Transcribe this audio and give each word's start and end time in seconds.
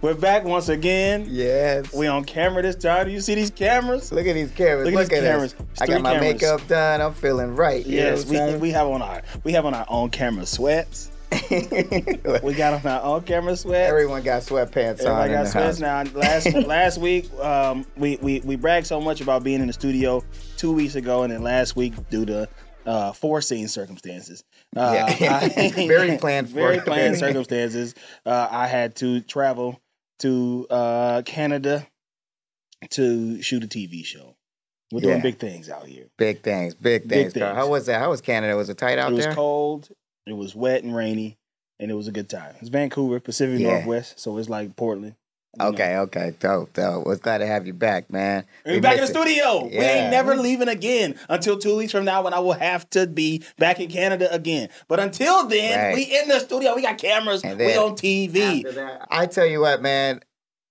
We're 0.00 0.14
back 0.14 0.44
once 0.44 0.68
again. 0.68 1.26
Yes. 1.28 1.92
We 1.92 2.06
on 2.06 2.24
camera 2.24 2.62
this 2.62 2.76
time. 2.76 3.06
Do 3.06 3.12
you 3.12 3.20
see 3.20 3.34
these 3.34 3.50
cameras? 3.50 4.12
Look 4.12 4.26
at 4.28 4.34
these 4.34 4.52
cameras. 4.52 4.84
Look 4.86 4.94
Look, 4.94 5.12
at 5.12 5.24
at, 5.24 5.40
these 5.40 5.52
cameras. 5.52 5.54
I 5.80 5.86
got 5.86 6.02
my 6.02 6.12
cameras. 6.14 6.34
makeup 6.34 6.68
done. 6.68 7.00
I'm 7.00 7.12
feeling 7.14 7.56
right. 7.56 7.84
You 7.84 7.96
Yes, 7.96 8.30
know 8.30 8.52
we, 8.52 8.58
we 8.58 8.70
have 8.70 8.86
on 8.86 9.02
our 9.02 9.22
we 9.42 9.52
have 9.52 9.66
on 9.66 9.74
our 9.74 9.86
own 9.88 10.10
camera 10.10 10.46
sweats. 10.46 11.10
We 11.50 12.54
got 12.54 12.74
on 12.74 12.86
our 12.86 13.02
own 13.02 13.22
camera 13.22 13.56
sweats. 13.56 13.90
Everyone 13.90 14.22
got 14.22 14.42
sweatpants 14.42 15.00
Everybody 15.00 15.10
on 15.10 15.26
in 15.30 15.32
got 15.32 15.48
sweats 15.48 15.80
house. 15.80 16.12
now. 16.12 16.18
Last 16.20 16.54
last 16.66 16.98
week, 16.98 17.28
um, 17.40 17.84
we, 17.96 18.18
we 18.22 18.38
we 18.40 18.54
bragged 18.54 18.86
so 18.86 19.00
much 19.00 19.20
about 19.20 19.42
being 19.42 19.60
in 19.60 19.66
the 19.66 19.72
studio 19.72 20.22
two 20.56 20.72
weeks 20.72 20.94
ago, 20.94 21.24
and 21.24 21.32
then 21.32 21.42
last 21.42 21.74
week 21.74 21.94
due 22.08 22.24
to 22.24 22.48
uh, 22.86 23.12
foreseen 23.12 23.66
circumstances. 23.66 24.44
Uh, 24.76 25.12
Yeah. 25.18 25.40
I- 25.42 25.70
Very 25.88 26.16
planned 26.18 26.48
for. 26.50 26.54
very 26.54 26.78
planned 26.80 27.18
circumstances. 27.18 27.96
Uh, 28.24 28.46
I 28.48 28.68
had 28.68 28.94
to 28.96 29.20
travel 29.22 29.80
to 30.20 30.66
uh, 30.70 31.22
Canada 31.22 31.86
to 32.90 33.40
shoot 33.42 33.64
a 33.64 33.66
TV 33.66 34.04
show. 34.04 34.36
We're 34.90 35.00
doing 35.00 35.20
big 35.20 35.38
things 35.38 35.68
out 35.68 35.86
here. 35.86 36.06
Big 36.16 36.42
things, 36.42 36.74
big 36.74 37.02
Big 37.06 37.08
things, 37.08 37.32
Carl. 37.34 37.48
things. 37.54 37.56
How 37.58 37.68
was 37.68 37.86
that? 37.86 38.00
How 38.00 38.08
was 38.10 38.20
Canada? 38.22 38.56
Was 38.56 38.70
it 38.70 38.78
tight 38.78 38.98
out 38.98 39.06
there? 39.06 39.12
it 39.12 39.16
was 39.16 39.24
there? 39.26 39.34
cold. 39.34 39.88
It 40.26 40.32
was 40.32 40.54
wet 40.54 40.82
and 40.82 40.94
rainy, 40.96 41.36
and 41.78 41.90
it 41.90 41.94
was 41.94 42.08
a 42.08 42.12
good 42.12 42.28
time. 42.30 42.54
It's 42.60 42.68
Vancouver, 42.70 43.20
Pacific 43.20 43.60
Yeah. 43.60 43.72
Northwest, 43.74 44.18
so 44.18 44.36
it's 44.38 44.48
like 44.48 44.76
Portland. 44.76 45.14
You 45.56 45.64
know. 45.64 45.70
Okay, 45.70 45.96
okay, 45.98 46.34
dope, 46.38 46.72
dope. 46.72 47.06
Was 47.06 47.20
glad 47.20 47.38
to 47.38 47.46
have 47.46 47.66
you 47.66 47.72
back, 47.72 48.10
man. 48.10 48.44
We're 48.66 48.74
We 48.74 48.80
back 48.80 48.94
in 48.94 48.98
the 48.98 49.04
it. 49.04 49.08
studio. 49.08 49.64
We 49.64 49.76
ain't 49.78 50.10
never 50.10 50.36
leaving 50.36 50.68
again 50.68 51.18
until 51.28 51.58
two 51.58 51.76
weeks 51.76 51.92
from 51.92 52.04
now 52.04 52.22
when 52.22 52.34
I 52.34 52.38
will 52.40 52.52
have 52.52 52.88
to 52.90 53.06
be 53.06 53.42
back 53.58 53.80
in 53.80 53.90
Canada 53.90 54.32
again. 54.32 54.68
But 54.88 55.00
until 55.00 55.46
then, 55.46 55.78
Right. 55.78 55.94
we 55.94 56.02
in 56.18 56.28
the 56.28 56.38
studio. 56.40 56.74
We 56.74 56.82
got 56.82 56.98
cameras. 56.98 57.42
And 57.42 57.58
we 57.58 57.66
then 57.66 57.78
on 57.78 57.92
TV. 57.96 58.62
That, 58.74 59.06
I 59.10 59.26
tell 59.26 59.46
you 59.46 59.60
what, 59.60 59.80
man, 59.82 60.20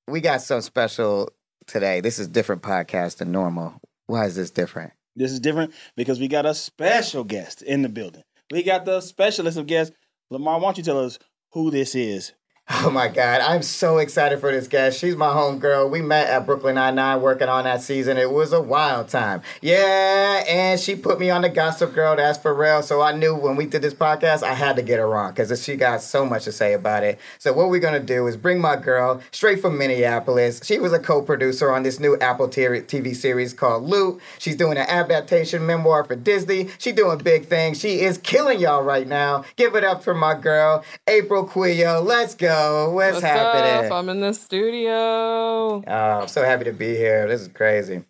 we 0.08 0.22
got 0.22 0.42
some 0.42 0.62
special 0.62 1.30
today. 1.66 2.00
This 2.02 2.20
is 2.20 2.28
different 2.28 2.62
podcast 2.62 3.18
than 3.18 3.32
normal. 3.32 3.74
Why 4.06 4.26
is 4.26 4.36
this 4.36 4.52
different? 4.52 4.94
This 5.16 5.32
is 5.32 5.40
different 5.40 5.74
because 5.96 6.20
we 6.20 6.28
got 6.28 6.46
a 6.46 6.54
special 6.54 7.24
guest 7.24 7.62
in 7.64 7.82
the 7.82 7.90
building. 7.90 8.24
We 8.52 8.64
got 8.64 8.86
the 8.86 9.02
specialist 9.02 9.58
of 9.58 9.66
guests. 9.68 9.94
Lamar, 10.30 10.60
why 10.60 10.66
don't 10.66 10.78
you 10.78 10.84
tell 10.84 11.04
us 11.04 11.18
who 11.54 11.72
this 11.72 11.96
is? 11.96 12.34
Oh 12.88 12.90
my 12.90 13.08
God, 13.08 13.42
I'm 13.42 13.64
so 13.64 13.98
excited 13.98 14.40
for 14.40 14.52
this 14.52 14.68
guest. 14.68 15.00
She's 15.00 15.16
my 15.16 15.28
homegirl. 15.28 15.90
We 15.90 16.02
met 16.02 16.28
at 16.28 16.46
Brooklyn 16.46 16.76
Nine-Nine 16.76 17.22
working 17.22 17.48
on 17.48 17.64
that 17.64 17.82
season. 17.82 18.18
It 18.18 18.30
was 18.32 18.52
a 18.54 18.62
wild 18.62 19.08
time. 19.08 19.42
Yeah, 19.62 20.44
and 20.48 20.80
she 20.80 20.96
put 20.96 21.20
me 21.20 21.30
on 21.30 21.42
the 21.42 21.50
Gossip 21.50 21.94
Girl. 21.94 22.16
That's 22.18 22.38
for 22.38 22.54
real. 22.54 22.82
So 22.84 23.02
I 23.02 23.14
knew 23.14 23.36
when 23.36 23.56
we 23.56 23.66
did 23.66 23.82
this 23.82 23.94
podcast, 23.94 24.44
I 24.44 24.54
had 24.54 24.76
to 24.76 24.82
get 24.82 25.00
her 25.00 25.16
on 25.16 25.34
because 25.34 25.64
she 25.64 25.76
got 25.78 26.02
so 26.02 26.26
much 26.26 26.44
to 26.44 26.52
say 26.52 26.74
about 26.74 27.04
it. 27.04 27.20
So 27.40 27.54
what 27.54 27.70
we're 27.70 27.80
going 27.80 28.00
to 28.00 28.06
do 28.06 28.28
is 28.28 28.36
bring 28.36 28.60
my 28.60 28.76
girl 28.76 29.22
straight 29.32 29.62
from 29.62 29.78
Minneapolis. 29.78 30.62
She 30.64 30.78
was 30.78 30.92
a 30.92 31.00
co-producer 31.00 31.72
on 31.72 31.84
this 31.84 32.00
new 32.00 32.18
Apple 32.20 32.48
TV 32.50 33.16
series 33.16 33.54
called 33.54 33.84
Loot. 33.84 34.22
She's 34.40 34.58
doing 34.58 34.78
an 34.78 34.88
adaptation 34.88 35.66
memoir 35.66 36.04
for 36.04 36.16
Disney. 36.16 36.70
She 36.80 36.92
doing 36.92 37.18
big 37.20 37.46
things. 37.46 37.80
She 37.80 38.02
is 38.02 38.18
killing 38.18 38.60
y'all 38.60 38.84
right 38.84 39.08
now. 39.08 39.46
Give 39.56 39.76
it 39.76 39.86
up 39.86 40.04
for 40.04 40.14
my 40.14 40.36
girl, 40.36 40.84
April 41.08 41.48
Quioh. 41.48 42.04
Let's 42.06 42.36
go. 42.36 42.57
What's, 42.94 43.16
What's 43.16 43.26
happening? 43.26 43.86
up? 43.86 43.92
I'm 43.92 44.10
in 44.10 44.20
the 44.22 44.34
studio. 44.34 44.92
Oh, 44.92 45.84
I'm 45.88 46.28
so 46.28 46.44
happy 46.44 46.66
to 46.66 46.74
be 46.74 46.96
here. 46.96 47.28
This 47.28 47.42
is 47.42 47.48
crazy. 47.50 48.04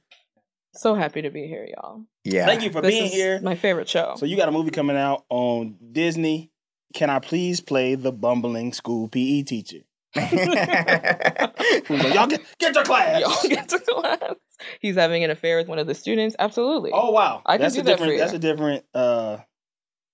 So 0.73 0.93
happy 0.93 1.21
to 1.23 1.29
be 1.29 1.47
here, 1.47 1.67
y'all. 1.75 2.03
Yeah. 2.23 2.45
Thank 2.45 2.61
you 2.63 2.71
for 2.71 2.81
This 2.81 2.91
being 2.91 3.05
is 3.05 3.13
here. 3.13 3.39
My 3.41 3.55
favorite 3.55 3.89
show. 3.89 4.15
So 4.17 4.25
you 4.25 4.37
got 4.37 4.47
a 4.47 4.51
movie 4.51 4.69
coming 4.71 4.95
out 4.97 5.25
on 5.29 5.75
Disney. 5.91 6.51
Can 6.93 7.09
I 7.09 7.19
please 7.19 7.59
play 7.61 7.95
the 7.95 8.11
bumbling 8.11 8.73
school 8.73 9.07
PE 9.07 9.43
teacher? 9.43 9.79
Like, 11.89 12.13
Y'all 12.13 12.27
get, 12.27 12.41
get 12.59 12.73
to 12.73 12.83
class. 12.83 13.21
y'all 13.43 13.49
get 13.49 13.69
to 13.69 13.79
class. 13.79 14.33
He's 14.79 14.95
having 14.95 15.23
an 15.23 15.31
affair 15.31 15.57
with 15.57 15.67
one 15.67 15.79
of 15.79 15.87
the 15.87 15.95
students. 15.95 16.35
Absolutely. 16.39 16.91
Oh 16.93 17.11
wow, 17.11 17.41
I 17.45 17.53
can 17.57 17.61
that's 17.63 17.75
do 17.75 17.81
a 17.81 17.83
that 17.83 17.99
for 17.99 18.05
different. 18.05 18.13
you. 18.13 18.19
That's 18.19 18.33
a 18.33 18.39
different. 18.39 18.85
Uh, 18.93 19.37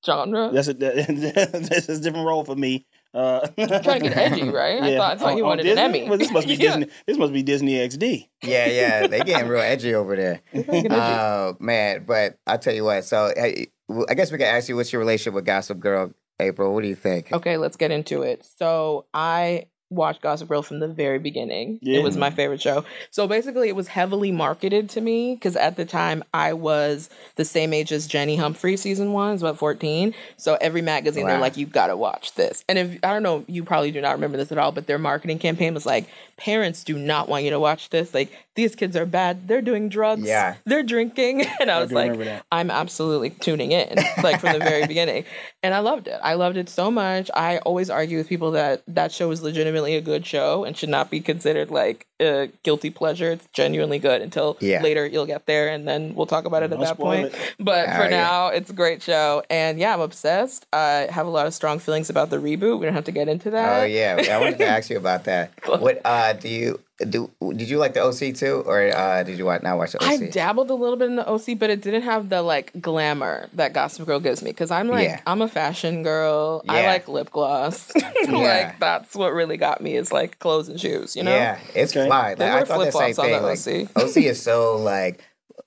Genre. 0.06 0.50
that's 0.52 0.68
a 0.68 0.74
this 0.74 1.90
is 1.90 2.00
a 2.00 2.02
different 2.02 2.28
role 2.28 2.44
for 2.44 2.56
me. 2.56 2.86
Uh, 3.13 3.47
Trying 3.57 4.01
to 4.01 4.09
get 4.09 4.18
edgy, 4.18 4.50
right? 4.50 4.81
I 4.81 4.97
thought- 4.97 5.12
I 5.12 5.16
thought 5.19 5.38
you 5.38 5.44
On- 5.46 5.51
on 5.51 5.57
wanted 5.57 5.68
an 5.68 5.78
Emmy. 5.78 6.09
Well, 6.09 6.18
this 6.18 6.31
must 6.31 6.47
be 6.47 6.53
Yeah. 6.56 6.78
Disney. 6.78 6.94
This 7.06 7.18
must 7.18 7.31
be 7.34 7.44
Disney 7.44 7.74
XD. 7.74 8.28
yeah, 8.44 8.66
yeah. 8.68 9.07
They 9.07 9.19
getting 9.22 9.47
real 9.47 9.62
edgy 9.62 9.94
over 9.96 10.16
there. 10.16 10.41
Get 10.53 10.68
edgy. 10.69 10.88
Oh 10.91 11.56
man, 11.59 12.06
but 12.07 12.38
I 12.47 12.57
tell 12.57 12.73
you 12.73 12.84
what. 12.85 13.03
So 13.06 13.31
hey, 13.35 13.68
well, 13.88 14.06
I 14.09 14.13
guess 14.16 14.31
we 14.31 14.38
can 14.38 14.47
ask 14.47 14.68
you, 14.69 14.75
what's 14.75 14.91
your 14.91 15.00
relationship 15.00 15.34
with 15.35 15.46
Gossip 15.46 15.79
Girl, 15.79 16.12
April? 16.40 16.73
What 16.73 16.81
do 16.81 16.88
you 16.90 16.96
think? 16.96 17.31
Okay, 17.31 17.57
let's 17.57 17.78
get 17.78 17.91
into 17.91 18.23
it. 18.23 18.46
So 18.57 19.06
I 19.13 19.66
watched 19.94 20.22
Gossip 20.22 20.50
Girl 20.50 20.62
from 20.62 20.80
the 20.80 20.88
very 20.88 21.20
beginning. 21.20 21.80
Yeah. 21.81 22.00
It 22.00 22.04
was 22.04 22.18
my 22.18 22.30
favorite 22.30 22.62
show. 22.62 22.86
So 23.12 23.28
basically, 23.28 23.70
it 23.70 23.76
was 23.76 23.88
heavily 23.88 24.31
marketed 24.31 24.90
to 24.92 25.02
me 25.02 25.36
because 25.36 25.56
at 25.56 25.76
the 25.76 25.86
time 25.86 26.24
I 26.34 26.54
was 26.54 27.09
the 27.36 27.46
same 27.46 27.74
age 27.74 27.92
as 27.92 28.08
Jenny 28.08 28.36
Humphrey. 28.36 28.78
Season 28.78 29.14
one 29.14 29.34
is 29.34 29.42
about 29.42 29.58
fourteen. 29.58 30.14
So 30.38 30.58
every 30.59 30.82
magazine 30.82 31.26
they're 31.28 31.40
like, 31.40 31.58
"You've 31.58 31.72
got 31.72 31.88
to 31.88 31.98
watch 31.98 32.34
this." 32.36 32.64
And 32.68 32.78
if 32.78 33.00
I 33.03 33.14
don't 33.14 33.24
know, 33.24 33.46
you 33.48 33.64
probably 33.64 33.92
do 33.92 34.02
not 34.02 34.14
remember 34.14 34.38
this 34.38 34.52
at 34.52 34.58
all, 34.58 34.72
but 34.72 34.88
their 34.88 35.00
marketing 35.00 35.40
campaign 35.40 35.74
was 35.74 35.86
like, 35.86 36.08
"Parents 36.38 36.84
do 36.84 36.98
not 36.98 37.30
want 37.30 37.44
you 37.44 37.50
to 37.52 37.60
watch 37.60 37.90
this. 37.90 38.14
Like 38.14 38.32
these 38.56 38.76
kids 38.76 38.96
are 38.96 39.06
bad. 39.06 39.48
They're 39.48 39.62
doing 39.62 39.90
drugs. 39.90 40.24
Yeah. 40.24 40.56
they're 40.66 40.84
drinking." 40.84 41.46
And 41.60 41.70
I 41.72 41.78
I 41.78 41.82
was 41.82 41.92
like. 41.92 42.42
I'm 42.52 42.70
absolutely 42.72 43.30
tuning 43.32 43.72
in, 43.72 43.96
like 44.22 44.40
from 44.42 44.54
the 44.54 44.60
very 44.60 44.86
beginning. 44.94 45.26
And 45.64 45.74
I 45.74 45.80
loved 45.80 46.08
it. 46.08 46.20
I 46.22 46.34
loved 46.34 46.58
it 46.58 46.68
so 46.70 46.92
much. 46.92 47.32
I 47.34 47.58
always 47.60 47.90
argue 47.90 48.18
with 48.18 48.28
people 48.28 48.52
that 48.52 48.84
that 48.88 49.12
show 49.12 49.32
is 49.32 49.42
legitimately 49.42 49.96
a 49.96 50.02
good 50.02 50.26
show 50.26 50.64
and 50.66 50.76
should 50.76 50.90
not 50.90 51.10
be 51.10 51.22
considered 51.22 51.72
like 51.72 52.06
a 52.20 52.50
guilty 52.64 52.90
pleasure. 52.90 53.32
It's 53.32 53.48
genuinely 53.54 53.98
good 54.00 54.22
until 54.22 54.58
Yeah. 54.60 54.82
later 54.82 55.06
you'll 55.06 55.26
get 55.26 55.46
there 55.46 55.70
and 55.70 55.88
then 55.88 56.14
we'll 56.16 56.26
talk 56.26 56.46
about 56.46 56.64
it 56.64 56.70
Don't 56.70 56.82
at 56.82 56.88
that 56.90 56.98
point. 56.98 57.28
it. 57.28 57.56
But 57.60 57.88
Oh, 57.90 57.96
for 57.98 58.04
yeah. 58.04 58.10
now, 58.10 58.48
it's 58.48 58.70
a 58.70 58.74
great 58.74 59.02
show. 59.02 59.44
And 59.50 59.80
yeah, 59.80 59.94
I'm 59.94 60.02
obsessed. 60.02 60.66
I 60.74 61.08
have 61.10 61.28
a 61.28 61.30
lot 61.30 61.48
of 61.48 61.54
strong 61.54 61.80
feelings 61.80 62.10
about 62.10 62.30
the 62.30 62.38
reboot. 62.38 62.80
We 62.80 62.86
don't 62.86 62.94
have 62.96 63.06
to 63.06 63.12
get 63.12 63.28
into 63.28 63.50
that. 63.52 63.82
Oh 63.82 63.86
yeah, 63.86 64.22
I 64.32 64.38
wanted 64.40 64.58
to 64.60 64.66
ask 64.68 64.90
you 64.90 64.98
about 64.98 65.24
that. 65.26 65.52
What 65.84 66.02
uh, 66.06 66.22
do 66.31 66.47
you 66.47 66.79
do? 67.09 67.29
Did 67.41 67.67
you 67.69 67.78
like 67.79 67.94
the 67.95 68.01
OC 68.03 68.34
too, 68.35 68.63
or 68.66 68.88
uh, 68.95 69.23
did 69.23 69.38
you 69.38 69.44
watch, 69.45 69.61
not 69.63 69.78
watch 69.78 69.91
the 69.91 70.01
OC? 70.01 70.09
I 70.09 70.17
dabbled 70.28 70.69
a 70.69 70.73
little 70.73 70.95
bit 70.95 71.09
in 71.09 71.17
the 71.17 71.28
OC, 71.29 71.59
but 71.59 71.69
it 71.69 71.81
didn't 71.81 72.03
have 72.03 72.29
the 72.29 72.41
like 72.41 72.72
glamour 72.79 73.50
that 73.53 73.73
Gossip 73.73 74.06
Girl 74.06 74.22
gives 74.22 74.41
me. 74.41 74.51
Because 74.51 74.72
I'm 74.72 74.88
like, 74.88 75.03
Yeah. 75.09 75.19
I'm 75.28 75.41
a 75.41 75.50
fashion 75.50 76.03
girl. 76.03 76.63
I 76.69 76.85
like 76.85 77.09
lip 77.09 77.29
gloss. 77.31 77.91
Yeah. 78.23 78.38
like 78.67 78.79
that's 78.79 79.16
what 79.16 79.34
really 79.34 79.57
got 79.57 79.81
me 79.81 79.97
is 79.97 80.11
like 80.13 80.39
clothes 80.39 80.69
and 80.69 80.79
shoes. 80.79 81.16
You 81.17 81.23
know? 81.23 81.35
Yeah, 81.35 81.59
it's 81.75 81.91
Okay. 81.95 82.07
fly. 82.07 82.35
They 82.35 82.45
Like, 82.50 82.63
I 82.63 82.66
thought 82.66 82.78
the 82.85 82.91
same 82.91 83.13
flip-flops 83.13 83.19
on 83.19 83.25
thing. 83.25 83.85
the 83.95 84.01
Like 84.01 84.07
OC 84.09 84.17
is 84.23 84.41
so 84.41 84.78
like. 84.78 85.19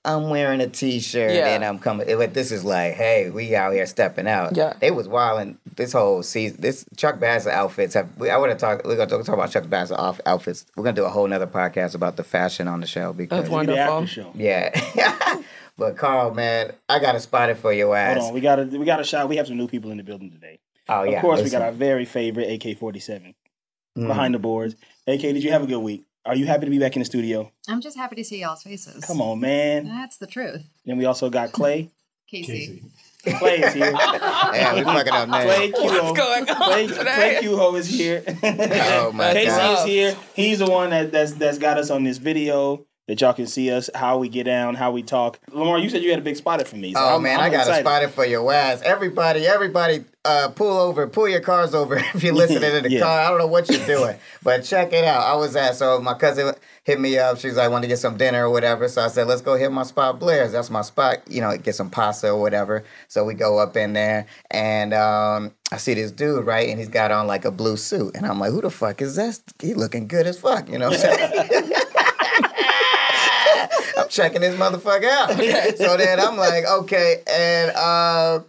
I'm 0.07 0.29
wearing 0.29 0.61
a 0.61 0.67
t-shirt 0.67 1.31
Yeah. 1.31 1.47
and 1.49 1.63
I'm 1.65 1.79
coming. 1.79 2.07
But 2.07 2.33
this 2.33 2.51
is 2.51 2.63
like, 2.63 2.93
hey, 2.93 3.29
we 3.29 3.55
out 3.55 3.73
here 3.73 3.85
stepping 3.85 4.27
out. 4.27 4.55
Yeah. 4.55 4.73
they 4.79 4.89
was 4.89 5.07
wilding 5.07 5.57
this 5.75 5.91
whole 5.91 6.23
season. 6.23 6.61
This 6.61 6.85
Chuck 6.95 7.19
Bassett 7.19 7.51
outfits 7.53 7.93
have. 7.93 8.07
We, 8.17 8.29
I 8.29 8.37
want 8.37 8.51
to 8.53 8.57
talk. 8.57 8.83
We're 8.85 8.95
gonna 8.95 9.23
talk 9.23 9.27
about 9.35 9.51
Chuck 9.51 9.69
Bassett 9.69 9.99
off 9.99 10.19
outfits. 10.25 10.65
We're 10.75 10.85
gonna 10.85 10.95
do 10.95 11.03
a 11.05 11.09
whole 11.09 11.27
nother 11.27 11.45
podcast 11.45 11.93
about 11.93 12.15
the 12.15 12.23
fashion 12.23 12.67
on 12.67 12.79
the 12.81 12.87
show 12.87 13.13
because 13.13 13.41
That's 13.41 13.49
Give 13.49 13.59
me 13.59 13.65
the 13.67 13.73
Wonderful. 13.73 13.97
after 14.03 14.07
show. 14.07 14.31
yeah. 14.33 15.41
but 15.77 15.97
Carl, 15.97 16.33
man, 16.33 16.71
I 16.89 16.99
got 16.99 17.15
a 17.15 17.19
spotted 17.19 17.57
for 17.57 17.73
your 17.73 17.95
ass. 17.95 18.17
Hold 18.17 18.29
on, 18.29 18.33
we 18.33 18.41
got 18.41 18.55
to 18.55 18.63
we 18.79 18.85
got 18.85 18.99
a 18.99 19.03
shot. 19.03 19.27
We 19.29 19.35
have 19.37 19.47
some 19.47 19.57
new 19.57 19.67
people 19.67 19.91
in 19.91 19.97
the 19.97 20.03
building 20.03 20.31
today. 20.31 20.59
Oh 20.89 21.03
yeah, 21.03 21.17
of 21.17 21.21
course, 21.21 21.41
we 21.43 21.49
got 21.49 21.61
our 21.61 21.71
very 21.73 22.05
favorite 22.05 22.49
AK 22.65 22.77
forty 22.79 22.99
seven 22.99 23.35
Mhm. 23.97 24.07
behind 24.07 24.33
the 24.33 24.39
boards. 24.39 24.75
AK, 25.05 25.19
did 25.21 25.43
you 25.43 25.51
have 25.51 25.63
a 25.63 25.67
good 25.67 25.79
week? 25.79 26.05
Are 26.27 26.35
you 26.35 26.45
happy 26.45 26.65
to 26.65 26.69
be 26.69 26.77
back 26.77 26.93
in 26.97 26.99
the 26.99 27.05
studio? 27.05 27.49
I'm 27.69 27.79
just 27.79 27.95
happy 27.95 28.17
to 28.17 28.23
see 28.25 28.41
y'all's 28.41 28.61
faces. 28.61 29.05
Come 29.05 29.21
on, 29.21 29.39
man. 29.39 29.85
That's 29.87 30.17
the 30.17 30.27
truth. 30.27 30.61
Then 30.85 30.97
we 30.97 31.05
also 31.05 31.29
got 31.29 31.53
Clay. 31.53 31.89
Casey. 32.29 32.83
Clay 33.39 33.61
is 33.61 33.73
here. 33.73 33.93
Yeah, 33.97 34.75
we 34.75 34.83
fucking 34.83 35.13
up 35.13 35.29
names. 35.29 35.45
Clay 35.45 35.71
Q. 35.71 35.83
What's 35.83 36.19
going 36.19 36.49
on 36.49 36.55
Clay, 36.57 36.87
today? 36.87 37.03
Clay 37.15 37.37
Q-Ho 37.39 37.75
is 37.75 37.87
here. 37.87 38.23
Oh, 38.27 39.11
my 39.13 39.31
Casey 39.31 39.47
God. 39.47 39.79
is 39.79 39.85
here. 39.85 40.17
He's 40.33 40.59
the 40.59 40.65
one 40.69 40.89
that, 40.89 41.13
that's 41.13 41.33
that's 41.33 41.57
got 41.57 41.77
us 41.77 41.89
on 41.89 42.03
this 42.03 42.17
video 42.17 42.85
that 43.07 43.19
y'all 43.21 43.33
can 43.33 43.47
see 43.47 43.71
us, 43.71 43.89
how 43.95 44.17
we 44.17 44.27
get 44.29 44.43
down, 44.43 44.75
how 44.75 44.91
we 44.91 45.01
talk. 45.01 45.39
Lamar, 45.51 45.79
you 45.79 45.89
said 45.89 46.03
you 46.03 46.09
had 46.09 46.19
a 46.19 46.23
big 46.23 46.35
spotted 46.35 46.67
for 46.67 46.75
me. 46.75 46.93
so 46.93 46.99
Oh 46.99 47.07
I'm- 47.13 47.23
man, 47.23 47.39
I'm 47.39 47.45
I 47.45 47.49
got 47.49 47.59
excited. 47.61 47.79
a 47.85 47.89
spotted 47.89 48.09
for 48.11 48.25
your 48.25 48.51
ass. 48.51 48.81
Everybody, 48.81 49.47
everybody, 49.47 50.03
uh, 50.25 50.49
pull 50.49 50.77
over, 50.77 51.07
pull 51.07 51.29
your 51.29 51.39
cars 51.39 51.73
over 51.73 51.95
if 52.13 52.21
you're 52.21 52.33
listening 52.33 52.63
in 52.75 52.83
the 52.83 52.91
Yeah. 52.91 52.99
car. 53.01 53.19
I 53.21 53.29
don't 53.29 53.37
know 53.39 53.47
what 53.47 53.69
you're 53.69 53.85
doing, 53.97 54.17
but 54.43 54.63
check 54.65 54.91
it 54.91 55.05
out. 55.05 55.21
I 55.23 55.35
was 55.35 55.55
at 55.55 55.75
so 55.75 56.01
my 56.01 56.15
cousin 56.15 56.53
hit 56.83 56.99
me 56.99 57.17
up. 57.17 57.37
She's 57.37 57.55
like, 57.55 57.65
I 57.65 57.67
want 57.69 57.83
to 57.83 57.87
get 57.87 57.99
some 57.99 58.17
dinner 58.17 58.45
or 58.45 58.49
whatever. 58.49 58.89
So 58.89 59.01
I 59.01 59.07
said, 59.07 59.27
let's 59.27 59.41
go 59.41 59.55
hit 59.55 59.71
my 59.71 59.83
spot, 59.83 60.19
Blair's. 60.19 60.51
That's 60.51 60.69
my 60.69 60.81
spot. 60.81 61.19
You 61.29 61.39
know, 61.39 61.57
get 61.57 61.75
some 61.75 61.89
pasta 61.89 62.29
or 62.31 62.41
whatever. 62.41 62.83
So 63.07 63.23
we 63.23 63.35
go 63.35 63.57
up 63.59 63.77
in 63.77 63.93
there, 63.93 64.25
and 64.51 64.93
um, 64.93 65.53
I 65.71 65.77
see 65.77 65.93
this 65.93 66.11
dude 66.11 66.45
right, 66.45 66.67
and 66.69 66.77
he's 66.77 66.89
got 66.89 67.11
on 67.11 67.25
like 67.25 67.45
a 67.45 67.51
blue 67.51 67.77
suit, 67.77 68.15
and 68.15 68.25
I'm 68.25 68.37
like, 68.39 68.51
who 68.51 68.59
the 68.61 68.69
fuck 68.69 69.01
is 69.01 69.15
this? 69.15 69.41
He 69.61 69.73
looking 69.75 70.07
good 70.09 70.27
as 70.27 70.37
fuck. 70.39 70.67
You 70.69 70.77
know 70.77 70.89
what 70.89 70.99
I'm 74.07 74.11
checking 74.11 74.41
this 74.41 74.55
motherfucker 74.55 75.03
out. 75.09 75.37
So 75.77 75.97
then 75.97 76.19
I'm 76.19 76.37
like, 76.37 76.65
okay, 76.65 77.23
and 77.29 77.71
uh, 77.71 78.39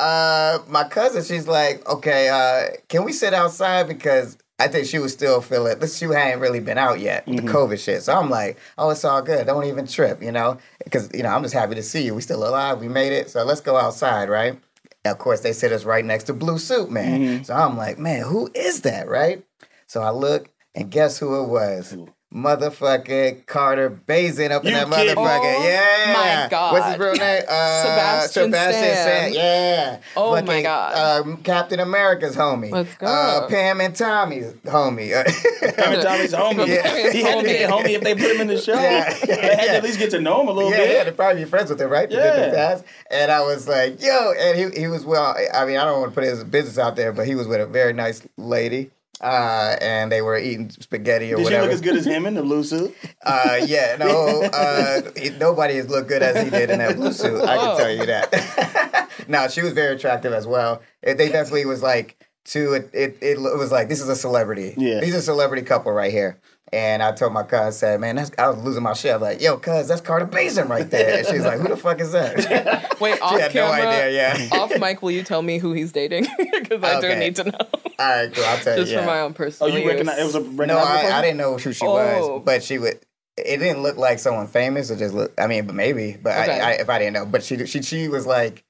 uh, 0.00 0.58
my 0.68 0.84
cousin, 0.84 1.22
she's 1.22 1.46
like, 1.46 1.86
okay, 1.88 2.28
uh, 2.28 2.76
can 2.88 3.04
we 3.04 3.12
sit 3.12 3.34
outside 3.34 3.88
because 3.88 4.38
I 4.58 4.68
think 4.68 4.86
she 4.86 4.98
was 4.98 5.12
still 5.12 5.40
feeling 5.40 5.78
this. 5.80 5.98
She 5.98 6.06
hadn't 6.06 6.40
really 6.40 6.60
been 6.60 6.78
out 6.78 7.00
yet 7.00 7.26
with 7.26 7.44
the 7.44 7.52
COVID 7.52 7.78
shit. 7.78 8.02
So 8.02 8.14
I'm 8.16 8.30
like, 8.30 8.58
oh, 8.78 8.90
it's 8.90 9.04
all 9.04 9.20
good. 9.20 9.46
Don't 9.46 9.64
even 9.64 9.86
trip, 9.86 10.22
you 10.22 10.32
know, 10.32 10.58
because 10.84 11.10
you 11.12 11.22
know 11.22 11.30
I'm 11.30 11.42
just 11.42 11.54
happy 11.54 11.74
to 11.74 11.82
see 11.82 12.04
you. 12.04 12.14
We 12.14 12.22
still 12.22 12.46
alive. 12.46 12.80
We 12.80 12.88
made 12.88 13.12
it. 13.12 13.28
So 13.30 13.44
let's 13.44 13.60
go 13.60 13.76
outside, 13.76 14.28
right? 14.28 14.58
Of 15.04 15.18
course, 15.18 15.40
they 15.40 15.52
sit 15.52 15.72
us 15.72 15.84
right 15.84 16.04
next 16.04 16.24
to 16.24 16.32
Blue 16.32 16.58
Suit 16.58 16.90
Man. 16.90 17.44
So 17.44 17.54
I'm 17.54 17.76
like, 17.76 17.98
man, 17.98 18.22
who 18.24 18.50
is 18.54 18.82
that, 18.82 19.08
right? 19.08 19.44
So 19.88 20.00
I 20.00 20.10
look, 20.10 20.48
and 20.74 20.90
guess 20.90 21.18
who 21.18 21.42
it 21.42 21.48
was? 21.48 21.96
Motherfucking 22.34 23.44
Carter 23.46 23.90
Baizen 23.90 24.50
up 24.50 24.62
in 24.64 24.70
You 24.70 24.76
that 24.76 24.88
kidding? 24.90 25.16
motherfucker. 25.16 25.54
Oh 25.54 25.68
yeah. 25.68 26.12
my 26.42 26.48
God. 26.50 26.72
What's 26.72 26.86
his 26.86 26.98
real 26.98 27.12
name? 27.12 27.42
Uh, 27.46 28.20
Sebastian 28.26 28.50
Stan. 28.52 29.32
Yeah. 29.34 30.00
Oh 30.16 30.40
my 30.42 30.62
God. 30.62 31.26
Um, 31.26 31.36
Captain 31.42 31.78
America's 31.78 32.34
homie. 32.34 32.70
Let's 32.70 32.94
go. 32.94 33.06
Uh, 33.06 33.48
Pam 33.48 33.82
and 33.82 33.94
Tommy's 33.94 34.52
homie. 34.64 35.12
Pam 35.76 35.92
and 35.92 36.02
Tommy's 36.02 36.32
homie. 36.32 36.68
Yeah. 36.68 37.12
He 37.12 37.22
had 37.22 37.40
to 37.40 37.44
be 37.44 37.56
a 37.56 37.68
homie 37.68 37.90
if 37.90 38.00
they 38.00 38.14
put 38.14 38.30
him 38.30 38.40
in 38.40 38.46
the 38.46 38.58
show. 38.58 38.80
Yeah. 38.80 39.12
They 39.12 39.34
had 39.34 39.66
to 39.66 39.76
at 39.76 39.82
least 39.82 39.98
get 39.98 40.10
to 40.12 40.20
know 40.20 40.40
him 40.40 40.48
a 40.48 40.52
little 40.52 40.70
yeah, 40.70 40.76
bit. 40.78 40.96
yeah, 40.96 41.04
to 41.04 41.12
probably 41.12 41.44
be 41.44 41.50
friends 41.50 41.68
with 41.68 41.80
him, 41.80 41.90
right? 41.90 42.10
Yeah. 42.10 42.46
the 42.46 42.54
pass. 42.54 42.82
And 43.10 43.30
I 43.30 43.42
was 43.42 43.68
like, 43.68 44.02
yo, 44.02 44.32
and 44.38 44.58
he, 44.74 44.80
he 44.80 44.86
was 44.88 45.04
well. 45.04 45.36
I 45.52 45.66
mean, 45.66 45.76
I 45.76 45.84
don't 45.84 46.00
want 46.00 46.12
to 46.12 46.14
put 46.14 46.24
his 46.24 46.44
business 46.44 46.78
out 46.78 46.96
there, 46.96 47.12
but 47.12 47.26
he 47.26 47.34
was 47.34 47.46
with 47.46 47.60
a 47.60 47.66
very 47.66 47.92
nice 47.92 48.22
lady. 48.38 48.90
Uh, 49.22 49.76
and 49.80 50.10
they 50.10 50.20
were 50.20 50.36
eating 50.36 50.68
spaghetti 50.70 51.32
or 51.32 51.36
Did 51.36 51.42
she 51.42 51.44
whatever. 51.44 51.62
look 51.66 51.72
as 51.74 51.80
good 51.80 51.96
as 51.96 52.04
him 52.04 52.26
in 52.26 52.34
the 52.34 52.42
blue 52.42 52.64
suit? 52.64 52.92
Uh, 53.24 53.60
yeah, 53.64 53.96
no, 53.98 54.42
uh, 54.42 55.00
nobody 55.38 55.76
has 55.76 55.88
looked 55.88 56.08
good 56.08 56.22
as 56.22 56.42
he 56.42 56.50
did 56.50 56.70
in 56.70 56.78
that 56.80 56.96
blue 56.96 57.12
suit. 57.12 57.40
I 57.40 57.56
can 57.56 57.76
tell 57.76 57.90
you 57.92 58.06
that. 58.06 59.08
now 59.28 59.46
she 59.46 59.62
was 59.62 59.72
very 59.74 59.94
attractive 59.94 60.32
as 60.32 60.46
well. 60.46 60.82
It, 61.02 61.18
they 61.18 61.28
definitely 61.28 61.66
was 61.66 61.82
like 61.82 62.16
to 62.46 62.72
It, 62.74 62.90
it 62.92 63.18
it 63.22 63.38
was 63.40 63.70
like 63.70 63.88
this 63.88 64.00
is 64.00 64.08
a 64.08 64.16
celebrity. 64.16 64.74
Yeah. 64.76 64.98
these 65.00 65.14
are 65.14 65.18
a 65.18 65.22
celebrity 65.22 65.62
couple 65.62 65.92
right 65.92 66.10
here. 66.10 66.38
And 66.74 67.02
I 67.02 67.12
told 67.12 67.34
my 67.34 67.42
cousin, 67.42 67.66
I 67.66 67.70
said, 67.70 68.00
man, 68.00 68.16
that's, 68.16 68.30
I 68.38 68.48
was 68.48 68.58
losing 68.64 68.82
my 68.82 68.94
shit. 68.94 69.10
I 69.12 69.16
was 69.16 69.22
like, 69.22 69.42
yo, 69.42 69.58
cuz, 69.58 69.88
that's 69.88 70.00
Carter 70.00 70.26
Baizen 70.26 70.68
right 70.70 70.88
there. 70.90 71.18
And 71.18 71.26
she's 71.26 71.44
like, 71.44 71.60
who 71.60 71.68
the 71.68 71.76
fuck 71.76 72.00
is 72.00 72.12
that? 72.12 72.96
Wait, 73.00 73.20
off 73.20 73.38
had 73.38 73.54
no 73.54 73.70
camera, 73.70 73.88
idea, 73.88 74.10
yeah. 74.38 74.48
off 74.58 74.72
mic, 74.80 75.02
will 75.02 75.10
you 75.10 75.22
tell 75.22 75.42
me 75.42 75.58
who 75.58 75.72
he's 75.74 75.92
dating? 75.92 76.26
Because 76.52 76.82
I 76.82 77.00
do 77.00 77.08
Okay. 77.08 77.18
need 77.18 77.36
to 77.36 77.44
know. 77.44 77.58
All 77.60 77.68
right, 77.98 78.34
cool. 78.34 78.44
I'll 78.44 78.58
tell 78.58 78.76
you. 78.76 78.82
Just 78.82 78.92
yeah. 78.92 79.00
for 79.00 79.06
my 79.06 79.20
own 79.20 79.34
personal 79.34 79.68
Oh, 79.68 79.72
personal 79.72 79.84
you 79.84 79.90
recognize 79.90 80.18
it 80.18 80.24
was 80.24 80.34
a 80.34 80.66
No, 80.66 80.78
I. 80.78 81.18
I 81.18 81.20
didn't 81.20 81.36
know 81.36 81.58
who 81.58 81.72
she 81.74 81.84
Oh. 81.86 81.92
was, 81.92 82.42
but 82.44 82.62
she 82.62 82.78
would. 82.78 82.98
It 83.36 83.58
didn't 83.58 83.82
look 83.82 83.96
like 83.98 84.18
someone 84.18 84.46
famous. 84.46 84.88
It 84.90 84.98
just 84.98 85.12
looked. 85.14 85.38
I 85.38 85.46
mean, 85.48 85.66
but 85.66 85.74
maybe. 85.74 86.16
But 86.22 86.38
Okay. 86.48 86.58
I, 86.60 86.70
I, 86.70 86.72
if 86.74 86.88
I 86.88 86.98
didn't 86.98 87.12
know, 87.14 87.26
but 87.26 87.42
she 87.42 87.64
she 87.66 87.82
she 87.82 88.08
was 88.08 88.24
like. 88.26 88.64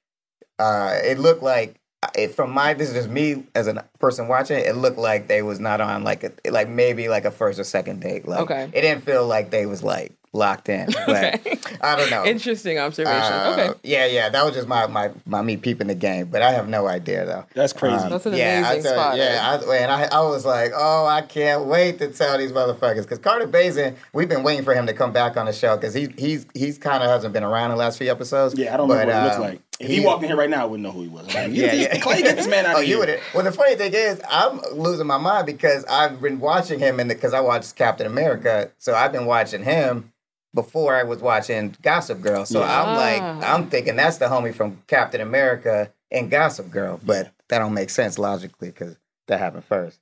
Uh, 0.58 0.98
it 1.04 1.18
looked 1.18 1.42
like 1.42 1.76
it, 2.14 2.34
from 2.34 2.50
my 2.50 2.74
this 2.74 2.88
is 2.88 2.94
just 2.94 3.08
me 3.08 3.44
as 3.54 3.66
a 3.66 3.84
person 3.98 4.28
watching 4.28 4.58
it. 4.58 4.66
It 4.66 4.74
looked 4.76 4.98
like 4.98 5.28
they 5.28 5.42
was 5.42 5.60
not 5.60 5.80
on 5.80 6.04
like 6.04 6.24
a 6.24 6.32
like 6.50 6.68
maybe 6.68 7.08
like 7.08 7.24
a 7.24 7.30
first 7.30 7.58
or 7.58 7.64
second 7.64 8.00
date. 8.00 8.26
Like 8.26 8.40
Okay. 8.40 8.70
it 8.72 8.80
didn't 8.80 9.04
feel 9.04 9.26
like 9.26 9.50
they 9.50 9.66
was 9.66 9.82
like 9.82 10.12
locked 10.34 10.68
in. 10.68 10.88
But 11.06 11.34
Okay. 11.34 11.58
I 11.80 11.96
don't 11.96 12.10
know. 12.10 12.24
Interesting 12.24 12.78
observation. 12.78 13.20
Uh, 13.32 13.56
okay. 13.58 13.78
Yeah, 13.82 14.06
yeah, 14.06 14.28
that 14.28 14.44
was 14.44 14.54
just 14.54 14.66
my 14.68 14.86
my 14.86 15.10
my 15.26 15.42
me 15.42 15.56
peeping 15.56 15.88
the 15.88 15.94
game, 15.94 16.26
but 16.26 16.42
I 16.42 16.52
have 16.52 16.68
no 16.68 16.86
idea 16.86 17.24
though. 17.26 17.44
That's 17.54 17.72
crazy. 17.72 17.96
Um, 17.96 18.10
That's 18.10 18.26
an 18.26 18.34
yeah, 18.34 18.62
I 18.64 18.72
amazing 18.72 18.82
tell 18.92 18.94
spot. 18.94 19.16
Yeah, 19.16 19.58
I, 19.62 19.66
man, 19.66 19.90
I, 19.90 20.04
I 20.04 20.20
was 20.22 20.44
like, 20.44 20.72
oh, 20.74 21.06
I 21.06 21.22
can't 21.22 21.64
wait 21.64 21.98
to 21.98 22.08
tell 22.08 22.38
these 22.38 22.52
motherfuckers 22.52 23.02
because 23.02 23.18
Carter 23.18 23.46
Baizen, 23.46 23.96
we've 24.12 24.28
been 24.28 24.42
waiting 24.42 24.64
for 24.64 24.74
him 24.74 24.86
to 24.86 24.92
come 24.94 25.12
back 25.12 25.36
on 25.36 25.46
the 25.46 25.52
show 25.52 25.76
because 25.76 25.92
he 25.94 26.08
he's 26.16 26.46
he's 26.54 26.78
kind 26.78 27.02
of 27.02 27.10
hasn't 27.10 27.32
been 27.32 27.44
around 27.44 27.70
the 27.70 27.76
last 27.76 27.98
few 27.98 28.10
episodes. 28.10 28.56
yeah, 28.58 28.72
I 28.74 28.76
don't 28.76 28.88
but, 28.88 29.06
know 29.06 29.12
what 29.14 29.18
he 29.18 29.24
looks 29.24 29.36
um, 29.36 29.42
like. 29.42 29.60
If 29.82 29.90
he, 29.90 30.00
walked 30.00 30.22
in 30.22 30.28
here 30.28 30.36
right 30.38 30.48
now, 30.50 30.62
I 30.62 30.64
wouldn't 30.64 30.82
know 30.86 30.92
who 30.92 31.02
he 31.02 31.08
was. 31.08 31.26
Like, 31.34 31.50
Yeah, 31.52 31.72
yeah. 31.72 31.98
Clay, 32.00 32.22
get 32.22 32.36
this 32.36 32.48
man 32.48 32.66
out 32.66 32.76
Oh, 32.76 32.80
of 32.80 32.84
you 32.86 33.02
here. 33.02 33.16
would. 33.16 33.20
Well, 33.34 33.44
the 33.44 33.52
funny 33.52 33.74
thing 33.76 33.92
is, 33.94 34.20
I'm 34.30 34.60
losing 34.74 35.06
my 35.06 35.18
mind 35.18 35.46
because 35.46 35.84
I've 35.86 36.20
been 36.20 36.40
watching 36.40 36.78
him 36.78 37.00
and 37.00 37.08
because 37.08 37.34
I 37.34 37.40
watched 37.40 37.74
Captain 37.76 38.06
America, 38.06 38.70
so 38.78 38.94
I've 38.94 39.12
been 39.12 39.26
watching 39.26 39.64
him 39.64 40.12
before 40.54 40.94
I 40.94 41.02
was 41.02 41.20
watching 41.20 41.74
Gossip 41.82 42.20
Girl. 42.20 42.44
So 42.46 42.60
Yeah. 42.60 42.82
I'm 42.82 42.96
like. 42.96 43.22
I'm 43.46 43.68
thinking 43.70 43.96
that's 43.96 44.18
the 44.18 44.26
homie 44.26 44.54
from 44.54 44.82
Captain 44.86 45.20
America 45.20 45.90
and 46.10 46.30
Gossip 46.30 46.70
Girl, 46.70 47.00
but 47.04 47.32
that 47.48 47.58
don't 47.58 47.74
make 47.74 47.90
sense 47.90 48.18
logically 48.18 48.68
because 48.68 48.96
that 49.28 49.38
happened 49.40 49.64
first. 49.64 49.98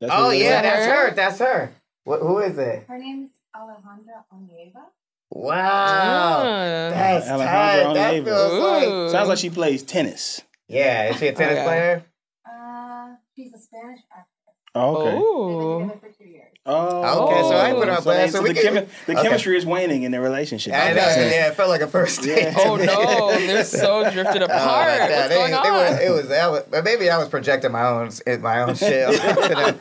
That's 0.00 0.12
Oh 0.14 0.30
yeah, 0.30 0.62
that's 0.62 0.86
her? 0.86 1.08
her. 1.08 1.14
That's 1.14 1.38
her. 1.38 1.72
What, 2.04 2.20
who 2.20 2.38
is 2.38 2.56
it? 2.58 2.84
Her 2.88 2.98
name's 2.98 3.30
Alejandra 3.54 4.24
Onieva. 4.34 4.82
Wow, 5.30 5.56
Ah. 5.60 6.90
that's 6.90 7.26
Alejandra 7.28 7.38
tight. 7.44 7.94
That 7.94 8.14
Onieva. 8.14 8.24
feels 8.24 8.52
like 8.62 9.10
Sounds 9.12 9.28
like 9.28 9.38
she 9.38 9.50
plays 9.50 9.82
tennis. 9.82 10.40
yeah. 10.68 11.10
Is 11.10 11.18
she 11.18 11.28
a 11.28 11.32
tennis 11.32 11.58
Okay. 11.58 11.64
player? 11.64 12.04
Uh, 12.46 13.08
she's 13.36 13.52
a 13.52 13.58
Spanish 13.58 14.00
actress. 14.10 14.24
Oh, 14.74 14.96
okay. 14.96 15.16
Oh. 15.18 15.80
together 15.80 16.00
for 16.00 16.08
two 16.18 16.28
years. 16.28 16.44
Oh, 16.66 17.24
Okay, 17.28 17.40
so 17.48 17.56
I 17.56 17.72
put 17.72 17.86
her 17.88 17.92
on 17.94 17.98
so, 17.98 18.04
blast. 18.04 18.32
so 18.32 18.38
So 18.40 18.46
the, 18.46 18.54
can- 18.54 18.74
chemi- 18.74 18.88
the 19.06 19.12
okay. 19.14 19.22
chemistry 19.22 19.56
is 19.56 19.64
waning 19.64 20.02
in 20.02 20.12
their 20.12 20.20
relationship. 20.20 20.74
I 20.74 20.88
know, 20.92 20.96
yeah, 20.96 21.48
it 21.48 21.54
felt 21.54 21.70
like 21.70 21.80
a 21.80 21.86
first 21.86 22.20
date. 22.22 22.42
Yeah. 22.42 22.54
Oh 22.58 22.76
no, 22.76 23.30
they're 23.46 23.64
so 23.64 24.10
drifted 24.10 24.42
Oh, 24.42 24.46
apart. 24.46 24.88
my 24.88 24.98
God. 24.98 25.10
What's 25.10 25.28
They- 25.28 25.34
going 25.34 25.50
they 25.52 25.56
on? 25.56 25.72
were- 25.94 26.00
it 26.02 26.10
was 26.12 26.28
that 26.28 26.50
was, 26.50 26.62
but 26.70 26.84
maybe 26.84 27.08
I 27.10 27.16
was 27.18 27.28
projecting 27.28 27.72
my 27.72 27.86
own 27.86 28.10
my 28.40 28.60
own 28.62 28.74
shit. 28.74 29.08
onto 29.08 29.54
them. 29.54 29.78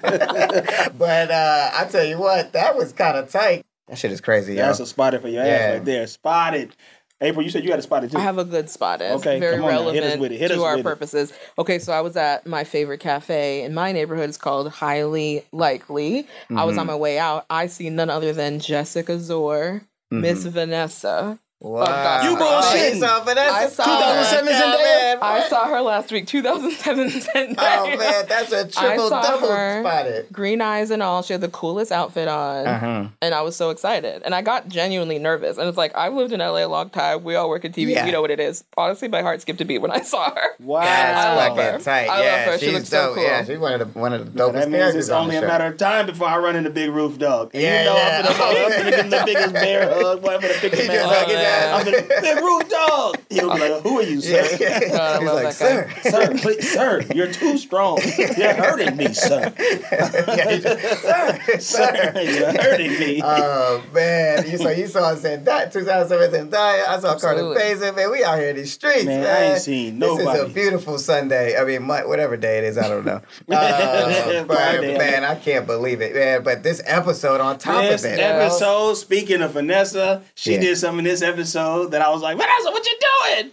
but 0.98 1.32
uh, 1.32 1.72
I 1.74 1.86
tell 1.92 2.06
you 2.06 2.18
what, 2.20 2.54
that 2.54 2.76
was 2.78 2.92
kind 2.94 3.18
of 3.18 3.30
tight. 3.30 3.66
That 3.88 3.98
shit 3.98 4.12
is 4.12 4.22
crazy, 4.22 4.54
yo. 4.56 4.62
That's 4.66 4.80
a 4.80 4.86
spotted 4.86 5.22
for 5.22 5.30
your 5.30 5.42
ass 5.44 5.48
Yeah. 5.48 5.72
right 5.74 5.86
there. 5.86 6.08
Spotted. 6.08 6.76
April, 7.20 7.44
you 7.44 7.50
said 7.50 7.64
you 7.64 7.72
had 7.72 7.80
a 7.80 7.84
spotted 7.84 8.12
too. 8.12 8.18
I 8.18 8.22
have 8.22 8.38
a 8.38 8.46
good 8.46 8.70
spot. 8.70 9.02
It's 9.02 9.16
Okay, 9.26 9.40
very 9.40 9.56
come 9.56 9.64
on 9.64 9.70
relevant 9.72 9.96
Hit 9.96 10.04
us 10.04 10.20
with 10.20 10.32
it. 10.32 10.38
Hit 10.38 10.52
us 10.52 10.58
to 10.58 10.64
our 10.64 10.74
with 10.74 10.82
it. 10.82 10.84
purposes. 10.84 11.34
Okay, 11.58 11.80
so 11.80 11.92
I 11.92 12.02
was 12.02 12.16
at 12.16 12.46
my 12.46 12.64
favorite 12.64 13.00
cafe 13.00 13.64
in 13.64 13.74
my 13.74 13.92
neighborhood. 13.92 14.30
It's 14.30 14.38
called 14.38 14.70
Highly 14.72 15.44
Likely. 15.52 16.28
I 16.52 16.64
was 16.66 16.74
Mm-hmm. 16.74 16.80
on 16.82 16.88
my 16.88 16.96
way 16.96 17.18
out. 17.18 17.46
I 17.50 17.66
see 17.68 17.90
none 17.90 18.12
other 18.12 18.34
than 18.34 18.60
Jessica 18.60 19.14
Szohr, 19.14 19.82
Miss 20.12 20.42
Mm-hmm. 20.42 20.50
Vanessa. 20.50 21.40
Wow. 21.60 22.22
You 22.24 22.38
bullshitting. 22.38 22.92
Oh, 22.92 22.94
you 22.94 23.00
saw 23.00 23.24
Vanessa? 23.24 23.52
I 23.54 23.68
saw 23.68 23.84
2007 23.86 24.46
Yeah, 24.48 24.62
Zendaya? 24.62 24.84
man. 24.84 25.18
I 25.22 25.48
saw 25.50 25.66
her 25.68 25.82
last 25.82 26.12
week, 26.12 26.28
2007 26.28 27.10
Zendaya. 27.10 27.56
Oh 27.58 27.98
man, 27.98 28.26
that's 28.30 28.52
a 28.52 28.68
triple 28.68 29.10
double 29.10 29.48
her. 29.50 29.82
spotted. 29.82 30.28
Green 30.32 30.62
eyes 30.62 30.92
and 30.92 31.02
all. 31.02 31.24
She 31.24 31.34
had 31.34 31.42
the 31.42 31.48
coolest 31.50 31.92
outfit 31.92 32.28
on. 32.28 32.68
Uh-huh. 32.68 33.08
And 33.24 33.34
I 33.34 33.42
was 33.42 33.56
so 33.56 33.72
excited. 33.72 34.22
And 34.24 34.36
I 34.36 34.44
got 34.44 34.68
genuinely 34.68 35.18
nervous. 35.18 35.58
And 35.58 35.68
it's 35.68 35.78
like, 35.80 35.96
I've 35.98 36.14
lived 36.14 36.32
in 36.32 36.42
LA 36.42 36.64
a 36.64 36.68
long 36.68 36.92
time. 36.92 37.24
We 37.24 37.34
all 37.36 37.50
work 37.50 37.66
in 37.66 37.72
TV. 37.74 37.90
Yeah. 37.90 38.06
We 38.06 38.12
know 38.12 38.22
what 38.22 38.30
it 38.32 38.40
is. 38.40 38.64
Honestly, 38.78 39.08
my 39.08 39.24
heart 39.24 39.42
skipped 39.42 39.60
a 39.60 39.66
beat 39.66 39.80
when 39.80 39.90
I 39.92 40.02
saw 40.02 40.30
her. 40.36 40.42
wow. 40.60 40.82
That's 40.82 41.26
I 41.26 41.36
love 41.36 41.58
fucking 41.58 41.72
her. 41.74 41.80
tight. 41.80 42.08
I 42.08 42.16
love 42.18 42.24
yeah, 42.24 42.46
her. 42.52 42.58
She 42.60 42.66
she's 42.66 42.74
looks 42.76 42.90
so 42.90 43.14
cool. 43.16 43.24
Yeah, 43.24 43.44
she's 43.44 43.58
one 43.58 43.74
of 43.82 43.94
the 43.94 44.00
one 44.00 44.14
of 44.14 44.26
the 44.26 44.32
That 44.32 44.54
dopest 44.54 44.54
means 44.66 44.76
characters 44.76 44.96
it's 45.06 45.10
on 45.10 45.24
only 45.24 45.40
the 45.40 45.44
a 45.46 45.48
matter 45.48 45.66
of 45.66 45.78
time 45.78 46.06
before 46.06 46.28
I 46.28 46.38
run 46.38 46.56
into 46.56 46.70
Big 46.70 46.92
Roof 46.92 47.18
Dog. 47.18 47.50
And 47.56 47.64
Yeah, 47.64 47.80
you 47.80 47.86
know 47.90 47.96
yeah. 47.96 48.26
I'm 48.30 48.38
gonna, 48.38 48.60
I'm 48.60 48.70
gonna 48.78 48.90
give 48.92 49.00
him 49.00 49.10
the 49.10 49.24
biggest 49.26 49.54
bear 49.54 49.90
hug. 49.92 50.22
Boy, 50.22 50.36
I'm 50.36 50.42
gonna 50.42 50.54
pick 50.54 50.74
him 50.76 50.88
man 50.88 50.96
just 50.98 51.10
up. 51.12 51.28
Hug 51.48 51.86
his 51.86 51.94
ass. 51.96 52.08
I'm 52.08 52.08
gonna, 52.08 52.22
Big 52.22 52.44
Roof 52.44 52.70
Dog. 52.70 53.18
He'll 53.30 53.54
be 53.54 53.60
like, 53.60 53.82
"Who 53.84 54.00
are 54.00 54.04
you, 54.04 54.22
sir?" 54.22 54.48
Yeah, 54.60 54.80
yeah. 54.82 54.90
God, 54.90 55.00
I 55.00 55.20
He's 55.20 55.28
love 55.28 55.44
like, 55.44 55.58
that 55.58 55.96
guy. 55.96 56.10
sir. 56.10 56.10
sir, 56.12 56.38
please, 56.38 56.72
sir, 56.72 57.02
you're 57.16 57.32
too 57.32 57.58
strong. 57.58 58.00
You're 58.38 58.54
hurting 58.54 58.98
me, 58.98 59.14
sir. 59.14 59.54
Yeah, 59.98 60.52
he 60.52 60.60
just, 60.60 61.02
sir, 61.02 61.40
Sir, 61.60 61.60
sir. 61.60 62.22
you're 62.22 62.52
hurting 62.62 62.92
me. 63.00 63.22
Oh 63.24 63.84
man, 63.94 64.50
you 64.50 64.58
so 64.58 64.70
you 64.70 64.88
saw 64.88 65.14
Zendaya, 65.16 65.72
2007 65.72 66.50
Zendaya. 66.50 66.88
I 66.88 67.00
saw 67.00 67.18
Carter 67.18 67.40
Absolutely. 67.56 67.92
Man, 67.92 68.12
we 68.12 68.24
out 68.24 68.38
here 68.40 68.50
in 68.50 68.56
these 68.58 68.74
streets, 68.74 69.06
Man, 69.06 69.22
man. 69.22 69.28
I 69.44 69.54
ain't 69.54 69.62
seen 69.62 70.00
nobody. 70.00 70.26
This 70.26 70.36
is 70.36 70.52
a 70.52 70.54
beautiful 70.54 70.98
Sunday. 71.00 71.58
I 71.58 71.64
mean, 71.66 71.84
Mon- 71.84 72.08
whatever 72.08 72.38
day 72.38 72.60
it 72.60 72.64
is, 72.66 72.78
I 72.78 72.88
don't 72.88 73.06
know. 73.06 73.22
Uh, 73.50 74.44
but 74.46 74.56
Friday. 74.56 74.98
man, 74.98 75.24
I 75.24 75.36
can't 75.36 75.66
believe 75.66 76.02
it, 76.02 76.14
man. 76.14 76.44
But 76.44 76.64
this 76.64 76.82
episode 76.86 77.42
on 77.42 77.58
top 77.58 77.82
this 77.84 78.04
of 78.04 78.12
it, 78.12 78.20
episode, 78.20 78.96
speaking 78.96 79.42
of 79.42 79.52
Vanessa, 79.54 80.24
she 80.36 80.54
Yeah. 80.54 80.60
did 80.62 80.78
something 80.78 81.00
in 81.00 81.06
this 81.06 81.22
episode 81.22 81.37
that 81.44 82.02
I 82.02 82.10
was 82.10 82.22
like, 82.22 82.38
Vanessa, 82.38 82.72
what 82.72 82.86
you 82.86 82.98
doing? 83.00 83.52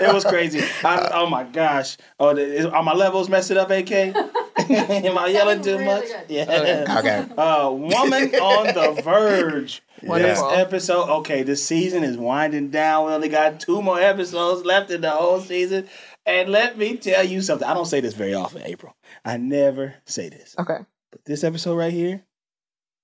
it 0.00 0.14
was 0.14 0.24
crazy. 0.24 0.60
I, 0.84 1.10
oh 1.14 1.28
my 1.28 1.44
gosh. 1.44 1.96
Oh, 2.18 2.34
the, 2.34 2.42
is, 2.42 2.66
are 2.66 2.82
my 2.82 2.94
levels 2.94 3.28
messing 3.28 3.56
up, 3.58 3.70
AK? 3.70 3.90
Am 4.70 5.18
I 5.18 5.26
yelling 5.28 5.62
too 5.62 5.72
Really 5.72 5.84
much? 5.84 6.04
good. 6.04 6.24
Yeah. 6.28 6.42
Okay. 6.42 6.84
Okay. 6.98 7.26
Uh, 7.36 7.70
woman 7.70 8.34
on 8.36 8.66
the 8.74 9.02
verge. 9.02 9.82
Wonderful. 10.02 10.48
This 10.50 10.58
episode, 10.58 11.08
okay, 11.18 11.42
the 11.42 11.56
season 11.56 12.02
is 12.02 12.16
winding 12.16 12.70
down. 12.70 13.06
We 13.06 13.12
only 13.12 13.28
got 13.28 13.60
two 13.60 13.82
more 13.82 14.00
episodes 14.00 14.64
left 14.64 14.90
in 14.90 15.00
the 15.02 15.10
whole 15.10 15.40
season. 15.40 15.88
And 16.26 16.48
let 16.50 16.78
me 16.78 16.96
tell 16.96 17.24
you 17.24 17.42
something. 17.42 17.66
I 17.66 17.74
don't 17.74 17.86
say 17.86 18.00
this 18.00 18.14
very 18.14 18.34
often, 18.34 18.62
April. 18.62 18.94
I 19.24 19.36
never 19.36 19.94
say 20.04 20.28
this. 20.28 20.54
Okay. 20.58 20.78
But 21.10 21.24
this 21.24 21.44
episode 21.44 21.76
right 21.76 21.92
here, 21.92 22.24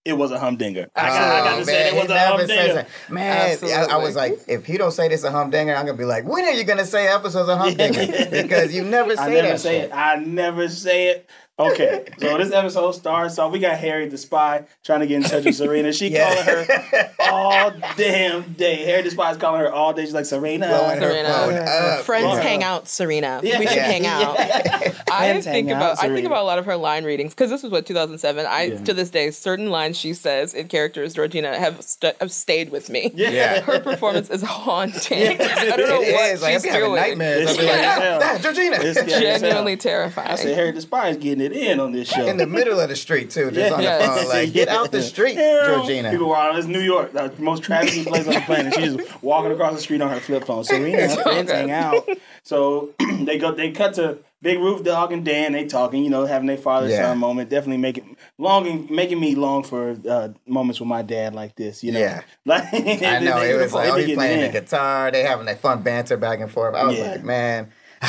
it 0.05 0.12
was 0.14 0.31
a 0.31 0.38
humdinger. 0.38 0.88
I 0.97 1.09
got, 1.09 1.21
Oh, 1.21 1.35
I 1.35 1.50
got 1.50 1.59
to 1.59 1.64
say 1.64 1.88
it 1.88 1.95
was 1.95 2.11
a 2.11 2.19
humdinger. 2.19 2.87
Man, 3.11 3.59
I, 3.62 3.87
I 3.90 3.97
was 3.99 4.17
like, 4.17 4.38
if 4.47 4.64
he 4.64 4.78
don't 4.78 4.93
say 4.93 5.09
this 5.09 5.25
a 5.25 5.31
humdinger, 5.31 5.75
I'm 5.75 5.87
gonna 5.87 5.99
be 5.99 6.05
like, 6.05 6.25
when 6.25 6.45
are 6.45 6.52
you 6.52 6.64
gonna 6.64 6.87
say 6.87 7.09
episodes 7.09 7.49
of 7.49 7.59
humdinger? 7.59 8.07
because 8.31 8.75
you 8.75 8.85
never 8.85 9.17
say 9.17 9.23
I 9.23 9.28
never 9.28 9.49
that. 9.49 9.61
say 9.61 9.81
shit. 9.81 9.90
it. 9.90 9.95
I 9.95 10.17
never 10.17 10.69
say 10.69 11.09
it. 11.09 11.28
Okay, 11.59 12.05
so 12.19 12.38
this 12.38 12.53
episode 12.53 12.93
starts 12.93 13.37
off. 13.38 13.50
We 13.50 13.59
got 13.59 13.77
Harry 13.79 14.09
the 14.09 14.17
spy 14.17 14.65
trying 14.85 15.00
to 15.00 15.07
get 15.09 15.17
in 15.17 15.23
touch 15.25 15.45
with 15.45 15.57
Serena. 15.57 15.93
She 15.93 16.09
Yeah. 16.09 16.33
calling 16.33 16.67
her 16.67 17.11
all 17.31 17.73
damn 17.97 18.53
day. 18.53 18.85
Harry 18.85 19.03
the 19.03 19.11
spy 19.11 19.33
is 19.33 19.37
calling 19.38 19.61
her 19.62 19.73
all 19.73 19.93
day. 19.93 20.05
She's 20.05 20.15
like 20.15 20.25
Serena. 20.25 20.69
Blowing 20.69 21.00
her 21.03 21.11
Serena. 21.11 21.29
phone 21.29 21.55
up. 21.99 22.05
Friends 22.05 22.25
Yeah. 22.37 22.41
hang 22.43 22.62
out, 22.62 22.87
Serena. 22.87 23.41
Yeah. 23.43 23.59
We 23.59 23.67
should 23.67 23.77
Yeah. 23.77 23.83
hang 23.87 24.07
out. 24.07 24.37
I 25.11 25.41
think 25.41 25.69
out, 25.71 25.77
about 25.77 26.05
I 26.05 26.09
think 26.15 26.27
about 26.27 26.43
a 26.43 26.47
lot 26.47 26.61
of 26.61 26.67
her 26.67 26.77
line 26.77 27.03
readings 27.05 27.35
because 27.35 27.50
this 27.50 27.65
was 27.65 27.73
what 27.73 27.87
2007. 27.87 28.47
I 28.47 28.62
Yeah. 28.62 28.79
to 28.85 28.95
this 28.95 29.11
day 29.11 29.33
certain 29.33 29.71
lines 29.71 29.99
she 29.99 30.15
says 30.15 30.55
in 30.55 30.69
characters 30.69 31.15
Georgina 31.15 31.59
have 31.59 31.83
st- 31.83 32.15
have 32.21 32.31
stayed 32.31 32.71
with 32.71 32.88
me. 32.88 33.11
Yeah. 33.17 33.62
Her 33.62 33.81
performance 33.81 34.31
is 34.31 34.43
haunting. 34.43 35.19
I 35.41 35.75
don't 35.77 35.88
know 35.88 36.03
It 36.03 36.12
what 36.15 36.31
is. 36.31 36.43
Like, 36.43 36.53
she's 36.53 36.65
I'm 36.67 36.71
having 36.71 36.88
doing. 36.91 37.00
nightmares. 37.03 37.50
It's 37.50 37.50
I'll 37.50 37.57
be 37.59 37.65
like, 37.67 37.75
scary 37.75 37.88
as 37.88 37.99
hell. 38.03 38.21
ah, 38.23 38.33
ah, 38.35 38.38
Georgina. 38.43 38.77
It's 38.81 39.00
scary 39.00 39.12
as 39.27 39.41
hell. 39.41 39.50
Genuinely 39.50 39.77
terrifying. 39.77 40.29
I 40.29 40.35
said 40.37 40.55
Harry 40.57 40.71
the 40.71 40.81
spy 40.83 41.09
is 41.09 41.17
getting 41.17 41.41
it 41.45 41.48
in 41.52 41.81
on 41.81 41.93
this 41.93 42.09
show. 42.09 42.26
in 42.26 42.37
the 42.37 42.47
middle 42.47 42.78
of 42.81 42.88
the 42.88 42.97
street 42.97 43.31
too, 43.31 43.50
just 43.50 43.73
on 43.73 43.83
the 43.83 43.88
phone. 44.05 44.28
Like, 44.28 44.52
get 44.52 44.69
out 44.69 44.90
the 44.93 45.02
street, 45.02 45.35
Georgina. 45.67 46.11
People 46.11 46.28
were 46.28 46.37
on 46.37 46.57
this 46.57 46.67
New 46.67 46.81
York, 46.81 47.12
the 47.12 47.33
most 47.38 47.62
trafficked 47.62 48.07
place 48.07 48.26
on 48.26 48.35
the 48.35 48.40
planet. 48.40 48.75
She's 48.75 48.97
just 48.97 49.23
walking 49.23 49.52
across 49.52 49.75
the 49.75 49.81
street 49.81 50.00
on 50.02 50.11
her 50.11 50.21
flip 50.21 50.45
phone. 50.45 50.64
Serena 50.64 50.99
and 50.99 51.12
her 51.12 51.23
friends 51.23 51.50
hang 51.50 51.71
out. 51.71 52.09
So 52.43 52.95
they 53.21 53.38
go. 53.38 53.52
They 53.52 53.73
cut 53.73 53.95
to 53.95 54.19
Big 54.40 54.59
Roof 54.59 54.85
Dog 54.85 55.12
and 55.12 55.25
Dan. 55.25 55.52
They 55.52 55.67
talking. 55.67 56.02
You 56.05 56.11
know, 56.11 56.25
having 56.26 56.47
their 56.47 56.57
father 56.57 56.88
son 56.88 56.99
Yeah. 56.99 57.14
moment. 57.14 57.50
Definitely 57.50 57.78
making 57.78 58.17
longing, 58.38 58.87
making 58.90 59.21
me 59.21 59.35
long 59.35 59.62
for 59.64 59.97
uh, 60.09 60.28
moments 60.47 60.81
with 60.81 60.88
my 60.88 61.02
dad 61.02 61.35
like 61.35 61.57
this. 61.57 61.83
You 61.85 61.93
know, 61.93 61.99
Yeah. 62.00 62.23
like 62.47 62.64
I 62.73 63.19
know 63.23 63.43
it 63.43 63.57
was 63.59 63.73
like, 63.73 63.90
oh, 63.90 63.95
they 63.97 64.00
he's 64.02 64.11
be 64.11 64.14
playing 64.14 64.40
the 64.40 64.47
getting 64.47 64.55
it 64.55 64.59
in. 64.59 64.64
guitar. 64.64 65.11
They 65.11 65.23
having 65.25 65.47
that 65.47 65.61
fun 65.61 65.83
banter 65.83 66.17
back 66.17 66.40
and 66.40 66.50
forth. 66.50 66.75
I 66.75 66.85
was 66.85 66.97
Yeah. 66.99 67.11
like, 67.12 67.25
man, 67.25 67.71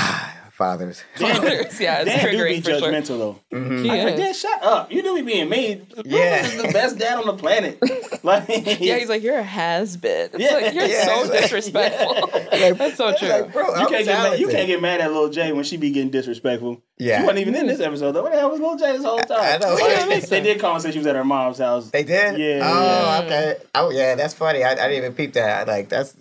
fathers. 0.60 1.02
Fathers, 1.16 1.80
yeah, 1.80 2.02
it's 2.02 2.06
Dan 2.12 2.20
do 2.20 2.32
be 2.32 2.38
triggering 2.60 2.64
for 2.64 2.70
sure. 2.70 2.82
judgmental 2.82 3.08
though. 3.18 3.40
Mm-hmm. 3.52 3.84
He 3.84 3.90
I 3.90 4.04
like. 4.04 4.18
Dad, 4.18 4.36
shut 4.36 4.62
up. 4.62 4.92
You 4.92 5.02
do 5.02 5.16
be 5.16 5.22
being 5.22 5.50
mean. 5.50 5.88
Yeah. 6.06 6.42
Rufus 6.42 6.54
is 6.54 6.62
the 6.62 6.68
best 6.74 6.98
dad 7.00 7.18
on 7.18 7.26
the 7.26 7.34
planet. 7.34 7.80
Like, 8.22 8.50
Yeah, 8.50 8.98
he's 8.98 9.08
like, 9.08 9.24
you're 9.24 9.38
a 9.38 9.44
has 9.44 9.96
been. 9.96 10.30
It's 10.34 10.40
Yeah. 10.40 10.52
like, 10.58 10.74
you're 10.74 10.84
Yeah, 10.86 11.06
so 11.06 11.22
it's 11.22 11.30
like- 11.30 11.42
disrespectful. 11.44 12.28
That's 12.76 12.98
so 12.98 13.16
true. 13.16 13.30
Like, 13.30 13.54
bro, 13.54 13.80
You 13.80 13.88
can't, 13.88 14.06
get 14.06 14.08
mad, 14.08 14.40
you 14.40 14.48
can't 14.50 14.68
get 14.68 14.82
mad 14.82 15.00
at 15.00 15.14
Lil 15.14 15.30
Jay 15.30 15.54
when 15.54 15.64
she 15.64 15.78
be 15.78 15.90
getting 15.92 16.10
disrespectful. 16.10 16.82
Yeah. 16.98 17.20
She 17.20 17.24
wasn't 17.24 17.40
even 17.40 17.56
in 17.56 17.68
this 17.68 17.80
episode 17.80 18.12
though. 18.12 18.24
What 18.24 18.34
the 18.34 18.40
hell 18.40 18.52
was 18.52 18.60
Lil 18.60 18.76
Jay 18.76 18.92
this 18.92 19.06
whole 19.06 19.20
time? 19.20 19.38
I 19.40 19.58
know. 19.58 19.78
Oh, 19.80 19.88
yeah, 19.88 20.06
they, 20.06 20.20
they 20.20 20.42
did 20.42 20.60
call 20.60 20.74
and 20.74 20.84
say 20.84 20.92
she 20.92 20.98
was 20.98 21.08
at 21.08 21.16
her 21.16 21.24
mom's 21.24 21.60
house. 21.60 21.90
They 21.92 22.04
did. 22.04 22.38
Yeah, 22.38 22.60
Oh, 22.62 22.84
yeah. 22.84 23.22
okay. 23.26 23.56
Oh, 23.74 23.90
yeah. 23.90 24.16
That's 24.16 24.34
funny. 24.34 24.66
I, 24.66 24.72
I 24.72 24.76
didn't 24.76 24.96
even 24.98 25.14
peep 25.14 25.32
that. 25.34 25.66
Like 25.66 25.88
that's. 25.88 26.14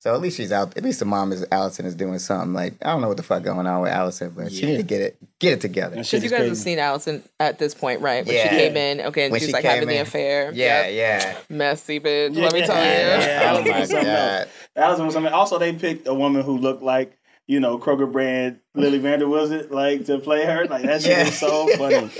So 0.00 0.14
at 0.14 0.20
least 0.22 0.38
she's 0.38 0.50
out. 0.50 0.74
At 0.78 0.82
least 0.82 0.98
the 0.98 1.04
mom 1.04 1.30
is 1.30 1.44
Allison 1.52 1.84
is 1.84 1.94
doing 1.94 2.18
something. 2.18 2.54
Like 2.54 2.74
I 2.82 2.86
don't 2.90 3.02
know 3.02 3.08
what 3.08 3.18
the 3.18 3.22
fuck 3.22 3.42
going 3.42 3.66
on 3.66 3.82
with 3.82 3.92
Allison, 3.92 4.32
but 4.34 4.50
she 4.50 4.62
Yeah. 4.62 4.66
need 4.68 4.76
to 4.78 4.82
get 4.82 5.00
it 5.02 5.16
get 5.38 5.52
it 5.52 5.60
together. 5.60 5.96
Because 5.96 6.12
you 6.14 6.18
is 6.20 6.30
guys 6.30 6.48
have 6.48 6.56
seen 6.56 6.78
Allison 6.78 7.22
at 7.38 7.58
this 7.58 7.74
point, 7.74 8.00
right? 8.00 8.24
When 8.24 8.34
Yeah. 8.34 8.44
she 8.44 8.56
came 8.56 8.76
in, 8.78 9.00
okay, 9.02 9.24
and 9.24 9.32
When 9.32 9.40
she's 9.40 9.48
she 9.48 9.52
like 9.52 9.62
came 9.62 9.72
having 9.72 9.88
the 9.88 9.96
in. 9.96 10.00
affair. 10.02 10.52
Yeah, 10.54 10.86
Yep. 10.86 10.92
yeah. 10.94 11.36
Messy 11.54 12.00
bitch, 12.00 12.34
Yeah, 12.34 12.44
let 12.44 12.52
me 12.54 12.60
tell 12.66 12.76
you. 12.82 12.90
yeah. 12.90 13.40
Oh 13.42 13.46
Allison 13.58 13.74
was 13.80 13.90
something 13.90 14.06
god. 14.06 14.48
Allison 14.76 15.04
was 15.06 15.14
something. 15.14 15.32
Also, 15.32 15.58
they 15.58 15.72
picked 15.74 16.08
a 16.08 16.14
woman 16.14 16.42
who 16.42 16.56
looked 16.56 16.82
like 16.82 17.12
you 17.50 17.58
know 17.60 17.78
Kroger 17.78 18.10
brand 18.10 18.60
Lily 18.74 18.98
van 19.04 19.18
der 19.18 19.26
Woodsen, 19.26 19.70
like 19.70 20.04
to 20.06 20.18
play 20.18 20.44
her. 20.46 20.66
Like 20.66 20.82
that 20.84 21.02
shit 21.02 21.10
Yeah. 21.10 21.26
is 21.26 21.38
so 21.46 21.66
funny. 21.76 22.10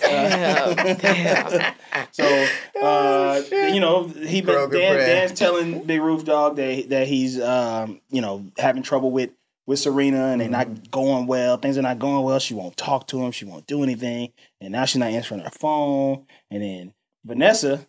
Damn, 0.00 0.96
damn. 0.98 1.74
So, 2.10 2.46
uh, 2.80 3.40
you 3.50 3.80
know, 3.80 4.04
he 4.06 4.40
been 4.40 4.70
Dan. 4.70 4.96
Dan's 4.96 5.32
telling 5.32 5.82
Big 5.84 6.00
Roof 6.00 6.24
Dog 6.24 6.56
that 6.56 6.88
that 6.90 7.08
he's 7.08 7.40
um, 7.40 8.00
you 8.10 8.20
know 8.20 8.46
having 8.58 8.82
trouble 8.82 9.10
with 9.10 9.30
with 9.66 9.78
Serena 9.78 10.26
and 10.26 10.40
they're 10.40 10.48
Mm-hmm. 10.48 10.72
not 10.74 10.90
going 10.90 11.26
well. 11.26 11.56
Things 11.56 11.78
are 11.78 11.82
not 11.82 11.98
going 11.98 12.22
well. 12.24 12.38
She 12.38 12.54
won't 12.54 12.76
talk 12.76 13.06
to 13.08 13.24
him. 13.24 13.32
She 13.32 13.44
won't 13.46 13.66
do 13.66 13.82
anything. 13.82 14.32
And 14.60 14.72
now 14.72 14.84
she's 14.84 14.98
not 15.00 15.10
answering 15.10 15.40
her 15.40 15.50
phone. 15.50 16.26
And 16.50 16.62
then 16.62 16.94
Vanessa 17.24 17.86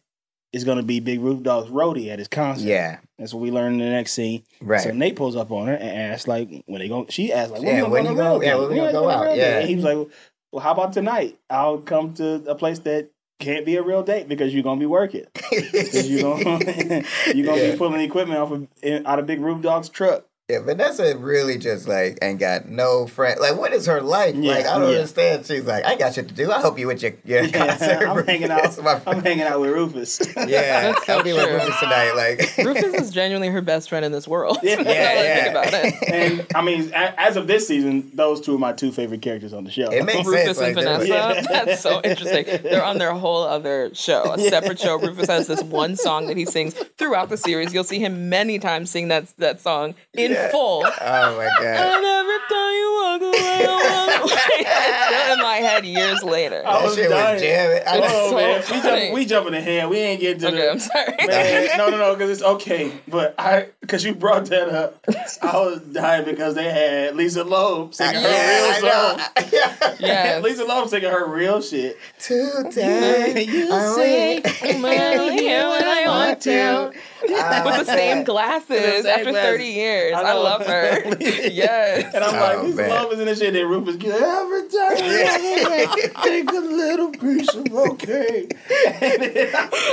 is 0.56 0.64
going 0.64 0.78
to 0.78 0.84
be 0.84 1.00
Big 1.02 1.20
Roof 1.20 1.44
Dog's 1.44 1.70
roadie 1.70 2.10
at 2.12 2.18
his 2.20 2.28
concert. 2.30 2.66
Yeah. 2.66 3.00
That's 3.20 3.34
what 3.34 3.42
we 3.42 3.52
learn 3.52 3.74
in 3.74 3.80
the 3.80 3.90
next 3.90 4.14
scene. 4.14 4.44
Right. 4.62 4.80
So 4.82 4.92
Nate 4.92 5.16
pulls 5.16 5.36
up 5.36 5.52
on 5.52 5.68
her 5.68 5.74
and 5.74 5.90
asks 6.14 6.28
like 6.28 6.64
when 6.66 6.80
they 6.80 6.88
go. 6.88 7.06
She 7.10 7.34
asks 7.34 7.52
like 7.52 7.62
when 7.62 7.76
Yeah, 7.76 7.84
you 7.84 7.90
when 7.90 8.06
you 8.06 8.16
go 8.16 8.22
on 8.26 8.32
go- 8.34 8.40
the 8.40 8.46
yeah, 8.46 8.56
when 8.56 8.68
When 8.70 8.78
gonna 8.78 8.88
you 8.88 8.94
go 8.94 9.10
out? 9.10 9.36
Yeah. 9.38 9.60
And 9.60 9.70
he 9.70 9.76
was 9.76 9.84
like, 9.84 10.08
well, 10.52 10.64
how 10.64 10.72
about 10.72 10.94
tonight? 10.94 11.38
I'll 11.50 11.80
come 11.80 12.14
to 12.16 12.36
a 12.50 12.56
place 12.56 12.80
that 12.80 13.10
can't 13.42 13.66
be 13.66 13.76
a 13.76 13.84
real 13.84 14.02
date 14.02 14.30
because 14.30 14.54
you're 14.54 14.64
gonna 14.64 14.80
be 14.80 14.86
working. 14.86 15.26
you 15.52 16.22
gonna 16.22 16.60
you 17.36 17.44
gonna 17.44 17.62
Yeah. 17.62 17.72
be 17.72 17.78
pulling 17.78 18.00
equipment 18.02 18.40
off 18.40 18.52
of 18.52 18.68
in- 18.82 19.06
out 19.06 19.20
of 19.20 19.26
Big 19.26 19.42
Roof 19.42 19.62
Dog's 19.62 19.90
truck. 19.90 20.26
Yeah, 20.48 20.60
Vanessa 20.60 21.18
really 21.18 21.58
just 21.58 21.88
like 21.88 22.20
ain't 22.22 22.40
got 22.40 22.70
no 22.70 23.08
friend. 23.08 23.40
Like, 23.40 23.58
what 23.58 23.74
is 23.74 23.88
her 23.88 24.00
life? 24.00 24.36
Yeah, 24.36 24.52
like, 24.52 24.66
I 24.68 24.78
don't 24.78 24.92
yeah. 24.92 24.98
understand. 24.98 25.44
She's 25.48 25.64
like, 25.66 25.84
I 25.86 25.96
got 25.96 26.14
shit 26.14 26.28
to 26.28 26.36
do. 26.36 26.52
I 26.52 26.62
hope 26.62 26.78
you 26.78 26.86
with 26.86 27.02
your 27.02 27.14
your 27.26 27.46
Yeah, 27.46 27.66
concert. 27.78 28.08
I'm 28.08 28.24
hanging 28.24 28.52
out. 28.52 28.78
My 28.84 29.02
I'm 29.08 29.24
hanging 29.24 29.46
out 29.46 29.60
with 29.60 29.72
Rufus. 29.72 30.22
Yeah, 30.38 30.92
That's 30.92 31.06
so 31.08 31.18
I'll 31.18 31.24
be 31.24 31.34
with. 31.34 31.50
Rufus 31.50 31.80
tonight. 31.80 32.12
Like, 32.12 32.58
Rufus 32.64 32.94
is 32.94 33.10
genuinely 33.10 33.48
her 33.48 33.62
best 33.64 33.90
friend 33.90 34.06
in 34.06 34.12
this 34.12 34.28
world. 34.28 34.60
Yeah, 34.62 34.76
Now 34.76 34.84
that 34.84 35.18
I 35.18 35.24
yeah. 35.24 35.44
think 35.44 35.50
about 35.52 35.74
it. 35.74 36.14
and 36.14 36.48
I 36.54 36.62
mean, 36.62 36.92
as 36.94 37.38
of 37.38 37.48
this 37.48 37.68
season, 37.68 38.12
those 38.14 38.40
two 38.40 38.54
are 38.54 38.60
my 38.60 38.72
two 38.74 38.92
favorite 38.92 39.24
characters 39.24 39.52
on 39.52 39.64
the 39.64 39.72
show. 39.72 39.90
it 39.92 40.06
makes 40.06 40.28
Rufus 40.28 40.58
sense. 40.60 40.60
Like, 40.60 40.78
and 40.78 40.86
they're- 40.86 41.00
Vanessa. 41.00 41.42
Yeah. 41.50 41.64
That's 41.66 41.82
so 41.82 42.02
interesting. 42.04 42.46
They're 42.62 42.84
on 42.86 43.00
their 43.00 43.14
whole 43.14 43.42
other 43.42 43.90
show, 43.96 44.32
a 44.34 44.38
separate 44.38 44.78
show. 44.80 45.00
Rufus 45.00 45.26
has 45.28 45.48
this 45.48 45.64
one 45.64 45.96
song 45.96 46.28
that 46.28 46.38
he 46.38 46.46
sings 46.46 46.76
throughout 47.00 47.30
the 47.30 47.38
series. 47.38 47.74
You'll 47.74 47.84
see 47.84 47.98
him 48.00 48.30
many 48.30 48.60
times 48.60 48.92
sing 48.92 49.08
that 49.08 49.36
that 49.40 49.60
song 49.60 49.96
in 50.14 50.35
Yeah. 50.36 50.52
full. 50.52 50.84
Oh 50.86 51.38
my 51.38 51.50
god. 51.60 51.66
And 51.66 52.06
every 52.06 52.40
time 52.50 52.74
you 52.74 52.88
walk 53.02 53.22
away, 53.22 53.66
I 53.68 54.06
walk 54.06 54.24
away. 54.32 54.60
It's 54.60 55.06
still 55.08 55.34
in 55.34 55.40
my 55.42 55.56
head 55.58 55.86
years 55.86 56.24
later. 56.24 56.62
I 56.66 56.74
That 56.74 56.84
was 56.86 56.96
shit 56.96 57.10
dying. 57.10 57.34
was 57.34 57.42
jamming. 57.42 57.84
I 57.88 57.98
It's 57.98 58.08
know. 58.14 58.22
Oh 58.26 58.30
so 58.30 58.36
man, 58.36 58.56
we 58.60 58.64
funny. 58.82 59.02
jump, 59.02 59.14
we 59.16 59.26
jumping 59.26 59.54
ahead. 59.56 59.90
We 59.90 59.98
ain't 59.98 60.22
getting 60.22 60.40
to 60.42 60.48
Okay, 60.48 60.58
the. 60.58 60.72
I'm 60.72 60.80
sorry. 60.80 61.16
Man, 61.28 61.78
no, 61.78 61.90
no, 61.90 61.98
no, 61.98 62.14
because 62.14 62.30
it's 62.30 62.44
okay. 62.44 62.92
But 63.08 63.36
I, 63.38 63.68
because 63.82 64.04
you 64.06 64.16
brought 64.16 64.46
that 64.48 64.70
up, 64.70 65.04
I 65.42 65.58
was 65.58 65.80
dying 65.82 66.26
because 66.26 66.56
they 66.56 66.70
had 66.70 67.16
Lisa 67.16 67.44
Loeb 67.44 67.94
singing 67.94 68.22
her 68.22 68.30
yeah, 68.30 68.80
real 68.80 68.88
I 68.88 69.30
song. 69.40 69.96
Yeah. 70.00 70.40
Lisa 70.44 70.66
Loeb 70.66 70.90
singing 70.90 71.10
her 71.10 71.26
real 71.28 71.62
shit. 71.62 71.98
Today, 72.20 73.44
You 73.48 73.72
I 73.72 73.94
say 73.96 74.42
wait. 74.44 74.76
I'm 74.76 74.86
out 74.86 75.32
here 75.32 75.68
when 75.70 75.84
I 75.84 76.04
want 76.08 76.42
to. 76.44 76.92
Ah. 77.30 77.64
With 77.66 77.86
the 77.88 77.94
same 77.94 78.24
glasses 78.32 78.68
the 78.70 79.02
same 79.04 79.06
after 79.08 79.32
glasses. 79.32 79.52
30 79.52 79.64
years. 79.66 80.14
I 80.14 80.22
I, 80.22 80.34
love 80.34 80.66
her. 80.66 81.16
yes. 81.20 82.14
And 82.14 82.24
I'm 82.24 82.36
Oh, 82.36 82.40
like, 82.40 82.64
Lisa 82.64 82.76
man. 82.78 82.90
Loeb 82.90 83.12
is 83.14 83.20
in 83.20 83.26
this 83.26 83.40
shit, 83.40 83.56
and 83.56 83.70
Rufus 83.70 83.96
gets 83.96 84.22
every 84.22 84.62
time 84.70 85.70
they 85.70 85.88
take 86.24 86.50
a 86.50 86.60
little 86.60 87.10
piece 87.12 87.54
of 87.56 87.66
okay. 87.74 88.48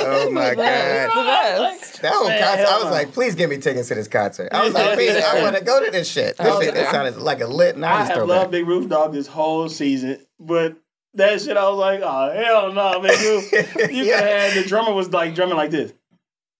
Oh 0.04 0.30
my 0.30 0.54
That's 0.54 1.14
god. 1.14 1.24
the 1.24 1.70
best. 1.78 2.02
That 2.02 2.12
whole 2.14 2.28
Man, 2.28 2.42
concert, 2.42 2.66
I 2.68 2.74
was 2.76 2.84
no. 2.84 2.90
like, 2.90 3.12
please 3.12 3.34
give 3.34 3.50
me 3.50 3.58
tickets 3.58 3.88
to 3.88 3.94
this 3.94 4.08
concert. 4.08 4.48
I 4.52 4.64
was 4.64 4.74
like, 4.74 4.94
please. 4.94 5.16
I 5.22 5.42
want 5.42 5.56
to 5.56 5.64
go 5.64 5.84
to 5.84 5.90
this 5.90 6.10
shit. 6.10 6.36
This 6.36 6.46
Oh, 6.46 6.60
shit 6.60 6.74
yeah. 6.74 6.82
it 6.82 6.90
sounded 6.90 7.16
like 7.16 7.40
a 7.40 7.46
lit 7.46 7.76
night. 7.76 8.02
I 8.02 8.04
have 8.04 8.26
loved 8.26 8.50
Big 8.50 8.66
Roof 8.66 8.88
Dog 8.88 9.12
this 9.12 9.26
whole 9.26 9.68
season, 9.68 10.18
but 10.40 10.76
that 11.14 11.40
shit, 11.40 11.56
I 11.56 11.68
was 11.68 11.78
like, 11.78 12.00
oh 12.02 12.32
hell 12.32 12.72
no, 12.72 13.00
Big 13.00 13.20
Roof. 13.20 13.52
You 13.92 14.04
Yeah. 14.04 14.18
could 14.18 14.28
have 14.28 14.54
had 14.54 14.64
the 14.64 14.68
drummer 14.68 14.92
was 14.92 15.10
like 15.10 15.34
drumming 15.34 15.56
like 15.56 15.70
this. 15.70 15.92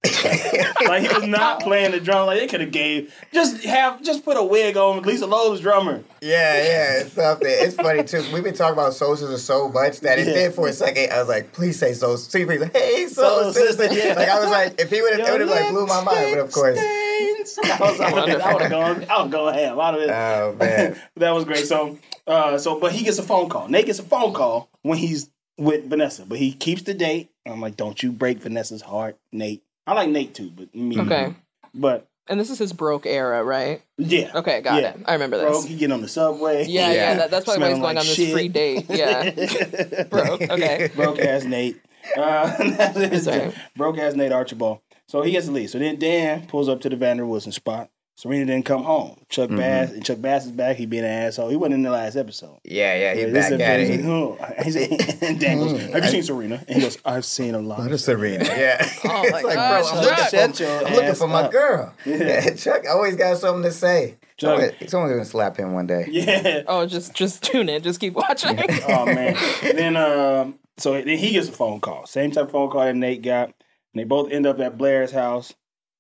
like 0.87 1.03
he 1.03 1.09
was 1.15 1.27
not 1.27 1.61
playing 1.61 1.93
the 1.93 2.01
drum. 2.01 2.27
Like 2.27 2.41
they 2.41 2.49
could 2.49 2.61
have 2.61 2.73
gave 2.73 3.15
just 3.33 3.63
have 3.65 4.03
just 4.03 4.25
put 4.25 4.37
a 4.37 4.43
wig 4.43 4.77
on 4.77 5.03
Lisa 5.03 5.27
Loeb's 5.27 5.61
drummer. 5.61 6.03
Yeah, 6.21 6.57
yeah, 6.57 7.01
it's 7.01 7.13
something. 7.13 7.47
It's 7.49 7.77
funny 7.77 8.03
too. 8.03 8.25
We've 8.33 8.43
been 8.43 8.55
talking 8.55 8.73
about 8.73 8.95
soul 8.95 9.15
sisters 9.17 9.45
so 9.45 9.69
much 9.69 10.01
that 10.01 10.19
it 10.19 10.27
Yeah. 10.27 10.33
did 10.35 10.55
for 10.55 10.67
a 10.69 10.73
second. 10.73 11.13
I 11.13 11.19
was 11.21 11.29
like, 11.29 11.53
please 11.53 11.79
say 11.79 11.93
soul. 11.95 12.17
See, 12.17 12.45
please, 12.45 12.65
hey, 12.73 13.07
soul, 13.07 13.43
Soul 13.45 13.53
sister. 13.53 13.89
sister, 13.89 13.95
yeah. 14.09 14.15
Like 14.15 14.29
I 14.29 14.41
was 14.41 14.51
like, 14.51 14.81
if 14.81 14.91
he 14.91 15.03
would 15.03 15.19
have, 15.21 15.29
it 15.29 15.31
would 15.33 15.41
have 15.43 15.51
like 15.51 15.71
blew 15.71 15.87
my 15.87 16.03
mind. 16.03 16.35
But 16.37 16.39
of 16.41 16.53
course, 16.53 16.79
Stains. 16.79 17.59
I 17.65 17.79
was 17.81 18.01
I 18.01 18.13
would 18.13 18.29
have 18.63 18.71
gone. 18.71 19.07
I 19.09 19.23
would 19.23 19.31
go 19.31 19.53
ham. 19.53 19.79
I'd 19.79 19.95
have 19.95 20.01
been. 20.01 20.11
oh 20.11 20.57
man, 20.59 20.97
that 21.17 21.31
was 21.31 21.45
great. 21.45 21.67
So, 21.67 21.99
uh, 22.27 22.59
so 22.59 22.81
but 22.81 22.91
he 22.93 23.05
gets 23.05 23.19
a 23.19 23.23
phone 23.23 23.49
call. 23.49 23.69
Nate 23.69 23.87
gets 23.87 24.01
a 24.01 24.05
phone 24.05 24.33
call 24.33 24.69
when 24.83 24.99
he's 24.99 25.31
with 25.59 25.89
Vanessa, 25.89 26.25
but 26.27 26.39
he 26.39 26.53
keeps 26.53 26.83
the 26.83 26.95
date. 26.95 27.31
I'm 27.47 27.61
like, 27.61 27.77
don't 27.77 28.01
you 28.03 28.11
break 28.11 28.39
Vanessa's 28.39 28.83
heart, 28.83 29.17
Nate. 29.33 29.63
I 29.87 29.95
like 29.95 30.09
Nate 30.11 30.35
too, 30.35 30.51
but 30.51 30.75
me, 30.75 30.99
Okay. 31.01 31.35
but 31.75 32.07
And 32.29 32.39
this 32.39 32.51
is 32.51 32.59
his 32.59 32.73
broke 32.73 33.05
era, 33.07 33.43
right? 33.43 33.83
yeah, 33.99 34.31
Okay, 34.37 34.61
got 34.61 34.81
Yeah. 34.81 34.91
it. 34.91 35.01
I 35.07 35.15
remember 35.15 35.41
Bro, 35.41 35.63
this. 35.63 35.65
he 35.67 35.77
get 35.77 35.91
on 35.91 36.03
the 36.03 36.09
subway. 36.09 36.65
Yeah, 36.67 36.89
yeah, 36.89 36.93
Yeah. 36.93 37.15
that, 37.15 37.31
that's 37.33 37.45
probably 37.45 37.63
why 37.63 37.69
he's 37.71 37.77
Smelling 37.79 37.83
going 37.83 37.97
like 37.97 38.03
on 38.03 38.07
this 38.07 38.15
shit. 38.17 38.33
free 38.33 38.49
date. 38.49 38.87
Yeah. 38.91 40.05
broke. 40.05 40.43
Okay. 40.43 40.91
broke 40.97 41.19
ass 41.19 41.45
Nate. 41.45 41.81
Uh, 42.17 42.47
that 42.77 42.97
is 42.97 43.25
That's 43.25 43.27
right. 43.47 43.55
broke 43.77 43.99
ass 43.99 44.15
Nate 44.15 44.33
Archibald. 44.33 44.79
So 45.09 45.23
he 45.23 45.35
has 45.35 45.47
to 45.47 45.53
leave. 45.53 45.71
So 45.71 45.79
then 45.79 45.99
Dan 45.99 46.47
pulls 46.47 46.69
up 46.69 46.81
to 46.83 46.89
the 46.89 46.97
van 46.97 47.17
der 47.19 47.25
Woodsen 47.25 47.53
spot. 47.53 47.91
Serena 48.15 48.45
didn't 48.47 48.67
come 48.67 48.85
home. 48.85 49.17
Chuck 49.31 49.49
Mm-hmm. 49.49 49.57
Bass 49.59 49.91
and 49.93 50.05
Chuck 50.05 50.21
Bass 50.21 50.45
is 50.45 50.53
back. 50.53 50.77
He 50.77 50.87
being 50.87 51.03
an 51.05 51.11
asshole. 51.11 51.49
He 51.49 51.57
wasn't 51.57 51.75
in 51.77 51.83
the 51.83 51.91
last 51.91 52.15
episode. 52.15 52.59
Yeah, 52.63 52.95
yeah, 52.95 53.15
he's 53.15 53.33
This 53.33 53.51
back 53.51 53.61
at 53.61 53.81
it. 53.81 53.89
he's 54.65 54.77
like, 54.77 54.91
oh. 55.01 55.27
and 55.27 55.41
Dan 55.41 55.59
goes, 55.59 55.81
"Have 55.81 56.05
you 56.05 56.11
seen 56.11 56.23
Serena?" 56.23 56.63
And 56.69 56.77
he 56.77 56.83
goes, 56.83 56.99
"I've 57.05 57.25
seen 57.25 57.55
a 57.55 57.59
lot." 57.61 57.79
What 57.81 57.91
of 57.91 58.01
Serena? 58.01 58.45
Yeah. 58.45 58.87
Oh 59.05 59.23
it's 59.25 59.33
my 59.33 59.41
like, 59.43 59.55
gosh, 59.55 59.91
bro, 59.91 59.99
I'm 59.99 60.05
looking, 60.05 60.53
for, 60.55 60.87
I'm 60.87 60.95
looking 60.95 61.15
for 61.15 61.29
my 61.29 61.43
up. 61.43 61.53
girl. 61.53 61.95
Yeah. 62.07 62.55
Chuck 62.55 62.85
always 62.89 63.17
got 63.17 63.39
something 63.39 63.63
to 63.65 63.73
say. 63.73 64.19
Chuck- 64.37 64.61
Someone, 64.61 64.89
someone's 64.89 65.13
gonna 65.13 65.25
slap 65.25 65.57
him 65.57 65.73
one 65.73 65.87
day. 65.87 66.07
Yeah. 66.11 66.63
Oh, 66.69 66.87
just 66.87 67.15
just 67.15 67.43
tune 67.43 67.69
in. 67.69 67.83
Just 67.83 67.99
keep 67.99 68.15
watching. 68.15 68.59
Oh 68.89 69.07
man. 69.07 69.37
then 69.63 69.97
um, 69.97 70.59
so 70.79 70.93
then 70.93 71.19
he 71.19 71.33
gets 71.33 71.49
a 71.49 71.53
phone 71.53 71.81
call. 71.81 72.07
Same 72.07 72.31
type 72.31 72.45
of 72.45 72.51
phone 72.53 72.71
call 72.71 72.85
that 72.85 72.95
Nate 72.95 73.23
got. 73.23 73.47
And 73.49 73.55
they 74.01 74.05
both 74.05 74.31
end 74.31 74.47
up 74.47 74.61
at 74.61 74.79
Blair's 74.79 75.11
house, 75.13 75.55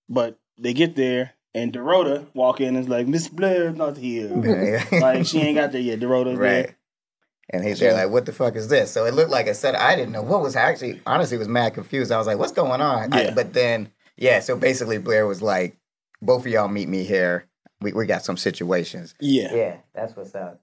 but 0.09 0.38
they 0.59 0.73
get 0.75 0.95
there 0.95 1.33
and 1.54 1.73
Dorota 1.73 2.26
walk 2.35 2.61
in 2.61 2.68
and 2.68 2.78
is 2.78 2.88
like, 2.88 3.06
Miss 3.06 3.28
Blair's 3.28 3.76
not 3.76 3.97
here. 3.97 4.28
like 4.92 5.26
she 5.26 5.40
ain't 5.40 5.56
got 5.56 5.73
there 5.73 5.80
yet. 5.80 6.00
Dorota's 6.00 6.38
right. 6.38 6.49
there. 6.50 6.76
And 7.50 7.64
he's 7.64 7.80
there 7.80 7.92
like, 7.92 8.11
what 8.11 8.25
the 8.25 8.32
fuck 8.32 8.56
is 8.56 8.68
this? 8.68 8.90
So 8.90 9.04
it 9.04 9.14
looked 9.14 9.30
like 9.30 9.47
a 9.47 9.54
set. 9.54 9.75
I 9.75 9.94
didn't 9.94 10.12
know 10.12 10.23
what 10.23 10.40
was 10.40 10.56
actually. 10.56 11.02
Honestly, 11.06 11.37
was 11.37 11.49
mad 11.49 11.75
confused. 11.75 12.11
I 12.11 12.16
was 12.16 12.26
like, 12.26 12.38
what's 12.38 12.52
going 12.52 12.80
on? 12.80 13.12
I- 13.12 13.30
but 13.32 13.52
then, 13.52 13.90
yeah. 14.16 14.40
So 14.40 14.56
basically, 14.56 14.99
Blair 14.99 15.26
was 15.26 15.42
like, 15.42 15.76
both 16.23 16.47
of 16.47 16.52
y'all 16.52 16.68
meet 16.68 16.88
me 16.88 17.04
here. 17.04 17.47
We 17.80 17.92
we 17.92 18.06
got 18.06 18.25
some 18.25 18.37
situations. 18.37 19.14
Yeah. 19.21 19.54
Yeah, 19.54 19.76
that's 19.92 20.16
what's 20.16 20.35
up. 20.35 20.61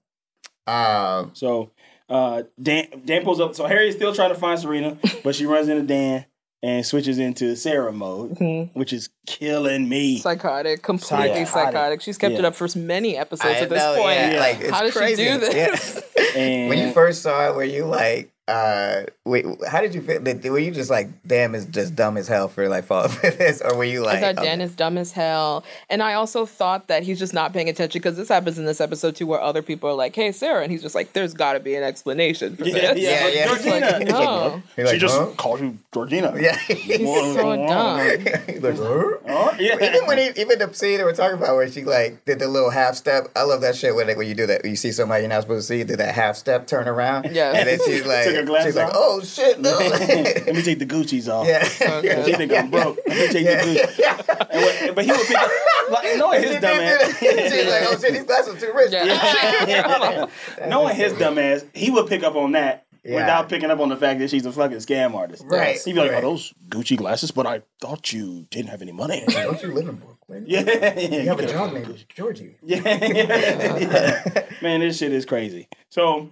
Um, 0.66 1.30
So 1.34 1.70
uh, 2.08 2.44
Dan 2.60 3.02
Dan 3.04 3.22
pulls 3.22 3.40
up. 3.40 3.54
So 3.54 3.66
Harry 3.66 3.88
is 3.88 3.94
still 3.94 4.14
trying 4.14 4.30
to 4.30 4.38
find 4.38 4.58
Serena, 4.58 4.98
but 5.22 5.34
she 5.34 5.46
runs 5.46 5.68
into 5.68 5.82
Dan 5.82 6.24
and 6.62 6.84
switches 6.84 7.18
into 7.18 7.56
Sarah 7.56 7.92
mode, 7.92 8.36
Mhm. 8.38 8.70
which 8.74 8.92
is 8.92 9.08
killing 9.26 9.88
me. 9.88 10.18
Psychotic, 10.18 10.82
completely 10.82 11.28
Psychotic. 11.44 11.48
psychotic. 11.48 12.00
She's 12.02 12.18
kept 12.18 12.34
it 12.34 12.44
up 12.44 12.54
for 12.54 12.68
many 12.76 13.16
episodes 13.16 13.56
I 13.56 13.60
at 13.60 13.68
this 13.70 13.78
know, 13.78 13.96
point. 13.96 14.16
yeah, 14.18 14.30
Yeah. 14.32 14.40
like 14.40 14.60
it's 14.60 14.70
How 14.70 14.82
did 14.82 14.92
she 14.92 14.98
crazy. 14.98 15.24
do 15.24 15.38
this? 15.38 15.54
Yeah. 15.54 16.00
And 16.36 16.68
when 16.68 16.78
you 16.78 16.92
first 16.92 17.22
saw 17.22 17.48
it, 17.48 17.56
were 17.56 17.64
you 17.64 17.86
like, 17.86 18.29
uh, 18.50 19.06
wait, 19.24 19.46
how 19.68 19.80
did 19.80 19.94
you 19.94 20.02
feel? 20.02 20.20
Did, 20.20 20.44
were 20.44 20.58
you 20.58 20.70
just 20.72 20.90
like, 20.90 21.08
damn, 21.26 21.54
is 21.54 21.66
just 21.66 21.94
dumb 21.94 22.16
as 22.16 22.26
hell 22.28 22.48
for 22.48 22.68
like 22.68 22.84
falling 22.84 23.08
for 23.10 23.30
this, 23.30 23.60
or 23.60 23.76
were 23.76 23.84
you 23.84 24.02
like, 24.02 24.18
I 24.18 24.20
thought 24.34 24.42
Dan 24.42 24.60
okay. 24.60 24.64
is 24.64 24.74
dumb 24.74 24.98
as 24.98 25.12
hell. 25.12 25.64
And 25.88 26.02
I 26.02 26.14
also 26.14 26.44
thought 26.46 26.88
that 26.88 27.02
he's 27.04 27.18
just 27.18 27.32
not 27.32 27.52
paying 27.52 27.68
attention 27.68 28.00
because 28.00 28.16
this 28.16 28.28
happens 28.28 28.58
in 28.58 28.64
this 28.64 28.80
episode 28.80 29.14
too, 29.16 29.26
where 29.26 29.40
other 29.40 29.62
people 29.62 29.88
are 29.88 29.94
like, 29.94 30.14
hey, 30.16 30.32
Sarah. 30.32 30.62
And 30.62 30.72
he's 30.72 30.82
just 30.82 30.94
like, 30.94 31.12
there's 31.12 31.32
got 31.34 31.52
to 31.54 31.60
be 31.60 31.74
an 31.76 31.82
explanation 31.84 32.56
for 32.56 32.64
yeah, 32.64 32.94
this. 32.94 32.98
yeah, 33.02 33.28
Yeah, 33.28 33.34
yeah. 33.34 33.46
Georgina. 33.46 33.70
Like, 33.80 34.02
It's 34.02 34.10
like, 34.10 34.24
no. 34.24 34.62
You're 34.76 34.86
like, 34.86 34.94
she 34.94 35.00
just 35.00 35.18
huh? 35.18 35.26
called 35.36 35.60
you 35.60 35.78
Georgina. 35.94 36.34
yeah, 36.40 36.56
He's 36.66 36.98
so 37.06 37.56
dumb. 37.56 38.00
He's 38.46 38.62
like, 38.62 38.76
huh? 38.76 39.56
Yeah. 39.58 39.74
Even 39.76 40.06
when 40.06 40.18
he, 40.18 40.40
even 40.40 40.58
the 40.58 40.72
scene 40.74 40.98
that 40.98 41.04
we're 41.04 41.14
talking 41.14 41.38
about 41.38 41.54
where 41.54 41.70
she 41.70 41.84
like 41.84 42.24
did 42.24 42.38
the 42.40 42.48
little 42.48 42.70
half 42.70 42.94
step, 42.96 43.28
I 43.36 43.44
love 43.44 43.60
that 43.60 43.76
shit 43.76 43.94
when 43.94 44.06
they, 44.08 44.14
when 44.14 44.26
you 44.28 44.34
do 44.34 44.46
that. 44.46 44.62
When 44.62 44.70
you 44.70 44.76
see 44.76 44.92
somebody 44.92 45.22
you're 45.22 45.28
not 45.28 45.42
supposed 45.42 45.68
to 45.68 45.74
see, 45.74 45.84
do 45.84 45.96
that 45.96 46.14
half 46.14 46.36
step, 46.36 46.66
turn 46.66 46.88
around, 46.88 47.30
Yeah. 47.32 47.52
and 47.52 47.68
then 47.68 47.78
she's 47.86 48.04
like, 48.06 48.24
Took 48.40 48.48
her 48.48 48.52
glasses 48.52 48.66
she's 48.68 48.76
like, 48.76 48.86
off. 48.88 48.94
oh 48.96 49.20
shit, 49.22 49.60
no, 49.60 49.70
Let 49.78 50.54
me 50.54 50.62
take 50.62 50.78
the 50.78 50.86
Gucci's 50.86 51.28
off. 51.28 51.46
yeah, 51.46 51.66
Okay. 51.80 52.22
She 52.26 52.32
think 52.34 52.52
I'm 52.52 52.70
broke. 52.70 52.98
Let 53.06 53.16
me 53.16 53.28
take 53.28 53.44
yeah. 53.44 53.64
the 53.64 53.74
Gucci. 53.80 54.36
And 54.50 54.62
what- 54.62 54.94
but 54.96 55.04
he 55.04 55.10
would 55.12 55.26
pick 55.26 55.36
up, 55.38 55.50
like, 55.90 56.16
knowing 56.18 56.42
his 56.42 56.50
did 56.52 56.60
dumb 56.62 56.80
ass. 56.80 57.20
that. 57.20 57.50
She's 57.52 57.66
like, 57.70 57.82
oh 57.86 57.98
shit, 58.00 58.12
these 58.14 58.24
glasses 58.24 58.54
are 58.54 58.66
too 58.66 58.72
rich. 58.74 58.92
Yeah. 58.92 60.26
knowing 60.68 60.96
his 60.96 61.12
dumb 61.14 61.38
ass, 61.38 61.64
he 61.74 61.90
would 61.90 62.06
pick 62.08 62.22
up 62.22 62.34
on 62.34 62.52
that 62.52 62.86
Yeah. 63.04 63.16
without 63.16 63.48
picking 63.48 63.70
up 63.70 63.78
on 63.80 63.88
the 63.88 63.96
fact 63.96 64.18
that 64.20 64.28
she's 64.30 64.44
a 64.46 64.52
fucking 64.52 64.78
scam 64.78 65.14
artist. 65.14 65.44
Right, 65.46 65.80
He'd 65.80 65.92
be 65.94 65.98
like, 66.00 66.10
right. 66.10 66.18
"Are 66.18 66.22
those 66.22 66.52
Gucci 66.68 66.96
glasses?" 66.96 67.30
But 67.30 67.46
I 67.46 67.62
thought 67.80 68.12
you 68.12 68.46
didn't 68.50 68.70
have 68.70 68.82
any 68.82 68.92
money. 68.92 69.22
Don't 69.28 69.62
you 69.62 69.72
live 69.72 69.88
in 69.88 69.96
Brooklyn? 69.96 70.44
yeah, 70.46 70.98
You 70.98 71.28
have 71.28 71.40
a 71.40 71.46
job 71.46 71.72
named 71.72 72.04
Georgie. 72.14 72.56
Yeah, 72.62 72.80
yeah. 72.84 74.44
man, 74.62 74.80
this 74.80 74.98
shit 74.98 75.12
is 75.12 75.24
crazy. 75.26 75.68
So 75.90 76.30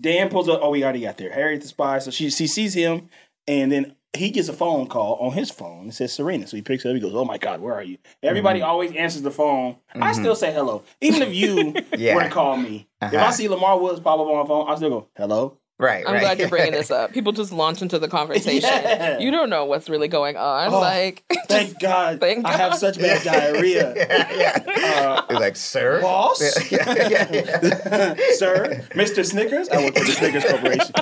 Dan 0.00 0.28
pulls 0.28 0.48
up. 0.48 0.60
Oh, 0.62 0.70
we 0.70 0.82
already 0.84 1.00
got 1.00 1.16
there. 1.18 1.30
Harriet 1.32 1.62
the 1.62 1.68
spy. 1.68 1.98
So 1.98 2.10
she 2.10 2.30
she 2.30 2.46
sees 2.46 2.74
him, 2.74 3.08
and 3.48 3.70
then 3.72 3.94
he 4.16 4.30
gets 4.30 4.48
a 4.48 4.52
phone 4.52 4.86
call 4.86 5.14
on 5.16 5.32
his 5.32 5.50
phone. 5.50 5.88
It 5.88 5.92
says 5.94 6.12
Serena. 6.12 6.46
So 6.46 6.56
he 6.56 6.62
picks 6.62 6.86
up. 6.86 6.94
He 6.94 7.00
goes, 7.00 7.14
"Oh 7.14 7.24
my 7.24 7.38
God, 7.38 7.60
where 7.60 7.74
are 7.74 7.82
you?" 7.82 7.98
Everybody 8.22 8.62
always 8.62 8.92
answers 8.94 9.22
the 9.22 9.30
phone. 9.30 9.76
I 9.94 10.12
still 10.12 10.34
say 10.34 10.52
hello, 10.52 10.82
even 11.00 11.22
if 11.22 11.34
you 11.34 11.74
Yeah. 11.96 12.14
were 12.14 12.22
to 12.22 12.30
call 12.30 12.56
me. 12.56 12.88
If 13.02 13.12
Uh-huh. 13.14 13.26
I 13.26 13.30
see 13.30 13.48
Lamar 13.48 13.78
Woods 13.78 14.00
pop 14.00 14.18
up 14.20 14.26
on 14.26 14.36
my 14.42 14.46
phone, 14.46 14.68
I 14.68 14.74
still 14.76 14.90
go, 14.90 15.08
"Hello." 15.16 15.58
Right, 15.78 16.04
I'm 16.06 16.14
right. 16.14 16.20
glad 16.20 16.38
you're 16.38 16.48
bringing 16.48 16.72
this 16.72 16.90
up. 16.90 17.12
People 17.12 17.32
just 17.32 17.52
launch 17.52 17.82
into 17.82 17.98
the 17.98 18.08
conversation. 18.18 18.62
Yeah. 18.70 19.18
You 19.18 19.30
don't 19.30 19.50
know 19.50 19.66
what's 19.66 19.90
really 19.90 20.08
going 20.08 20.36
on. 20.36 20.72
Oh, 20.72 20.80
like, 20.80 21.22
Thank 21.48 21.78
God, 21.80 22.18
Thank 22.18 22.44
God. 22.44 22.54
I 22.54 22.56
have 22.56 22.74
such 22.76 22.98
bad 22.98 23.22
diarrhea. 23.22 23.94
yeah, 23.96 24.32
yeah. 24.66 25.02
Uh, 25.06 25.22
You're 25.30 25.40
like, 25.40 25.56
sir, 25.56 26.00
Boss, 26.00 26.40
Yeah, 26.72 26.78
yeah, 27.08 27.28
yeah. 27.30 28.14
sir, 28.36 28.86
Mr. 28.94 29.24
Snickers. 29.24 29.68
I 29.68 29.84
work 29.84 29.94
for 29.94 30.04
the 30.04 30.12
Snickers 30.12 30.44
Corporation. 30.44 30.92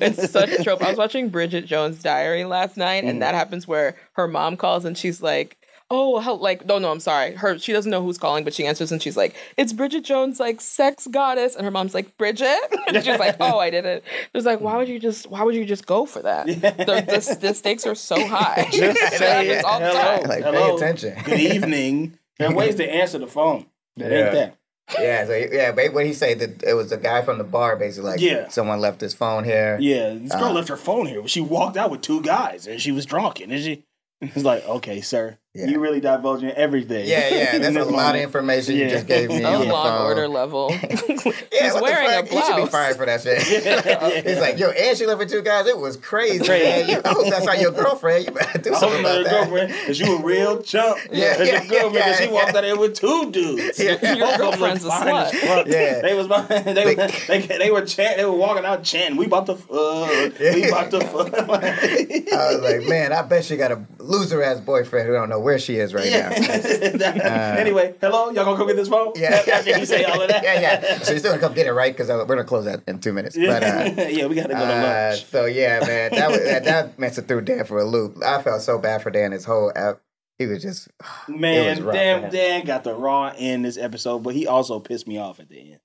it's 0.00 0.30
such 0.30 0.50
a 0.50 0.62
trope. 0.62 0.82
I 0.82 0.88
was 0.88 0.98
watching 0.98 1.28
Bridget 1.28 1.66
Jones' 1.66 2.00
Diary 2.02 2.44
last 2.44 2.76
night, 2.76 3.02
and 3.04 3.20
that 3.22 3.34
happens 3.34 3.66
where 3.66 3.96
her 4.12 4.28
mom 4.28 4.56
calls 4.56 4.84
and 4.84 4.96
she's 4.96 5.20
like, 5.22 5.56
"Oh, 5.94 6.18
hell, 6.20 6.38
like, 6.38 6.64
no, 6.66 6.78
no, 6.78 6.90
I'm 6.90 7.00
sorry." 7.00 7.34
Her 7.34 7.58
she 7.58 7.72
doesn't 7.72 7.90
know 7.90 8.02
who's 8.02 8.16
calling, 8.18 8.44
but 8.44 8.54
she 8.54 8.66
answers 8.66 8.90
and 8.90 9.02
she's 9.02 9.16
like, 9.16 9.34
"It's 9.58 9.72
Bridget 9.74 10.04
Jones, 10.04 10.40
like 10.40 10.60
sex 10.60 11.06
goddess," 11.06 11.54
and 11.54 11.64
her 11.66 11.70
mom's 11.70 11.92
like, 11.94 12.16
"Bridget," 12.16 12.58
and 12.88 12.96
she's 13.04 13.18
like, 13.18 13.36
"Oh, 13.40 13.58
I 13.58 13.70
didn't." 13.70 14.02
It's 14.34 14.46
like, 14.46 14.60
why 14.60 14.76
would 14.78 14.88
you 14.88 14.98
just 14.98 15.28
why 15.30 15.42
would 15.42 15.54
you 15.54 15.64
just 15.66 15.86
go 15.86 16.06
for 16.06 16.22
that? 16.22 16.46
The, 16.46 16.54
the, 16.54 17.38
the 17.40 17.54
stakes 17.54 17.86
are 17.86 17.94
so 17.94 18.26
high. 18.26 18.66
Just 18.72 18.98
say 19.18 19.46
happens 19.46 19.64
all 19.64 19.78
the 19.80 19.86
hello. 19.88 20.16
time. 20.18 20.28
Like, 20.28 20.42
Hello. 20.44 20.68
pay 20.70 20.74
attention. 20.76 21.16
Good 21.24 21.40
evening. 21.40 22.18
There 22.38 22.48
are 22.48 22.54
ways 22.54 22.76
to 22.76 22.90
answer 22.90 23.18
the 23.18 23.26
phone. 23.26 23.66
It 23.96 24.10
Yeah. 24.10 24.18
ain't 24.18 24.32
that. 24.32 24.56
Yeah, 25.00 25.26
so 25.26 25.34
yeah, 25.34 25.72
but 25.72 25.92
what 25.94 26.04
he 26.06 26.12
say 26.12 26.34
that 26.34 26.62
it 26.64 26.74
was 26.74 26.90
a 26.92 26.96
guy 26.96 27.22
from 27.22 27.38
the 27.38 27.44
bar, 27.44 27.76
basically. 27.76 28.10
Like, 28.10 28.20
Yeah. 28.20 28.48
someone 28.48 28.80
left 28.80 29.00
his 29.00 29.14
phone 29.14 29.44
here. 29.44 29.78
Yeah, 29.80 30.14
this 30.14 30.32
girl 30.32 30.44
Uh. 30.46 30.52
left 30.54 30.68
her 30.68 30.76
phone 30.76 31.06
here. 31.06 31.26
She 31.28 31.40
walked 31.40 31.76
out 31.76 31.90
with 31.90 32.00
two 32.02 32.20
guys 32.22 32.66
and 32.66 32.80
she 32.80 32.90
was 32.92 33.06
drunk. 33.06 33.40
And 33.40 33.52
she 33.52 33.84
it's 34.20 34.44
like, 34.44 34.66
okay, 34.66 35.00
sir, 35.00 35.38
Yeah. 35.54 35.66
you 35.66 35.80
really 35.80 36.00
divulging 36.00 36.48
everything. 36.48 37.06
Yeah, 37.06 37.28
yeah, 37.28 37.58
that's 37.58 37.68
a 37.68 37.72
this 37.72 37.76
lot 37.76 37.86
of 37.86 37.90
moment. 37.92 38.22
information 38.22 38.74
you 38.76 38.88
just 38.88 39.06
gave 39.06 39.28
me. 39.28 39.40
That 39.40 39.52
on 39.52 39.58
was 39.58 39.66
the 39.68 39.72
law 39.74 39.96
and 39.98 40.04
order 40.06 40.26
level. 40.28 40.70
Yeah, 41.52 41.64
She's 41.66 41.74
what 41.74 41.80
the 41.80 41.82
wearing 41.92 42.08
a 42.08 42.26
fuck? 42.26 42.28
He 42.30 42.42
should 42.42 42.64
be 42.64 42.70
fired 42.70 42.96
for 42.96 43.04
that 43.06 43.20
shit. 43.20 43.64
Yeah. 43.64 44.20
He's 44.22 44.40
like, 44.40 44.58
yo, 44.58 44.70
and 44.70 44.96
she 44.96 45.04
left 45.06 45.18
with 45.18 45.30
two 45.30 45.42
guys. 45.42 45.66
It 45.66 45.76
was 45.78 45.98
crazy. 45.98 46.42
Crazy. 46.44 46.64
Man. 46.64 46.88
You, 46.88 47.02
I 47.04 47.08
hope 47.10 47.26
that's 47.28 47.44
not 47.44 47.60
your 47.60 47.70
girlfriend. 47.72 48.24
You 48.26 48.32
better 48.32 48.58
do 48.58 48.70
I 48.70 48.72
hope 48.72 48.80
something 48.80 49.02
not 49.02 49.10
about 49.10 49.14
your 49.20 49.24
that. 49.24 49.44
girlfriend, 49.44 49.68
because 49.80 50.00
you 50.00 50.16
a 50.16 50.22
real 50.22 50.62
chump. 50.62 50.98
Yeah, 51.12 51.36
That's 51.36 51.40
yeah, 51.40 51.44
your 51.44 51.60
girlfriend, 51.60 51.92
because 51.92 52.20
yeah, 52.20 52.26
she 52.26 52.32
walked 52.32 52.52
yeah. 52.52 52.58
out 52.58 52.62
there 52.62 52.76
with 52.78 52.94
two 52.94 53.30
dudes. 53.30 53.78
Yeah. 53.78 54.14
Your 54.16 54.26
Both 54.26 54.38
girlfriend's 54.38 54.84
a 54.84 54.88
look 54.88 54.94
slut. 54.96 55.66
Yeah. 55.66 56.00
They 56.00 56.14
was 56.14 56.26
behind- 56.26 56.64
they, 56.64 56.72
They- 56.72 56.94
they, 56.94 57.40
they, 57.40 57.58
they 57.58 57.70
were 57.70 57.84
chant, 57.84 58.16
they 58.16 58.24
were 58.24 58.32
walking 58.32 58.64
out 58.64 58.82
chanting, 58.82 59.16
"We 59.18 59.26
about 59.26 59.44
to 59.46 59.54
fuck, 59.56 60.38
we 60.40 60.68
about 60.68 60.90
to 60.90 61.00
fuck." 61.00 61.34
I 61.34 62.52
was 62.54 62.60
like, 62.62 62.88
man, 62.88 63.12
I 63.12 63.22
bet 63.22 63.44
she 63.44 63.56
got 63.56 63.70
a 63.72 63.84
loser 63.98 64.42
ass 64.42 64.58
boyfriend 64.60 65.06
who 65.06 65.12
don't 65.12 65.28
know 65.28 65.38
where 65.42 65.58
she 65.58 65.76
is 65.76 65.92
right 65.94 66.10
now. 66.10 66.30
anyway, 67.58 67.94
hello, 68.00 68.26
y'all 68.30 68.44
gonna 68.44 68.56
come 68.56 68.66
get 68.66 68.76
this 68.76 68.88
phone? 68.88 69.08
Uh, 69.08 69.12
Yeah. 69.16 69.62
You 69.78 69.86
say 69.86 70.04
all 70.04 70.20
of 70.20 70.28
that. 70.28 70.42
yeah, 70.42 70.60
yeah. 70.60 70.98
So 70.98 71.12
you're 71.12 71.18
still 71.18 71.32
gonna 71.32 71.40
come 71.42 71.54
get 71.54 71.66
it 71.66 71.72
right 71.72 71.92
because 71.96 72.08
we're 72.08 72.24
gonna 72.26 72.44
close 72.44 72.64
that 72.66 72.82
in 72.86 73.00
two 73.00 73.12
minutes. 73.12 73.36
But 73.36 73.62
uh, 73.62 73.92
yeah, 74.08 74.26
we 74.26 74.34
gotta 74.34 74.54
go 74.54 74.60
to 74.60 74.64
Uh, 74.64 75.08
lunch. 75.10 75.24
so 75.26 75.44
yeah, 75.46 75.80
man, 75.86 76.10
that 76.14 76.30
was, 76.30 76.40
that, 76.44 76.64
that 76.64 76.98
meant 76.98 77.14
to 77.14 77.22
threw 77.22 77.40
Dan 77.40 77.64
for 77.64 77.78
a 77.78 77.84
loop. 77.84 78.22
I 78.24 78.42
felt 78.42 78.62
so 78.62 78.78
bad 78.78 79.02
for 79.02 79.10
Dan. 79.10 79.32
His 79.32 79.44
whole 79.44 79.72
app, 79.74 80.00
he 80.38 80.46
was 80.46 80.62
just 80.62 80.88
Man, 81.28 81.66
was 81.68 81.80
rough, 81.80 81.94
damn, 81.94 82.22
man. 82.22 82.32
Dan 82.32 82.64
got 82.64 82.84
the 82.84 82.94
raw 82.94 83.32
end 83.36 83.64
this 83.64 83.78
episode, 83.78 84.20
but 84.22 84.34
he 84.34 84.46
also 84.46 84.80
pissed 84.80 85.06
me 85.06 85.18
off 85.18 85.40
at 85.40 85.48
the 85.48 85.58
end. 85.72 85.80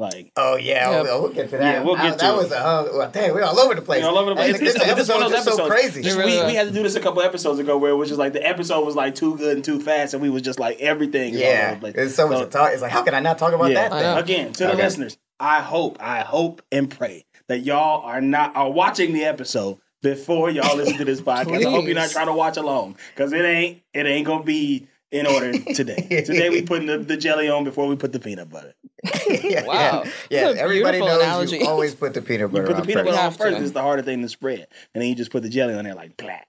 Like, 0.00 0.32
oh 0.36 0.56
yeah, 0.56 0.90
Yep. 0.90 1.04
we'll, 1.04 1.22
we'll 1.22 1.32
get 1.32 1.50
to 1.50 1.58
that. 1.58 1.74
Yeah, 1.74 1.82
we'll 1.84 1.94
get 1.96 2.04
I- 2.06 2.10
to 2.12 2.16
that 2.16 2.34
it. 2.34 2.36
was 2.36 2.50
a 2.52 2.58
uh, 2.58 2.88
well, 2.92 3.10
damn, 3.12 3.34
we're 3.34 3.42
all 3.44 3.58
over 3.60 3.74
the 3.74 3.82
place. 3.82 3.98
you 3.98 4.02
know, 4.04 4.10
all 4.10 4.18
over 4.18 4.30
the 4.30 4.36
place. 4.36 4.58
This, 4.58 4.74
this, 4.74 4.82
It's- 4.82 4.98
it's 4.98 5.08
one 5.08 5.22
episode 5.22 5.26
of 5.26 5.26
is 5.26 5.32
those 5.32 5.44
just 5.44 5.56
so 5.58 5.64
episodes. 5.66 5.92
crazy. 5.94 6.08
It 6.08 6.16
we, 6.16 6.46
we 6.46 6.54
had 6.54 6.66
to 6.68 6.72
do 6.72 6.82
this 6.82 6.96
a 6.96 7.00
couple 7.00 7.22
episodes 7.22 7.58
ago 7.60 7.76
where 7.78 7.90
it 7.92 7.94
was 7.96 8.08
just 8.08 8.18
like 8.18 8.32
the 8.32 8.42
episode 8.44 8.84
was 8.84 8.96
like 8.96 9.14
too 9.14 9.36
good 9.36 9.56
and 9.56 9.64
too 9.64 9.78
fast, 9.80 10.14
and 10.14 10.22
we 10.22 10.30
was 10.30 10.42
just 10.42 10.58
like 10.58 10.80
everything. 10.80 11.34
is 11.34 11.40
all 11.42 11.46
over 11.76 11.86
yeah, 11.88 12.02
it's 12.02 12.14
so 12.14 12.28
much 12.28 12.38
So- 12.38 12.44
to 12.46 12.50
talk. 12.50 12.72
It's 12.72 12.82
like, 12.82 12.90
how 12.90 13.02
can 13.02 13.14
I 13.14 13.20
not 13.20 13.38
talk 13.38 13.52
about 13.52 13.70
Yeah. 13.70 13.88
that? 13.88 13.92
Thing? 14.26 14.36
Again, 14.38 14.52
to 14.54 14.64
the 14.64 14.72
Okay. 14.72 14.82
listeners, 14.82 15.18
I 15.38 15.60
hope, 15.60 15.98
I 16.00 16.20
hope 16.20 16.62
and 16.72 16.90
pray 16.90 17.24
that 17.48 17.58
y'all 17.60 18.02
are 18.04 18.20
not 18.20 18.56
are 18.56 18.70
watching 18.70 19.12
the 19.12 19.24
episode 19.24 19.78
before 20.02 20.48
y'all 20.50 20.76
listen 20.76 20.96
to 20.96 21.04
this 21.04 21.20
podcast. 21.22 21.66
I 21.66 21.70
hope 21.70 21.84
you're 21.84 21.94
not 21.94 22.10
trying 22.10 22.26
to 22.26 22.32
watch 22.32 22.56
along 22.56 22.96
because 23.14 23.32
it 23.32 23.44
ain't 23.44 23.82
it 23.92 24.06
ain't 24.06 24.26
gonna 24.26 24.42
be 24.44 24.86
in 25.12 25.26
order 25.26 25.52
today. 25.74 25.96
today 26.26 26.50
we 26.50 26.62
putting 26.62 26.86
the, 26.86 26.98
the 26.98 27.16
jelly 27.16 27.48
on 27.48 27.64
before 27.64 27.86
we 27.88 27.96
put 27.96 28.12
the 28.12 28.20
peanut 28.20 28.48
butter. 28.50 28.74
yeah, 29.28 29.64
Wow. 29.66 30.04
yeah, 30.30 30.50
yeah. 30.50 30.60
Everybody 30.60 30.98
knows 31.00 31.22
analogy. 31.22 31.58
you 31.58 31.66
always 31.68 31.94
put 31.94 32.14
the 32.14 32.22
peanut 32.22 32.52
You 32.52 32.60
butter 32.62 32.66
put 32.68 32.74
the 32.76 32.80
on 32.82 32.86
peanut 32.86 33.04
first. 33.06 33.16
butter 33.16 33.26
on 33.26 33.32
first. 33.52 33.62
It's 33.62 33.72
the 33.72 33.82
harder 33.82 34.02
thing 34.02 34.22
to 34.22 34.28
spread, 34.28 34.66
and 34.94 35.02
then 35.02 35.08
you 35.08 35.14
just 35.14 35.30
put 35.32 35.42
the 35.42 35.48
jelly 35.48 35.74
on 35.74 35.84
there 35.84 35.94
like 35.94 36.16
black. 36.16 36.46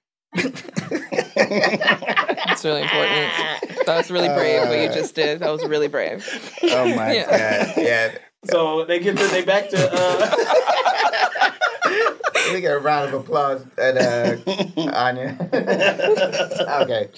It's 1.34 2.64
really 2.66 2.82
important. 2.82 3.32
That 3.86 3.98
was 3.98 4.12
really 4.12 4.28
brave 4.30 4.68
what 4.68 4.80
you 4.80 4.88
just 4.90 5.16
did. 5.16 5.40
That 5.40 5.50
was 5.50 5.64
really 5.66 5.88
brave. 5.88 6.28
Oh 6.64 6.94
my 6.96 7.14
Yeah. 7.14 7.66
god, 7.66 7.74
yeah. 7.78 8.12
So 8.46 8.86
they 8.86 9.00
get 9.00 9.18
to 9.18 9.28
they 9.28 9.44
back 9.44 9.70
to 9.70 9.78
uh, 9.92 11.21
we 12.54 12.62
get 12.62 12.74
a 12.74 12.80
round 12.80 13.14
of 13.14 13.22
applause 13.22 13.66
at 13.78 13.98
uh, 13.98 14.38
Anya. 14.94 15.38
okay. 15.54 17.10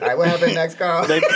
All 0.00 0.08
right, 0.08 0.18
what 0.18 0.28
happened 0.28 0.54
next, 0.54 0.76
Carl? 0.76 1.06
They, 1.06 1.20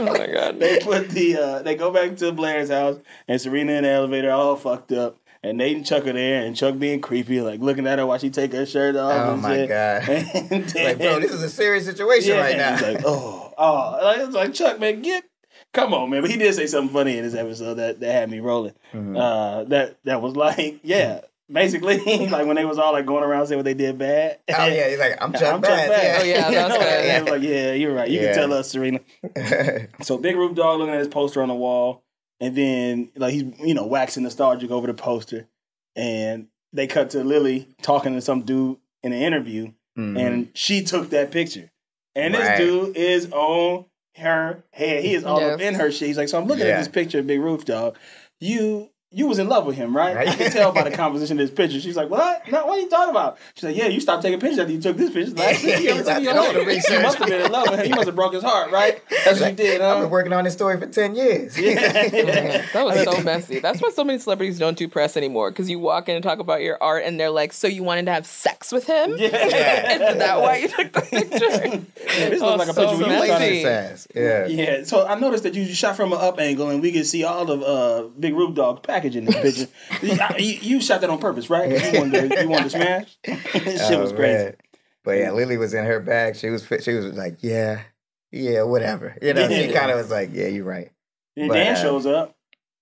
Oh 0.00 0.04
my 0.04 0.26
god. 0.26 0.58
they 0.58 0.78
put 0.80 1.10
the 1.10 1.36
uh, 1.36 1.62
they 1.62 1.74
go 1.74 1.90
back 1.90 2.16
to 2.16 2.32
Blair's 2.32 2.70
house 2.70 2.98
and 3.28 3.38
Serena 3.40 3.72
in 3.72 3.84
the 3.84 3.90
elevator 3.90 4.30
all 4.30 4.56
fucked 4.56 4.92
up. 4.92 5.18
And 5.42 5.56
Nate 5.56 5.74
and 5.74 5.86
Chuck 5.86 6.06
are 6.06 6.12
there, 6.12 6.44
and 6.44 6.54
Chuck 6.54 6.78
being 6.78 7.00
creepy, 7.00 7.40
like 7.40 7.60
looking 7.60 7.86
at 7.86 7.98
her 7.98 8.04
while 8.04 8.18
she 8.18 8.28
take 8.28 8.52
her 8.52 8.66
shirt 8.66 8.94
off. 8.94 9.12
Oh 9.12 9.32
and 9.32 9.42
my 9.42 9.56
shit. 9.56 9.68
God. 9.70 10.02
And 10.50 10.64
then, 10.64 10.84
like, 10.84 10.98
bro, 10.98 11.18
this 11.18 11.32
is 11.32 11.42
a 11.42 11.48
serious 11.48 11.86
situation 11.86 12.32
yeah, 12.34 12.40
right 12.40 12.56
now. 12.58 12.72
He's 12.76 12.82
like, 12.82 13.02
oh, 13.06 13.54
oh, 13.56 14.00
like, 14.02 14.18
it's 14.18 14.34
like 14.34 14.52
Chuck, 14.52 14.78
man, 14.78 15.00
get, 15.00 15.24
come 15.72 15.94
on, 15.94 16.10
man. 16.10 16.22
But 16.22 16.30
he 16.30 16.36
did 16.36 16.54
say 16.54 16.66
something 16.66 16.92
funny 16.92 17.16
in 17.18 17.24
this 17.24 17.34
episode 17.34 17.74
that, 17.74 18.00
that 18.00 18.12
had 18.12 18.30
me 18.30 18.40
rolling. 18.40 18.74
Mhm. 18.92 19.16
Uh, 19.18 19.64
that 19.64 19.96
that 20.04 20.20
was 20.22 20.36
like, 20.36 20.80
yeah, 20.82 21.20
basically, 21.50 21.98
like 22.28 22.46
when 22.46 22.56
they 22.56 22.64
was 22.64 22.78
all 22.78 22.92
like 22.92 23.06
going 23.06 23.24
around 23.24 23.46
saying 23.46 23.58
what 23.58 23.64
they 23.64 23.74
did 23.74 23.98
bad. 23.98 24.38
oh 24.48 24.66
yeah, 24.66 24.88
he's 24.88 24.98
like, 24.98 25.16
I'm 25.20 25.32
Chuck 25.34 25.54
I'm 25.54 25.60
Bass. 25.60 25.80
Chuck 25.80 25.88
Bass. 25.88 26.20
Oh, 26.20 26.24
yeah, 26.24 26.50
that 26.50 26.68
was 26.68 26.78
good. 26.78 26.86
And 26.86 27.10
I 27.10 27.22
was 27.22 27.30
like, 27.40 27.42
yeah, 27.48 27.72
you're 27.72 27.94
right. 27.94 28.08
You 28.10 28.20
Yeah. 28.20 28.26
can 28.26 28.34
tell 28.36 28.52
us, 28.54 28.70
Serena. 28.70 29.00
So 30.02 30.18
Big 30.18 30.36
Roof 30.36 30.54
Dog 30.54 30.78
looking 30.78 30.94
at 30.94 30.98
his 31.00 31.08
poster 31.08 31.42
on 31.42 31.48
the 31.48 31.54
wall, 31.54 32.02
and 32.40 32.56
then 32.56 33.10
like 33.16 33.32
he's 33.32 33.44
you 33.60 33.74
know 33.74 33.86
waxing 33.86 34.22
nostalgic 34.22 34.70
over 34.70 34.86
the 34.86 34.94
poster, 34.94 35.48
and 35.96 36.48
they 36.72 36.86
cut 36.86 37.10
to 37.10 37.24
Lily 37.24 37.68
talking 37.82 38.14
to 38.14 38.20
some 38.20 38.42
dude 38.42 38.76
in 39.02 39.12
an 39.12 39.20
interview, 39.22 39.72
Mhm. 39.98 40.18
and 40.20 40.48
she 40.54 40.82
took 40.84 41.10
that 41.10 41.30
picture, 41.32 41.70
and 42.14 42.32
Right. 42.34 42.56
this 42.56 42.58
dude 42.58 42.96
is 42.96 43.32
on 43.32 43.86
her 44.20 44.64
head. 44.72 45.04
He 45.04 45.14
is 45.14 45.24
all 45.24 45.42
up 45.42 45.60
in 45.60 45.74
her 45.74 45.90
shit. 45.90 46.08
He's 46.08 46.16
like, 46.16 46.28
so 46.28 46.38
I'm 46.40 46.46
looking 46.46 46.66
Yeah. 46.66 46.72
at 46.74 46.78
this 46.78 46.88
picture 46.88 47.18
of 47.18 47.26
Big 47.26 47.40
Roof 47.40 47.64
Dog. 47.64 47.96
You. 48.38 48.90
You 49.12 49.26
was 49.26 49.40
in 49.40 49.48
love 49.48 49.66
with 49.66 49.74
him, 49.74 49.96
right? 49.96 50.14
Right. 50.14 50.28
I 50.28 50.36
can 50.36 50.52
tell 50.52 50.70
by 50.70 50.84
the 50.84 50.92
composition 50.92 51.40
of 51.40 51.44
this 51.48 51.52
picture. 51.52 51.80
She's 51.80 51.96
like, 51.96 52.08
"What? 52.08 52.46
No, 52.48 52.64
what 52.66 52.78
are 52.78 52.80
you 52.80 52.88
talking 52.88 53.10
about?" 53.10 53.38
She's 53.54 53.64
like, 53.64 53.76
"Yeah, 53.76 53.88
you 53.88 53.98
stopped 53.98 54.22
taking 54.22 54.38
pictures 54.38 54.60
after 54.60 54.72
you 54.72 54.80
took 54.80 54.96
this 54.96 55.10
picture 55.10 55.34
last 55.34 55.64
week. 55.64 55.80
You, 55.80 55.94
He's 55.94 56.06
like, 56.06 56.22
you, 56.22 56.30
"I 56.30 56.34
you 56.34 57.02
must 57.02 57.18
have 57.18 57.26
been 57.26 57.40
in 57.46 57.50
love 57.50 57.68
with 57.70 57.80
him. 57.80 57.86
You 57.86 57.94
must 57.96 58.06
have 58.06 58.14
broke 58.14 58.34
his 58.34 58.44
heart, 58.44 58.70
right? 58.70 59.02
That's 59.24 59.40
what 59.40 59.50
you 59.50 59.56
did, 59.56 59.80
I've 59.80 60.02
been 60.02 60.10
working 60.10 60.32
on 60.32 60.44
this 60.44 60.52
story 60.52 60.78
for 60.78 60.86
10 60.86 61.16
years. 61.16 61.58
Yeah. 61.58 62.64
That 62.72 62.84
was 62.86 63.02
so 63.02 63.20
messy. 63.24 63.58
That's 63.58 63.82
why 63.82 63.90
so 63.90 64.04
many 64.04 64.20
celebrities 64.20 64.60
don't 64.60 64.78
do 64.78 64.86
press 64.86 65.16
anymore 65.16 65.50
because 65.50 65.68
you 65.68 65.80
walk 65.80 66.08
in 66.08 66.14
and 66.14 66.22
talk 66.22 66.38
about 66.38 66.60
your 66.62 66.80
art 66.80 67.02
and 67.04 67.18
they're 67.18 67.30
like, 67.30 67.52
"So 67.52 67.66
you 67.66 67.82
wanted 67.82 68.04
to 68.04 68.12
have 68.12 68.26
sex 68.26 68.70
with 68.70 68.86
him? 68.86 69.16
Yeah. 69.18 69.26
Is 70.12 70.18
that 70.18 70.40
why 70.40 70.56
you 70.58 70.68
took 70.68 70.92
the 70.92 71.00
picture?" 71.00 71.84
this 72.06 72.40
Oh, 72.42 72.56
looks 72.56 72.58
like 72.60 72.68
a 72.68 72.74
so 72.74 72.88
picture 72.90 73.04
we 73.04 73.08
messy. 73.10 73.26
shot. 73.26 73.40
His 73.40 73.64
ass. 73.64 74.08
Yeah. 74.14 74.46
Yeah, 74.46 74.84
so 74.84 75.04
I 75.06 75.18
noticed 75.18 75.42
that 75.42 75.54
you 75.54 75.64
shot 75.66 75.96
from 75.96 76.12
an 76.12 76.20
up 76.20 76.38
angle, 76.38 76.68
and 76.68 76.80
we 76.80 76.92
could 76.92 77.06
see 77.06 77.24
all 77.24 77.50
of 77.50 77.62
uh, 77.62 78.08
Big 78.20 78.34
Roof 78.34 78.54
Dog's 78.54 78.80
package 79.00 79.16
in 79.16 79.24
this 79.26 79.66
picture. 80.00 80.36
you, 80.38 80.58
you- 80.62 80.80
shot 80.80 81.00
that 81.02 81.10
on 81.10 81.18
purpose, 81.18 81.50
right? 81.50 81.68
You 81.92 82.00
wanted 82.00 82.30
to, 82.30 82.42
you 82.42 82.48
wanted 82.48 82.64
to 82.64 82.70
smash. 82.70 83.18
this 83.24 83.86
shit 83.88 83.98
was 83.98 84.12
Oh, 84.12 84.16
crazy. 84.16 84.44
man. 84.44 84.56
But 85.04 85.12
yeah, 85.18 85.30
Lily 85.32 85.56
was 85.56 85.72
in 85.74 85.84
her 85.84 86.00
bag. 86.00 86.36
She 86.36 86.50
was 86.50 86.66
she 86.82 86.92
was 86.92 87.06
like, 87.16 87.38
yeah, 87.40 87.82
yeah, 88.30 88.62
whatever. 88.62 89.16
You 89.22 89.32
know, 89.34 89.48
she 89.48 89.72
kind 89.72 89.90
of 89.90 89.96
was 89.98 90.10
like, 90.10 90.30
yeah, 90.32 90.46
you're 90.48 90.64
right. 90.64 90.90
And 91.36 91.48
But, 91.48 91.54
Dan 91.54 91.74
uh, 91.74 91.80
shows 91.82 92.04
up. 92.06 92.36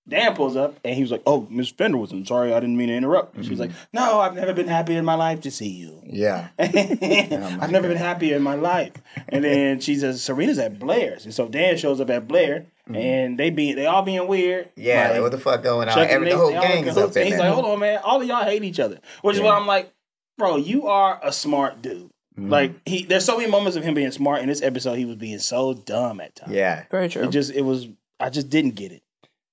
Dan 0.09 0.35
pulls 0.35 0.55
up, 0.55 0.79
and 0.83 0.95
he 0.95 1.01
was 1.01 1.11
like, 1.11 1.21
"Oh, 1.25 1.47
Miss 1.49 1.69
Fender 1.69 1.97
was 1.97 2.11
in. 2.11 2.25
Sorry, 2.25 2.51
I 2.53 2.59
didn't 2.59 2.75
mean 2.77 2.87
to 2.89 2.95
interrupt." 2.95 3.35
And 3.35 3.45
She's 3.45 3.59
like, 3.59 3.71
"No, 3.93 4.19
I've 4.19 4.35
never 4.35 4.53
been 4.53 4.67
happy 4.67 4.95
in 4.95 5.05
my 5.05 5.15
life 5.15 5.41
to 5.41 5.51
see 5.51 5.69
you." 5.69 6.01
Yeah. 6.05 6.49
I've 6.59 7.71
never 7.71 7.87
been 7.87 7.97
happier 7.97 8.35
in 8.35 8.41
my 8.43 8.55
life. 8.55 8.93
And 9.27 9.43
then 9.43 9.79
she 9.79 9.95
says, 9.95 10.21
Serena's 10.23 10.57
at 10.59 10.79
Blair's. 10.79 11.25
And 11.25 11.33
so 11.33 11.47
Dan 11.47 11.77
shows 11.77 12.01
up 12.01 12.09
at 12.09 12.27
Blair 12.27 12.65
and 12.91 13.37
they 13.37 13.51
be 13.51 13.73
they 13.73 13.85
all 13.85 14.01
being 14.01 14.27
weird. 14.27 14.69
Mm-hmm. 14.69 14.81
Yeah, 14.81 15.11
Like, 15.11 15.21
what 15.21 15.31
the 15.31 15.37
fuck 15.37 15.61
going 15.63 15.87
on? 15.87 15.93
Chuck 15.95 16.09
Every, 16.09 16.29
the 16.29 16.37
whole 16.37 16.49
they 16.49 16.55
all 16.55 16.63
in 16.63 16.69
gang 16.71 16.87
is 16.87 16.97
up 16.97 17.11
in 17.11 17.17
And 17.17 17.25
he's 17.27 17.37
there. 17.37 17.45
like, 17.45 17.53
hold 17.53 17.65
on, 17.65 17.79
man. 17.79 17.99
All 18.03 18.19
of 18.21 18.27
y'all 18.27 18.43
hate 18.43 18.63
each 18.63 18.79
other. 18.79 18.99
Which 19.21 19.35
is 19.35 19.41
Yeah. 19.41 19.47
why 19.49 19.57
I'm 19.57 19.67
like, 19.67 19.93
bro, 20.37 20.57
you 20.57 20.87
are 20.87 21.19
a 21.21 21.31
smart 21.31 21.81
dude. 21.83 22.09
Mhm. 22.39 22.49
Like 22.49 22.71
he 22.87 23.03
there's 23.03 23.25
so 23.25 23.37
many 23.37 23.49
moments 23.51 23.77
of 23.77 23.83
him 23.83 23.93
being 23.93 24.11
smart. 24.11 24.41
In 24.41 24.47
this 24.49 24.61
episode, 24.63 24.95
he 24.95 25.05
was 25.05 25.17
being 25.17 25.39
so 25.39 25.73
dumb 25.75 26.19
at 26.21 26.35
times. 26.35 26.53
yeah. 26.53 26.85
Very 26.89 27.09
true. 27.09 27.23
It 27.23 27.29
just 27.29 27.51
it 27.51 27.61
was 27.61 27.87
I 28.19 28.29
just 28.31 28.49
didn't 28.49 28.71
get 28.71 28.91
it. 28.91 29.03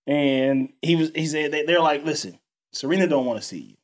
And 0.06 0.72
he 0.82 0.96
was 0.96 1.10
he 1.14 1.26
said 1.26 1.52
they, 1.52 1.64
they're 1.64 1.80
like, 1.80 2.04
listen, 2.04 2.38
Serena 2.72 3.06
don't 3.06 3.26
want 3.26 3.40
to 3.40 3.46
see 3.46 3.58
you. 3.58 3.76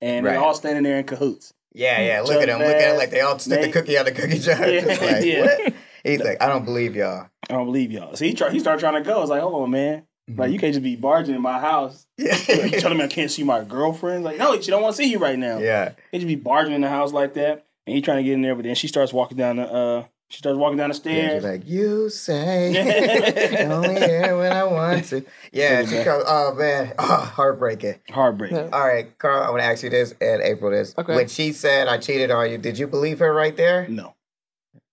And 0.00 0.24
Right. 0.24 0.32
they're 0.32 0.40
all 0.40 0.54
standing 0.54 0.82
there 0.82 0.98
in 0.98 1.04
cahoots. 1.04 1.52
Yeah, 1.72 2.00
yeah. 2.00 2.20
Look 2.22 2.40
at 2.42 2.46
them. 2.46 2.58
Look 2.60 2.68
at 2.68 2.78
them 2.80 2.96
like 2.96 3.10
they 3.10 3.20
all 3.20 3.38
stick 3.38 3.60
the 3.62 3.70
cookie 3.70 3.98
on 3.98 4.04
the 4.06 4.12
cookie 4.12 4.38
jar. 4.38 4.68
Yeah, 4.68 4.84
like, 4.86 5.24
yeah. 5.24 5.68
He's 6.02 6.20
like, 6.20 6.42
I 6.42 6.46
don't 6.48 6.64
believe 6.64 6.96
y'all. 6.96 7.28
I 7.48 7.52
don't 7.52 7.66
believe 7.66 7.92
y'all. 7.92 8.16
So 8.16 8.24
he 8.24 8.32
try, 8.32 8.50
he 8.50 8.58
started 8.58 8.80
trying 8.80 8.94
to 8.94 9.06
go. 9.08 9.18
I 9.18 9.20
was 9.20 9.28
like, 9.30 9.42
hold 9.42 9.62
on, 9.62 9.70
man. 9.70 10.04
Like 10.28 10.52
you 10.52 10.58
can't 10.58 10.72
just 10.72 10.82
be 10.84 10.94
barging 10.96 11.34
in 11.34 11.42
my 11.42 11.58
house. 11.58 12.06
Yeah. 12.16 12.36
Like, 12.48 12.72
you 12.72 12.80
telling 12.80 12.98
me 12.98 13.04
I 13.04 13.08
can't 13.08 13.30
see 13.30 13.42
my 13.42 13.64
girlfriend? 13.64 14.22
Like, 14.24 14.38
no, 14.38 14.58
she 14.60 14.70
don't 14.70 14.80
want 14.82 14.94
to 14.96 15.02
see 15.02 15.10
you 15.10 15.18
right 15.18 15.38
now. 15.38 15.58
yeah. 15.58 15.92
He 16.12 16.18
just 16.18 16.26
be 16.28 16.36
barging 16.36 16.72
in 16.72 16.80
the 16.82 16.88
house 16.88 17.12
like 17.12 17.34
that, 17.34 17.66
and 17.86 17.96
he 17.96 18.00
trying 18.02 18.18
to 18.18 18.22
get 18.22 18.34
in 18.34 18.42
there, 18.42 18.54
but 18.54 18.64
then 18.64 18.74
she 18.76 18.86
starts 18.88 19.12
walking 19.12 19.36
down 19.36 19.56
the 19.56 19.64
uh, 19.72 20.04
she 20.30 20.38
starts 20.38 20.56
walking 20.56 20.78
down 20.78 20.88
the 20.88 20.94
stairs. 20.94 21.42
she's 21.42 21.50
like, 21.50 21.68
you 21.68 22.08
say 22.08 23.66
only 23.70 23.96
here 24.00 24.38
when 24.38 24.52
I 24.52 24.64
want 24.64 25.04
to. 25.06 25.24
Yeah, 25.52 25.84
she 25.84 26.02
goes, 26.04 26.24
oh 26.26 26.54
man, 26.54 26.94
oh, 26.98 27.04
heartbreaking. 27.34 27.96
Heartbreaking. 28.10 28.56
Yeah. 28.56 28.68
All 28.72 28.86
right, 28.86 29.16
Carl, 29.18 29.42
I 29.42 29.50
want 29.50 29.60
to 29.60 29.66
ask 29.66 29.82
you 29.82 29.90
this 29.90 30.14
and 30.20 30.40
April 30.40 30.70
this. 30.70 30.94
Okay. 30.96 31.14
When 31.14 31.28
she 31.28 31.52
said 31.52 31.88
I 31.88 31.98
cheated 31.98 32.30
on 32.30 32.50
you, 32.50 32.56
did 32.58 32.78
you 32.78 32.86
believe 32.86 33.18
her 33.18 33.34
right 33.34 33.56
there? 33.56 33.86
No, 33.88 34.14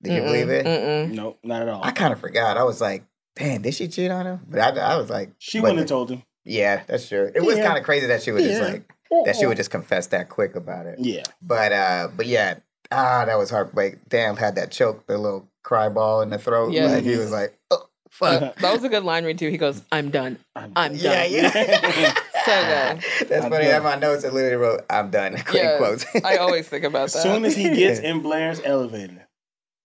Did 0.01 0.13
you 0.15 0.21
believe 0.23 0.49
it? 0.49 0.65
Mm-mm. 0.65 1.11
no, 1.13 1.37
not 1.43 1.61
at 1.61 1.69
all. 1.69 1.83
I 1.83 1.91
kind 1.91 2.11
of 2.11 2.19
forgot. 2.19 2.57
I 2.57 2.63
was 2.63 2.81
like, 2.81 3.05
damn, 3.35 3.61
did 3.61 3.73
she 3.75 3.87
cheat 3.87 4.09
on 4.11 4.25
him? 4.25 4.39
But 4.49 4.59
I, 4.77 4.93
I 4.93 4.97
was 4.97 5.09
like, 5.09 5.31
she 5.37 5.59
but- 5.59 5.63
wouldn't 5.65 5.79
have 5.79 5.87
told 5.87 6.09
him. 6.11 6.23
Yeah, 6.49 6.81
that's 6.87 7.07
true. 7.09 7.29
It 7.35 7.43
was 7.43 7.57
Yeah. 7.57 7.65
kind 7.65 7.77
of 7.77 7.83
crazy 7.83 8.07
that 8.07 8.23
she 8.23 8.31
would 8.31 8.41
just 8.43 8.61
like 8.61 8.89
that 9.25 9.35
she 9.35 9.45
would 9.45 9.57
just 9.57 9.69
confess 9.69 10.07
that 10.07 10.29
quick 10.29 10.55
about 10.55 10.85
it. 10.85 10.97
Yeah, 10.97 11.23
But 11.41 11.71
uh, 11.73 12.07
but 12.15 12.25
yeah, 12.25 12.59
ah, 12.91 13.25
that 13.25 13.37
was 13.37 13.49
heartbreak. 13.49 14.07
Damn, 14.09 14.35
had 14.37 14.55
that 14.55 14.71
choke, 14.71 15.05
the 15.07 15.17
little 15.17 15.47
cry 15.63 15.89
ball 15.89 16.21
in 16.21 16.29
the 16.29 16.37
throat. 16.37 16.71
Yeah. 16.73 16.85
Like 16.87 17.03
he 17.03 17.17
was 17.17 17.31
like, 17.31 17.57
oh, 17.71 17.87
fuck. 18.09 18.55
That 18.57 18.73
was 18.73 18.83
a 18.83 18.89
good 18.89 19.03
line 19.03 19.25
read 19.25 19.37
too. 19.39 19.49
He 19.49 19.57
goes, 19.57 19.81
"I'm 19.91 20.09
done. 20.09 20.37
I'm 20.55 20.73
done." 20.73 20.95
Yeah, 20.95 21.25
yeah. 21.25 22.13
So 22.47 22.53
good. 22.53 23.27
That's 23.29 23.43
I'm 23.45 23.51
funny. 23.51 23.65
I 23.65 23.71
done. 23.71 23.71
have 23.73 23.83
my 23.83 23.95
notes. 23.95 24.23
I 24.23 24.29
literally 24.29 24.55
wrote, 24.55 24.81
"I'm 24.89 25.09
done." 25.11 25.35
Yeah, 25.53 25.77
quotes. 25.77 26.05
I 26.23 26.37
always 26.37 26.67
think 26.67 26.85
about 26.85 27.09
that. 27.09 27.17
as 27.17 27.21
soon 27.23 27.43
as 27.43 27.55
he 27.57 27.63
gets 27.75 27.99
in 27.99 28.21
Blair's 28.21 28.61
elevator, 28.63 29.27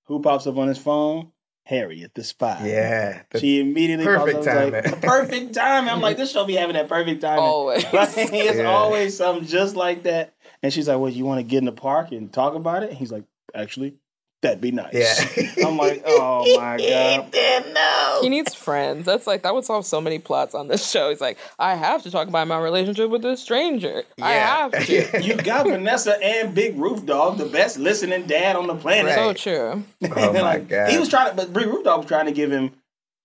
who 0.05 0.23
pops 0.23 0.47
up 0.47 0.57
on 0.59 0.69
his 0.69 0.79
phone? 0.79 1.33
Harriet, 1.65 2.13
the 2.15 2.23
spy. 2.25 2.61
yeah, 2.67 3.23
the- 3.31 3.39
She 3.41 3.61
immediately 3.61 4.05
Perfect 4.05 4.35
pops 4.39 4.47
timing. 4.47 4.73
Like, 4.85 5.01
perfect 5.03 5.55
timing. 5.55 5.91
I'm 5.91 6.01
like, 6.01 6.17
this 6.17 6.33
show 6.33 6.45
be 6.45 6.55
having 6.55 6.75
that 6.75 6.89
perfect 6.89 7.21
timing. 7.21 7.39
always. 7.45 7.85
Like, 7.93 8.11
it's 8.17 8.59
Yeah. 8.59 8.65
always 8.65 9.17
something 9.17 9.47
just 9.47 9.75
like 9.77 10.03
that. 10.05 10.32
And 10.63 10.73
she's 10.73 10.89
like, 10.89 10.99
Well, 10.99 11.11
you 11.11 11.25
want 11.25 11.39
to 11.41 11.43
get 11.45 11.59
in 11.59 11.65
the 11.65 11.73
park 11.73 12.13
and 12.13 12.33
talk 12.33 12.55
about 12.55 12.83
it? 12.83 12.91
And 12.91 12.99
he's 12.99 13.11
like, 13.13 13.25
Actually, 13.55 13.95
that'd 14.43 14.61
be 14.61 14.71
nice. 14.73 14.93
yeah. 14.95 15.51
I'm 15.67 15.77
like, 15.77 16.03
Oh 16.07 16.45
my 16.59 16.77
God. 16.79 17.31
Didn't 17.33 17.73
know. 17.75 18.19
He 18.23 18.29
needs 18.29 18.55
friends. 18.55 19.05
That's 19.07 19.27
like 19.27 19.43
that 19.43 19.55
would 19.55 19.65
solve 19.65 19.85
so 19.87 20.01
many 20.01 20.19
plots 20.21 20.55
on 20.55 20.69
this 20.69 20.89
show. 20.89 21.11
He's 21.11 21.21
like, 21.21 21.39
I 21.59 21.75
have 21.75 22.03
to 22.05 22.11
talk 22.11 22.29
about 22.29 22.47
my 22.47 22.61
relationship 22.61 23.11
with 23.11 23.23
this 23.23 23.41
stranger. 23.41 24.05
I 24.21 24.33
have 24.33 24.71
to. 24.87 25.23
You 25.23 25.37
got 25.37 25.67
Vanessa 25.67 26.17
and 26.23 26.55
Big 26.55 26.77
Roof 26.79 27.05
Dog, 27.07 27.39
the 27.39 27.47
best 27.47 27.79
listening 27.79 28.27
dad 28.27 28.55
on 28.57 28.67
the 28.69 28.75
planet. 28.77 29.15
So 29.15 29.33
true. 29.33 29.85
Oh 30.05 30.33
my 30.33 30.41
Like, 30.41 30.69
God. 30.69 30.91
He 30.91 30.99
was 30.99 31.09
trying 31.09 31.31
to, 31.31 31.37
but 31.37 31.53
Big 31.53 31.67
Roof 31.67 31.85
Dog 31.85 31.99
was 32.01 32.07
trying 32.07 32.27
to 32.27 32.33
give 32.33 32.51
him 32.53 32.73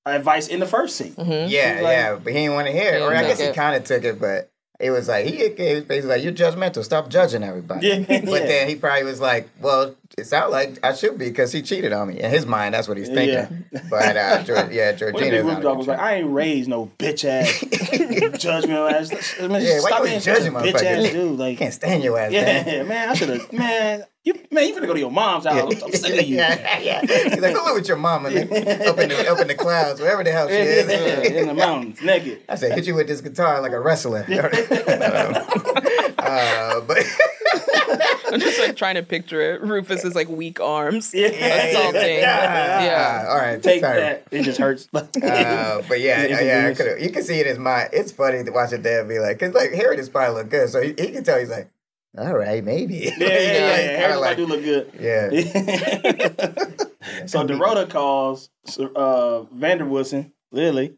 advice 0.06 0.48
in 0.48 0.60
the 0.60 0.66
first 0.68 0.96
scene. 0.96 1.14
hmm 1.14 1.32
Yeah, 1.48 1.80
like- 1.84 1.92
yeah, 1.94 2.16
but 2.16 2.34
he 2.34 2.40
didn't 2.40 2.54
want 2.56 2.68
to 2.68 2.74
hear 2.74 2.94
it. 2.96 3.02
Or 3.02 3.14
I 3.14 3.22
guess 3.24 3.38
take 3.40 3.50
he 3.50 3.56
kind 3.56 3.76
of 3.76 3.84
took 3.84 4.04
it, 4.04 4.20
but 4.20 4.50
it 4.80 4.92
was 4.92 5.08
like 5.08 5.26
he, 5.26 5.38
was 5.42 5.84
basically 5.84 6.02
like, 6.04 6.24
"You're 6.24 6.34
judgmental. 6.34 6.84
Stop 6.84 7.10
judging 7.10 7.44
everybody." 7.44 7.88
Yeah, 7.88 8.00
But 8.08 8.24
then 8.48 8.70
he 8.70 8.76
probably 8.76 9.04
was 9.04 9.20
like, 9.20 9.50
"Well, 9.60 9.96
it 10.18 10.26
sounds 10.26 10.52
like 10.52 10.80
I 10.84 10.94
should 10.94 11.18
be 11.18 11.26
because 11.30 11.52
he 11.52 11.62
cheated 11.62 11.94
on 11.94 12.08
me." 12.10 12.20
In 12.20 12.30
his 12.30 12.46
mind, 12.46 12.74
that's 12.74 12.88
what 12.88 12.98
he's 12.98 13.10
thinking. 13.10 13.66
But 13.90 14.18
uh, 14.18 14.44
yeah, 14.72 14.92
Georgina. 14.94 15.62
Dog 15.62 15.78
was 15.78 15.88
like, 15.88 16.00
I 16.00 16.16
ain't 16.16 16.30
raised 16.32 16.70
no 16.70 16.92
bitch 16.98 17.26
ass, 17.26 17.48
judgmental 18.40 18.92
ass. 18.92 19.12
I 19.40 19.48
mean, 19.48 19.62
Yeah, 19.62 19.80
stop 19.80 20.04
being 20.04 20.20
judging 20.20 20.54
bitch 20.54 20.84
ass 20.84 21.12
dude. 21.12 21.38
Like, 21.40 21.58
can't 21.58 21.74
stand 21.74 22.04
your 22.04 22.18
ass. 22.20 22.32
yeah, 22.32 22.64
Dan. 22.64 22.88
man, 22.88 23.10
I 23.10 23.14
should 23.14 23.30
have, 23.30 23.52
man, 23.54 24.04
you, 24.24 24.34
man, 24.52 24.68
you 24.68 24.76
finna 24.76 24.88
go 24.88 24.94
to 24.94 25.00
your 25.00 25.12
mom's 25.12 25.46
house. 25.46 25.82
I'm 25.82 25.92
sick 25.94 26.20
of 26.20 26.28
you. 26.28 26.36
yeah, 26.38 26.80
yeah. 26.80 27.02
He's 27.02 27.40
like, 27.40 27.54
go 27.56 27.64
live 27.64 27.76
with 27.76 27.88
your 27.88 27.98
mama 27.98 28.28
up 28.30 28.34
in 28.36 28.50
the 28.50 29.26
up 29.32 29.40
in 29.40 29.48
the 29.48 29.56
clouds, 29.56 30.00
wherever 30.02 30.24
the 30.24 30.32
hell 30.32 30.48
she 30.48 30.54
Yeah, 30.56 30.62
is. 30.64 31.32
in 31.32 31.48
the 31.48 31.54
mountains, 31.54 32.02
naked. 32.02 32.42
I 32.50 32.56
said, 32.56 32.74
hit 32.74 32.88
you 32.88 32.96
with 32.96 33.08
this 33.08 33.22
guitar 33.22 33.62
like 33.62 33.72
a 33.72 33.80
wrestler. 33.80 34.26
uh, 36.18 36.82
but 36.82 36.98
I'm 38.32 38.40
just 38.40 38.60
like 38.60 38.76
trying 38.76 38.96
to 38.96 39.04
picture 39.04 39.42
it. 39.42 39.62
Rufus 39.62 40.04
is 40.04 40.16
like 40.16 40.28
weak 40.30 40.60
arms. 40.60 41.14
Yeah, 41.14 41.28
Assaulting. 41.28 42.18
Yeah. 42.20 43.26
All 43.30 43.38
right. 43.38 43.62
Take 43.62 43.82
sorry. 43.82 44.00
that. 44.02 44.28
It 44.32 44.44
just 44.44 44.60
hurts. 44.60 44.88
Uh, 44.98 45.82
but 45.88 46.00
yeah, 46.00 46.22
It's 46.24 46.32
yeah, 46.42 46.42
yeah, 46.42 46.96
I 46.98 46.98
you 47.04 47.10
can 47.12 47.24
see 47.24 47.36
it 47.40 47.42
in 47.46 47.48
his 47.48 47.60
mind. 47.60 47.90
It's 47.94 48.12
funny 48.12 48.44
to 48.44 48.52
watch 48.52 48.72
a 48.74 48.78
dad 48.78 49.08
be 49.08 49.20
like, 49.20 49.40
because 49.40 49.54
like 49.54 49.72
Harry 49.74 49.96
just 49.98 50.12
probably 50.12 50.36
look 50.42 50.50
good, 50.50 50.70
so 50.70 50.82
he, 50.82 50.90
he 50.98 51.12
can 51.12 51.24
tell 51.24 51.40
he's 51.40 51.50
like, 51.50 51.70
all 52.18 52.34
right, 52.36 52.64
maybe. 52.64 52.96
yeah, 52.96 53.12
yeah, 53.18 53.28
yeah. 53.28 53.38
yeah. 53.38 54.00
Kinda 54.00 54.04
Everybody 54.06 54.20
like- 54.22 54.38
do 54.38 54.46
look 54.46 54.64
good. 54.64 54.92
yeah. 55.00 55.30
so 57.28 57.46
Dorota 57.46 57.90
calls 57.90 58.50
uh, 58.96 59.44
van 59.44 59.78
der 59.80 59.86
Woodsen, 59.86 60.32
Lily, 60.52 60.96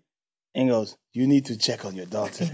and 0.55 0.69
goes, 0.69 0.97
"You 1.13 1.27
need 1.27 1.45
to 1.45 1.57
check 1.57 1.85
on 1.85 1.95
your 1.95 2.05
daughter." 2.05 2.45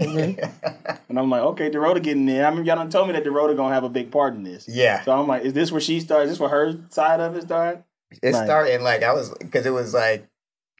and 1.08 1.18
I'm 1.18 1.30
like, 1.30 1.42
"Okay, 1.42 1.70
Dorota 1.70 2.02
getting 2.02 2.28
in." 2.28 2.44
I 2.44 2.50
mean, 2.50 2.64
y'all 2.64 2.76
done 2.76 2.90
told 2.90 3.08
me 3.08 3.12
that 3.14 3.24
Dorota 3.24 3.56
gonna 3.56 3.74
have 3.74 3.84
a 3.84 3.88
big 3.88 4.10
part 4.10 4.34
in 4.34 4.42
this. 4.42 4.66
yeah. 4.68 5.02
So 5.04 5.12
I'm 5.12 5.26
like, 5.26 5.42
"Is 5.42 5.52
this 5.52 5.72
where 5.72 5.80
she 5.80 6.00
starts? 6.00 6.24
Is 6.24 6.30
this 6.32 6.40
where 6.40 6.50
her 6.50 6.78
side 6.90 7.20
of 7.20 7.34
it 7.36 7.42
started?" 7.42 7.84
It 8.22 8.32
Like- 8.34 8.44
started 8.44 8.80
like 8.82 9.02
I 9.02 9.12
was 9.12 9.30
because 9.38 9.66
it 9.66 9.70
was 9.70 9.92
like 9.92 10.28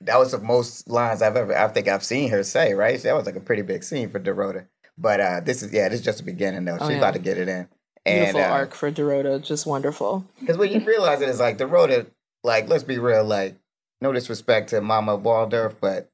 that 0.03 0.19
was 0.19 0.33
the 0.33 0.39
most 0.39 0.89
lines 0.89 1.23
I've 1.23 1.37
ever 1.37 1.57
I 1.57 1.67
think 1.69 1.89
I've 1.89 2.05
seen 2.05 2.31
her 2.31 2.43
say. 2.45 2.75
Right, 2.75 3.01
that 3.03 3.15
was 3.15 3.27
like 3.27 3.37
a 3.37 3.41
pretty 3.41 3.63
big 3.63 3.83
scene 3.83 4.11
for 4.11 4.21
Dorota. 4.21 4.67
But 4.97 5.21
uh 5.21 5.41
this 5.41 5.63
is 5.63 5.73
yeah, 5.73 5.89
this 5.89 6.01
is 6.01 6.05
just 6.05 6.19
the 6.19 6.25
beginning 6.25 6.65
though. 6.65 6.79
Oh, 6.81 6.85
She's 6.87 6.93
yeah. 6.93 6.99
about 6.99 7.15
to 7.15 7.21
get 7.21 7.39
it 7.39 7.49
in. 7.49 7.69
Beautiful 8.05 8.41
uh, 8.41 8.45
arc 8.45 8.75
for 8.75 8.93
Dorota, 8.93 9.43
just 9.43 9.67
wonderful. 9.67 10.25
Because 10.39 10.57
when 10.57 10.71
you 10.73 10.79
realize 10.87 11.21
it 11.21 11.29
is 11.29 11.41
like 11.41 11.59
Dorota, 11.59 12.07
like 12.45 12.69
let's 12.69 12.85
be 12.85 12.99
real, 12.99 13.25
like 13.25 13.57
no 14.01 14.13
disrespect 14.13 14.71
to 14.71 14.81
Mama 14.81 15.17
Waldorf, 15.17 15.75
but 15.81 16.09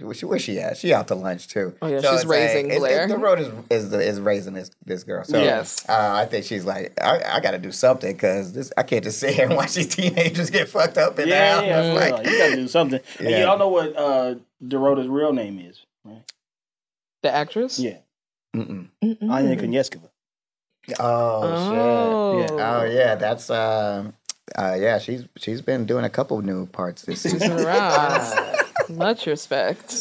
where 0.00 0.14
she, 0.14 0.26
where 0.26 0.38
she 0.38 0.58
at? 0.60 0.76
She 0.76 0.92
out 0.94 1.08
to 1.08 1.14
lunch 1.14 1.48
too. 1.48 1.74
Oh, 1.82 1.86
yeah, 1.88 2.00
So 2.00 2.10
she's 2.12 2.20
it's 2.20 2.28
like- 2.28 2.38
raising 2.38 2.66
it's- 2.66 2.78
Blair. 2.78 3.04
it's- 3.04 3.18
Dorota 3.18 3.40
is 3.70 3.84
is, 3.84 3.90
the, 3.90 4.00
is 4.00 4.20
raising 4.20 4.54
this 4.54 4.70
this 4.84 5.04
girl. 5.04 5.24
So 5.24 5.42
Yes. 5.42 5.84
uh, 5.88 5.92
I 6.14 6.26
think 6.26 6.44
she's 6.44 6.64
like 6.64 6.92
I, 7.02 7.20
I 7.36 7.40
got 7.40 7.52
to 7.52 7.58
do 7.58 7.72
something 7.72 8.12
because 8.12 8.52
this 8.52 8.72
I 8.76 8.82
can't 8.82 9.02
just 9.04 9.18
sit 9.18 9.34
here 9.34 9.46
and 9.46 9.56
watch 9.56 9.74
these 9.74 9.88
teenagers 9.94 10.50
get 10.50 10.68
fucked 10.68 10.98
up 10.98 11.18
in 11.18 11.28
yeah, 11.28 11.56
the 11.56 11.60
house. 11.60 11.66
yeah, 11.66 11.94
for 11.94 12.00
Like, 12.16 12.26
you 12.26 12.38
gotta 12.38 12.56
do 12.56 12.68
something. 12.68 13.00
And 13.18 13.28
y'all 13.30 13.58
know 13.58 13.68
what 13.68 13.96
uh, 13.96 14.34
Dorota's 14.64 15.08
real 15.08 15.32
name 15.32 15.58
is, 15.58 15.80
right? 16.04 16.22
The 17.22 17.34
actress? 17.34 17.78
Yeah, 17.78 17.98
mm-mm. 18.54 18.88
Mm-mm. 19.04 19.30
Anya 19.30 19.56
Koneskova. 19.56 20.08
Oh, 20.98 21.40
Oh. 21.42 22.40
shit! 22.40 22.50
Oh 22.52 22.84
yeah, 22.84 23.14
that's 23.16 23.50
um, 23.50 24.14
uh, 24.56 24.76
yeah. 24.78 24.98
She's 24.98 25.24
she's 25.36 25.60
been 25.60 25.84
doing 25.84 26.04
a 26.04 26.08
couple 26.10 26.40
new 26.40 26.66
parts 26.66 27.02
this 27.02 27.22
She's 27.22 27.32
season. 27.32 27.56
been 27.56 27.66
around. 27.66 28.44
Much 28.90 29.26
respect. 29.26 29.92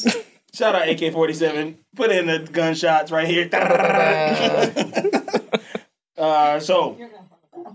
Shout 0.54 0.76
out 0.76 0.88
AK 0.88 1.12
forty 1.14 1.34
seven. 1.34 1.80
Put 1.96 2.12
in 2.12 2.28
the 2.28 2.40
gunshots 2.40 3.12
right 3.12 3.28
here. 3.28 3.50
uh, 6.18 6.60
so 6.60 6.98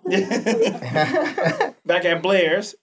back 1.86 2.04
at 2.04 2.22
Blair's, 2.22 2.74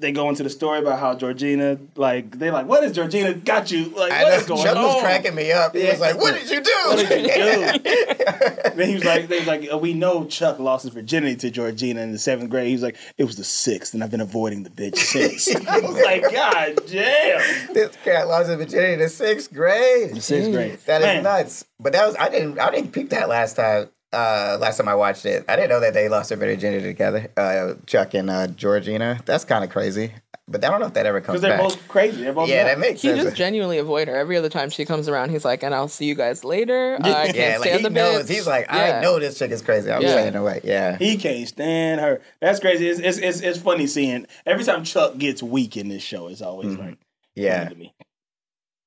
they 0.00 0.12
go 0.12 0.28
into 0.28 0.44
the 0.44 0.50
story 0.50 0.78
about 0.78 1.00
how 1.00 1.14
Georgina, 1.16 1.76
like, 1.96 2.38
they're 2.38 2.52
like, 2.52 2.66
"What 2.66 2.84
is 2.84 2.92
Georgina 2.92 3.34
got 3.34 3.70
you? 3.72 3.86
Like, 3.86 4.12
I 4.12 4.22
what 4.22 4.30
know 4.30 4.36
is 4.36 4.46
going 4.46 4.64
Chuck 4.64 4.76
on?" 4.76 4.84
was 4.84 5.02
cracking 5.02 5.34
me 5.34 5.50
up. 5.50 5.74
He 5.74 5.84
was 5.84 5.98
like, 5.98 6.16
"What 6.16 6.34
did 6.34 6.48
you 6.48 6.60
do?" 6.62 6.70
What 6.88 7.08
did 7.08 7.22
you 7.22 7.82
do? 7.82 8.74
Then 8.78 8.88
he 8.88 8.94
was 8.94 9.04
like, 9.04 9.26
"They 9.26 9.40
was 9.40 9.48
like, 9.48 9.68
we 9.80 9.92
know 9.94 10.24
Chuck 10.26 10.60
lost 10.60 10.84
his 10.84 10.94
virginity 10.94 11.34
to 11.36 11.50
Georgina 11.50 12.00
in 12.02 12.12
the 12.12 12.18
seventh 12.18 12.48
grade." 12.48 12.68
He 12.68 12.74
was 12.74 12.82
like, 12.82 12.96
"It 13.16 13.24
was 13.24 13.36
the 13.36 13.44
sixth, 13.44 13.92
and 13.92 14.04
I've 14.04 14.10
been 14.10 14.20
avoiding 14.20 14.62
the 14.62 14.70
bitch 14.70 14.98
since." 14.98 15.48
I 15.68 15.80
was 15.80 16.00
like, 16.00 16.22
"God 16.32 16.78
damn!" 16.86 17.74
this 17.74 17.96
cat 18.04 18.28
lost 18.28 18.48
his 18.48 18.56
virginity 18.56 18.92
in 18.92 18.98
the 19.00 19.08
sixth 19.08 19.52
grade. 19.52 20.14
The 20.14 20.20
sixth 20.20 20.52
grade. 20.52 20.78
That 20.86 21.00
is 21.00 21.06
Man. 21.06 21.22
nuts. 21.24 21.64
But 21.80 21.92
that 21.94 22.06
was 22.06 22.14
I 22.16 22.28
didn't 22.28 22.60
I 22.60 22.70
didn't 22.70 22.92
peep 22.92 23.10
that 23.10 23.28
last 23.28 23.56
time. 23.56 23.88
Uh, 24.12 24.56
last 24.60 24.78
time 24.78 24.88
I 24.88 24.94
watched 24.94 25.26
it, 25.26 25.44
I 25.48 25.56
didn't 25.56 25.68
know 25.68 25.80
that 25.80 25.92
they 25.92 26.08
lost 26.08 26.30
their 26.30 26.38
virginity 26.38 26.84
together. 26.86 27.28
Uh, 27.36 27.74
Chuck 27.86 28.14
and 28.14 28.30
uh, 28.30 28.46
Georgina. 28.46 29.20
That's 29.26 29.44
kind 29.44 29.62
of 29.64 29.70
crazy. 29.70 30.12
But 30.50 30.64
I 30.64 30.70
don't 30.70 30.80
know 30.80 30.86
if 30.86 30.94
that 30.94 31.04
ever 31.04 31.20
comes 31.20 31.42
Because 31.42 31.42
they're 31.42 31.58
back. 31.58 31.76
both 31.76 31.88
crazy. 31.88 32.22
They're 32.22 32.32
both 32.32 32.48
yeah, 32.48 32.62
nuts. 32.62 32.74
that 32.74 32.78
makes 32.80 33.02
sense. 33.02 33.02
He 33.02 33.08
sense. 33.18 33.24
just 33.24 33.36
genuinely 33.36 33.76
avoid 33.76 34.08
her. 34.08 34.16
Every 34.16 34.38
other 34.38 34.48
time 34.48 34.70
she 34.70 34.86
comes 34.86 35.06
around, 35.06 35.28
he's 35.28 35.44
like, 35.44 35.62
and 35.62 35.74
I'll 35.74 35.88
see 35.88 36.06
you 36.06 36.14
guys 36.14 36.42
later. 36.42 36.96
Uh, 37.02 37.06
I 37.06 37.24
can't 37.26 37.36
yeah, 37.36 37.50
like 37.58 37.60
stand 37.68 37.76
he 37.80 37.82
the 37.82 37.90
knows. 37.90 38.24
bitch. 38.24 38.28
He's 38.34 38.46
like, 38.46 38.66
Yeah. 38.72 38.96
I 38.98 39.02
know 39.02 39.18
this 39.18 39.38
chick 39.38 39.50
is 39.50 39.60
crazy. 39.60 39.92
I'm 39.92 40.00
Yeah. 40.00 40.08
saying 40.08 40.32
the 40.32 40.42
way. 40.42 40.62
Yeah. 40.64 40.96
He 40.96 41.18
can't 41.18 41.46
stand 41.46 42.00
her. 42.00 42.22
That's 42.40 42.60
crazy. 42.60 42.88
It's, 42.88 42.98
it's 43.00 43.18
it's 43.18 43.40
it's 43.42 43.58
funny 43.58 43.86
seeing 43.86 44.26
every 44.46 44.64
time 44.64 44.84
Chuck 44.84 45.18
gets 45.18 45.42
weak 45.42 45.76
in 45.76 45.88
this 45.88 46.02
show. 46.02 46.28
It's 46.28 46.40
always 46.40 46.68
Mhm. 46.74 46.78
like 46.78 46.98
Yeah. 47.34 47.64
funny 47.64 47.74
to 47.74 47.80
me. 47.80 47.94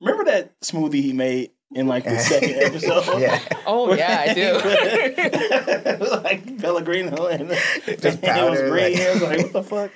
Remember 0.02 0.24
that 0.32 0.60
smoothie 0.62 1.04
he 1.04 1.14
made 1.14 1.52
in 1.74 1.88
like 1.88 2.04
the 2.04 2.20
second 2.20 2.52
episode? 2.62 3.20
yeah. 3.20 3.40
Oh 3.66 3.94
yeah, 3.94 4.26
I 4.28 4.34
do. 4.34 6.06
like 6.24 6.58
Pellegrino 6.60 7.28
and, 7.28 7.50
Just 7.50 8.24
and 8.24 8.38
it 8.38 8.50
was 8.50 8.60
powder, 8.60 8.70
green. 8.70 8.94
like- 8.94 9.02
I 9.02 9.14
was 9.14 9.22
like, 9.22 9.40
what 9.44 9.54
the 9.54 9.64
fuck? 9.64 9.92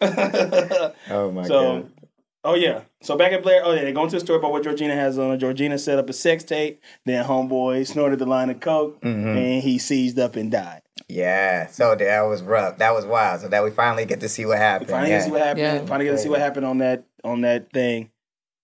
Oh 1.10 1.30
my 1.30 1.42
god. 1.42 1.48
so, 1.48 1.80
god. 1.82 1.90
oh 2.44 2.54
yeah. 2.54 2.82
So 3.02 3.16
back 3.16 3.32
at 3.32 3.42
Blair, 3.42 3.62
oh 3.64 3.72
yeah, 3.72 3.84
they 3.84 3.92
go 3.92 4.04
into 4.04 4.16
the 4.16 4.20
story 4.20 4.38
about 4.38 4.52
what 4.52 4.62
Georgina 4.62 4.94
has 4.94 5.18
on. 5.18 5.38
Georgina 5.38 5.78
set 5.78 5.98
up 5.98 6.08
a 6.08 6.12
sex 6.12 6.44
tape. 6.44 6.80
Then 7.06 7.24
homeboy 7.24 7.86
snorted 7.86 8.18
the 8.18 8.26
line 8.26 8.50
of 8.50 8.60
coke, 8.60 9.00
Mhm. 9.02 9.36
and 9.36 9.62
he 9.62 9.78
seized 9.78 10.18
up 10.18 10.36
and 10.36 10.50
died. 10.50 10.82
Yeah. 11.08 11.66
So 11.68 11.94
that 11.94 12.20
was 12.22 12.42
rough. 12.42 12.78
That 12.78 12.94
was 12.94 13.04
wild. 13.06 13.40
So 13.40 13.48
that 13.48 13.64
we 13.64 13.70
finally 13.70 14.04
get 14.04 14.20
to 14.20 14.28
see 14.28 14.44
what 14.46 14.58
We 14.58 14.62
happened. 14.62 14.90
finally 14.90 15.10
yeah. 15.10 15.16
get 15.18 15.22
to 15.22 15.24
see 15.26 15.32
what 15.32 15.40
happened. 15.42 15.58
Yeah. 15.64 15.86
Finally 15.86 16.04
get 16.04 16.12
to 16.12 16.18
see 16.18 16.28
what 16.28 16.40
happened 16.40 16.66
on 16.66 16.78
that 16.78 17.04
on 17.24 17.40
that 17.42 17.72
thing. 17.72 18.10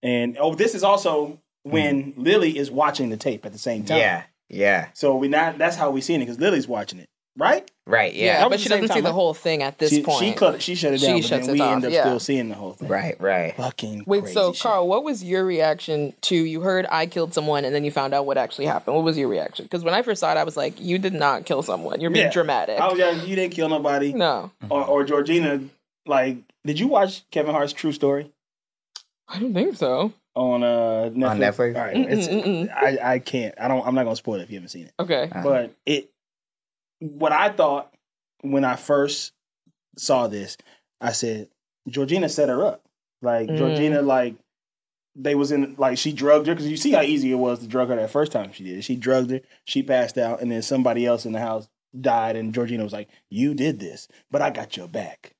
And 0.02 0.37
oh, 0.38 0.54
this 0.54 0.74
is 0.74 0.85
also 0.85 1.40
when 1.66 2.12
mm-hmm. 2.12 2.22
Lily 2.22 2.59
is 2.59 2.70
watching 2.70 3.11
the 3.11 3.16
tape 3.16 3.44
at 3.44 3.52
the 3.52 3.59
same 3.59 3.85
time. 3.85 3.98
yeah. 3.98 4.22
Yeah. 4.48 4.88
So 4.94 5.16
we 5.16 5.26
not 5.26 5.59
that's 5.59 5.74
how 5.76 5.90
we 5.90 6.00
seen 6.00 6.20
it 6.20 6.26
because 6.26 6.38
Lily's 6.38 6.68
watching 6.68 7.00
it, 7.00 7.09
right? 7.37 7.68
Right. 7.85 8.14
Yeah, 8.14 8.42
Yeah. 8.42 8.48
But 8.48 8.61
she 8.61 8.68
same 8.68 8.81
doesn't 8.83 8.94
see 8.94 9.00
the 9.00 9.12
whole 9.12 9.35
thing 9.35 9.64
at 9.64 9.79
this 9.79 9.90
she, 9.90 10.05
point. 10.05 10.20
she 10.20 10.33
cut. 10.33 10.62
She 10.62 10.76
shut 10.76 10.92
it 10.94 11.00
She 11.00 11.07
down, 11.07 11.16
but 11.16 11.24
shuts 11.24 11.46
then 11.46 11.57
it 11.57 11.59
we 11.59 11.61
off, 11.62 11.72
end 11.72 11.85
up 11.85 11.92
yeah. 11.92 12.02
still 12.02 12.20
seeing 12.20 12.48
the 12.48 12.55
whole 12.55 12.74
thing. 12.74 12.87
Right. 12.88 13.20
Right. 13.20 13.57
Fucking 13.57 14.05
Wait, 14.07 14.20
crazy 14.22 14.35
so 14.35 14.52
shit. 14.52 14.62
Carl, 14.62 14.87
what 14.87 15.02
was 15.02 15.24
your 15.24 15.44
reaction 15.44 16.14
to 16.22 16.37
you 16.37 16.61
heard 16.61 16.87
I 16.90 17.07
killed 17.07 17.35
someone 17.35 17.64
and 17.64 17.74
then 17.74 17.83
you 17.83 17.90
found 17.90 18.14
out 18.14 18.24
what 18.24 18.38
actually 18.38 18.66
happened? 18.66 18.94
What 18.94 19.05
was 19.05 19.18
your 19.18 19.26
reaction? 19.29 19.64
Because 19.64 19.83
when 19.83 19.94
I 19.94 20.02
first 20.02 20.20
saw 20.20 20.31
it, 20.31 20.37
I 20.37 20.44
was 20.44 20.57
like, 20.57 20.81
you 20.81 20.98
did 20.98 21.12
not 21.12 21.44
kill 21.44 21.62
someone. 21.64 22.00
You're 22.00 22.11
being 22.11 22.26
Yeah. 22.26 22.33
dramatic. 22.33 22.79
I 22.79 22.87
was 22.88 23.00
like, 23.00 23.26
you 23.26 23.35
didn't 23.35 23.55
kill 23.55 23.68
nobody. 23.68 24.12
no, 24.12 24.52
Or, 24.70 24.85
or 24.85 25.02
Georgina, 25.05 25.61
like, 26.07 26.37
did 26.64 26.79
you 26.79 26.87
watch 26.87 27.29
Kevin 27.33 27.52
Hart's 27.52 27.72
True 27.72 27.90
Story 27.92 28.31
I 29.29 29.40
don't 29.40 29.52
think 29.55 29.74
so. 29.76 30.12
On 30.37 30.62
uh, 30.62 31.11
Netflix? 31.12 31.31
On 31.31 31.38
Netflix? 31.40 31.77
All 31.77 31.83
right, 31.85 31.96
it's. 31.96 32.70
I 32.72 33.14
I 33.14 33.18
can't. 33.18 33.55
I 33.61 33.66
don't. 33.68 33.85
I'm 33.87 33.94
not 33.94 34.05
gonna 34.05 34.16
spoil 34.16 34.37
it 34.40 34.42
if 34.42 34.51
you 34.51 34.57
haven't 34.57 34.68
seen 34.68 34.87
it. 34.87 34.92
Okay. 35.01 35.29
Uh, 35.35 35.42
But 35.42 35.75
it, 35.85 36.11
what 37.01 37.33
I 37.33 37.49
thought 37.51 37.92
when 38.42 38.64
I 38.64 38.77
first 38.77 39.33
saw 39.96 40.27
this, 40.29 40.57
I 41.01 41.12
said 41.12 41.49
Georgina 41.88 42.29
set 42.29 42.49
her 42.49 42.64
up. 42.64 42.83
Like 43.22 43.49
Mm. 43.49 43.57
Georgina, 43.59 44.03
like 44.03 44.35
they 45.14 45.35
was 45.35 45.51
in 45.53 45.75
like 45.79 45.96
she 45.96 46.12
drugged 46.12 46.46
her 46.46 46.55
because 46.55 46.68
you 46.70 46.77
see 46.77 46.92
how 46.92 47.01
easy 47.03 47.33
it 47.33 47.37
was 47.37 47.61
to 47.61 47.66
drug 47.66 47.88
her 47.88 47.96
that 47.96 48.11
first 48.11 48.31
time 48.33 48.53
she 48.53 48.62
did. 48.64 48.85
She 48.85 48.94
drugged 48.96 49.31
her, 49.31 49.40
she 49.64 49.83
passed 49.83 50.18
out, 50.18 50.42
and 50.42 50.51
then 50.53 50.61
somebody 50.62 51.07
else 51.07 51.25
in 51.25 51.33
the 51.33 51.40
house 51.40 51.68
died, 51.99 52.37
and 52.37 52.53
Georgina 52.53 52.85
was 52.85 52.92
like, 52.92 53.09
"You 53.31 53.55
did 53.55 53.81
this, 53.81 54.07
but 54.31 54.42
I 54.42 54.51
got 54.51 54.77
your 54.77 54.88
back." 54.88 55.33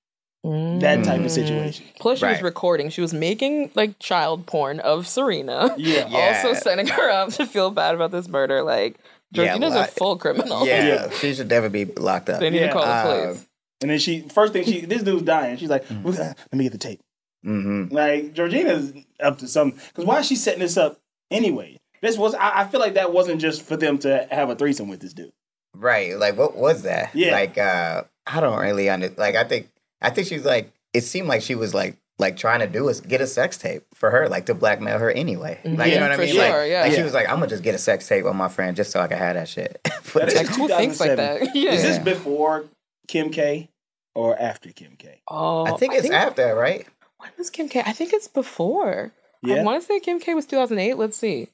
That 0.81 1.05
type 1.05 1.21
of 1.21 1.27
Mm. 1.27 1.31
situation. 1.31 1.85
Plus, 1.99 2.19
she 2.21 2.27
was 2.27 2.43
recording. 2.43 2.91
She 2.91 3.01
was 3.01 3.13
making 3.15 3.71
like 3.75 3.99
child 3.99 4.47
porn 4.47 4.81
of 4.81 5.07
Serena. 5.07 5.75
Yeah. 5.77 6.07
Yeah. 6.11 6.43
Also 6.45 6.55
setting 6.61 6.87
her 6.87 7.11
up 7.11 7.31
to 7.35 7.47
feel 7.47 7.71
bad 7.71 7.95
about 7.95 8.11
this 8.13 8.29
murder. 8.29 8.63
Like 8.63 8.97
Georgina's 9.33 9.73
well, 9.75 9.85
a 9.85 9.87
full 9.87 10.17
criminal. 10.19 10.67
Yeah, 10.67 10.87
Yeah. 10.87 11.11
she 11.11 11.35
should 11.35 11.49
never 11.49 11.69
be 11.69 11.85
locked 11.85 12.29
up. 12.31 12.41
they 12.41 12.51
need 12.51 12.61
Yeah. 12.61 12.67
to 12.69 12.73
call 12.73 12.83
the 12.85 12.89
Uh, 12.89 13.25
police. 13.27 13.47
And 13.83 13.91
then 13.91 13.99
she 13.99 14.21
first 14.21 14.53
thing 14.53 14.65
she 14.65 14.81
this 14.83 15.03
dude's 15.03 15.23
dying. 15.23 15.57
She's 15.57 15.69
like, 15.71 15.87
Mm. 15.89 16.03
"Well, 16.03 16.15
uh, 16.15 16.33
"Let 16.35 16.55
me 16.55 16.65
get 16.65 16.73
the 16.73 16.79
tape." 16.79 17.01
Mm-hmm. 17.45 17.95
Like 17.95 18.33
Georgina's 18.33 18.93
up 19.21 19.39
to 19.39 19.49
something. 19.49 19.79
Because 19.89 20.05
why 20.05 20.19
is 20.21 20.27
she 20.27 20.37
setting 20.37 20.61
this 20.61 20.77
up 20.77 20.99
anyway? 21.31 21.77
This 22.03 22.17
was 22.19 22.35
I, 22.35 22.61
I 22.61 22.65
feel 22.67 22.81
like 22.81 22.95
that 22.95 23.13
wasn't 23.13 23.41
just 23.41 23.63
for 23.63 23.77
them 23.77 23.99
to 23.99 24.27
have 24.31 24.51
a 24.51 24.55
threesome 24.55 24.89
with 24.89 25.01
this 25.01 25.13
dude. 25.13 25.33
Right. 25.75 26.17
Like, 26.19 26.37
what 26.39 26.57
was 26.57 26.83
that? 26.83 27.11
Yeah. 27.15 27.33
Like, 27.33 27.59
uh, 27.59 28.05
I 28.27 28.41
don't 28.41 28.59
really 28.59 28.89
under. 28.89 29.11
Like, 29.17 29.35
I 29.35 29.45
think, 29.45 29.69
I 30.07 30.11
think 30.11 30.27
she's 30.29 30.45
like. 30.45 30.73
It 30.95 31.03
seemed 31.03 31.29
like 31.29 31.42
she 31.42 31.55
was 31.55 31.75
like, 31.75 31.99
like 32.19 32.38
trying 32.38 32.61
to 32.61 32.66
do 32.66 32.88
is 32.88 33.03
get 33.03 33.21
a 33.21 33.27
sex 33.27 33.59
tape 33.59 33.83
for 33.92 34.11
her, 34.11 34.29
like 34.31 34.47
to 34.47 34.55
blackmail 34.55 34.99
her 34.99 35.11
anyway. 35.11 35.61
Like, 35.62 35.92
you 35.92 35.97
know 35.97 36.09
what 36.09 36.12
I 36.12 36.16
mean? 36.16 36.29
sure, 36.35 36.38
like, 36.61 36.71
yeah. 36.71 36.83
like 36.83 36.92
she 36.92 37.03
was 37.03 37.12
like, 37.12 37.29
I'm 37.29 37.35
gonna 37.35 37.49
just 37.49 37.62
get 37.62 37.75
a 37.75 37.79
sex 37.79 38.09
tape 38.09 38.25
on 38.25 38.37
my 38.37 38.49
friend 38.49 38.75
just 38.75 38.92
so 38.92 39.01
I 39.01 39.07
can 39.09 39.19
have 39.19 39.35
that 39.35 39.49
shit. 39.49 39.79
That 40.14 40.29
is 40.29 40.35
Like 40.35 40.47
who 40.47 40.69
thinks 40.69 40.99
like 40.99 41.11
2007. 41.11 41.16
that? 41.16 41.55
Yeah. 41.55 41.73
Is 41.73 41.83
this 41.83 41.97
Yeah. 41.99 42.03
before 42.05 42.64
Kim 43.09 43.29
K 43.31 43.69
or 44.14 44.40
after 44.40 44.73
Kim 44.73 44.97
K? 44.97 45.21
oh, 45.29 45.66
I 45.66 45.77
think 45.77 45.92
it's 45.92 46.09
after, 46.09 46.55
right? 46.55 46.87
When 47.19 47.31
was 47.37 47.51
Kim 47.51 47.69
K? 47.69 47.83
I 47.85 47.92
think 47.92 48.14
it's 48.14 48.29
before. 48.29 49.12
Yeah. 49.42 49.57
I 49.57 49.62
want 49.64 49.83
to 49.83 49.87
say 49.87 50.01
Kim 50.01 50.19
K 50.19 50.33
was 50.33 50.47
2008. 50.47 50.95
Let's 50.97 51.19
see. 51.19 51.49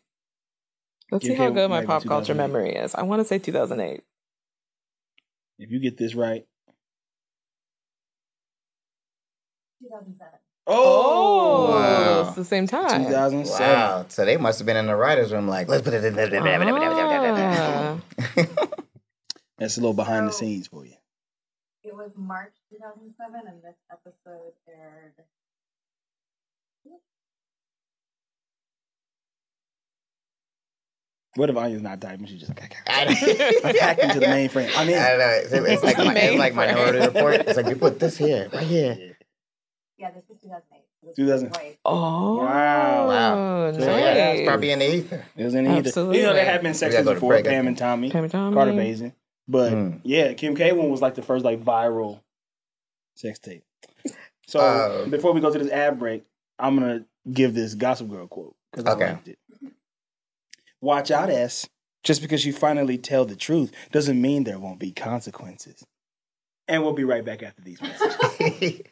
Let's 1.11 1.25
Kim 1.25 1.33
see 1.33 1.39
how 1.39 1.49
K 1.49 1.55
good 1.55 1.71
my 1.71 1.85
pop 1.85 2.05
culture 2.05 2.35
memory 2.35 2.77
is. 2.77 2.95
I 2.95 3.03
want 3.03 3.21
to 3.21 3.25
say 3.25 3.41
2008. 3.41 4.05
If 5.59 5.71
you 5.71 5.81
get 5.81 5.97
this 5.97 6.15
right. 6.15 6.47
2007. 9.83 10.39
Oh, 10.67 11.71
Wow. 11.71 12.21
it's 12.29 12.37
the 12.37 12.45
same 12.45 12.67
time. 12.69 13.05
2007. 13.07 13.67
Wow. 13.69 14.07
So 14.09 14.25
they 14.25 14.37
must 14.37 14.59
have 14.61 14.67
been 14.67 14.77
in 14.77 14.87
the 14.87 14.95
writers' 14.97 15.33
room, 15.33 15.49
like, 15.49 15.69
let's 15.69 15.83
put 15.83 15.93
it 15.95 16.05
in 16.05 16.15
there. 16.15 16.31
Ah. 16.41 17.99
That's 19.59 19.77
a 19.77 19.81
little 19.81 19.95
behind 19.95 20.29
the 20.29 20.33
scenes 20.33 20.69
for 20.69 20.85
you. 20.87 20.95
It 21.85 21.95
was 21.95 22.11
March 22.17 22.55
2007, 22.71 23.41
and 23.49 23.63
this 23.63 23.75
episode 23.91 24.53
aired. 24.69 25.15
What 31.35 31.49
if 31.49 31.57
Anya's 31.57 31.81
not 31.81 31.99
typing? 32.01 32.27
She's 32.27 32.41
just 32.41 32.51
like, 32.61 32.77
I 32.87 33.05
I'm 33.65 33.75
hacking 33.77 34.11
to 34.11 34.21
the 34.21 34.27
mainframe. 34.27 34.71
I'm 34.77 34.87
in. 34.89 34.99
I 34.99 35.09
don't 35.11 35.19
know. 35.19 35.29
It's, 35.31 35.53
it's 35.53 35.83
like 35.83 35.97
my, 35.97 36.15
it's 36.15 36.39
like 36.39 36.53
Mainframe. 36.55 36.57
Minority 36.57 36.99
Report. 36.99 37.35
It's 37.37 37.57
like 37.57 37.69
you 37.69 37.77
put 37.77 37.99
this 37.99 38.19
here, 38.19 38.51
right 38.53 38.63
here. 38.67 39.12
Yeah, 40.03 40.11
this 40.11 40.25
was 40.29 40.39
2008. 40.43 41.15
2000. 41.17 41.57
Oh, 41.85 42.39
Wow. 42.39 43.07
Wow. 43.09 43.71
Nice. 43.71 43.81
So 43.81 43.97
yeah, 43.97 44.31
it's 44.33 44.49
probably 44.49 44.71
in 44.73 44.79
the 44.81 44.95
ether. 44.95 45.25
It 45.37 45.45
was 45.45 45.55
in 45.55 45.67
either. 45.67 45.89
Absolutely. 45.89 46.19
You 46.19 46.25
know, 46.25 46.35
there 46.35 46.45
have 46.45 46.61
been 46.63 46.75
sections 46.75 47.05
gotta 47.05 47.05
go 47.05 47.11
to 47.11 47.15
before 47.17 47.33
break, 47.35 47.47
I 47.47 47.51
Pam 47.51 47.59
think. 47.65 47.69
and 47.69 47.79
Tommy, 47.79 48.11
Pam 48.11 48.25
and 48.25 48.33
Tommy. 48.33 48.55
Carter 48.55 48.73
Baizen. 48.73 49.13
But 49.49 49.73
Mm. 49.73 50.01
yeah, 50.05 50.33
Kim 50.35 50.55
K 50.57 50.73
one 50.73 50.91
was 50.91 51.01
like 51.01 51.15
the 51.15 51.23
first 51.23 51.45
like 51.45 51.63
viral 51.63 52.21
sex 53.15 53.39
tape. 53.39 53.65
So 54.49 54.59
Uh, 54.61 55.07
before 55.07 55.33
we 55.33 55.41
go 55.41 55.53
to 55.53 55.59
this 55.59 55.71
ad 55.71 55.99
break, 55.99 56.25
I'm 56.59 56.77
gonna 56.79 57.05
give 57.33 57.55
this 57.55 57.75
Gossip 57.75 58.09
Girl 58.09 58.27
quote 58.27 58.57
because 58.73 58.85
I 58.87 58.95
liked 58.95 59.29
it. 59.29 59.39
Watch 60.81 61.11
out, 61.13 61.31
S. 61.31 61.69
Just 62.03 62.21
because 62.23 62.45
you 62.45 62.53
finally 62.53 62.99
tell 62.99 63.25
the 63.25 63.37
truth 63.37 63.71
doesn't 63.93 64.21
mean 64.21 64.43
there 64.45 64.59
won't 64.59 64.81
be 64.81 64.91
consequences. 64.91 65.85
And 66.67 66.83
we'll 66.83 66.93
be 66.95 67.05
right 67.05 67.25
back 67.25 67.43
after 67.45 67.63
these 67.63 67.81
messages. 67.81 68.81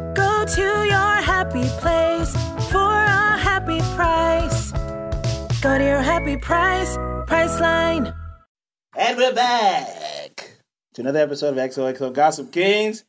Go 0.15 0.45
to 0.45 0.61
your 0.61 1.15
happy 1.21 1.63
place 1.79 2.33
for 2.71 2.77
a 2.93 3.37
happy 3.37 3.79
price. 3.95 4.71
Go 5.61 5.77
to 5.77 5.83
your 5.83 6.01
happy 6.01 6.37
price, 6.37 6.95
Priceline. 7.27 8.13
and 8.97 9.17
we're 9.17 9.33
back 9.33 10.51
to 10.95 11.01
another 11.01 11.19
episode 11.19 11.57
of 11.57 11.69
XOXO 11.69 12.13
Gossip 12.13 12.51
Kings. 12.51 13.03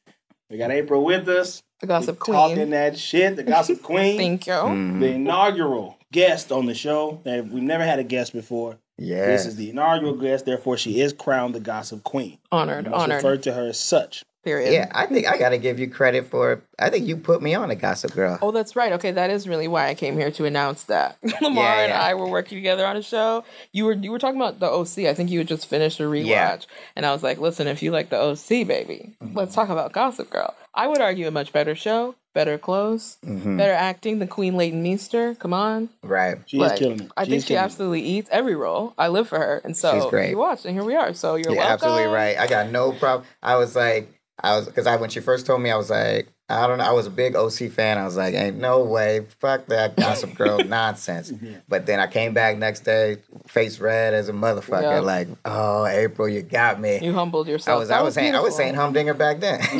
We 0.51 0.59
got 0.59 0.71
April 0.71 1.05
with 1.05 1.29
us. 1.29 1.63
The 1.81 1.87
Gossip 1.87 2.21
We 2.29 2.35
Talking 2.35 2.57
Queen. 2.57 2.71
that 2.71 2.99
shit, 2.99 3.37
the 3.37 3.43
Gossip 3.43 3.83
Queen. 3.83 4.17
Thank 4.19 4.47
you. 4.47 4.53
Mm. 4.53 5.01
the 5.01 5.13
inaugural 5.13 5.99
guest 6.13 6.53
on 6.53 6.67
the 6.67 6.75
show. 6.75 7.21
That 7.25 7.49
We've 7.49 7.63
never 7.63 7.85
had 7.85 7.99
a 7.99 8.05
guest 8.05 8.33
before. 8.33 8.79
Yeah. 8.99 9.27
This 9.27 9.47
is 9.47 9.57
the 9.57 9.71
inaugural 9.71 10.15
guest, 10.15 10.45
therefore 10.45 10.77
she 10.77 11.01
is 11.01 11.13
crowned 11.13 11.55
the 11.55 11.61
Gossip 11.61 12.05
Queen. 12.05 12.39
Honored, 12.53 12.87
I 12.87 12.91
must 12.91 13.03
honored. 13.03 13.17
refer 13.17 13.37
to 13.39 13.53
her 13.55 13.69
as 13.69 13.81
such. 13.81 14.25
Period. 14.45 14.73
Yeah, 14.73 14.89
I 14.93 15.07
think 15.07 15.27
I 15.29 15.39
gotta 15.39 15.57
give 15.59 15.79
you 15.79 15.89
credit 15.89 16.27
for. 16.27 16.63
I 16.77 16.91
think 16.91 17.07
you 17.07 17.17
put 17.17 17.41
me 17.41 17.55
on 17.55 17.71
a 17.71 17.77
Gossip 17.77 18.13
Girl. 18.13 18.39
Oh, 18.43 18.51
that's 18.51 18.75
right. 18.75 18.93
Okay, 18.95 19.13
that 19.13 19.31
is 19.31 19.47
really 19.47 19.69
why 19.69 19.87
I 19.89 19.95
came 19.95 20.17
here 20.19 20.33
to 20.33 20.45
announce 20.47 20.83
that 20.85 21.17
Lamar 21.41 21.63
Yeah, 21.65 21.83
and. 21.85 21.93
I 21.93 22.15
were 22.15 22.27
working 22.29 22.59
together 22.59 22.85
on 22.85 22.97
a 22.97 23.03
show. 23.03 23.45
You 23.73 23.85
were 23.85 23.93
you 23.93 24.11
were 24.11 24.19
talking 24.19 24.41
about 24.41 24.59
the 24.59 24.67
OC. 24.69 25.07
I 25.09 25.15
think 25.15 25.31
you 25.31 25.39
had 25.39 25.47
just 25.47 25.67
finished 25.67 26.01
a 26.01 26.05
rewatch, 26.05 26.27
Yeah. 26.27 26.59
and 26.97 27.07
I 27.07 27.13
was 27.13 27.23
like, 27.23 27.39
"Listen, 27.39 27.69
if 27.69 27.83
you 27.85 27.93
like 27.93 28.11
the 28.11 28.19
OC, 28.21 28.65
baby, 28.67 29.15
let's 29.33 29.55
talk 29.55 29.69
about 29.69 29.93
Gossip 29.93 30.29
Girl." 30.29 30.55
I 30.75 30.89
would 30.89 31.01
argue 31.01 31.29
a 31.29 31.31
much 31.31 31.53
better 31.53 31.75
show, 31.77 32.17
better 32.35 32.59
clothes, 32.59 33.19
Mhm. 33.25 33.59
better 33.59 33.75
acting 33.75 34.19
than 34.19 34.27
Queen 34.27 34.57
Leighton 34.57 34.83
Meester. 34.83 35.35
Come 35.37 35.53
on, 35.55 35.91
Right. 36.03 36.39
She 36.47 36.57
Like, 36.59 36.79
killing 36.79 37.01
it. 37.03 37.11
I 37.17 37.27
think 37.27 37.43
she 37.43 37.49
killing 37.49 37.63
it. 37.63 37.65
absolutely 37.65 38.01
eats 38.01 38.29
every 38.33 38.57
role. 38.57 38.95
I 38.99 39.07
live 39.09 39.29
for 39.29 39.39
her, 39.39 39.61
and 39.65 39.77
so 39.77 39.95
She's 40.01 40.11
great. 40.11 40.31
you 40.31 40.39
watched, 40.39 40.65
and 40.65 40.75
here 40.75 40.83
we 40.85 40.97
are. 40.97 41.13
So 41.15 41.37
you're 41.37 41.51
You're 41.51 41.59
welcome. 41.59 41.73
absolutely 41.75 42.07
right. 42.07 42.37
I 42.39 42.49
got 42.49 42.71
no 42.71 42.91
problem. 42.93 43.27
I 43.43 43.55
was 43.57 43.77
like, 43.77 44.09
I 44.43 44.57
was 44.57 44.67
because 44.67 44.87
I 44.87 44.97
when 44.97 45.11
she 45.11 45.21
first 45.21 45.47
told 45.47 45.63
me, 45.63 45.71
I 45.71 45.77
was 45.77 45.91
like, 45.91 46.32
I 46.49 46.67
don't 46.67 46.79
know. 46.79 46.85
I 46.85 46.91
was 46.93 47.07
a 47.07 47.11
big 47.11 47.35
OC 47.35 47.71
fan. 47.71 47.97
I 47.97 48.05
was 48.05 48.17
like, 48.17 48.35
ain't 48.35 48.59
no 48.59 48.85
way. 48.85 49.25
Fuck 49.39 49.67
that 49.69 49.97
Gossip 49.97 50.35
Girl 50.35 50.59
nonsense. 50.59 51.33
But 51.67 51.87
then 51.87 51.99
I 51.99 52.07
came 52.07 52.35
back 52.35 52.59
next 52.59 52.81
day, 52.81 53.19
face 53.47 53.79
red 53.79 54.13
as 54.13 54.29
a 54.29 54.33
motherfucker. 54.33 54.83
Yeah. 54.83 55.01
Like, 55.01 55.29
oh, 55.47 55.87
April, 55.87 56.29
you 56.29 56.43
got 56.43 56.79
me. 56.79 56.99
You 57.03 57.15
humbled 57.15 57.49
I 57.49 57.53
yourself. 57.53 57.79
was, 57.81 57.89
That 57.89 58.01
I 58.01 58.03
was 58.03 58.15
saying, 58.15 58.35
I 58.35 58.41
was 58.41 58.55
saying 58.55 58.75
humdinger 58.75 59.15
back 59.15 59.41
then. 59.41 59.61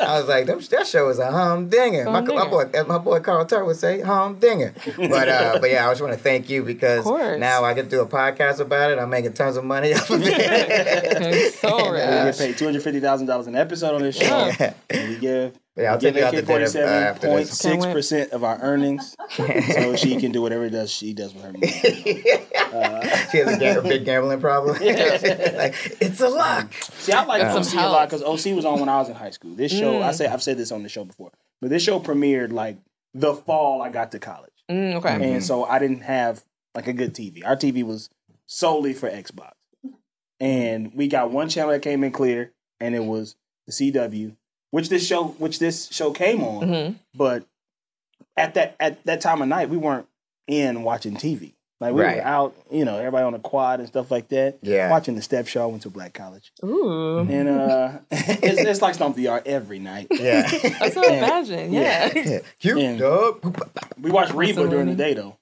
I 0.00 0.18
was 0.20 0.28
like, 0.28 0.46
them, 0.46 0.60
that 0.70 0.86
show 0.86 1.06
was 1.06 1.18
a 1.18 1.32
humdinger. 1.32 2.04
My, 2.04 2.20
my 2.20 2.48
boy, 2.48 2.70
my 2.86 2.98
boy 2.98 3.18
Carl 3.20 3.44
Tart 3.46 3.66
would 3.66 3.76
say 3.76 4.00
humdinger. 4.00 4.72
But, 4.96 5.28
uh, 5.28 5.58
but 5.60 5.70
yeah, 5.70 5.88
I 5.88 5.90
just 5.90 6.02
want 6.02 6.12
to 6.12 6.18
thank 6.20 6.48
you 6.48 6.62
because 6.62 7.04
now 7.06 7.64
I 7.64 7.74
can 7.74 7.88
do 7.88 8.00
a 8.02 8.06
podcast 8.06 8.60
about 8.60 8.92
it. 8.92 8.98
I'm 9.00 9.10
making 9.10 9.32
tons 9.32 9.56
of 9.56 9.64
money 9.64 9.92
off 9.94 10.08
of 10.10 10.20
it. 10.22 11.54
so 11.54 11.90
We 11.90 11.98
rich. 11.98 12.04
get 12.04 12.38
paid 12.38 12.56
two 12.58 12.66
hundred 12.66 12.82
fifty 12.84 13.00
thousand 13.00 13.26
dollars 13.26 13.48
an 13.48 13.56
episode 13.56 13.94
on 13.96 14.02
this 14.02 14.16
show. 14.16 14.24
Yeah. 14.60 14.74
And 14.90 15.08
we 15.08 15.18
give 15.18 15.54
Yeah, 15.76 15.92
I'll 15.92 15.98
give 15.98 16.14
take 16.14 16.20
you 16.20 16.26
out 16.26 16.30
to 16.32 16.38
AK 16.38 16.46
dinner, 16.46 16.46
forty 16.46 16.64
uh, 16.64 16.68
seven 16.68 16.92
after 16.94 17.26
point 17.28 17.46
this. 17.48 17.58
six 17.58 17.84
percent 17.86 18.30
of 18.32 18.44
our 18.44 18.58
earnings, 18.60 19.16
so 19.30 19.96
she 19.96 20.16
can 20.16 20.30
do 20.30 20.40
whatever 20.40 20.66
it 20.66 20.70
does 20.70 20.90
she 20.92 21.12
does 21.14 21.34
with 21.34 21.42
her 21.44 21.52
money. 21.52 21.66
she 23.32 23.38
has 23.38 23.56
a, 23.56 23.58
ga- 23.58 23.78
a 23.78 23.82
big 23.82 24.04
gambling 24.04 24.40
problem. 24.40 24.76
like, 24.80 25.74
it's 26.00 26.20
a 26.20 26.28
lock. 26.28 26.72
See, 26.72 27.12
I 27.12 27.24
like 27.24 27.42
Some 27.42 27.78
OC 27.78 27.84
a 27.84 27.88
lot 27.88 28.08
because 28.08 28.22
OC 28.22 28.54
was 28.54 28.64
on 28.64 28.78
when 28.80 28.88
I 28.88 28.98
was 28.98 29.08
in 29.08 29.14
high 29.16 29.30
school. 29.30 29.54
This 29.54 29.72
show, 29.72 30.00
I 30.02 30.12
say 30.12 30.26
I've 30.26 30.42
said 30.42 30.58
this 30.58 30.70
on 30.70 30.82
the 30.84 30.88
show 30.88 31.04
before, 31.04 31.32
but 31.60 31.70
this 31.70 31.82
show 31.82 31.98
premiered 31.98 32.52
like 32.52 32.78
the 33.12 33.34
fall 33.34 33.82
I 33.82 33.88
got 33.90 34.12
to 34.12 34.18
college, 34.20 34.50
Mm, 34.70 34.94
okay. 34.96 35.34
and 35.34 35.42
so 35.44 35.64
I 35.64 35.78
didn't 35.80 36.02
have 36.02 36.44
like 36.74 36.86
a 36.86 36.92
good 36.92 37.14
TV. 37.14 37.44
Our 37.44 37.56
TV 37.56 37.82
was 37.84 38.10
solely 38.46 38.92
for 38.92 39.10
Xbox, 39.10 39.52
and 40.40 40.92
we 40.94 41.08
got 41.08 41.30
one 41.30 41.48
channel 41.48 41.70
that 41.72 41.82
came 41.82 42.04
in 42.04 42.12
clear, 42.12 42.52
and 42.80 42.94
it 42.94 43.04
was 43.04 43.36
the 43.66 43.72
CW, 43.72 44.36
which 44.74 44.88
this 44.88 45.06
show, 45.06 45.24
which 45.38 45.60
this 45.60 45.88
show 45.92 46.10
came 46.10 46.42
on. 46.42 46.66
Mhm. 46.68 46.94
But 47.14 47.44
at 48.36 48.54
that 48.54 48.74
at 48.80 49.04
that 49.04 49.20
time 49.20 49.40
of 49.40 49.46
night, 49.48 49.68
we 49.70 49.76
weren't 49.76 50.06
in 50.48 50.82
watching 50.82 51.14
TV. 51.16 51.54
Like 51.80 51.94
we 51.94 52.02
Right. 52.02 52.16
were 52.16 52.22
out, 52.22 52.54
you 52.70 52.84
know, 52.84 52.96
everybody 52.98 53.24
on 53.24 53.34
a 53.34 53.38
quad 53.38 53.78
and 53.80 53.88
stuff 53.88 54.10
like 54.10 54.28
that. 54.28 54.58
Yeah. 54.62 54.90
watching 54.90 55.14
the 55.16 55.22
Step 55.22 55.46
Show. 55.46 55.62
I 55.62 55.66
went 55.66 55.82
to 55.82 55.90
black 55.90 56.12
college. 56.12 56.50
Ooh. 56.64 57.18
And 57.20 57.48
uh, 57.48 57.98
it's, 58.10 58.60
it's 58.60 58.82
like 58.82 58.94
Stomp 58.94 59.14
the 59.16 59.22
Yard 59.22 59.42
every 59.46 59.78
night. 59.78 60.08
Yeah. 60.10 60.42
I 60.80 60.90
can 60.90 61.04
imagine. 61.04 61.72
Yeah. 61.80 62.40
Cute 62.58 62.78
And- 62.78 62.98
dog. 62.98 63.56
We 64.00 64.10
watched 64.10 64.32
Reba 64.34 64.68
during 64.68 64.88
the 64.88 64.94
day 64.96 65.14
though. 65.14 65.36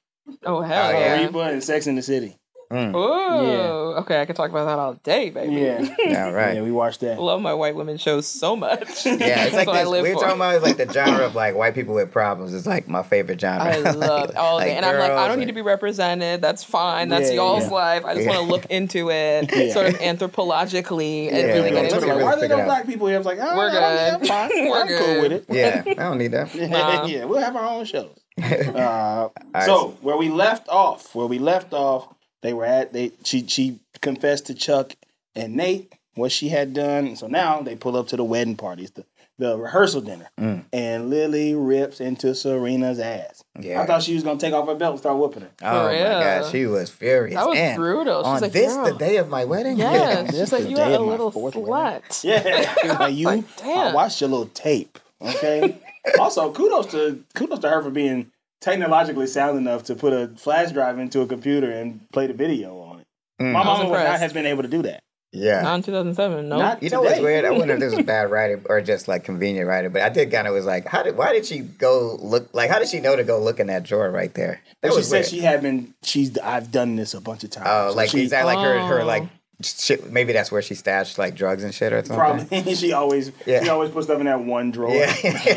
Oh 0.45 0.61
hell 0.61 0.93
yeah. 0.93 0.99
yeah. 1.21 1.27
Reba 1.27 1.39
and 1.41 1.65
Sex 1.65 1.87
in 1.87 1.95
the 1.97 2.03
City. 2.03 2.37
Mm. 2.73 2.95
Ooh. 2.95 3.93
Okay, 3.99 4.21
I 4.21 4.25
could 4.25 4.35
talk 4.37 4.49
about 4.51 4.65
that 4.65 4.79
all 4.79 4.95
day, 4.95 5.29
baby. 5.31 5.55
Yeah, 5.57 5.95
Yeah, 5.99 6.31
right. 6.31 6.55
yeah, 6.57 6.63
we 6.63 6.73
watched 6.73 7.01
that. 7.01 7.21
Love 7.21 7.43
my 7.43 7.53
white 7.53 7.75
women 7.77 7.99
shows 7.99 8.27
so 8.27 8.57
much. 8.57 9.05
Yeah, 9.07 9.45
it's 9.45 9.55
like 9.61 9.67
what 9.67 9.77
I 9.77 9.81
this. 9.83 9.89
live 9.91 10.03
We 10.05 10.09
were 10.11 10.15
for. 10.15 10.21
talking 10.23 10.37
about 10.37 10.55
it's 10.55 10.65
like 10.65 10.77
the 10.79 10.91
genre 10.93 11.25
of 11.27 11.35
like 11.35 11.55
white 11.55 11.75
people 11.75 11.95
with 11.95 12.11
problems. 12.11 12.55
It's 12.55 12.67
like 12.67 12.89
my 12.89 13.03
favorite 13.03 13.39
genre. 13.41 13.63
I 13.65 13.77
love 13.79 14.31
it 14.31 14.37
all 14.37 14.59
day. 14.59 14.69
Like 14.69 14.77
and 14.77 14.87
I'm 14.87 14.99
like, 14.99 15.13
I 15.13 15.29
don't 15.29 15.39
need 15.39 15.49
to 15.49 15.53
be 15.53 15.61
represented. 15.63 16.41
That's 16.41 16.65
fine. 16.65 17.11
That's 17.11 17.29
Yeah, 17.29 17.37
y'all's 17.37 17.65
yeah. 17.65 17.71
life. 17.71 18.05
I 18.07 18.15
just 18.15 18.27
want 18.27 18.39
to 18.41 18.47
look 18.47 18.65
into 18.67 19.11
it, 19.11 19.55
Yeah. 19.55 19.73
sort 19.73 19.87
of 19.89 19.95
anthropologically, 19.97 21.29
and 21.29 21.37
Yeah, 21.37 21.45
really 21.55 21.71
get 21.71 21.85
into 21.85 21.95
Let's 21.97 22.07
like, 22.07 22.11
really 22.11 22.21
it. 22.23 22.25
why 22.25 22.33
are 22.33 22.41
there 22.41 22.49
no 22.49 22.65
black 22.65 22.87
people 22.87 23.07
here? 23.07 23.17
I 23.17 23.19
was 23.19 23.27
like, 23.27 23.39
oh, 23.41 23.57
We're 23.57 23.69
I 23.69 23.73
don't- 24.11 24.21
good. 24.23 24.31
I'm 24.33 24.49
fine. 24.51 24.69
We're 24.71 24.81
I'm 24.83 24.89
cool 24.89 25.23
with 25.23 25.33
it. 25.33 25.45
Yeah, 25.51 25.83
I 25.87 25.95
don't 25.95 26.19
need 26.19 26.29
that. 26.33 26.55
Yeah, 26.55 27.25
we'll 27.27 27.39
have 27.41 27.55
our 27.57 27.67
own 27.67 27.85
shows. 27.85 28.11
Uh, 28.43 29.29
right, 29.55 29.65
so 29.67 29.67
so- 29.67 29.89
where 30.01 30.17
we 30.17 30.29
left 30.31 30.69
off, 30.69 31.15
where 31.15 31.27
we 31.27 31.39
left 31.39 31.73
off, 31.75 32.09
they 32.43 32.53
were 32.53 32.65
at 32.65 32.93
they 32.93 33.13
she 33.25 33.47
she 33.47 33.79
confessed 34.01 34.47
to 34.47 34.55
Chuck 34.55 34.93
and 35.35 35.57
Nate 35.57 35.93
what 36.15 36.31
she 36.33 36.49
had 36.49 36.75
done. 36.75 37.17
So 37.17 37.27
now 37.27 37.63
they 37.63 37.75
pull 37.77 37.97
up 37.97 38.09
to 38.09 38.17
the 38.17 38.25
wedding 38.25 38.57
parties, 38.57 38.91
the 38.91 39.05
the 39.39 39.57
rehearsal 39.59 40.03
dinner, 40.03 40.29
Mm. 40.39 40.65
and 40.73 41.09
Lily 41.11 41.55
rips 41.55 42.01
into 42.01 42.35
Serena's 42.35 42.99
ass. 43.01 43.43
Yeah. 43.59 43.81
I 43.81 43.87
thought 43.87 44.03
she 44.03 44.15
was 44.15 44.23
gonna 44.23 44.39
take 44.39 44.53
off 44.53 44.69
her 44.69 44.75
belt 44.75 44.93
and 44.93 45.01
start 45.01 45.17
whooping 45.17 45.43
her. 45.43 45.51
Oh 45.63 45.85
my 45.85 45.93
real. 45.93 46.05
god, 46.05 46.51
she 46.53 46.67
was 46.67 46.91
furious. 46.91 47.35
That 47.37 47.49
was 47.49 47.59
And 47.59 47.77
brutal. 47.77 48.21
She's 48.23 48.27
On 48.29 48.41
like, 48.41 48.53
this, 48.53 48.75
"Girl." 48.75 48.85
the 48.85 48.99
day 48.99 49.17
of 49.17 49.29
my 49.31 49.45
wedding. 49.47 49.79
Yeah, 49.79 50.23
This 50.23 50.37
she's 50.39 50.53
like, 50.53 50.63
the 50.65 50.71
you 50.71 50.77
day 50.77 50.95
are 50.95 50.97
a 50.97 51.01
my 51.01 51.11
little 51.13 51.31
fourth 51.31 51.55
slut. 51.55 52.23
Yeah, 52.25 52.75
She 52.83 52.89
like 52.89 53.15
you. 53.15 53.27
Like, 53.27 53.45
I 53.65 53.93
watched 53.95 54.21
your 54.21 54.31
little 54.31 54.47
tape. 54.47 54.99
Okay. 55.21 55.79
also, 56.21 56.53
kudos 56.53 56.87
to 56.89 57.25
kudos 57.35 57.61
to 57.61 57.71
her 57.71 57.83
for 57.83 57.91
being 57.91 58.31
technologically 58.63 59.27
sound 59.27 59.59
enough 59.59 59.85
to 59.85 59.95
put 59.95 60.15
a 60.15 60.29
flash 60.37 60.73
drive 60.73 60.99
into 60.99 61.21
a 61.21 61.27
computer 61.27 61.71
and 61.71 62.01
play 62.13 62.27
the 62.27 62.33
video 62.33 62.79
on 62.79 63.01
it. 63.01 63.07
Mm. 63.41 63.53
My 63.53 63.61
I 63.61 63.67
was 63.81 63.91
would 63.91 63.99
not 63.99 64.21
have 64.21 64.33
been 64.33 64.47
able 64.47 64.63
to 64.63 64.69
do 64.69 64.83
that. 64.83 65.01
Yeah. 65.35 65.63
Not 65.63 65.77
in 65.77 65.83
2007. 65.83 66.49
No. 66.49 66.59
Not 66.59 66.83
You 66.83 66.91
know 66.91 67.01
what's 67.01 67.19
weird? 67.19 67.45
I 67.45 67.51
wonder 67.59 67.75
if 67.75 67.81
this 67.81 67.95
was 67.95 68.05
bad 68.05 68.31
writing 68.31 68.65
or 68.69 68.81
just 68.83 69.09
like 69.09 69.25
convenient 69.25 69.67
writing. 69.67 69.91
But 69.91 70.03
I 70.03 70.11
did 70.11 70.31
kind 70.31 70.47
of 70.47 70.53
was 70.55 70.67
like, 70.67 70.87
how 70.87 71.03
did? 71.03 71.17
Why 71.17 71.33
did 71.33 71.47
she 71.47 71.61
go 71.61 72.17
look? 72.21 72.53
Like, 72.55 72.71
how 72.71 72.79
did 72.79 72.89
she 72.89 73.01
know 73.01 73.17
to 73.17 73.25
go 73.25 73.41
look 73.41 73.59
in 73.59 73.67
that 73.69 73.83
drawer 73.83 74.11
right 74.11 74.33
there? 74.35 74.61
That 74.83 74.93
she 74.93 74.97
was 74.99 75.09
said 75.09 75.17
weird. 75.21 75.27
she 75.27 75.41
had 75.41 75.63
been. 75.63 75.95
She's. 76.03 76.37
I've 76.39 76.71
done 76.71 76.97
this 76.97 77.15
a 77.15 77.21
bunch 77.21 77.45
of 77.45 77.51
times. 77.51 77.67
Oh, 77.69 77.91
So 77.91 77.97
like 77.97 78.11
she, 78.11 78.25
is 78.25 78.31
that 78.31 78.45
like 78.45 78.59
her 78.59 78.79
her 78.87 79.01
Oh. 79.01 79.07
like 79.07 79.23
shit? 79.65 80.11
Maybe 80.13 80.33
that's 80.33 80.51
where 80.53 80.63
she 80.63 80.75
stashed 80.75 81.19
like 81.19 81.35
drugs 81.35 81.65
and 81.65 81.75
shit 81.75 81.93
or 81.93 82.05
something. 82.05 82.47
Probably. 82.47 82.75
she 82.77 82.93
always. 82.93 83.33
Yeah. 83.47 83.63
She 83.63 83.69
always 83.69 83.91
puts 83.91 84.07
stuff 84.07 84.21
in 84.21 84.27
that 84.27 84.41
one 84.41 84.71
drawer. 84.71 84.95
Yeah, 84.95 85.13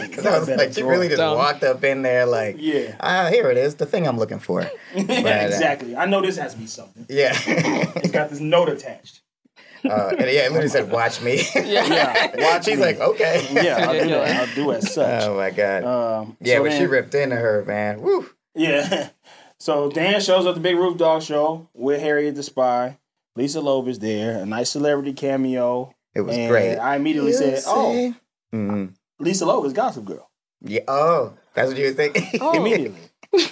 because 0.07 0.25
I 0.25 0.37
was 0.39 0.47
Better 0.47 0.57
like, 0.65 0.73
she 0.73 0.81
drawer. 0.81 0.91
really 0.93 1.07
just 1.07 1.19
Dumb. 1.19 1.37
walked 1.37 1.63
up 1.63 1.83
in 1.83 2.01
there 2.01 2.25
like, 2.25 2.55
Yeah. 2.59 2.95
ah, 2.99 3.27
here 3.31 3.49
it 3.51 3.57
is, 3.57 3.75
the 3.75 3.85
thing 3.85 4.07
I'm 4.07 4.17
looking 4.17 4.39
for. 4.39 4.61
But, 4.93 5.09
uh, 5.09 5.11
exactly. 5.47 5.95
I 5.95 6.05
know 6.05 6.21
this 6.21 6.37
has 6.37 6.53
to 6.53 6.59
be 6.59 6.67
something. 6.67 7.05
Yeah, 7.09 7.33
It's 7.47 8.11
got 8.11 8.29
this 8.29 8.39
note 8.39 8.69
attached. 8.69 9.21
uh, 9.85 10.09
and 10.17 10.21
yeah, 10.21 10.45
it 10.45 10.51
literally 10.51 10.67
said, 10.69 10.89
"Watch 10.91 11.21
me." 11.21 11.41
Yeah. 11.55 12.31
Watch 12.37 12.65
She's 12.65 12.77
me. 12.77 12.83
like, 12.83 12.99
okay. 12.99 13.47
Yeah, 13.51 13.85
I'll 13.87 13.93
do 14.03 14.09
that. 14.09 14.49
I'll 14.49 14.55
do 14.55 14.71
as 14.71 14.91
such. 14.93 15.23
Oh 15.23 15.35
my 15.35 15.51
god. 15.51 15.83
Um, 15.83 16.37
yeah, 16.41 16.55
so 16.55 16.63
when 16.63 16.71
she 16.79 16.85
ripped 16.87 17.13
into 17.13 17.35
her, 17.35 17.63
man. 17.65 18.01
Woo. 18.01 18.27
Yeah. 18.55 19.09
So 19.59 19.89
Dan 19.91 20.19
shows 20.21 20.45
up 20.47 20.55
the 20.55 20.59
Big 20.61 20.75
Roof 20.75 20.97
Dog 20.97 21.21
show 21.21 21.69
with 21.73 22.01
Harriet 22.01 22.35
the 22.35 22.41
Spy. 22.43 22.97
Lisa 23.35 23.61
Loeb 23.61 23.87
is 23.87 23.99
there. 23.99 24.39
A 24.39 24.45
nice 24.45 24.69
celebrity 24.69 25.13
cameo. 25.13 25.93
It 26.13 26.21
was 26.21 26.35
and 26.37 26.49
great. 26.49 26.77
I 26.77 26.95
immediately 26.95 27.33
said, 27.33 27.61
"Oh, 27.65 28.13
hmm 28.51 28.85
Lisa 29.19 29.45
Loeb 29.45 29.65
is 29.65 29.73
Gossip 29.73 30.05
Girl." 30.05 30.29
Yeah. 30.61 30.81
Oh, 30.87 31.33
that's 31.53 31.69
what 31.69 31.77
you 31.77 31.85
were 31.87 31.91
thinking. 31.93 32.23
Oh. 32.41 32.57
Immediately. 32.57 32.99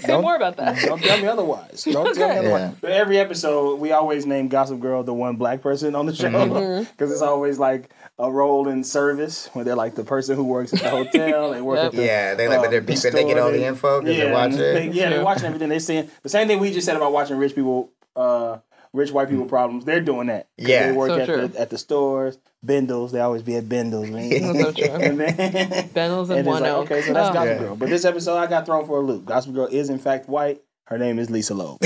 Say 0.00 0.18
more 0.20 0.36
about 0.36 0.56
that. 0.56 0.80
Don't 0.82 1.02
tell 1.02 1.18
me 1.18 1.26
otherwise. 1.28 1.84
Don't 1.84 2.14
tell 2.14 2.28
me 2.30 2.36
otherwise. 2.38 2.60
Yeah. 2.62 2.74
But 2.80 2.92
every 2.92 3.18
episode, 3.18 3.78
we 3.78 3.92
always 3.92 4.24
name 4.24 4.48
Gossip 4.48 4.80
Girl 4.80 5.02
the 5.02 5.12
one 5.12 5.36
black 5.36 5.60
person 5.60 5.94
on 5.94 6.06
the 6.06 6.14
show 6.14 6.28
Mm-hmm. 6.30 6.84
because 6.90 7.12
it's 7.12 7.20
always 7.20 7.58
like 7.58 7.90
a 8.18 8.30
role 8.30 8.68
in 8.68 8.82
service 8.84 9.50
where 9.52 9.64
they're 9.66 9.76
like 9.76 9.94
the 9.94 10.04
person 10.04 10.34
who 10.34 10.44
works 10.44 10.72
at 10.72 10.80
the 10.80 10.88
hotel. 10.90 11.50
They 11.50 11.60
work 11.60 11.76
Yep. 11.76 11.86
at 11.86 11.92
the 11.92 12.04
Yeah, 12.04 12.34
they 12.34 12.48
like, 12.48 12.62
but 12.62 12.70
they're 12.70 12.80
beeping. 12.80 13.12
They 13.12 13.24
get 13.24 13.38
all 13.38 13.52
the 13.52 13.64
info 13.66 14.00
because 14.00 14.16
yeah, 14.16 14.24
they're 14.24 14.32
watching 14.34 14.58
they- 14.58 14.88
yeah, 14.90 15.10
they're 15.10 15.24
watching 15.24 15.44
everything. 15.44 15.68
They're 15.68 15.80
saying 15.80 16.10
the 16.22 16.28
same 16.30 16.48
thing 16.48 16.58
we 16.58 16.72
just 16.72 16.86
said 16.86 16.96
about 16.96 17.12
watching 17.12 17.36
rich 17.36 17.54
people, 17.54 17.90
uh, 18.14 18.58
rich 18.96 19.12
white 19.12 19.28
people 19.28 19.44
mm. 19.44 19.48
problems. 19.48 19.84
They're 19.84 20.00
doing 20.00 20.26
that. 20.28 20.48
'Cause 20.58 20.68
Yeah. 20.68 20.86
they 20.90 20.96
work 20.96 21.08
So 21.10 21.18
at 21.20 21.26
true. 21.26 21.48
the, 21.48 21.60
at 21.60 21.70
the 21.70 21.78
stores. 21.78 22.38
Bindles, 22.64 23.12
they 23.12 23.20
always 23.20 23.42
be 23.42 23.54
at 23.56 23.68
Bindles. 23.68 24.08
Man. 24.10 24.30
That's 24.30 24.60
so 24.60 24.72
true. 24.72 24.84
and 24.94 25.20
then 25.20 25.36
Bendels 25.90 26.30
and 26.30 26.38
and 26.40 26.46
one 26.48 26.62
like, 26.62 26.72
okay, 26.72 27.02
so 27.02 27.12
that's 27.12 27.30
Oh. 27.30 27.32
Gossip 27.32 27.48
Yeah. 27.48 27.58
Girl. 27.58 27.76
But 27.76 27.88
this 27.90 28.04
episode, 28.04 28.36
I 28.38 28.46
got 28.46 28.66
thrown 28.66 28.86
for 28.86 28.98
a 28.98 29.00
loop. 29.02 29.24
Gossip 29.26 29.54
Girl 29.54 29.66
is 29.66 29.88
in 29.90 29.98
fact 29.98 30.28
white. 30.28 30.62
Her 30.86 30.98
name 30.98 31.18
is 31.18 31.30
Lisa 31.30 31.54
Loeb. 31.54 31.80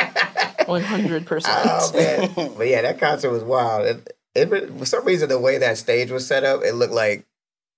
One 0.66 0.82
hundred 0.82 1.26
percent. 1.26 1.54
Oh 1.66 2.54
but 2.56 2.66
yeah, 2.68 2.82
that 2.82 2.98
concert 2.98 3.30
was 3.30 3.42
wild. 3.42 3.86
It, 3.86 4.16
it 4.34 4.78
for 4.78 4.86
some 4.86 5.04
reason 5.04 5.28
the 5.28 5.38
way 5.38 5.58
that 5.58 5.76
stage 5.76 6.10
was 6.10 6.26
set 6.26 6.42
up, 6.44 6.62
it 6.62 6.74
looked 6.74 6.92
like, 6.94 7.26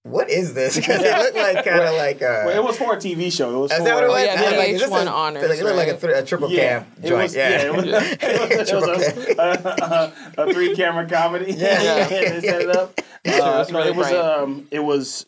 what 0.07 0.30
is 0.30 0.54
this? 0.54 0.76
Because 0.86 1.02
it 1.02 1.18
looked 1.18 1.36
like 1.36 1.64
kind 1.64 1.80
of 1.80 1.94
like 1.94 2.20
a. 2.20 2.44
well, 2.46 2.57
it 2.57 2.62
was 2.62 2.76
for 2.78 2.94
a 2.94 2.96
TV 2.96 3.32
show. 3.32 3.54
It 3.54 3.59
was 3.59 3.72
Is 3.72 3.78
for 3.78 3.84
that 3.84 3.94
what 3.94 4.04
it 4.04 4.09
was? 4.09 4.22
Oh, 4.22 4.24
yeah, 4.24 4.32
I 4.32 4.42
was 4.42 4.50
the 4.50 4.57
like, 4.59 4.68
is 4.68 4.80
this 4.80 4.90
VH1 4.90 5.07
a- 5.07 5.11
honors, 5.11 5.42
It 5.59 5.64
looked 5.64 5.76
like 5.76 5.88
a, 5.88 5.96
th- 5.96 6.22
a 6.22 6.26
triple 6.26 6.50
yeah, 6.50 6.78
cam 6.80 6.92
it 7.02 7.09
joint. 7.09 7.22
was, 7.22 7.34
yeah, 7.36 7.62
it 7.62 7.74
was, 7.74 7.84
it 7.84 7.92
was, 7.92 8.70
it 8.70 8.74
was 8.74 9.38
a, 9.38 10.12
a, 10.38 10.42
a 10.42 10.52
three 10.52 10.74
camera 10.76 11.09
comedy. 11.09 11.52
Yeah. 11.52 11.82
yeah, 11.82 12.09
they 12.09 12.40
set 12.40 12.62
it 12.62 12.76
up. 12.76 12.98
Uh, 12.98 13.02
was 13.24 13.72
no, 13.72 13.78
really 13.78 13.90
it 13.90 13.96
was 13.96 14.12
um, 14.12 14.68
it 14.70 14.80
was 14.80 15.26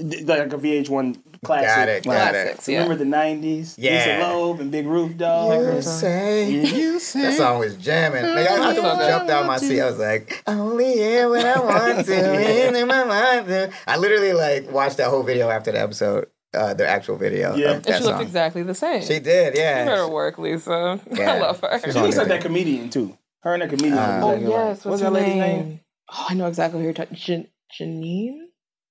like 0.00 0.52
a 0.52 0.58
VH1 0.58 1.29
classic. 1.44 1.68
Got 1.68 1.88
it, 1.88 2.06
Like, 2.06 2.18
got 2.18 2.34
it. 2.34 2.44
Classics, 2.46 2.68
yeah. 2.68 2.82
Remember 2.82 3.04
the 3.04 3.10
'90s? 3.10 3.74
Yeah. 3.78 4.18
Lisa 4.18 4.32
Loeb 4.34 4.60
and 4.60 4.70
Big 4.70 4.86
Roof 4.86 5.16
Dog. 5.16 5.74
You 5.74 5.82
say 5.82 6.50
You 6.50 6.98
say 6.98 7.22
that 7.22 7.36
song 7.36 7.58
was 7.58 7.76
jamming. 7.76 8.22
Like, 8.24 8.48
I, 8.50 8.70
I 8.70 8.74
So 8.74 8.82
jumped 8.82 9.30
out 9.30 9.46
my 9.46 9.56
seat. 9.58 9.80
I 9.80 9.86
was 9.90 9.98
like, 9.98 10.42
only 10.46 10.92
here 10.92 11.28
when 11.28 11.44
I 11.46 11.58
want 11.60 12.06
to, 12.06 12.76
in 12.78 12.86
my 12.88 13.04
mind. 13.04 13.72
I 13.86 13.96
literally 13.96 14.32
like 14.32 14.70
watched 14.70 14.96
that 14.98 15.08
whole 15.10 15.22
video 15.22 15.48
after 15.50 15.72
the 15.72 15.80
episode, 15.80 16.26
uh, 16.54 16.74
the 16.74 16.86
actual 16.86 17.16
video. 17.16 17.54
Yeah. 17.56 17.70
of 17.70 17.74
And 17.76 17.84
that 17.84 17.98
she 17.98 18.04
looked 18.04 18.16
song. 18.18 18.22
exactly 18.22 18.62
the 18.62 18.74
same. 18.74 19.02
She 19.02 19.18
did, 19.20 19.54
You 19.54 19.60
yeah. 19.60 19.84
better 19.84 20.08
work, 20.08 20.38
Lisa. 20.38 21.00
Yeah. 21.10 21.32
I 21.34 21.38
love 21.38 21.60
her. 21.60 21.78
She 21.80 21.98
on 21.98 22.04
looks 22.04 22.16
like 22.16 22.28
that 22.28 22.42
comedian 22.42 22.90
too. 22.90 23.16
Her 23.42 23.54
and 23.54 23.62
that 23.62 23.70
comedian. 23.70 23.96
Uh, 23.98 24.20
Oh 24.22 24.34
yes, 24.36 24.84
what's, 24.84 25.00
that 25.00 25.06
her 25.06 25.10
lady's 25.12 25.34
name? 25.36 25.40
name? 25.68 25.80
Oh, 26.12 26.26
I 26.28 26.34
know 26.34 26.46
exactly 26.46 26.80
who 26.80 26.84
you're 26.84 26.92
talking. 26.92 27.16
Jan- 27.16 27.46
Janeane. 27.80 28.36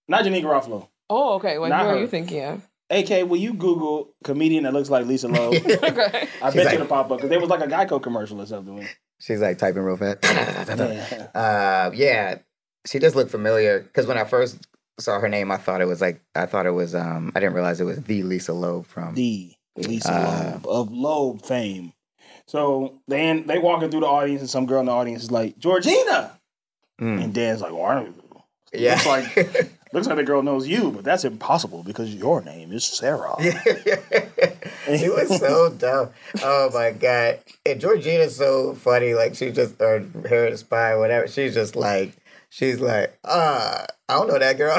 Not 0.08 0.24
Janeane 0.26 0.42
Garofalo. 0.44 0.88
Oh, 1.10 1.34
okay. 1.36 1.58
Wait, 1.58 1.70
Not 1.70 1.84
who 1.86 1.88
are 1.92 2.00
you 2.00 2.08
thinking 2.08 2.44
of? 2.44 2.68
AK, 2.92 3.30
will 3.30 3.38
you 3.38 3.54
Google 3.54 4.14
comedian 4.24 4.64
that 4.64 4.74
looks 4.74 4.90
like 4.90 5.06
Lisa 5.06 5.28
Loeb? 5.28 5.54
okay. 5.66 6.28
I 6.42 6.50
She's 6.50 6.54
bet 6.54 6.54
you 6.56 6.64
like- 6.64 6.74
it'll 6.76 6.88
pop 6.88 7.12
up 7.12 7.18
because 7.18 7.30
there 7.30 7.40
was 7.40 7.50
like 7.50 7.62
a 7.62 7.68
Geico 7.68 8.02
commercial 8.02 8.42
or 8.42 8.46
something. 8.46 8.88
She's 9.20 9.42
like 9.42 9.58
typing 9.58 9.82
real 9.84 9.98
fast. 9.98 10.20
Yeah. 10.24 11.28
Uh, 11.36 11.92
yeah, 11.94 12.40
she 12.86 13.00
does 13.00 13.16
look 13.16 13.30
familiar 13.30 13.80
because 13.82 14.08
when 14.08 14.18
I 14.18 14.24
first 14.24 14.66
saw 15.00 15.20
her 15.20 15.30
name, 15.30 15.52
I 15.52 15.58
thought 15.58 15.82
it 15.82 15.86
was 15.86 16.02
like 16.02 16.22
I 16.36 16.46
thought 16.46 16.66
it 16.66 16.72
was 16.72 16.96
um 16.96 17.32
I 17.36 17.40
didn't 17.40 17.54
realize 17.54 17.80
it 17.80 17.86
was 17.86 18.02
the 18.04 18.24
Lisa 18.24 18.54
Loeb 18.54 18.86
from 18.88 19.14
The 19.16 19.54
Lisa 19.76 20.12
Uh, 20.12 20.52
Loeb 20.64 20.68
of 20.68 20.92
Loeb 20.92 21.42
fame. 21.46 21.94
So 22.48 23.00
then 23.08 23.46
they 23.46 23.60
walking 23.60 23.92
through 23.92 24.00
the 24.02 24.08
audience, 24.08 24.42
and 24.42 24.50
some 24.50 24.66
girl 24.66 24.80
in 24.80 24.88
the 24.88 24.92
audience 24.92 25.22
is 25.24 25.32
like, 25.32 25.58
Georgina. 25.60 26.40
Mm. 27.00 27.24
And 27.26 27.34
Dan's 27.34 27.62
like, 27.62 27.74
"Why?" 27.74 28.02
well, 28.30 28.48
yeah. 28.74 28.96
it's 28.96 29.06
like 29.06 29.72
looks 29.92 30.08
like 30.08 30.18
the 30.18 30.24
girl 30.24 30.44
knows 30.44 30.68
you, 30.68 30.92
but 30.92 31.04
that's 31.04 31.24
impossible 31.24 31.84
because 31.84 32.14
your 32.14 32.42
name 32.42 32.72
is 32.72 32.86
Sarah. 32.86 33.36
he 33.42 35.10
was 35.10 35.40
so 35.40 35.70
dumb. 35.70 36.10
Oh 36.44 36.70
my 36.74 36.92
god! 36.92 37.40
And 37.66 37.82
Georgina's 37.82 38.36
so 38.36 38.74
funny. 38.76 39.14
Like 39.14 39.36
she 39.36 39.52
just 39.52 39.82
or 39.82 40.00
her 40.30 40.56
spy, 40.58 40.96
whatever. 40.96 41.28
She's 41.28 41.54
just 41.54 41.76
like 41.76 42.14
she's 42.50 42.80
like, 42.80 43.18
uh, 43.24 43.86
I 44.10 44.14
don't 44.14 44.28
know 44.28 44.40
that 44.40 44.58
girl. 44.58 44.76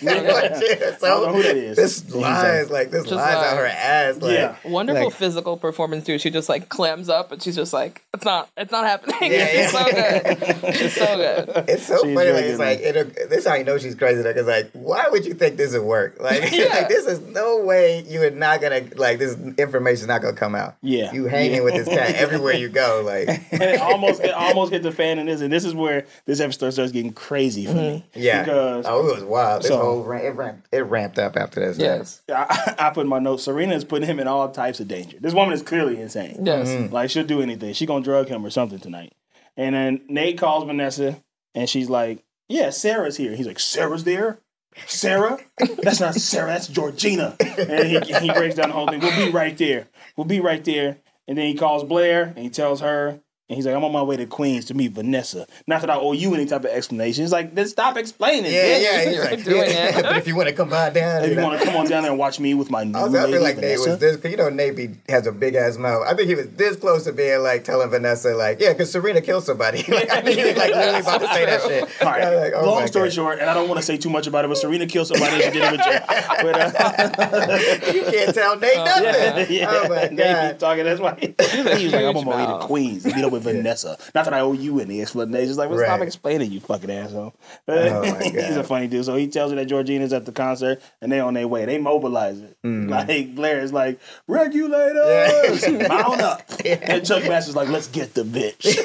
Yeah. 0.00 0.58
so 0.98 1.06
I 1.06 1.08
don't 1.08 1.26
know 1.26 1.32
who 1.32 1.42
that 1.42 1.56
is. 1.56 1.76
This 1.76 2.02
She's 2.02 2.14
lies 2.14 2.70
like 2.70 2.90
this 2.90 3.04
Just 3.04 3.14
lies 3.14 3.34
out 3.34 3.56
her 3.56 3.66
ass. 3.66 4.16
Like, 4.18 4.32
Yeah. 4.32 4.56
Wonderful 4.64 5.06
Like- 5.06 5.14
physical 5.14 5.56
performance 5.56 6.04
too. 6.04 6.18
She 6.18 6.30
just 6.30 6.48
like 6.48 6.68
clams 6.68 7.08
up, 7.08 7.32
and 7.32 7.42
she's 7.42 7.56
just 7.56 7.72
like, 7.72 8.04
"It's 8.14 8.24
not, 8.24 8.48
it's 8.56 8.70
not 8.70 8.84
happening." 8.84 9.32
Yeah, 9.32 9.46
it's 9.50 9.72
so 9.72 9.84
good. 9.84 10.74
It's 10.74 10.94
so 10.94 11.16
good. 11.16 11.64
It's 11.68 11.86
so 11.86 11.96
She's 12.04 12.14
funny. 12.14 12.30
Like 12.30 12.44
it's 12.44 12.58
like 12.58 12.80
it'll, 12.80 13.04
this 13.04 13.38
is 13.38 13.46
how 13.46 13.54
you 13.54 13.64
know 13.64 13.78
she's 13.78 13.94
crazy. 13.94 14.22
Because 14.22 14.46
like, 14.46 14.70
why 14.72 15.06
would 15.10 15.24
you 15.24 15.34
think 15.34 15.56
this 15.56 15.72
would 15.72 15.82
work? 15.82 16.16
Like, 16.20 16.52
Yeah. 16.52 16.66
like, 16.66 16.88
this 16.88 17.06
is 17.06 17.20
no 17.20 17.62
way 17.64 18.04
you 18.06 18.22
are 18.22 18.30
not 18.30 18.60
gonna 18.60 18.82
like 18.96 19.18
this 19.18 19.36
information's 19.58 20.08
not 20.08 20.20
gonna 20.22 20.36
come 20.36 20.54
out. 20.54 20.76
Yeah. 20.82 21.12
you 21.12 21.24
hanging 21.26 21.56
Yeah. 21.56 21.62
with 21.62 21.74
this 21.74 21.88
cat 21.88 22.14
everywhere 22.16 22.54
you 22.54 22.68
go. 22.68 23.02
Like, 23.04 23.28
and 23.52 23.62
it 23.62 23.80
almost 23.80 24.22
it 24.22 24.32
almost 24.34 24.72
hit 24.72 24.82
the 24.82 24.92
fan 24.92 25.18
in 25.18 25.26
this, 25.26 25.40
and 25.40 25.52
this 25.52 25.64
is 25.64 25.74
where 25.74 26.06
this 26.26 26.40
episode 26.40 26.70
starts 26.70 26.92
getting 26.92 27.12
crazy 27.12 27.66
for 27.66 27.72
mm-hmm. 27.72 27.80
me. 27.80 28.04
yeah, 28.14 28.42
Because 28.42 28.57
oh, 28.58 29.08
it 29.08 29.14
was 29.16 29.24
wild. 29.24 29.62
This 29.62 29.68
So- 29.68 29.78
whole 29.78 30.02
ran- 30.04 30.24
it 30.24 30.34
ramped, 30.34 30.68
it 30.72 30.78
ramped 30.82 31.18
up 31.18 31.36
after 31.36 31.60
this. 31.60 31.78
Yes. 31.78 32.22
I, 32.28 32.74
I 32.78 32.90
put 32.90 33.02
in 33.02 33.08
my 33.08 33.18
notes, 33.18 33.44
Serena 33.44 33.74
is 33.74 33.84
putting 33.84 34.08
him 34.08 34.20
in 34.20 34.28
all 34.28 34.48
types 34.50 34.80
of 34.80 34.88
danger. 34.88 35.18
This 35.20 35.34
woman 35.34 35.52
is 35.54 35.62
clearly 35.62 36.00
insane. 36.00 36.44
Yes. 36.44 36.68
Mm-hmm. 36.68 36.92
Like 36.94 37.10
she'll 37.10 37.24
do 37.24 37.40
anything. 37.42 37.72
She 37.74 37.86
gonna 37.86 38.04
drug 38.04 38.28
him 38.28 38.44
or 38.44 38.50
something 38.50 38.78
tonight. 38.78 39.12
And 39.56 39.74
then 39.74 40.00
Nate 40.08 40.38
calls 40.38 40.64
Vanessa, 40.64 41.20
and 41.54 41.68
she's 41.68 41.90
like, 41.90 42.22
"Yeah, 42.48 42.70
Sarah's 42.70 43.16
here." 43.16 43.34
He's 43.34 43.46
like, 43.46 43.58
"Sarah's 43.58 44.04
there." 44.04 44.38
Sarah? 44.86 45.38
That's 45.82 45.98
not 45.98 46.14
Sarah. 46.14 46.48
That's 46.52 46.68
Georgina. 46.68 47.34
And 47.40 47.88
he, 47.88 47.98
he 48.20 48.32
breaks 48.32 48.54
down 48.54 48.68
the 48.68 48.74
whole 48.74 48.86
thing. 48.86 49.00
We'll 49.00 49.26
be 49.26 49.32
right 49.32 49.58
there. 49.58 49.88
We'll 50.16 50.26
be 50.26 50.38
right 50.38 50.64
there. 50.64 50.98
And 51.26 51.36
then 51.36 51.46
he 51.46 51.54
calls 51.54 51.82
Blair 51.82 52.24
and 52.24 52.38
he 52.38 52.48
tells 52.48 52.80
her, 52.80 53.18
and 53.48 53.56
he's 53.56 53.64
like, 53.66 53.74
I'm 53.74 53.82
on 53.84 53.92
my 53.92 54.02
way 54.02 54.16
to 54.18 54.26
Queens 54.26 54.66
to 54.66 54.74
meet 54.74 54.92
Vanessa. 54.92 55.46
Not 55.66 55.80
that 55.80 55.88
I 55.90 55.96
owe 55.96 56.12
you 56.12 56.34
any 56.34 56.44
type 56.44 56.64
of 56.64 56.70
explanation. 56.70 57.24
It's 57.24 57.32
like, 57.32 57.54
then 57.54 57.66
stop 57.66 57.96
explaining. 57.96 58.52
Yeah, 58.52 58.62
bitch. 58.62 58.82
yeah, 58.82 59.10
You're 59.10 59.24
like, 59.24 59.44
doing 59.44 59.56
yeah. 59.70 59.98
it. 59.98 60.02
but 60.02 60.16
if 60.18 60.26
you 60.26 60.36
want 60.36 60.48
to 60.48 60.54
come 60.54 60.68
by 60.68 60.90
down, 60.90 61.22
If 61.24 61.30
you 61.30 61.36
you 61.36 61.42
want 61.42 61.58
to 61.58 61.64
come 61.66 61.76
on 61.76 61.86
down 61.86 62.02
there 62.02 62.10
and 62.12 62.18
watch 62.20 62.38
me 62.40 62.52
with 62.54 62.70
my 62.70 62.84
new 62.84 62.98
Also, 62.98 63.16
I 63.16 63.20
lady, 63.22 63.32
feel 63.32 63.42
like 63.42 63.56
Nate 63.56 63.64
Vanessa. 63.64 63.90
was 63.90 63.98
this, 63.98 64.16
cause 64.18 64.30
you 64.30 64.36
know 64.36 64.50
Nate 64.50 64.76
be, 64.76 64.90
has 65.08 65.26
a 65.26 65.32
big 65.32 65.54
ass 65.54 65.78
mouth. 65.78 66.04
I 66.06 66.14
think 66.14 66.28
he 66.28 66.34
was 66.34 66.48
this 66.50 66.76
close 66.76 67.04
to 67.04 67.12
being 67.12 67.42
like 67.42 67.64
telling 67.64 67.88
Vanessa, 67.88 68.34
like, 68.34 68.60
yeah, 68.60 68.72
because 68.72 68.90
Serena 68.92 69.20
killed 69.22 69.44
somebody. 69.44 69.78
like, 69.88 70.10
I 70.10 70.20
think 70.20 70.38
he 70.38 70.44
was 70.44 70.56
like 70.56 70.74
literally 70.74 71.00
about 71.00 71.20
to 71.22 71.28
say 71.28 71.46
that 71.46 71.62
shit. 71.66 72.02
All 72.02 72.08
right. 72.08 72.34
Like, 72.34 72.52
oh 72.54 72.66
Long 72.66 72.86
story 72.86 73.08
God. 73.08 73.14
short, 73.14 73.38
and 73.38 73.48
I 73.48 73.54
don't 73.54 73.68
want 73.68 73.80
to 73.80 73.86
say 73.86 73.96
too 73.96 74.10
much 74.10 74.26
about 74.26 74.44
it, 74.44 74.48
but 74.48 74.58
Serena 74.58 74.86
killed 74.86 75.06
somebody 75.06 75.36
and 75.42 75.44
she 75.44 75.50
did 75.58 75.62
it 75.62 75.72
with 75.72 75.80
jail. 75.80 76.00
But, 76.06 76.76
uh, 76.76 77.58
you 77.94 78.02
can't 78.04 78.34
tell 78.34 78.58
Nate 78.58 78.76
nothing. 78.76 79.04
yeah, 79.04 79.46
yeah. 79.48 79.66
Oh 79.70 79.88
my 79.88 79.94
They 80.02 80.08
be 80.10 80.16
god. 80.16 80.58
talking. 80.60 80.84
That's 80.84 81.00
why 81.00 81.14
he 81.18 81.84
was 81.84 81.92
like, 81.92 82.04
"I'm 82.04 82.16
on 82.16 82.24
my 82.24 82.36
way 82.36 82.46
to. 82.60 82.66
Queens 82.66 83.02
to 83.04 83.14
meet 83.14 83.24
up 83.24 83.32
with 83.32 83.37
Vanessa." 83.38 83.96
Not 84.14 84.24
that 84.24 84.34
I 84.34 84.40
owe 84.40 84.52
you 84.52 84.80
any 84.80 85.00
explanation. 85.00 85.48
It's 85.48 85.58
like, 85.58 85.70
well, 85.70 85.78
stop 85.78 86.00
explaining, 86.00 86.50
you 86.52 86.60
fucking 86.60 86.90
asshole. 86.90 87.34
Oh, 87.66 88.02
He's 88.22 88.56
a 88.56 88.64
funny 88.64 88.86
dude. 88.88 89.04
So 89.04 89.14
he 89.16 89.26
tells 89.28 89.50
her 89.52 89.56
that 89.56 89.66
Georgina's 89.66 90.12
at 90.12 90.24
the 90.26 90.32
concert 90.32 90.80
and 91.00 91.10
they 91.12 91.20
on 91.20 91.34
their 91.34 91.48
way. 91.48 91.64
They 91.64 91.78
mobilize 91.78 92.38
it. 92.40 92.56
Like 92.88 93.34
Blair 93.34 93.60
is 93.60 93.72
like, 93.72 93.98
regulators, 94.26 95.62
Mm. 95.64 95.80
Yeah. 95.82 95.88
mount 95.88 96.20
up. 96.20 96.42
And 96.64 97.04
Chuck 97.06 97.22
Bass 97.24 97.48
is 97.48 97.56
like, 97.56 97.68
let's 97.68 97.88
get 97.88 98.14
the 98.14 98.22
bitch. 98.22 98.78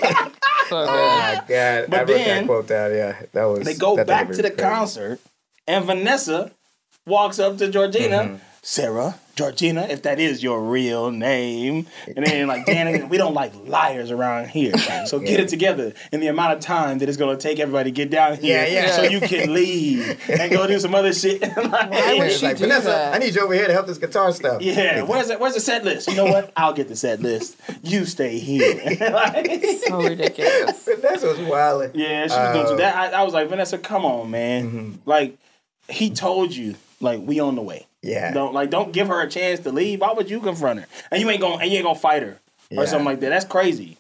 Oh 0.71 0.85
my 0.87 1.43
god. 1.47 1.85
But 1.89 1.93
I 1.93 1.99
wrote 1.99 2.07
then- 2.07 2.27
that 2.27 2.45
quote 2.47 2.67
down. 2.67 2.91
Yeah, 2.91 3.21
that 3.33 3.43
was. 3.45 3.65
They 3.65 3.73
go 3.75 4.03
back 4.03 4.29
to 4.31 4.41
the 4.41 4.49
crazy. 4.51 4.55
concert, 4.61 5.19
and 5.67 5.85
Vanessa 5.85 6.51
walks 7.05 7.37
up 7.39 7.57
to 7.57 7.69
Georgina 7.69 8.17
Mm-hmm. 8.19 8.35
Sarah, 8.65 9.19
Georgina, 9.35 9.81
if 9.89 10.03
that 10.03 10.21
is 10.21 10.41
your 10.41 10.61
real 10.63 11.11
name. 11.11 11.85
And 12.15 12.25
then 12.25 12.47
like, 12.47 12.65
Dan, 12.67 13.09
we 13.09 13.17
don't 13.17 13.33
like 13.33 13.51
liars 13.67 14.09
around 14.09 14.47
here. 14.47 14.71
So 15.05 15.19
get 15.19 15.41
it 15.41 15.49
together 15.49 15.93
in 16.13 16.21
the 16.21 16.27
amount 16.27 16.53
of 16.53 16.59
time 16.61 16.99
that 16.99 17.09
it's 17.09 17.17
gonna 17.17 17.35
take 17.35 17.59
everybody 17.59 17.91
to 17.91 17.93
get 17.93 18.09
down 18.09 18.37
here 18.37 18.63
Yeah, 18.65 18.83
yeah. 18.85 18.91
so 18.95 19.03
you 19.03 19.19
can 19.19 19.53
leave 19.53 20.17
and 20.29 20.49
go 20.49 20.65
do 20.65 20.79
some 20.79 20.95
other 20.95 21.11
shit. 21.11 21.41
Like, 21.41 21.55
Why 21.91 22.15
would 22.19 22.31
she 22.31 22.45
like, 22.45 22.55
do 22.57 22.63
Vanessa, 22.63 22.87
that? 22.87 23.13
I 23.13 23.17
need 23.17 23.35
you 23.35 23.41
over 23.41 23.53
here 23.53 23.67
to 23.67 23.73
help 23.73 23.85
this 23.85 23.97
guitar 23.97 24.31
stuff. 24.31 24.61
Yeah, 24.61 25.01
where's 25.01 25.27
the, 25.27 25.37
where's 25.37 25.55
the 25.55 25.59
set 25.59 25.83
list? 25.83 26.07
You 26.07 26.15
know 26.15 26.25
what? 26.25 26.53
I'll 26.57 26.71
get 26.73 26.87
the 26.87 26.95
set 26.95 27.19
list. 27.21 27.57
You 27.83 28.05
stay 28.05 28.39
here. 28.39 28.81
Like- 29.11 29.65
so 29.87 30.01
ridiculous. 30.01 30.85
Vanessa 30.85 31.27
was 31.27 31.39
wild. 31.39 31.91
yeah, 31.95 32.27
she 32.27 32.33
was 32.37 32.53
doing 32.53 32.65
Uh. 32.67 32.75
That 32.77 33.13
I, 33.13 33.19
I 33.19 33.23
was 33.23 33.33
like, 33.33 33.49
Vanessa, 33.49 33.77
come 33.77 34.05
on, 34.05 34.31
man. 34.31 35.01
Like, 35.05 35.37
he 35.89 36.11
told 36.11 36.55
you, 36.55 36.75
like, 37.03 37.21
we 37.21 37.39
on 37.39 37.55
the 37.55 37.61
way. 37.61 37.87
Yeah. 38.01 38.33
Don't 38.33 38.53
like, 38.53 38.69
don't 38.69 38.91
give 38.91 39.07
her 39.07 39.21
a 39.21 39.29
chance 39.29 39.59
to 39.61 39.71
leave. 39.71 40.01
Why 40.01 40.13
would 40.13 40.29
you 40.29 40.39
confront 40.39 40.79
her? 40.79 40.87
And 41.11 41.21
you 41.21 41.29
ain't 41.29 41.41
gonna, 41.41 41.57
and 41.61 41.69
you 41.71 41.77
ain't 41.77 41.85
gonna 41.85 41.99
fight 41.99 42.23
her 42.23 42.39
Yeah. 42.69 42.81
or 42.81 42.87
something 42.87 43.05
like 43.05 43.19
that. 43.21 43.29
That's 43.29 43.45
crazy. 43.45 43.97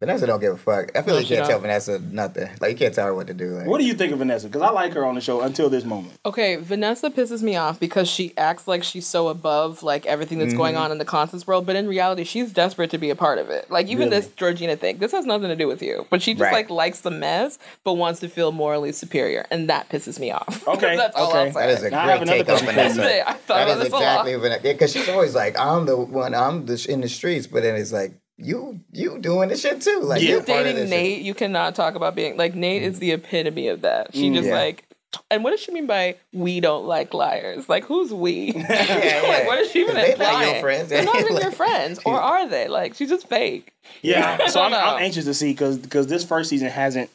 Vanessa 0.00 0.28
don't 0.28 0.38
give 0.38 0.52
a 0.52 0.56
fuck. 0.56 0.96
I 0.96 1.02
feel 1.02 1.14
No, 1.14 1.20
like 1.20 1.28
you 1.28 1.36
can't 1.36 1.48
tell. 1.48 1.58
Vanessa 1.58 1.98
nothing. 1.98 2.48
Like 2.60 2.70
you 2.70 2.76
can't 2.76 2.94
tell 2.94 3.06
her 3.06 3.14
what 3.14 3.26
to 3.26 3.34
do. 3.34 3.56
Like, 3.56 3.66
What 3.66 3.78
do 3.80 3.84
you 3.84 3.94
think 3.94 4.12
of 4.12 4.20
Vanessa? 4.20 4.46
Because 4.46 4.62
I 4.62 4.70
like 4.70 4.92
her 4.92 5.04
on 5.04 5.16
the 5.16 5.20
show 5.20 5.40
until 5.40 5.68
this 5.68 5.84
moment. 5.84 6.14
Okay, 6.24 6.54
Vanessa 6.54 7.10
pisses 7.10 7.42
me 7.42 7.56
off 7.56 7.80
because 7.80 8.08
she 8.08 8.32
acts 8.36 8.68
like 8.68 8.84
she's 8.84 9.08
so 9.08 9.26
above 9.26 9.82
like 9.82 10.06
everything 10.06 10.38
that's 10.38 10.54
going 10.54 10.74
mm-hmm. 10.74 10.84
on 10.84 10.92
in 10.92 10.98
the 10.98 11.04
concerts 11.04 11.48
world, 11.48 11.66
but 11.66 11.74
in 11.74 11.88
reality, 11.88 12.22
she's 12.22 12.52
desperate 12.52 12.90
to 12.90 12.98
be 12.98 13.10
a 13.10 13.16
part 13.16 13.38
of 13.38 13.50
it. 13.50 13.68
Like 13.72 13.88
even 13.88 14.08
Really? 14.08 14.20
this 14.20 14.28
Georgina 14.36 14.76
thing, 14.76 14.98
this 14.98 15.10
has 15.10 15.26
nothing 15.26 15.48
to 15.48 15.56
do 15.56 15.66
with 15.66 15.82
you, 15.82 16.06
but 16.10 16.22
she 16.22 16.32
just 16.34 16.42
Right. 16.42 16.52
like 16.52 16.70
likes 16.70 17.00
the 17.00 17.10
mess, 17.10 17.58
but 17.82 17.94
wants 17.94 18.20
to 18.20 18.28
feel 18.28 18.52
morally 18.52 18.92
superior, 18.92 19.46
and 19.50 19.68
that 19.68 19.88
pisses 19.88 20.20
me 20.20 20.30
off. 20.30 20.64
Okay, 20.78 20.96
that's 20.96 21.16
all 21.16 21.30
okay. 21.30 21.38
I'll 21.46 21.52
say. 21.52 21.60
that 21.60 21.70
is 21.70 21.82
a 21.82 21.90
Now 21.90 22.06
great 22.18 22.28
take 22.28 22.38
on 22.40 22.44
question 22.44 22.66
for 22.66 22.72
you. 22.72 22.76
Vanessa. 22.78 23.28
I 23.28 23.32
thought 23.32 23.46
That 23.48 23.62
about 23.64 23.70
is 23.72 23.78
this 23.78 23.92
exactly 23.94 24.34
Vanessa. 24.36 24.62
Because 24.62 24.92
she's 24.92 25.08
always 25.08 25.34
like, 25.34 25.58
I'm 25.58 25.86
the 25.86 25.96
one. 25.96 26.34
I'm 26.36 26.66
the 26.66 26.76
sh- 26.76 26.86
in 26.86 27.00
the 27.00 27.08
streets, 27.08 27.48
but 27.48 27.62
then 27.64 27.74
it's 27.74 27.90
like 27.92 28.12
you 28.38 28.80
you 28.92 29.18
doing 29.18 29.48
this 29.48 29.60
shit 29.60 29.80
too. 29.82 30.00
Like 30.02 30.22
Yeah. 30.22 30.28
you're 30.30 30.42
part 30.42 30.60
of 30.60 30.64
Dating 30.66 30.74
this 30.76 30.90
shit. 30.90 31.00
Nate, 31.00 31.22
you 31.22 31.34
cannot 31.34 31.74
talk 31.74 31.94
about 31.96 32.14
being 32.14 32.36
like 32.36 32.54
Nate 32.54 32.82
is 32.82 32.98
the 33.00 33.12
epitome 33.12 33.68
of 33.68 33.82
that. 33.82 34.14
She 34.14 34.30
just 34.30 34.48
Yeah. 34.48 34.54
like. 34.54 34.84
And 35.30 35.42
what 35.42 35.50
does 35.52 35.60
she 35.60 35.72
mean 35.72 35.86
by 35.86 36.16
we 36.34 36.60
don't 36.60 36.84
like 36.86 37.14
liars? 37.14 37.66
Like 37.68 37.84
who's 37.84 38.12
we? 38.12 38.52
yeah. 38.54 39.22
like 39.26 39.46
what 39.46 39.58
is 39.58 39.70
she 39.70 39.80
even 39.80 39.94
They 39.94 40.10
not 40.10 40.18
your 40.18 40.28
implying? 40.38 40.60
friends. 40.62 40.88
They're 40.90 41.02
not 41.04 41.16
even 41.18 41.34
Like- 41.34 41.42
your 41.44 41.52
friends, 41.52 41.98
or 42.04 42.20
are 42.20 42.46
they? 42.48 42.68
Like 42.68 42.94
she's 42.94 43.08
just 43.08 43.26
fake. 43.28 43.72
Yeah, 44.02 44.46
so 44.48 44.60
I'm. 44.62 44.72
I'm 44.74 45.02
anxious 45.02 45.24
to 45.24 45.34
see 45.34 45.52
because 45.52 45.78
because 45.78 46.06
this 46.06 46.24
first 46.24 46.50
season 46.50 46.68
hasn't 46.68 47.10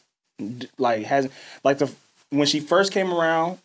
like 0.78 1.06
hasn't 1.06 1.34
like 1.64 1.78
the 1.78 1.92
when 2.32 2.48
she 2.48 2.60
first 2.60 2.92
came 2.92 3.14
around 3.14 3.60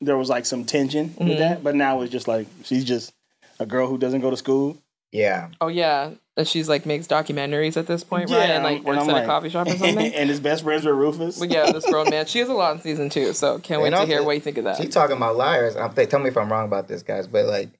there 0.00 0.16
was 0.16 0.28
like 0.30 0.46
some 0.46 0.64
tension 0.64 1.10
Mm-hmm. 1.10 1.28
with 1.28 1.38
that, 1.38 1.62
but 1.62 1.74
now 1.74 2.00
it's 2.02 2.10
just 2.12 2.26
like 2.26 2.46
she's 2.64 2.84
just 2.84 3.12
a 3.60 3.66
girl 3.66 3.86
who 3.86 3.98
doesn't 3.98 4.20
go 4.22 4.30
to 4.30 4.36
school. 4.36 4.78
Yeah. 5.12 5.48
Oh 5.60 5.68
yeah, 5.68 6.10
and 6.36 6.46
she's 6.46 6.68
like 6.68 6.84
makes 6.84 7.06
documentaries 7.06 7.76
at 7.76 7.86
this 7.86 8.04
point, 8.04 8.28
right? 8.30 8.50
And 8.50 8.62
like 8.64 8.76
I'm- 8.78 8.84
works 8.84 9.02
I'm 9.02 9.08
at 9.10 9.12
like- 9.14 9.22
a 9.24 9.26
coffee 9.26 9.48
shop 9.48 9.66
or 9.66 9.70
something. 9.76 10.12
and 10.14 10.28
his 10.28 10.40
best 10.40 10.64
friends 10.64 10.84
were 10.84 10.94
Rufus. 10.94 11.38
but 11.38 11.50
yeah, 11.50 11.72
this 11.72 11.86
grown 11.86 12.10
man. 12.10 12.26
She 12.28 12.40
has 12.40 12.48
a 12.48 12.52
lot 12.54 12.74
in 12.76 12.82
season 12.82 13.08
two, 13.08 13.32
so 13.32 13.58
can't 13.58 13.80
wait 13.80 13.88
And 13.88 13.94
to 13.96 14.00
also, 14.00 14.12
hear 14.12 14.22
what 14.22 14.34
you 14.34 14.40
think 14.40 14.58
of 14.58 14.64
that. 14.64 14.76
She 14.76 14.86
talking 14.88 15.16
about 15.16 15.36
liars. 15.36 15.76
I'm, 15.76 15.94
they 15.94 16.04
tell 16.06 16.20
me 16.20 16.28
if 16.28 16.36
I'm 16.36 16.50
wrong 16.52 16.66
about 16.66 16.88
this, 16.88 17.02
guys, 17.02 17.26
but 17.26 17.46
like 17.46 17.70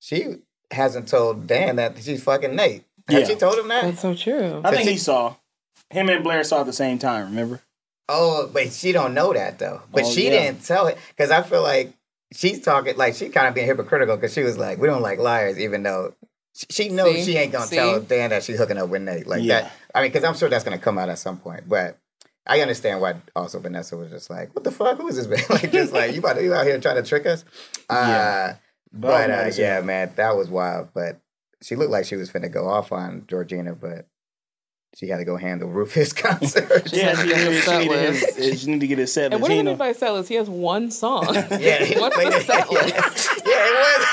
she 0.00 0.36
hasn't 0.70 1.08
told 1.08 1.46
Dan 1.46 1.76
that 1.76 2.02
she's 2.02 2.22
fucking 2.22 2.54
Nate. 2.56 2.84
Has 3.08 3.20
Yeah. 3.20 3.26
she 3.26 3.34
told 3.38 3.58
him 3.58 3.68
that? 3.68 3.84
That's 3.84 4.00
so 4.02 4.14
true. 4.14 4.60
I 4.64 4.70
think 4.70 4.84
she- 4.84 4.92
he 4.92 4.96
saw 4.98 5.34
him 5.90 6.08
and 6.08 6.22
Blair 6.24 6.44
saw 6.44 6.60
at 6.60 6.66
the 6.66 6.72
same 6.72 6.98
time. 6.98 7.26
Remember? 7.30 7.60
Oh, 8.08 8.48
but 8.52 8.72
she 8.72 8.92
don't 8.92 9.12
know 9.12 9.34
that 9.34 9.58
though. 9.58 9.82
But 9.92 10.04
Oh, 10.04 10.10
she 10.10 10.24
yeah. 10.24 10.30
didn't 10.44 10.64
tell 10.64 10.86
it 10.86 10.96
because 11.10 11.30
I 11.30 11.42
feel 11.42 11.62
like 11.62 11.92
she's 12.32 12.60
talking 12.62 12.96
like 12.96 13.14
she 13.14 13.28
kind 13.28 13.46
of 13.46 13.54
being 13.54 13.66
hypocritical 13.66 14.16
because 14.16 14.32
she 14.32 14.42
was 14.42 14.56
like, 14.56 14.78
"We 14.78 14.88
don't 14.88 15.02
like 15.02 15.18
liars," 15.18 15.58
even 15.58 15.82
though 15.82 16.14
she, 16.58 16.66
she 16.70 16.88
knows 16.88 17.14
See? 17.14 17.24
she 17.24 17.36
ain't 17.36 17.52
gonna 17.52 17.66
See? 17.66 17.76
tell 17.76 18.00
Dan 18.00 18.30
that 18.30 18.42
she's 18.42 18.58
hooking 18.58 18.78
up 18.78 18.88
with 18.88 19.02
Nate 19.02 19.26
like 19.26 19.42
Yeah. 19.42 19.60
that. 19.62 19.72
I 19.94 20.02
mean, 20.02 20.10
because 20.10 20.24
I'm 20.24 20.34
sure 20.36 20.48
that's 20.48 20.64
gonna 20.64 20.78
come 20.78 20.98
out 20.98 21.08
at 21.08 21.18
some 21.18 21.38
point. 21.38 21.68
But 21.68 21.98
I 22.46 22.60
understand 22.62 23.00
why 23.00 23.16
also 23.36 23.58
Vanessa 23.60 23.96
was 23.96 24.10
just 24.10 24.28
like, 24.30 24.54
"What 24.54 24.64
the 24.64 24.70
fuck? 24.70 24.96
Who 24.98 25.06
is 25.08 25.16
this 25.16 25.26
man?" 25.26 25.40
like 25.50 25.70
just 25.70 25.92
like 25.92 26.12
you 26.14 26.18
about 26.20 26.34
to, 26.36 26.42
you 26.42 26.54
out 26.54 26.66
here 26.66 26.80
trying 26.80 26.96
to 26.96 27.08
trick 27.08 27.26
us. 27.26 27.44
Uh, 27.88 27.94
Yeah. 28.08 28.56
But 28.92 29.30
uh, 29.30 29.42
nice. 29.44 29.58
yeah, 29.58 29.80
man, 29.82 30.12
that 30.16 30.34
was 30.36 30.48
wild. 30.48 30.88
But 30.94 31.20
she 31.62 31.76
looked 31.76 31.90
like 31.90 32.06
she 32.06 32.16
was 32.16 32.30
finna 32.30 32.50
go 32.50 32.66
off 32.68 32.90
on 32.90 33.24
Georgina, 33.28 33.74
but 33.74 34.06
she 34.96 35.08
had 35.08 35.18
to 35.18 35.24
go 35.26 35.36
handle 35.36 35.68
Rufus 35.78 36.14
concert. 36.14 36.90
Yeah, 36.92 37.14
she, 37.14 37.28
His 37.34 37.54
she, 37.56 37.60
set 37.60 37.78
needed 37.82 37.90
list. 37.92 38.36
his, 38.38 38.60
she 38.62 38.66
needed 38.66 38.80
to 38.80 38.86
get 38.86 38.98
his 38.98 39.12
set 39.12 39.32
And 39.34 39.42
what 39.42 39.48
do 39.48 39.54
You 39.54 39.58
you 39.60 39.64
mean 39.66 39.76
by 39.76 39.92
set 39.92 40.12
list? 40.14 40.30
He 40.30 40.36
has 40.36 40.48
one 40.48 40.90
song. 40.90 41.26
Yeah, 41.34 41.84
he 41.84 42.00
What's 42.00 42.14
played 42.16 42.32
the 42.32 42.36
it. 42.38 42.46
set 42.46 42.66
Yeah. 42.72 42.78
list? 42.80 43.30
Yeah, 43.46 43.52
it 43.66 43.98
was. 43.98 44.06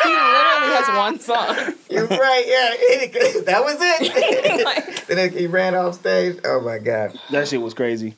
he 0.04 0.08
literally 0.08 0.74
has 0.74 0.96
one 0.96 1.20
song. 1.20 1.74
You're 1.90 2.06
right. 2.06 2.44
Yeah, 2.46 3.40
that 3.46 3.62
was 3.64 3.76
it. 3.80 4.64
Like- 4.64 5.06
then 5.06 5.32
he 5.32 5.46
ran 5.46 5.74
off 5.74 5.94
stage. 5.96 6.38
Oh 6.44 6.60
my 6.60 6.78
god. 6.78 7.18
That 7.30 7.48
shit 7.48 7.60
was 7.60 7.74
crazy. 7.74 8.14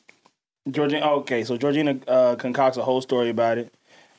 Georgina, 0.71 1.05
okay, 1.11 1.43
so 1.45 1.57
Georgina 1.57 1.99
uh, 2.07 2.37
concocts 2.37 2.77
a 2.77 2.83
whole 2.83 3.01
story 3.01 3.31
about 3.31 3.59
it, 3.59 3.73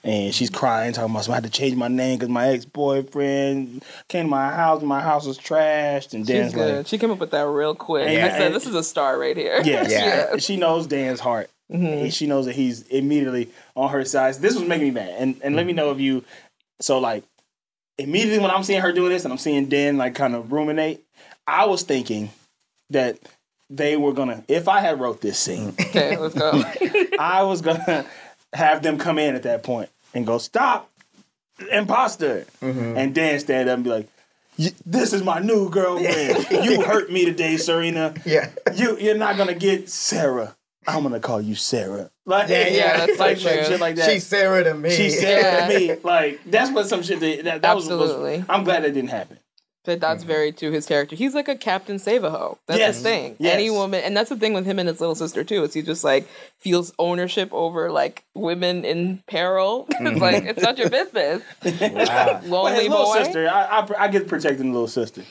and 0.03 0.33
she's 0.35 0.49
crying, 0.49 0.91
talking 0.91 1.11
about, 1.11 1.23
so 1.23 1.31
I 1.31 1.35
had 1.35 1.45
to 1.45 1.49
change 1.49 1.75
my 1.77 1.87
name 1.87 2.17
because 2.17 2.29
my 2.29 2.49
ex 2.49 2.65
boyfriend 2.65 3.83
came 4.09 4.25
to 4.25 4.29
my 4.29 4.51
house, 4.51 4.79
and 4.79 4.89
my 4.89 4.99
house 5.01 5.25
was 5.25 5.37
trashed, 5.39 6.13
and 6.13 6.25
She's 6.27 6.35
Dan's 6.35 6.53
good. 6.53 6.77
like, 6.77 6.87
she 6.87 6.97
came 6.97 7.11
up 7.11 7.19
with 7.19 7.31
that 7.31 7.47
real 7.47 7.75
quick. 7.75 8.09
Yeah, 8.09 8.25
I 8.25 8.29
said, 8.29 8.41
and- 8.47 8.55
"This 8.55 8.67
is 8.67 8.75
a 8.75 8.83
star 8.83 9.17
right 9.17 9.37
here." 9.37 9.61
yeah, 9.63 9.87
Yeah. 9.87 10.37
she 10.37 10.57
knows 10.57 10.87
Dan's 10.87 11.19
heart. 11.19 11.49
And 11.69 12.13
She 12.13 12.27
knows 12.27 12.45
that 12.45 12.53
he's 12.55 12.83
immediately 12.89 13.49
on 13.75 13.89
her 13.89 14.05
side. 14.05 14.35
This 14.35 14.53
was 14.53 14.67
making 14.67 14.87
me 14.87 14.91
mad, 14.91 15.15
and 15.17 15.39
and 15.43 15.55
let 15.55 15.65
me 15.65 15.73
know 15.73 15.91
if 15.91 15.99
you. 15.99 16.23
So 16.81 16.99
like, 16.99 17.23
immediately 17.97 18.39
when 18.39 18.51
I'm 18.51 18.63
seeing 18.63 18.81
her 18.81 18.91
doing 18.91 19.09
this, 19.09 19.23
and 19.23 19.31
I'm 19.31 19.37
seeing 19.37 19.67
Dan 19.67 19.97
like 19.97 20.15
kind 20.15 20.35
of 20.35 20.51
ruminate, 20.51 21.03
I 21.47 21.65
was 21.65 21.83
thinking 21.83 22.29
that 22.89 23.19
they 23.69 23.97
were 23.97 24.13
gonna. 24.13 24.43
If 24.47 24.67
I 24.67 24.79
had 24.79 24.99
wrote 24.99 25.21
this 25.21 25.39
scene. 25.39 25.75
Okay, 25.79 26.17
let's 26.17 26.35
go. 26.35 26.63
I 27.19 27.43
was 27.43 27.61
gonna 27.61 28.05
have 28.53 28.81
them 28.81 28.97
come 28.97 29.19
in 29.19 29.35
at 29.35 29.43
that 29.43 29.63
point 29.63 29.89
and 30.13 30.25
go, 30.25 30.37
"Stop, 30.37 30.89
imposter," 31.71 32.45
mm-hmm. 32.61 32.97
and 32.97 33.13
Dan 33.13 33.39
stand 33.39 33.69
up 33.69 33.75
and 33.75 33.83
be 33.83 33.89
like, 33.91 34.07
"This 34.85 35.13
is 35.13 35.23
my 35.23 35.39
new 35.39 35.69
girlfriend. 35.69 36.47
you 36.65 36.81
hurt 36.81 37.11
me 37.11 37.25
today, 37.25 37.57
Serena. 37.57 38.15
Yeah. 38.25 38.49
You 38.73 38.97
you're 38.97 39.17
not 39.17 39.37
gonna 39.37 39.53
get 39.53 39.89
Sarah. 39.89 40.55
I'm 40.87 41.03
gonna 41.03 41.19
call 41.19 41.41
you 41.41 41.55
Sarah. 41.55 42.09
Like 42.25 42.49
Yeah, 42.49 42.67
yeah, 42.67 42.97
that's 43.05 43.19
like, 43.19 43.37
so 43.37 43.49
like 43.49 43.59
true. 43.59 43.65
shit 43.65 43.79
like 43.79 43.95
that. 43.97 44.09
She's 44.09 44.25
Sarah 44.25 44.63
to 44.63 44.73
me. 44.73 44.91
She's 44.91 45.19
Sarah 45.19 45.67
to 45.67 45.73
Yeah. 45.73 45.95
me. 45.95 45.99
Like 46.03 46.39
that's 46.45 46.71
what 46.71 46.87
some 46.87 47.03
shit 47.03 47.19
that 47.19 47.43
that, 47.43 47.61
that 47.61 47.75
was, 47.75 47.85
Absolutely. 47.85 48.37
was. 48.37 48.45
I'm 48.49 48.63
glad 48.63 48.83
that 48.83 48.93
didn't 48.93 49.09
happen. 49.09 49.39
But 49.85 49.99
that's 49.99 50.21
mm-hmm. 50.21 50.31
very 50.31 50.51
to 50.53 50.71
his 50.71 50.85
character. 50.85 51.17
He's 51.17 51.35
like 51.35 51.49
a 51.49 51.57
Captain 51.57 51.99
Save 51.99 52.23
a 52.23 52.29
Ho. 52.31 52.57
That's 52.67 52.79
Yes. 52.79 52.95
his 52.95 53.03
thing. 53.03 53.35
Yes. 53.37 53.55
Any 53.55 53.69
woman, 53.69 54.01
and 54.01 54.15
that's 54.15 54.29
the 54.29 54.37
thing 54.37 54.53
with 54.53 54.65
him 54.65 54.79
and 54.79 54.87
his 54.87 55.01
little 55.01 55.15
sister 55.15 55.43
too. 55.43 55.63
Is 55.63 55.73
he 55.73 55.81
just 55.81 56.05
like 56.05 56.25
feels 56.59 56.93
ownership 56.97 57.49
over 57.51 57.91
like 57.91 58.23
women 58.33 58.85
in 58.85 59.21
peril? 59.27 59.85
it's 59.91 60.21
like 60.21 60.37
mm-hmm. 60.37 60.47
it's 60.47 60.61
not 60.61 60.77
your 60.77 60.89
business. 60.89 61.43
Wow. 61.63 62.39
But 62.41 62.45
Lonely 62.45 62.79
his 62.79 62.89
little 62.89 63.05
boy. 63.05 63.23
sister, 63.23 63.49
I, 63.49 63.79
I 63.79 63.87
I 64.03 64.07
get 64.07 64.27
protecting 64.27 64.67
the 64.67 64.73
little 64.73 64.87
sister. 64.87 65.23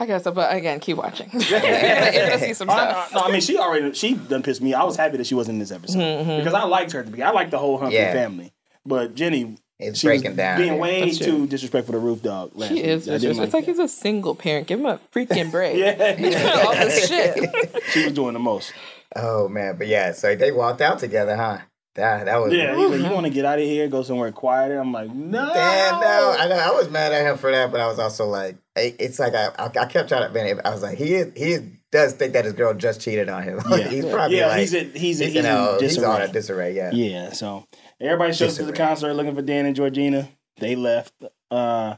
I 0.00 0.06
guess, 0.06 0.24
so, 0.24 0.32
but 0.32 0.52
again, 0.54 0.80
keep 0.80 0.96
watching. 0.96 1.28
You're 1.32 1.60
gonna, 1.60 2.10
you're 2.12 2.26
gonna 2.28 2.38
see 2.40 2.54
some 2.54 2.70
I, 2.70 2.74
stuff. 2.90 3.14
no, 3.14 3.20
I 3.20 3.30
mean, 3.30 3.42
she 3.42 3.58
already 3.58 3.92
she 3.92 4.14
done 4.14 4.42
pissed 4.42 4.62
me. 4.62 4.72
I 4.74 4.82
was 4.82 4.96
happy 4.96 5.18
that 5.18 5.26
she 5.26 5.34
wasn't 5.34 5.56
in 5.56 5.58
this 5.60 5.70
episode 5.70 5.98
Mm-hmm, 5.98 6.38
because 6.38 6.54
I 6.54 6.64
liked 6.64 6.92
her 6.92 7.00
at 7.00 7.04
the 7.04 7.10
beginning. 7.12 7.30
I 7.30 7.34
liked 7.34 7.50
the 7.50 7.58
whole 7.58 7.76
Humphrey 7.78 7.96
Yeah. 7.98 8.12
family, 8.14 8.52
but 8.86 9.14
Jenny, 9.14 9.58
It's 9.78 9.98
she 10.00 10.08
was 10.08 10.22
breaking 10.22 10.36
down. 10.36 10.58
being 10.58 10.78
way 10.78 11.04
That's 11.04 11.18
too 11.18 11.24
true. 11.38 11.46
disrespectful 11.46 11.92
to 11.92 11.98
Roof 11.98 12.22
Dog. 12.22 12.52
Last 12.54 12.70
He 12.70 12.76
week. 12.76 12.84
is. 12.86 13.08
I 13.08 13.14
It's, 13.16 13.24
like 13.24 13.36
like 13.38 13.50
that. 13.52 13.64
he's 13.64 13.78
a 13.78 13.88
single 13.88 14.34
parent. 14.34 14.66
Give 14.68 14.80
him 14.80 14.86
a 14.86 14.98
freaking 15.14 15.50
break. 15.52 15.76
yeah, 15.76 16.62
All 16.66 16.72
this 16.72 17.06
shit. 17.06 17.82
she 17.90 18.04
was 18.04 18.12
doing 18.14 18.32
the 18.32 18.40
most. 18.40 18.72
Oh 19.16 19.48
man, 19.48 19.76
but 19.76 19.86
yeah, 19.86 20.12
so 20.12 20.34
they 20.34 20.50
walked 20.52 20.80
out 20.80 20.98
together, 20.98 21.36
huh? 21.36 21.58
That 21.94 22.26
that 22.26 22.36
was 22.40 22.52
Yeah, 22.52 22.76
he's 22.76 22.90
like, 22.90 23.00
you 23.00 23.10
want 23.14 23.26
to 23.26 23.32
get 23.32 23.44
out 23.44 23.58
of 23.58 23.64
here, 23.64 23.88
go 23.88 24.02
somewhere 24.02 24.30
quieter. 24.30 24.78
I'm 24.78 24.92
like, 24.92 25.12
no, 25.12 25.52
Damn, 25.52 26.00
no. 26.00 26.36
I 26.38 26.46
know. 26.48 26.54
I 26.56 26.70
was 26.70 26.88
mad 26.88 27.12
at 27.12 27.26
him 27.26 27.36
for 27.36 27.50
that, 27.50 27.72
but 27.72 27.80
I 27.80 27.86
was 27.88 27.98
also 27.98 28.26
like, 28.26 28.56
it- 28.76 28.96
it's 29.00 29.18
like 29.18 29.34
I, 29.34 29.48
I, 29.58 29.66
I 29.66 29.86
kept 29.86 30.08
trying 30.08 30.26
to. 30.28 30.32
Man, 30.32 30.60
I 30.64 30.70
was 30.70 30.82
like, 30.82 30.98
he 30.98 31.14
is, 31.14 31.32
he 31.36 31.52
is, 31.52 31.62
does 31.90 32.12
think 32.12 32.34
that 32.34 32.44
his 32.44 32.52
girl 32.54 32.72
just 32.74 33.00
cheated 33.00 33.28
on 33.28 33.42
him. 33.42 33.60
Yeah. 33.70 33.88
he's 33.88 34.04
probably 34.06 34.38
yeah, 34.38 34.46
like, 34.46 34.60
he's 34.60 34.72
in, 34.74 34.92
he's, 34.92 35.20
in- 35.20 35.26
he's, 35.26 35.34
he's 35.34 35.44
in, 35.44 35.46
a, 35.46 35.76
in 35.78 35.80
he's 35.82 35.98
on 36.02 36.22
a 36.22 36.28
disarray. 36.28 36.72
disarray. 36.74 36.76
Yeah. 36.76 36.90
Yeah, 36.92 37.32
so 37.32 37.66
everybody 38.00 38.32
shows 38.34 38.52
up 38.60 38.66
to 38.66 38.70
the 38.70 38.76
concert 38.76 39.14
looking 39.14 39.34
for 39.34 39.42
Dan 39.42 39.66
and 39.66 39.74
Georgina. 39.74 40.28
They 40.58 40.76
left, 40.76 41.12
uh, 41.50 41.96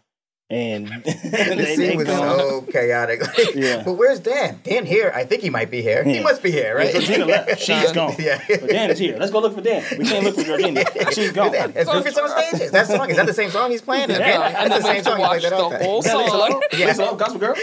and 0.52 0.86
This 1.04 1.20
they, 1.32 1.54
they 1.56 1.76
scene 1.76 1.96
was 1.98 2.06
gone. 2.06 2.38
so 2.38 2.60
chaotic. 2.72 3.22
Yeah. 3.54 3.82
But 3.84 3.94
where's 3.94 4.20
Dan? 4.20 4.60
Dan 4.62 4.84
here? 4.86 5.10
I 5.14 5.24
think 5.24 5.42
he 5.42 5.50
might 5.50 5.70
be 5.70 5.80
here. 5.82 6.04
He 6.04 6.20
must 6.20 6.42
be 6.42 6.50
here, 6.50 6.64
Yeah, 6.78 6.84
right? 6.84 6.92
Georgina 6.92 7.24
left. 7.26 7.58
She's 7.62 7.92
gone. 7.92 8.14
Yeah. 8.18 8.40
But 8.48 8.68
Dan 8.68 8.90
is 8.90 8.98
here. 8.98 9.16
Let's 9.18 9.32
go 9.32 9.40
look 9.40 9.54
for 9.54 9.60
Dan. 9.62 9.82
We 9.98 10.04
can't 10.04 10.24
look 10.24 10.34
for 10.34 10.42
Georgina. 10.44 10.84
She's 11.12 11.32
gone. 11.32 11.54
Is 11.54 11.86
Rufus 11.92 12.16
on 12.18 12.28
stage? 12.28 12.60
Is 12.60 12.70
that 12.72 12.86
song? 12.86 13.08
Is 13.10 13.16
that 13.16 13.26
the 13.26 13.32
same 13.34 13.50
song 13.50 13.70
he's 13.70 13.82
playing? 13.82 14.10
Yeah, 14.10 14.16
Okay. 14.16 14.32
That's 14.38 14.52
then 14.54 14.70
we 14.70 14.78
the 14.78 14.82
same 14.82 15.02
song. 15.04 15.16
He 15.16 15.22
watch 15.22 15.42
that 15.42 15.50
the 15.50 15.56
all 15.56 15.70
time. 15.70 15.82
whole 15.82 15.98
Is 16.00 16.04
that 16.04 16.16
Lisa 16.18 16.30
song. 16.30 16.50
Lowe? 16.50 16.60
Yeah. 16.72 16.86
Lisa 16.86 17.02
Loeb, 17.04 17.18
Gossip 17.18 17.40
Girl? 17.40 17.54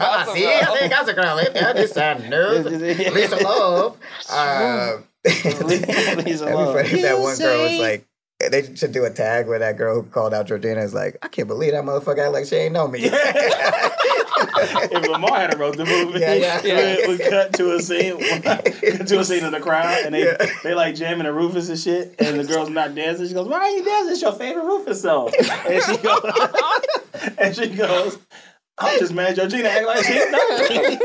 Ah, 0.00 0.30
see, 0.34 0.46
I 0.46 0.76
think 0.78 0.92
I 0.92 1.02
was 1.02 1.12
gonna 1.14 1.50
yeah, 1.54 1.72
this 1.72 1.92
sound 1.92 2.28
news. 2.30 2.66
Lisa 2.66 3.36
Love. 3.36 3.96
Uh, 4.30 4.98
Lisa 5.24 5.58
That'd 5.58 6.24
be 6.24 6.34
Lowe. 6.36 6.72
funny 6.74 6.90
if 6.90 7.02
that 7.02 7.18
one 7.18 7.36
girl 7.38 7.62
was 7.62 7.78
like, 7.78 8.07
They 8.40 8.72
should 8.76 8.92
do 8.92 9.04
a 9.04 9.10
tag 9.10 9.48
where 9.48 9.58
that 9.58 9.76
girl 9.76 9.96
who 9.96 10.04
called 10.08 10.32
out 10.32 10.46
Georgina 10.46 10.80
is 10.82 10.94
like, 10.94 11.16
I 11.22 11.28
can't 11.28 11.48
believe 11.48 11.72
that 11.72 11.82
motherfucker 11.82 12.20
act 12.20 12.32
like 12.32 12.46
she 12.46 12.54
ain't 12.54 12.72
know 12.72 12.86
me. 12.86 13.00
if 13.10 13.12
Lamar 15.08 15.40
had 15.40 15.58
wrote 15.58 15.76
the 15.76 15.84
movie, 15.84 16.20
Yeah, 16.20 16.34
yeah. 16.34 16.60
it 16.62 17.08
would 17.08 17.18
cut 17.20 17.52
to 17.54 17.74
a 17.74 17.80
scene, 17.82 18.16
to 18.18 19.18
a 19.18 19.24
scene 19.24 19.42
of 19.42 19.50
the 19.50 19.58
crowd, 19.60 20.04
and 20.04 20.14
they 20.14 20.24
Yeah. 20.24 20.36
they 20.62 20.72
like 20.74 20.94
jamming 20.94 21.26
a 21.26 21.32
Rufus 21.32 21.68
and 21.68 21.76
shit, 21.78 22.14
and 22.20 22.38
the 22.38 22.44
girl's 22.44 22.70
not 22.70 22.94
dancing. 22.94 23.26
She 23.26 23.34
goes, 23.34 23.48
"Why 23.48 23.58
are 23.58 23.70
you 23.70 23.84
dancing? 23.84 24.12
It's 24.12 24.22
your 24.22 24.32
favorite 24.32 24.64
Rufus 24.64 25.02
song." 25.02 25.32
And 25.68 25.82
she 25.82 25.96
goes, 25.96 26.22
and 27.38 27.56
she 27.56 27.68
goes, 27.70 28.18
"I'm 28.80 28.98
just 28.98 29.12
mad 29.12 29.36
Georgina 29.36 29.68
act 29.68 29.86
like 29.86 30.04
she 30.04 30.12
didn't 30.12 30.32
know 30.32 30.58
me." 30.68 30.98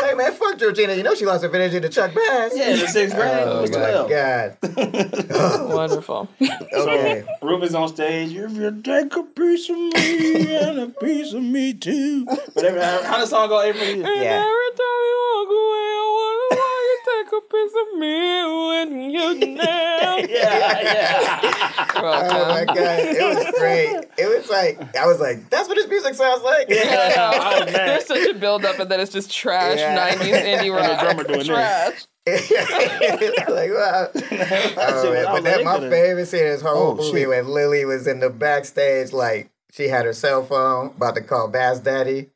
hey 0.00 0.14
man, 0.14 0.32
fuck 0.32 0.58
Georgina. 0.58 0.94
You 0.94 1.02
know 1.02 1.14
she 1.14 1.26
lost 1.26 1.42
her 1.42 1.48
virginity 1.48 1.80
to 1.80 1.88
Chuck 1.88 2.14
Bass. 2.14 2.52
Yeah, 2.54 2.70
in 2.70 2.78
the 2.80 2.88
sixth 2.88 3.14
grade, 3.16 3.44
Oh 3.46 3.62
was 3.62 3.70
my 3.70 3.76
twelve. 3.76 4.08
god. 4.10 4.56
Wonderful. 5.74 6.28
Okay. 6.72 7.24
Rufus 7.42 7.74
on 7.74 7.88
stage. 7.88 8.32
If 8.36 8.52
you 8.52 8.82
take 8.82 9.14
a 9.16 9.22
piece 9.22 9.68
of 9.70 9.76
me 9.76 10.54
and 10.56 10.78
a 10.80 10.88
piece 10.88 11.32
of 11.32 11.42
me 11.42 11.74
too. 11.74 12.24
Whatever. 12.54 12.82
How, 12.82 13.02
how 13.02 13.20
the 13.20 13.26
song 13.26 13.48
go? 13.48 13.60
Every 13.60 13.80
Yeah. 14.00 14.04
Every 14.04 14.70
time 14.76 15.00
you 15.08 15.16
walk 15.34 15.48
away, 15.48 15.88
I 15.94 16.04
wonder 16.16 16.56
why 16.56 16.56
you 16.60 16.73
take 17.22 17.32
a 17.32 17.40
piece 17.50 17.72
of 17.82 17.98
me 17.98 18.68
when 18.68 19.10
you 19.10 19.54
now. 19.54 20.16
yeah, 20.28 20.80
yeah. 20.82 21.86
Oh 21.96 22.48
my 22.48 22.64
god, 22.64 22.76
it 22.76 23.36
was 23.36 23.58
great. 23.58 24.04
It 24.18 24.28
was 24.36 24.48
like 24.50 24.96
I 24.96 25.06
was 25.06 25.20
like, 25.20 25.48
that's 25.50 25.68
what 25.68 25.76
this 25.76 25.88
music 25.88 26.14
sounds 26.14 26.42
like. 26.42 26.68
Yeah, 26.68 27.12
oh, 27.16 27.62
I. 27.62 27.64
There's 27.70 28.06
such 28.06 28.28
a 28.28 28.34
build 28.34 28.64
up, 28.64 28.78
and 28.78 28.90
then 28.90 29.00
it's 29.00 29.12
just 29.12 29.30
trash 29.32 29.78
Yeah. 29.78 30.14
90s 30.14 30.44
indie 30.44 30.74
rock. 30.74 30.84
And 30.84 30.90
the 30.90 31.02
drummer 31.02 31.24
doing 31.24 31.38
this. 31.40 31.46
trash. 31.48 32.06
like 32.26 33.70
wow. 33.70 34.08
Oh, 34.14 35.12
man. 35.12 35.24
But 35.26 35.44
that 35.44 35.64
my 35.64 35.78
favorite 35.90 36.26
scene 36.26 36.40
in 36.44 36.50
this 36.50 36.62
oh, 36.64 36.68
whole 36.74 36.92
Oh, 36.92 36.94
movie 36.96 37.20
shit. 37.20 37.28
when 37.28 37.48
Lily 37.48 37.84
was 37.84 38.06
in 38.06 38.20
the 38.20 38.30
backstage, 38.30 39.12
like 39.12 39.50
she 39.72 39.88
had 39.88 40.06
her 40.06 40.12
cell 40.14 40.44
phone 40.44 40.86
about 40.96 41.16
to 41.16 41.20
call 41.20 41.48
Bass 41.48 41.80
Daddy, 41.80 42.30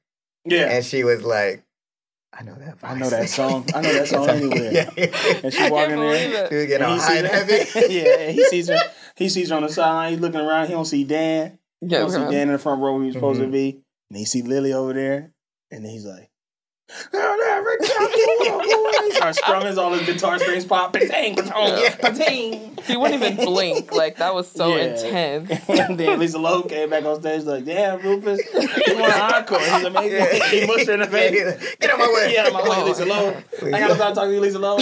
Yeah. 0.44 0.70
and 0.70 0.84
she 0.84 1.04
was 1.04 1.22
like, 1.22 1.62
I 2.32 2.42
know 2.42 2.54
that. 2.54 2.78
I 2.82 2.94
know 2.94 3.08
that 3.10 3.28
song. 3.28 3.66
I 3.74 3.80
know 3.80 3.92
that 3.92 4.06
song 4.14 4.28
anywhere. 4.28 4.72
yeah. 4.72 4.90
And 5.42 5.52
she 5.52 5.70
walking 5.70 5.96
can't 5.96 6.00
there. 6.00 6.48
She 6.48 6.54
it. 6.54 6.58
was 6.58 6.66
getting 6.66 6.86
all 6.86 6.94
he 6.94 7.00
high 7.00 7.16
and 7.18 7.26
heavy. 7.26 7.54
yeah, 7.94 8.18
and 8.20 8.34
he 8.34 8.44
sees 8.44 8.68
her. 8.68 8.78
He 9.16 9.28
sees 9.28 9.48
her 9.50 9.56
on 9.56 9.62
the 9.62 9.68
sideline. 9.68 10.12
He's 10.12 10.20
looking 10.20 10.40
around. 10.40 10.66
He 10.68 10.72
don't 10.74 10.84
see 10.84 11.04
Dan. 11.04 11.58
Yeah, 11.80 11.88
He 11.98 12.02
don't 12.02 12.10
see 12.10 12.18
bro. 12.18 12.30
Dan 12.30 12.42
in 12.48 12.52
the 12.52 12.58
front 12.58 12.80
row 12.82 12.94
where 12.96 13.04
he's 13.04 13.14
supposed 13.14 13.40
Mhm. 13.40 13.44
to 13.46 13.50
be. 13.50 13.80
And 14.10 14.18
he 14.18 14.24
see 14.24 14.42
Lily 14.42 14.72
over 14.72 14.92
there. 14.92 15.32
And 15.70 15.84
he's 15.86 16.04
like, 16.04 16.30
"I'll 17.14 17.38
never 17.38 17.76
tell 17.82 18.10
you. 18.10 19.02
He 19.04 19.12
starts 19.14 19.38
strumming. 19.38 19.78
All 19.78 19.92
his 19.92 20.06
guitar 20.06 20.38
strings 20.38 20.64
pop. 20.64 20.92
Patang, 20.92 21.34
patang, 21.36 21.98
patang. 21.98 22.67
He 22.88 22.96
wouldn't 22.96 23.22
even 23.22 23.36
blink. 23.44 23.92
Like, 23.92 24.16
that 24.16 24.34
was 24.34 24.50
so 24.50 24.74
Yeah. 24.74 24.82
intense. 24.84 25.68
and 25.68 25.98
then 26.00 26.18
Lisa 26.18 26.38
Loeb 26.38 26.68
came 26.68 26.90
back 26.90 27.04
on 27.04 27.20
stage 27.20 27.44
like, 27.44 27.64
"Damn, 27.64 28.00
Rufus, 28.00 28.40
you 28.52 28.98
want 28.98 29.12
an 29.14 29.20
encore?" 29.34 29.60
He's 29.60 29.84
amazing. 29.84 30.42
He 30.50 30.66
mushed 30.66 30.86
her 30.88 30.94
in 30.94 31.00
the 31.00 31.06
face. 31.06 31.76
Get 31.78 31.90
out 31.90 31.98
my 31.98 32.12
way. 32.12 32.32
Get 32.32 32.46
out 32.46 32.48
of 32.48 32.52
my 32.54 32.62
way, 32.68 32.76
oh, 32.80 32.84
Lisa 32.86 33.04
Loeb. 33.04 33.36
I 33.62 33.78
got 33.78 33.88
to 33.88 33.94
start 33.94 34.14
talking 34.14 34.30
to 34.30 34.34
you, 34.34 34.40
Lisa 34.40 34.58
Loeb. 34.58 34.80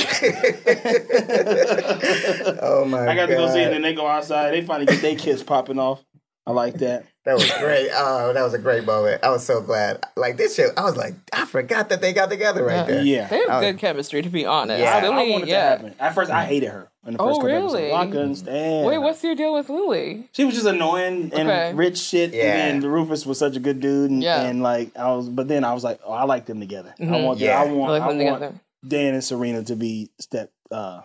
oh 2.62 2.84
my 2.86 3.08
I 3.08 3.14
got 3.14 3.26
to 3.26 3.34
go 3.34 3.52
see 3.52 3.60
it, 3.60 3.64
and 3.66 3.74
then 3.74 3.82
they 3.82 3.94
go 3.94 4.06
outside. 4.06 4.50
They 4.52 4.62
finally 4.62 4.86
get 4.86 5.02
their 5.02 5.16
kiss 5.16 5.42
popping 5.42 5.78
off. 5.78 6.02
I 6.48 6.52
like 6.52 6.74
that. 6.74 7.06
That 7.24 7.34
was 7.34 7.50
great. 7.58 7.90
Oh, 7.92 8.32
that 8.32 8.42
was 8.42 8.54
a 8.54 8.58
great 8.58 8.84
moment. 8.84 9.24
I 9.24 9.30
was 9.30 9.44
so 9.44 9.60
glad. 9.60 9.98
Like 10.16 10.36
this 10.36 10.54
shit, 10.54 10.70
I 10.76 10.82
was 10.84 10.96
like, 10.96 11.14
I 11.32 11.44
forgot 11.44 11.88
that 11.88 12.00
they 12.00 12.12
got 12.12 12.30
together 12.30 12.64
right 12.64 12.86
there. 12.86 13.02
Yeah. 13.02 13.26
They 13.26 13.38
have 13.38 13.48
Oh. 13.50 13.60
good 13.60 13.78
chemistry, 13.78 14.22
to 14.22 14.28
be 14.28 14.46
honest. 14.46 14.80
Yeah. 14.80 14.94
I, 14.96 15.06
I 15.06 15.08
wanted 15.08 15.48
yeah. 15.48 15.56
to 15.64 15.68
happen. 15.70 15.94
At 15.98 16.14
first, 16.14 16.30
I 16.30 16.44
hated 16.44 16.68
her 16.68 16.88
in 17.06 17.14
the 17.14 17.20
Oh, 17.22 17.26
first 17.28 17.40
couple 17.40 17.46
really? 17.54 17.84
episodes. 17.90 17.94
I 17.94 18.06
couldn't 18.10 18.34
stand. 18.36 18.86
Wait, 18.86 18.98
what's 18.98 19.22
your 19.24 19.34
deal 19.34 19.54
with 19.54 19.68
Lily? 19.68 20.28
She 20.32 20.44
was 20.44 20.54
just 20.54 20.66
annoying 20.66 21.30
and 21.34 21.48
Okay. 21.48 21.72
rich 21.74 21.98
shit. 21.98 22.34
Yeah. 22.34 22.42
And 22.66 22.82
then 22.82 22.90
Rufus 22.90 23.24
was 23.26 23.38
such 23.38 23.56
a 23.56 23.60
good 23.60 23.80
dude. 23.80 24.10
And, 24.10 24.22
Yeah. 24.22 24.42
and 24.42 24.62
like 24.62 24.96
I 24.96 25.12
was, 25.12 25.28
but 25.28 25.48
then 25.48 25.64
I 25.64 25.72
was 25.74 25.84
like, 25.84 26.00
oh, 26.04 26.12
I 26.12 26.24
like 26.24 26.46
them 26.46 26.60
together. 26.60 26.94
I 26.98 27.02
Mhm. 27.04 27.24
want, 27.24 27.38
Yeah. 27.38 27.60
I 27.60 27.64
I 27.66 27.70
want, 27.72 27.92
like 27.92 28.02
I 28.02 28.06
want 28.06 28.18
together. 28.18 28.52
Dan 28.86 29.14
and 29.14 29.24
Serena 29.24 29.62
to 29.64 29.76
be 29.76 30.10
step. 30.18 30.50
uh 30.70 31.00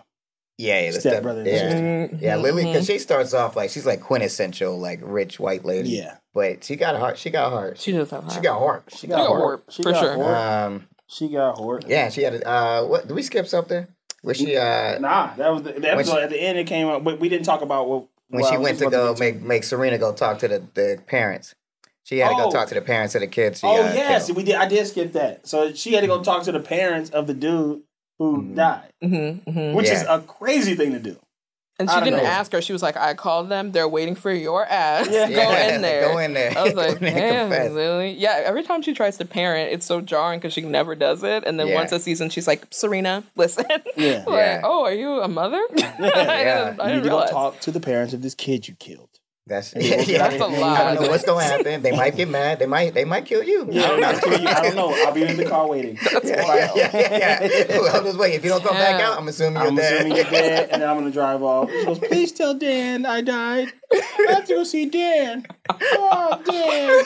Yeah, 0.58 0.80
yeah, 0.80 0.86
the 0.92 1.00
Step 1.00 1.12
step, 1.14 1.22
brother 1.22 1.42
Yeah, 1.44 1.52
sister. 1.58 1.78
Mhm. 1.78 2.20
yeah. 2.20 2.36
Lily, 2.36 2.64
because 2.64 2.86
she 2.86 2.98
starts 2.98 3.32
off 3.34 3.56
like 3.56 3.70
she's 3.70 3.86
like 3.86 4.00
quintessential, 4.00 4.78
like 4.78 5.00
rich 5.02 5.40
white 5.40 5.64
lady. 5.64 5.90
Yeah. 5.90 6.16
but 6.34 6.64
she 6.64 6.76
got 6.76 6.96
heart. 6.96 7.18
She 7.18 7.28
got 7.28 7.50
heart. 7.50 7.78
She 7.78 7.92
does 7.92 8.08
have 8.10 8.22
heart. 8.22 8.32
She 8.34 8.40
got 8.40 8.58
heart. 8.58 8.84
She 8.96 9.06
got 9.06 9.26
Hort, 9.26 9.64
She 9.68 9.82
for 9.82 9.92
got 9.92 10.00
sure. 10.00 10.14
Hort. 10.14 10.34
Um, 10.34 10.86
She 11.06 11.28
got 11.28 11.58
Hort. 11.58 11.84
yeah, 11.88 12.08
she 12.08 12.22
had. 12.22 12.34
a- 12.36 12.48
Uh, 12.48 12.84
what? 12.86 13.06
Did 13.06 13.14
we 13.14 13.22
skip 13.22 13.46
something? 13.46 13.86
Was 14.22 14.36
she? 14.36 14.56
Uh, 14.56 14.98
Nah, 14.98 15.34
that 15.34 15.52
was 15.52 15.62
the, 15.62 15.72
the 15.72 15.90
episode. 15.92 16.16
she- 16.16 16.22
at 16.22 16.30
the 16.30 16.40
end, 16.40 16.58
it 16.58 16.66
came 16.66 16.86
up, 16.88 17.02
but 17.04 17.18
we 17.20 17.28
didn't 17.28 17.44
talk 17.44 17.62
about 17.62 17.88
what 17.88 18.04
when 18.28 18.44
she 18.44 18.56
went 18.56 18.78
to 18.78 18.88
go 18.90 19.12
get 19.14 19.20
make 19.20 19.42
make 19.42 19.64
Serena 19.64 19.98
go 19.98 20.12
talk 20.12 20.38
to 20.40 20.48
the, 20.48 20.62
the 20.74 20.98
parents. 21.06 21.54
She 22.04 22.18
had 22.18 22.30
to 22.30 22.34
Oh. 22.36 22.44
go 22.46 22.50
talk 22.50 22.68
to 22.68 22.74
the 22.74 22.80
parents 22.82 23.14
of 23.14 23.20
the 23.20 23.26
kids. 23.28 23.60
She, 23.60 23.66
Oh 23.66 23.74
uh, 23.82 23.92
yes, 23.94 24.26
killed. 24.26 24.36
we 24.38 24.42
did. 24.44 24.56
I 24.56 24.66
did 24.66 24.86
skip 24.86 25.12
that. 25.12 25.46
So 25.46 25.72
she 25.72 25.92
had 25.92 26.00
to 26.00 26.06
go 26.06 26.22
talk 26.22 26.42
to 26.44 26.52
the 26.52 26.60
parents 26.60 27.10
of 27.10 27.26
the 27.26 27.34
dude 27.34 27.82
who 28.18 28.42
Mhm. 28.42 28.56
died, 28.56 28.92
Mm-hmm, 29.02 29.50
mm-hmm. 29.50 29.76
which 29.76 29.88
is 29.88 30.02
a 30.02 30.20
crazy 30.20 30.74
thing 30.74 30.92
to 30.92 30.98
do. 30.98 31.16
And 31.78 31.90
she 31.90 31.98
didn't 32.00 32.22
know. 32.22 32.28
ask 32.28 32.52
her. 32.52 32.62
She 32.62 32.72
was 32.72 32.82
like, 32.82 32.96
I 32.96 33.14
called 33.14 33.48
them. 33.48 33.72
They're 33.72 33.88
waiting 33.88 34.14
for 34.14 34.30
your 34.32 34.64
ass. 34.66 35.08
Yeah. 35.10 35.28
Go 35.28 35.34
Yeah, 35.34 35.74
in 35.74 35.82
there. 35.82 36.02
Go 36.12 36.18
in 36.18 36.32
there. 36.34 36.56
I 36.56 36.62
was 36.62 36.74
like, 36.74 37.00
Go 37.00 37.06
in 37.06 37.14
there 37.14 37.16
and 37.16 37.32
damn, 37.32 37.48
confess. 37.50 37.72
Lily. 37.72 38.12
Yeah, 38.12 38.40
every 38.44 38.62
time 38.62 38.82
she 38.82 38.92
tries 38.94 39.16
to 39.18 39.24
parent, 39.24 39.72
it's 39.72 39.86
so 39.86 40.00
jarring 40.00 40.38
because 40.38 40.52
she 40.52 40.60
never 40.60 40.94
does 40.94 41.24
it. 41.24 41.42
And 41.44 41.58
then 41.58 41.68
Yeah. 41.68 41.74
once 41.76 41.90
a 41.90 41.98
season, 41.98 42.30
she's 42.30 42.46
like, 42.46 42.66
Serena, 42.70 43.24
listen. 43.36 43.64
Yeah. 43.96 44.24
like, 44.26 44.26
Yeah. 44.28 44.60
oh, 44.62 44.84
are 44.84 44.94
you 44.94 45.22
a 45.22 45.28
mother? 45.28 45.56
I 45.56 45.76
Yeah. 45.76 46.64
didn't, 46.66 46.80
I 46.80 46.88
You 46.90 46.94
need 46.96 47.02
didn't 47.02 47.02
to 47.04 47.08
go 47.08 47.26
talk 47.26 47.58
to 47.60 47.70
the 47.72 47.80
parents 47.80 48.14
of 48.14 48.22
this 48.22 48.34
kid 48.34 48.68
you 48.68 48.74
killed. 48.74 49.08
That's 49.44 49.74
Yeah, 49.76 50.00
yeah, 50.02 50.28
that's 50.28 50.40
a 50.40 50.44
I 50.44 50.58
lot. 50.58 50.94
don't 50.94 51.02
know 51.02 51.10
what's 51.10 51.24
gonna 51.24 51.42
happen. 51.42 51.82
They 51.82 51.90
might 51.90 52.14
get 52.16 52.28
mad. 52.28 52.60
They 52.60 52.66
might. 52.66 52.94
They 52.94 53.04
might 53.04 53.24
kill 53.26 53.42
you. 53.42 53.66
Yeah, 53.70 53.82
I 53.82 53.88
don't 53.88 54.00
know. 54.00 54.06
I'm 54.06 54.12
not 54.14 54.22
kidding 54.22 54.42
you. 54.42 54.48
I 54.48 54.62
don't 54.62 54.76
know. 54.76 54.94
I'll 55.04 55.12
be 55.12 55.22
in 55.24 55.36
the 55.36 55.44
car 55.46 55.66
waiting. 55.68 55.98
yeah, 56.24 56.70
yeah, 56.76 56.90
yeah, 56.94 57.42
yeah. 57.68 57.90
I'm 57.92 58.04
just 58.04 58.18
waiting. 58.18 58.38
If 58.38 58.44
you 58.44 58.50
don't 58.50 58.62
come 58.62 58.76
back 58.76 59.00
out, 59.02 59.18
I'm 59.18 59.26
assuming 59.26 59.54
you're 59.54 59.66
I'm 59.68 59.74
dead. 59.74 59.94
assuming 59.94 60.16
you're 60.16 60.30
dead, 60.30 60.68
and 60.70 60.80
then 60.82 60.88
I'm 60.88 60.96
gonna 60.96 61.10
drive 61.10 61.42
off. 61.42 61.70
She 61.70 61.84
goes, 61.84 61.98
"Please 61.98 62.30
tell 62.30 62.54
Dan 62.54 63.04
I 63.04 63.20
died. 63.20 63.72
I 63.92 64.26
have 64.28 64.46
to 64.46 64.54
go 64.54 64.64
see 64.64 64.86
Dan. 64.86 65.44
Oh, 65.68 66.40
Dan." 66.46 67.04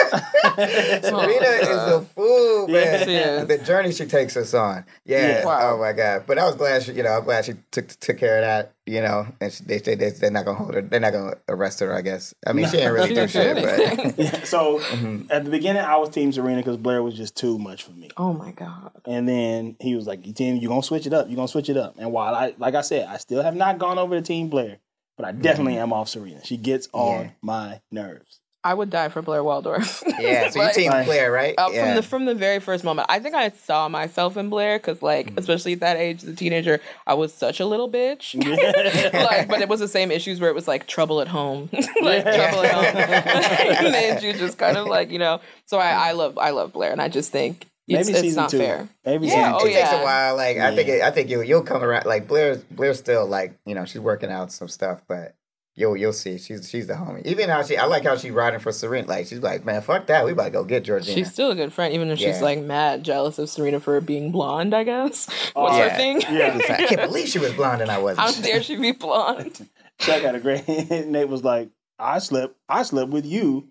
Serena 0.10 1.46
is 1.46 1.68
a 1.92 2.00
fool, 2.14 2.68
man. 2.68 3.06
she 3.06 3.14
is. 3.14 3.46
The 3.48 3.58
journey 3.58 3.92
she 3.92 4.06
takes 4.06 4.36
us 4.36 4.54
on. 4.54 4.84
Yeah. 5.04 5.28
Yeah. 5.28 5.44
Wow. 5.46 5.74
Oh 5.74 5.78
my 5.78 5.92
god. 5.92 6.24
But 6.26 6.38
I 6.38 6.44
was 6.46 6.54
glad 6.56 6.82
she, 6.82 6.92
you 6.92 7.02
know, 7.02 7.10
I'm 7.10 7.24
glad 7.24 7.44
she 7.44 7.54
took 7.70 7.88
took 7.88 8.18
care 8.18 8.38
of 8.38 8.42
that. 8.42 8.72
You 8.86 9.02
know, 9.02 9.26
and 9.40 9.52
she, 9.52 9.62
they 9.64 9.78
say 9.78 9.94
they, 9.94 10.10
they're 10.10 10.30
not 10.30 10.44
gonna 10.44 10.58
hold 10.58 10.74
her. 10.74 10.82
They're 10.82 10.98
not 11.00 11.12
gonna 11.12 11.36
arrest 11.48 11.80
her. 11.80 11.94
I 11.94 12.00
guess. 12.00 12.34
I 12.46 12.52
mean, 12.52 12.66
she 12.66 12.72
didn't 12.78 12.92
really 12.94 13.08
She 13.08 13.14
do 13.14 13.28
shit, 13.28 13.56
but. 13.56 14.18
Yeah, 14.18 14.42
so 14.44 14.78
Mhm. 14.80 15.26
at 15.30 15.44
the 15.44 15.50
beginning, 15.50 15.82
I 15.82 15.96
was 15.96 16.08
Team 16.10 16.32
Serena 16.32 16.58
because 16.58 16.76
Blair 16.76 17.02
was 17.02 17.14
just 17.14 17.36
too 17.36 17.58
much 17.58 17.84
for 17.84 17.92
me. 17.92 18.10
oh 18.16 18.32
my 18.32 18.50
God. 18.52 18.90
And 19.06 19.28
then 19.28 19.76
he 19.80 19.94
was 19.94 20.06
like, 20.06 20.22
"Team, 20.34 20.56
you 20.56 20.68
gonna 20.68 20.82
switch 20.82 21.06
it 21.06 21.12
up? 21.12 21.28
You 21.30 21.36
gonna 21.36 21.48
switch 21.48 21.68
it 21.68 21.76
up?" 21.76 21.94
And 21.98 22.10
while 22.12 22.34
I, 22.34 22.54
like 22.58 22.74
I 22.74 22.80
said, 22.82 23.06
I 23.06 23.18
still 23.18 23.42
have 23.42 23.54
not 23.54 23.78
gone 23.78 23.98
over 23.98 24.16
to 24.16 24.22
Team 24.22 24.48
Blair, 24.48 24.78
but 25.16 25.24
I 25.26 25.32
definitely 25.32 25.78
am 25.78 25.92
off 25.92 26.08
Serena. 26.08 26.44
She 26.44 26.56
gets 26.56 26.88
on 26.92 27.00
Mm-hmm. 27.10 27.22
Yeah. 27.26 27.30
my 27.42 27.80
nerves. 27.92 28.39
I 28.62 28.74
would 28.74 28.90
die 28.90 29.08
for 29.08 29.22
Blair 29.22 29.42
Waldorf. 29.42 30.02
yeah. 30.18 30.50
So 30.50 30.58
you 30.60 30.66
Like, 30.66 30.74
team 30.74 30.90
Blair, 31.04 31.32
right? 31.32 31.54
Uh, 31.56 31.70
yeah. 31.72 31.86
From 31.86 31.94
the 31.94 32.02
from 32.02 32.24
the 32.26 32.34
very 32.34 32.60
first 32.60 32.84
moment, 32.84 33.06
I 33.10 33.18
think 33.18 33.34
I 33.34 33.48
saw 33.50 33.88
myself 33.88 34.36
in 34.36 34.50
Blair 34.50 34.78
because, 34.78 35.00
like, 35.02 35.32
especially 35.38 35.72
at 35.72 35.80
that 35.80 35.96
age, 35.96 36.22
as 36.22 36.28
a 36.28 36.34
teenager, 36.36 36.80
I 37.06 37.14
was 37.14 37.32
such 37.32 37.60
a 37.60 37.66
little 37.66 37.90
bitch. 37.90 38.34
like, 39.14 39.48
but 39.48 39.60
it 39.62 39.68
was 39.68 39.80
the 39.80 39.88
same 39.88 40.10
issues 40.10 40.40
where 40.40 40.50
it 40.50 40.54
was 40.54 40.68
like 40.68 40.86
trouble 40.86 41.20
at 41.20 41.28
home, 41.28 41.70
like 41.72 42.24
Yeah. 42.24 42.50
trouble 42.50 42.64
at 42.64 42.72
home, 42.74 42.84
and 43.86 43.94
then 43.94 44.22
you 44.22 44.32
just 44.34 44.58
kind 44.58 44.76
of 44.76 44.86
like 44.86 45.10
you 45.10 45.18
know. 45.18 45.40
So 45.66 45.78
I, 45.78 46.10
I 46.10 46.12
love 46.12 46.36
I 46.38 46.50
love 46.50 46.72
Blair, 46.72 46.92
and 46.92 47.00
I 47.00 47.08
just 47.08 47.32
think 47.32 47.66
it's, 47.88 48.08
Maybe 48.08 48.12
it's 48.12 48.20
season 48.20 48.42
not 48.42 48.50
two. 48.50 48.58
fair. 48.58 48.88
Maybe 49.04 49.26
Yeah, 49.26 49.32
season 49.32 49.52
oh, 49.54 49.60
two. 49.60 49.66
it 49.68 49.72
takes 49.74 49.90
yeah. 49.90 50.00
a 50.00 50.04
while. 50.04 50.36
Like 50.36 50.58
I 50.58 50.74
think, 50.76 50.88
it, 50.88 51.02
I 51.02 51.10
think 51.10 51.30
you 51.30 51.42
you'll 51.42 51.62
come 51.62 51.82
around. 51.82 52.04
Like 52.04 52.28
Blair's 52.28 52.62
Blair's 52.64 52.98
still 52.98 53.26
like 53.26 53.54
you 53.64 53.74
know 53.74 53.84
she's 53.84 54.00
working 54.00 54.30
out 54.30 54.52
some 54.52 54.68
stuff, 54.68 55.02
but 55.08 55.34
you'll 55.80 55.96
you'll 55.96 56.12
see 56.12 56.38
she's 56.38 56.68
she's 56.68 56.86
the 56.86 56.92
homie. 56.94 57.24
Even 57.26 57.48
how 57.48 57.62
she, 57.64 57.76
I 57.76 57.86
like 57.86 58.04
how 58.04 58.16
she 58.16 58.30
riding 58.30 58.60
for 58.60 58.70
Serena. 58.70 59.08
Like 59.08 59.26
she's 59.26 59.40
like, 59.40 59.64
man, 59.64 59.80
fuck 59.82 60.06
that, 60.06 60.24
we 60.24 60.32
about 60.32 60.44
to 60.44 60.50
go 60.50 60.64
get 60.64 60.84
Georgina. 60.84 61.14
She's 61.16 61.32
still 61.32 61.50
a 61.50 61.54
good 61.56 61.72
friend, 61.72 61.94
even 61.94 62.10
if 62.10 62.18
she's 62.18 62.40
like 62.42 62.60
mad 62.60 63.02
jealous 63.02 63.38
of 63.38 63.48
Serena 63.48 63.80
for 63.80 64.00
being 64.00 64.30
blonde. 64.30 64.74
I 64.74 64.84
guess 64.84 65.28
Oh, 65.56 65.62
what's 65.64 65.76
yeah. 65.78 65.88
her 65.88 65.96
thing? 65.96 66.20
Yeah. 66.30 66.58
She's 66.58 66.68
like, 66.68 66.80
I 66.80 66.86
can't 66.86 67.00
believe 67.08 67.26
she 67.28 67.38
was 67.40 67.52
blonde 67.54 67.82
and 67.82 67.90
I 67.90 67.98
wasn't. 67.98 68.20
How 68.20 68.42
dare 68.42 68.62
she 68.62 68.76
be 68.76 68.92
blonde? 68.92 69.68
Chuck 69.98 70.22
had 70.22 70.34
a 70.34 70.40
great. 70.40 70.68
Nate 70.68 71.28
was 71.28 71.42
like, 71.42 71.70
"I 71.98 72.20
slept, 72.20 72.54
I 72.68 72.82
slept 72.84 73.10
with 73.10 73.26
you, 73.26 73.68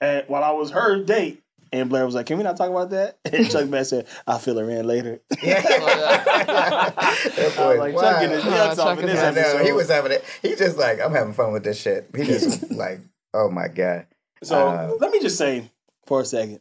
and 0.00 0.24
while 0.26 0.42
I 0.42 0.50
was 0.50 0.70
her 0.72 1.02
date." 1.04 1.42
And 1.74 1.90
Blair 1.90 2.06
was 2.06 2.14
like, 2.14 2.26
"Can 2.26 2.38
we 2.38 2.44
not 2.44 2.56
talk 2.56 2.70
about 2.70 2.90
that?" 2.90 3.18
And 3.32 3.50
Chuck 3.50 3.68
Bass 3.68 3.88
said, 3.88 4.06
"I'll 4.28 4.38
fill 4.38 4.58
her 4.58 4.70
in 4.70 4.86
later." 4.86 5.20
Yeah. 5.42 5.60
boy, 7.56 7.78
was 7.78 7.78
like, 7.78 7.94
Chuck 7.94 8.20
getting 8.20 8.36
his 8.36 8.44
nuts 8.44 8.78
off 8.78 8.98
in 9.00 9.06
this 9.06 9.18
I 9.18 9.30
know, 9.32 9.40
episode. 9.40 9.64
he 9.66 9.72
was 9.72 9.88
having 9.90 10.12
it. 10.12 10.24
He 10.40 10.54
just 10.54 10.78
like, 10.78 11.00
I'm 11.00 11.12
having 11.12 11.32
fun 11.32 11.52
with 11.52 11.64
this 11.64 11.80
shit. 11.80 12.08
He 12.16 12.22
just 12.24 12.70
like, 12.70 13.00
oh 13.34 13.50
my 13.50 13.66
god. 13.66 14.06
So 14.44 14.68
Uh, 14.68 14.94
let 15.00 15.10
me 15.10 15.20
just 15.20 15.36
say 15.36 15.68
for 16.06 16.20
a 16.20 16.24
second 16.24 16.60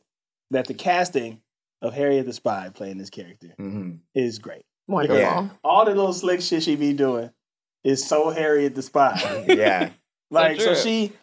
that 0.50 0.66
the 0.66 0.74
casting 0.74 1.42
of 1.84 1.94
Harriet 1.94 2.26
the 2.26 2.34
Spy 2.34 2.72
playing 2.74 2.98
this 2.98 3.12
character 3.12 3.50
hmm 3.58 3.98
is 4.16 4.40
great. 4.40 4.64
Wonderful. 4.88 5.20
Yeah. 5.20 5.50
All 5.64 5.86
the 5.86 5.92
little 5.94 6.14
slick 6.14 6.42
shit 6.42 6.64
she 6.64 6.76
be 6.76 6.94
doing 6.94 7.30
is 7.84 8.04
so 8.04 8.32
Harriet 8.32 8.74
the 8.74 8.82
Spy. 8.82 9.46
Yeah. 9.48 9.92
Like 10.32 10.60
so, 10.60 10.74
true. 10.74 10.76
she 10.76 11.14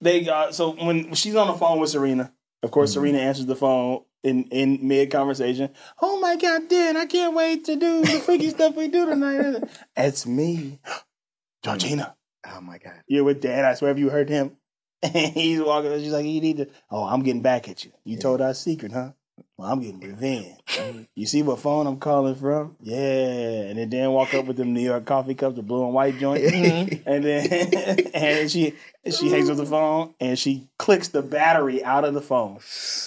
they 0.00 0.22
got 0.22 0.54
so 0.54 0.70
when 0.72 1.14
she's 1.14 1.36
on 1.36 1.46
the 1.46 1.54
phone 1.54 1.78
with 1.78 1.90
Serena, 1.90 2.32
of 2.66 2.72
course 2.72 2.90
Mm-hmm. 2.90 3.00
Serena 3.00 3.18
answers 3.18 3.46
the 3.46 3.56
phone 3.56 4.02
in 4.22 4.44
in 4.50 4.86
mid 4.86 5.10
conversation. 5.10 5.70
Oh 6.02 6.20
my 6.20 6.36
god, 6.36 6.68
Dan, 6.68 6.96
I 6.96 7.06
can't 7.06 7.34
wait 7.34 7.64
to 7.66 7.76
do 7.76 8.02
the 8.02 8.18
freaky 8.20 8.50
stuff 8.50 8.74
we 8.76 8.88
do 8.88 9.06
tonight. 9.06 9.62
It's 9.96 10.26
me, 10.38 10.80
Georgina. 11.62 12.16
Oh 12.52 12.60
my 12.60 12.78
god. 12.78 13.02
You're 13.06 13.24
with 13.24 13.40
Dan. 13.40 13.64
I 13.64 13.74
swear, 13.74 13.90
if 13.92 13.98
you 13.98 14.10
heard 14.10 14.28
him, 14.28 14.56
he's 15.12 15.60
walking. 15.60 15.92
She's 15.98 16.12
like, 16.12 16.26
you 16.26 16.40
need 16.40 16.58
to. 16.58 16.68
Oh, 16.90 17.04
I'm 17.04 17.22
getting 17.22 17.42
back 17.42 17.68
at 17.68 17.84
you. 17.84 17.92
You 18.04 18.16
told 18.18 18.40
our 18.40 18.54
secret, 18.54 18.92
huh? 18.92 19.12
Well, 19.58 19.72
I'm 19.72 19.80
getting 19.80 20.00
revenge. 20.00 21.06
you 21.14 21.26
see 21.26 21.42
what 21.42 21.58
phone 21.60 21.86
I'm 21.86 21.96
calling 21.98 22.34
from? 22.34 22.76
Yeah. 22.82 22.96
And 22.98 23.78
then 23.78 23.88
Dan 23.88 24.10
walk 24.10 24.34
up 24.34 24.44
with 24.44 24.58
them 24.58 24.74
New 24.74 24.82
York 24.82 25.06
coffee 25.06 25.34
cups, 25.34 25.56
the 25.56 25.62
blue 25.62 25.84
and 25.84 25.94
white 25.94 26.18
joint. 26.18 26.44
And 27.06 27.24
then 27.24 28.06
and 28.14 28.50
she 28.50 28.74
she 29.10 29.30
hangs 29.30 29.48
up 29.48 29.56
the 29.56 29.64
phone 29.64 30.12
and 30.20 30.38
she 30.38 30.68
clicks 30.78 31.08
the 31.08 31.22
battery 31.22 31.82
out 31.82 32.04
of 32.04 32.12
the 32.12 32.20
phone 32.20 32.58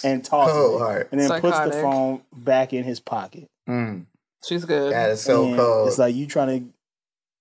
and 0.02 0.24
tosses 0.24 0.54
Cold 0.54 0.80
it. 0.80 0.84
heart. 0.84 1.08
And 1.12 1.20
then 1.20 1.40
puts 1.40 1.58
the 1.60 1.70
phone 1.72 2.22
back 2.32 2.72
in 2.72 2.82
his 2.82 2.98
pocket. 2.98 3.46
Mm, 3.68 4.06
She's 4.44 4.64
good. 4.64 4.92
that 4.92 5.10
is 5.10 5.20
so 5.20 5.44
And 5.46 5.56
cold. 5.56 5.86
It's 5.88 5.98
like 5.98 6.14
you 6.16 6.26
trying 6.26 6.48
to 6.66 6.72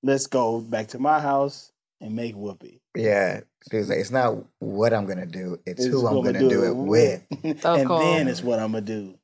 let's 0.03 0.27
go 0.27 0.59
back 0.59 0.89
to 0.89 0.99
my 0.99 1.19
house 1.19 1.71
and 1.99 2.15
make 2.15 2.35
whoopee. 2.35 2.79
yeah. 2.95 3.41
She 3.69 3.77
was 3.77 3.89
like, 3.89 3.99
it's 3.99 4.11
not 4.11 4.37
what 4.59 4.93
I'm 4.93 5.05
gonna 5.05 5.25
do, 5.25 5.59
it's, 5.65 5.83
It's 5.85 5.93
who 5.93 6.07
I'm 6.07 6.13
who 6.13 6.19
I'ma 6.21 6.31
gonna 6.31 6.49
do 6.49 6.63
it 6.63 6.75
with. 6.75 7.21
and 7.43 7.61
cool. 7.87 7.99
then 7.99 8.27
it's 8.27 8.41
what 8.41 8.59
I'm 8.59 8.71
gonna 8.71 8.81
do. 8.81 9.15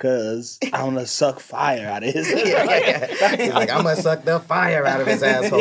Cause 0.00 0.58
I'm 0.72 0.94
gonna 0.94 1.06
suck 1.06 1.38
fire 1.38 1.86
out 1.86 2.02
of 2.02 2.12
his 2.14 2.28
yeah, 2.46 2.64
yeah. 2.64 3.36
He's 3.36 3.52
like, 3.52 3.70
I'm 3.70 3.82
gonna 3.84 3.94
suck 3.96 4.24
the 4.24 4.40
fire 4.40 4.86
out 4.86 5.02
of 5.02 5.06
his 5.06 5.22
asshole. 5.22 5.60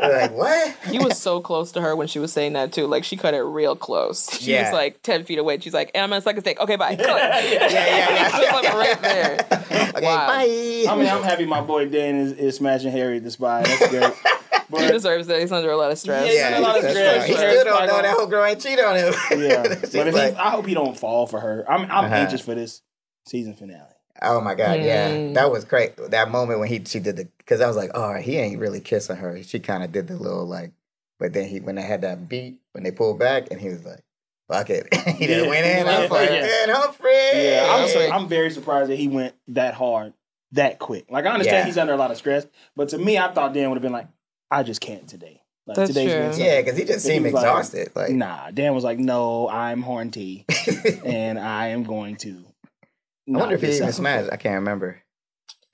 Like, 0.00 0.32
what? 0.32 0.76
he 0.90 0.98
was 0.98 1.18
so 1.18 1.40
close 1.40 1.72
to 1.72 1.80
her 1.80 1.96
when 1.96 2.06
she 2.08 2.18
was 2.18 2.32
saying 2.32 2.52
that 2.52 2.72
too. 2.72 2.86
Like 2.86 3.04
she 3.04 3.16
cut 3.16 3.32
it 3.34 3.40
real 3.42 3.74
close. 3.74 4.30
She 4.38 4.52
Yeah. 4.52 4.64
was 4.64 4.72
like 4.74 5.02
ten 5.02 5.24
feet 5.24 5.38
away. 5.38 5.58
She's 5.60 5.72
like, 5.74 5.90
and 5.94 6.04
I'm 6.04 6.10
gonna 6.10 6.20
suck 6.20 6.34
his 6.34 6.44
dick. 6.44 6.60
Okay, 6.60 6.76
bye. 6.76 6.94
Cut. 6.96 7.06
Yeah, 7.06 7.40
yeah, 7.40 7.68
yeah. 7.70 8.28
She 8.28 8.40
was 8.42 8.52
like 8.64 8.74
right 8.74 9.02
there. 9.02 9.46
Okay, 9.96 10.06
Wow. 10.06 10.26
bye. 10.26 10.86
I 10.88 10.96
mean, 10.96 11.08
I'm 11.08 11.22
happy 11.22 11.46
my 11.46 11.60
boy 11.62 11.88
Dan 11.88 12.16
is, 12.16 12.32
is 12.32 12.56
smashing 12.56 12.92
Harry 12.92 13.18
the 13.18 13.30
Spy. 13.30 13.62
That's 13.62 13.88
great. 13.88 14.12
He 14.76 14.86
deserves 14.88 15.28
it. 15.28 15.40
He's 15.40 15.52
under 15.52 15.70
a 15.70 15.76
lot 15.76 15.90
of 15.90 15.98
stress. 15.98 16.26
Yeah, 16.32 16.50
yeah, 16.50 16.58
a 16.58 16.60
lot 16.60 16.76
of 16.82 16.90
stress. 16.90 17.26
He 17.26 17.32
Stress 17.32 17.52
still 17.60 17.64
don't 17.64 17.86
know 17.86 17.94
on- 17.96 18.02
that 18.02 18.14
whole 18.16 18.26
girl 18.26 18.44
ain't 18.44 18.60
cheat 18.60 18.78
on 18.78 18.96
him. 18.96 19.14
yeah, 19.38 19.62
but 19.68 19.82
if 19.94 20.14
like, 20.14 20.32
he, 20.34 20.38
I 20.38 20.50
hope 20.50 20.66
he 20.66 20.74
don't 20.74 20.96
fall 20.98 21.26
for 21.26 21.40
her. 21.40 21.64
I'm 21.68 21.82
I'm 21.90 22.04
Uh-huh. 22.06 22.14
anxious 22.14 22.40
for 22.42 22.54
this 22.54 22.82
season 23.26 23.54
finale. 23.54 23.82
Oh 24.20 24.40
my 24.40 24.54
god, 24.54 24.80
yeah, 24.80 25.10
Mm. 25.10 25.34
that 25.34 25.50
was 25.50 25.64
great. 25.64 25.92
That 26.10 26.30
moment 26.30 26.58
when 26.60 26.68
he 26.68 26.82
she 26.84 26.98
did 26.98 27.16
the 27.16 27.28
because 27.38 27.60
I 27.60 27.66
was 27.68 27.76
like, 27.76 27.90
oh, 27.94 28.14
he 28.14 28.36
ain't 28.36 28.58
really 28.60 28.80
kissing 28.80 29.16
her. 29.16 29.42
She 29.42 29.60
kind 29.60 29.82
of 29.84 29.92
did 29.92 30.08
the 30.08 30.16
little 30.16 30.44
like, 30.46 30.72
but 31.18 31.32
then 31.32 31.48
he 31.48 31.60
when 31.60 31.76
they 31.76 31.82
had 31.82 32.02
that 32.02 32.28
beat 32.28 32.58
when 32.72 32.82
they 32.84 32.90
pulled 32.90 33.18
back 33.18 33.48
and 33.50 33.60
he 33.60 33.68
was 33.68 33.84
like, 33.86 34.02
fuck 34.48 34.70
it, 34.70 34.92
he 35.16 35.28
Yeah. 35.28 35.38
done 35.38 35.48
went 35.50 35.66
in. 35.66 35.86
I 35.86 36.00
was 36.00 36.10
Yeah. 36.10 36.16
like, 36.16 36.30
Yeah. 36.30 36.40
man, 36.42 36.68
Humphrey. 36.70 37.10
Yeah, 37.32 37.66
I'm, 37.70 37.82
was 37.82 37.96
I'm 37.96 38.28
very 38.28 38.50
surprised 38.50 38.90
that 38.90 38.96
he 38.96 39.06
went 39.08 39.34
that 39.48 39.74
hard, 39.74 40.14
that 40.52 40.78
quick. 40.80 41.06
Like 41.10 41.24
I 41.24 41.30
understand 41.30 41.58
Yeah. 41.58 41.64
he's 41.66 41.78
under 41.78 41.92
a 41.92 41.96
lot 41.96 42.10
of 42.10 42.16
stress, 42.16 42.44
but 42.74 42.88
to 42.90 42.98
me, 42.98 43.18
I 43.18 43.32
thought 43.32 43.52
Dan 43.54 43.70
would 43.70 43.76
have 43.76 43.82
been 43.82 43.92
like, 43.92 44.08
I 44.50 44.62
just 44.62 44.80
can't 44.80 45.08
today. 45.08 45.42
Like 45.66 45.76
That's 45.76 45.88
today's 45.90 46.10
true. 46.12 46.30
been 46.30 46.40
yeah, 46.40 46.60
because 46.62 46.78
he 46.78 46.84
just 46.84 47.04
But 47.04 47.10
he 47.10 47.16
seemed 47.16 47.24
was 47.26 47.34
like, 47.34 47.44
exhausted. 47.44 47.88
Like, 47.94 48.10
Nah, 48.10 48.50
Dan 48.50 48.74
was 48.74 48.84
like, 48.84 48.98
no, 48.98 49.48
I'm 49.48 49.82
horny, 49.82 50.46
and 51.04 51.38
I 51.38 51.68
am 51.68 51.82
going 51.84 52.16
to. 52.18 52.44
I 53.28 53.38
wonder 53.38 53.54
if 53.56 53.60
he 53.60 53.66
knock 53.66 53.70
this 53.72 53.76
even 53.76 53.88
out." 53.88 53.94
smashed. 53.94 54.32
I 54.32 54.36
can't 54.36 54.54
remember. 54.54 55.02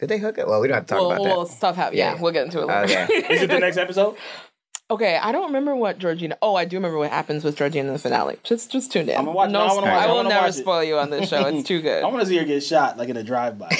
Did 0.00 0.08
they 0.08 0.18
hook 0.18 0.38
up? 0.38 0.48
Well, 0.48 0.60
we 0.60 0.66
don't 0.66 0.74
have 0.74 0.86
to 0.86 0.94
talk 0.94 1.00
Well, 1.00 1.12
about 1.12 1.22
well, 1.22 1.44
that. 1.44 1.52
stuff 1.52 1.76
happens. 1.76 1.98
Yeah. 1.98 2.14
Yeah. 2.14 2.20
we'll 2.20 2.32
get 2.32 2.46
into 2.46 2.58
it 2.58 2.64
oh, 2.64 2.66
later. 2.66 3.04
Okay. 3.04 3.34
Is 3.34 3.42
it 3.42 3.46
the 3.50 3.60
next 3.60 3.76
episode? 3.76 4.16
Okay, 4.94 5.16
I 5.20 5.32
don't 5.32 5.46
remember 5.46 5.74
what 5.74 5.98
Georgina. 5.98 6.36
Oh, 6.40 6.54
I 6.54 6.64
do 6.64 6.76
remember 6.76 6.98
what 6.98 7.10
happens 7.10 7.42
with 7.42 7.56
Georgina 7.56 7.88
in 7.88 7.92
the 7.94 7.98
finale. 7.98 8.36
Just, 8.44 8.70
just 8.70 8.92
tune 8.92 9.08
in. 9.08 9.16
I'ma 9.18 9.32
watch- 9.32 9.50
No, 9.50 9.66
no, 9.66 9.72
I 9.72 9.74
watch- 9.74 9.84
I 9.84 9.90
I 10.04 10.06
will 10.06 10.14
wanna 10.16 10.28
never 10.28 10.42
watch 10.46 10.50
it. 10.56 10.60
spoil 10.60 10.84
you 10.84 10.98
on 10.98 11.10
this 11.10 11.28
show. 11.28 11.46
It's 11.46 11.66
too 11.66 11.80
good. 11.80 12.04
I 12.04 12.06
want 12.06 12.20
to 12.20 12.26
see 12.26 12.36
her 12.38 12.44
get 12.44 12.62
shot, 12.62 12.96
like 12.96 13.08
in 13.08 13.16
a 13.16 13.22
drive-by. 13.24 13.68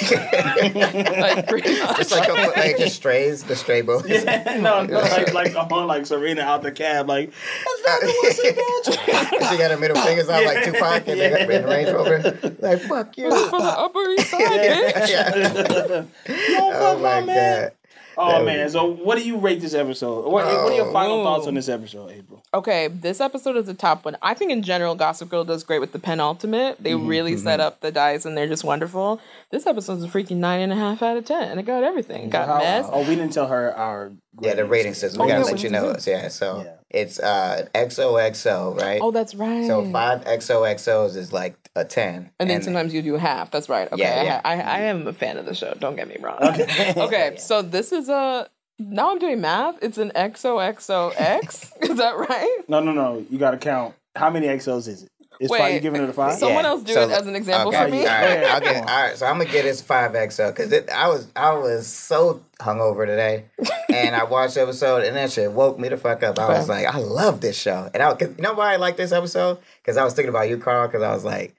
like 0.75 1.47
pretty 1.47 1.79
much. 1.79 1.97
Just 1.97 2.11
like, 2.11 2.27
a, 2.27 2.33
like 2.33 2.77
just 2.77 2.95
strays, 2.95 3.43
the 3.43 3.55
stray 3.55 3.81
bullets. 3.81 4.09
Yeah, 4.09 4.57
no, 4.59 4.83
no, 4.83 4.99
like 4.99 5.33
like 5.33 5.55
on 5.55 5.87
like 5.87 6.05
Serena 6.05 6.41
out 6.41 6.63
the 6.63 6.71
cab, 6.71 7.07
like 7.07 7.31
what's 7.63 7.81
that? 7.83 7.99
The 8.01 8.07
one 8.23 8.31
sitting 8.33 9.39
there, 9.39 9.49
she 9.51 9.57
got 9.57 9.71
her 9.71 9.77
middle 9.77 9.97
fingers 10.01 10.29
out 10.29 10.43
like 10.45 10.63
Tupac 10.65 11.07
and 11.07 11.19
they 11.19 11.29
got 11.29 11.41
in 11.49 11.61
the 11.61 11.67
Range 11.67 11.89
Rover. 11.91 12.55
Like, 12.59 12.79
fuck 12.81 13.17
you. 13.17 13.29
from 13.49 13.61
the 13.61 13.65
Upper 13.79 14.09
East 14.11 14.31
Side, 14.31 14.41
bitch. 14.41 15.09
Yeah. 15.09 15.35
you 15.35 16.55
don't 16.55 16.75
Oh 16.75 16.93
fuck 16.93 17.01
my, 17.01 17.19
my 17.21 17.25
man. 17.25 17.71
God. 18.15 18.35
Oh 18.35 18.37
That 18.39 18.45
man, 18.45 18.69
so 18.69 18.85
what 18.85 19.17
do 19.17 19.23
you 19.25 19.37
rate 19.37 19.61
this 19.61 19.73
episode? 19.73 20.25
What, 20.25 20.45
what 20.45 20.45
are 20.71 20.73
your 20.75 20.87
Oh. 20.87 20.93
final 20.93 21.19
Ooh. 21.21 21.23
thoughts 21.23 21.47
on 21.47 21.53
this 21.53 21.69
episode, 21.69 22.11
April? 22.11 22.41
Okay, 22.53 22.87
this 22.87 23.19
episode 23.21 23.57
is 23.57 23.65
the 23.65 23.73
top 23.73 24.05
one. 24.05 24.17
I 24.21 24.33
think 24.33 24.51
in 24.51 24.61
general, 24.63 24.95
Gossip 24.95 25.29
Girl 25.29 25.43
does 25.43 25.63
great 25.63 25.79
with 25.79 25.91
the 25.91 25.99
penultimate. 25.99 26.77
They 26.81 26.91
Mm-hmm, 26.91 27.07
really 27.07 27.37
set 27.37 27.59
up 27.59 27.81
the 27.81 27.91
dice, 27.91 28.25
and 28.25 28.37
they're 28.37 28.47
just 28.47 28.63
wonderful. 28.63 29.19
This 29.51 29.67
episode's 29.67 30.03
a 30.03 30.07
freaking 30.07 30.37
nine 30.37 30.61
and 30.61 30.71
a 30.71 30.75
half 30.75 31.01
out 31.01 31.17
of 31.17 31.25
ten, 31.25 31.49
and 31.49 31.59
it 31.59 31.63
got 31.63 31.83
everything. 31.83 32.23
It 32.25 32.29
got 32.29 32.47
How- 32.47 32.59
mess. 32.59 32.87
Oh, 32.91 32.99
we 33.07 33.15
didn't 33.15 33.33
tell 33.33 33.47
her 33.47 33.75
our 33.75 34.11
Yeah, 34.41 34.53
the 34.55 34.65
rating 34.65 34.93
system. 34.93 35.19
We 35.21 35.25
Oh, 35.25 35.29
gotta 35.35 35.45
yeah, 35.45 35.51
let 35.51 35.63
you 35.63 35.69
know. 35.69 35.93
do 35.95 36.11
Yeah, 36.11 36.27
so 36.29 36.61
Yeah. 36.65 36.74
It's 36.89 37.19
uh 37.19 37.67
XOXO, 37.73 38.79
right? 38.79 38.99
Oh, 39.01 39.11
that's 39.11 39.35
right. 39.35 39.65
so 39.67 39.89
five 39.91 40.23
XOXOs 40.25 41.15
is 41.15 41.33
like 41.33 41.55
a 41.75 41.83
ten. 41.83 42.31
And 42.39 42.49
then 42.49 42.61
sometimes 42.61 42.93
you 42.93 43.01
do 43.01 43.15
half. 43.15 43.51
That's 43.51 43.69
right. 43.69 43.91
Okay, 43.91 44.01
Yeah, 44.01 44.23
yeah. 44.23 44.41
I, 44.45 44.53
I, 44.53 44.59
I 44.59 44.79
am 44.81 45.07
a 45.07 45.13
fan 45.13 45.37
of 45.37 45.45
the 45.45 45.53
show. 45.53 45.73
Don't 45.73 45.95
get 45.95 46.07
me 46.07 46.17
wrong. 46.19 46.37
Okay. 46.41 46.93
okay, 46.97 47.35
so 47.39 47.61
this 47.61 47.91
is 47.91 48.09
a. 48.09 48.49
Now 48.77 49.11
I'm 49.11 49.19
doing 49.19 49.39
math. 49.39 49.77
It's 49.81 49.97
an 49.97 50.11
XOXOX. 50.15 51.71
is 51.81 51.97
that 51.97 52.17
right? 52.17 52.59
No, 52.67 52.81
no, 52.81 52.91
no. 52.91 53.25
You 53.29 53.37
got 53.37 53.51
to 53.51 53.57
count. 53.57 53.95
How 54.15 54.29
many 54.29 54.47
XOs 54.47 54.87
is 54.87 55.03
it? 55.03 55.09
Is 55.39 55.49
Wait, 55.49 55.59
five, 55.59 55.73
you 55.73 55.79
giving 55.79 56.01
it 56.03 56.09
a 56.09 56.13
five? 56.13 56.33
so- 56.33 56.39
Someone 56.47 56.65
else 56.65 56.83
do 56.83 56.93
it 56.93 57.09
as 57.11 57.27
an 57.27 57.35
example 57.35 57.69
okay, 57.69 57.85
for 57.85 57.91
me. 57.91 57.99
All 57.99 58.05
right, 58.05 58.43
I'll 58.45 58.59
get, 58.61 58.77
all 58.77 58.83
right 58.85 59.17
so 59.17 59.25
I'm 59.25 59.37
gonna 59.37 59.49
get 59.51 59.63
this 59.63 59.81
five 59.81 60.11
XO 60.11 60.55
because 60.55 60.71
I 60.89 61.07
was 61.07 61.27
I 61.35 61.53
was 61.53 61.87
so 61.87 62.41
hungover 62.59 63.05
today, 63.05 63.45
and 63.93 64.15
I 64.15 64.23
watched 64.23 64.55
the 64.55 64.61
episode 64.61 65.03
and 65.03 65.15
that 65.15 65.31
shit 65.31 65.51
woke 65.51 65.77
me 65.79 65.89
the 65.89 65.97
fuck 65.97 66.23
up. 66.23 66.39
I 66.39 66.49
was 66.57 66.69
like, 66.69 66.85
I 66.85 66.97
love 66.99 67.41
this 67.41 67.57
show, 67.57 67.89
and 67.93 68.01
I 68.01 68.13
cause, 68.13 68.29
you 68.37 68.41
know 68.43 68.53
why 68.53 68.73
I 68.73 68.75
like 68.77 68.97
this 68.97 69.11
episode? 69.11 69.57
Because 69.81 69.97
I 69.97 70.03
was 70.03 70.13
thinking 70.13 70.29
about 70.29 70.47
you, 70.49 70.57
Carl. 70.57 70.87
Because 70.87 71.01
I 71.03 71.13
was 71.13 71.23
like, 71.25 71.55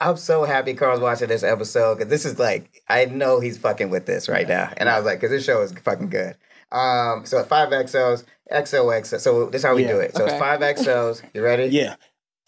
I'm 0.00 0.16
so 0.16 0.44
happy 0.44 0.74
Carl's 0.74 1.00
watching 1.00 1.28
this 1.28 1.42
episode 1.42 1.96
because 1.96 2.08
this 2.10 2.24
is 2.24 2.38
like 2.38 2.82
I 2.88 3.06
know 3.06 3.40
he's 3.40 3.58
fucking 3.58 3.90
with 3.90 4.06
this 4.06 4.28
right 4.28 4.46
now, 4.46 4.72
and 4.76 4.88
I 4.88 4.96
was 4.96 5.04
like, 5.06 5.18
because 5.20 5.30
this 5.30 5.44
show 5.44 5.60
is 5.62 5.72
fucking 5.72 6.10
good. 6.10 6.36
Um, 6.70 7.24
so 7.24 7.42
five 7.44 7.70
XOs, 7.70 8.24
XOXO. 8.52 9.18
So 9.20 9.46
this 9.46 9.60
is 9.62 9.66
how 9.66 9.74
we 9.74 9.82
Yeah. 9.84 9.88
do 9.92 10.00
it. 10.00 10.14
So 10.14 10.24
Okay. 10.24 10.32
it's 10.34 10.38
five 10.40 10.60
XOs. 10.60 11.22
You 11.32 11.42
ready? 11.42 11.64
Yeah. 11.66 11.96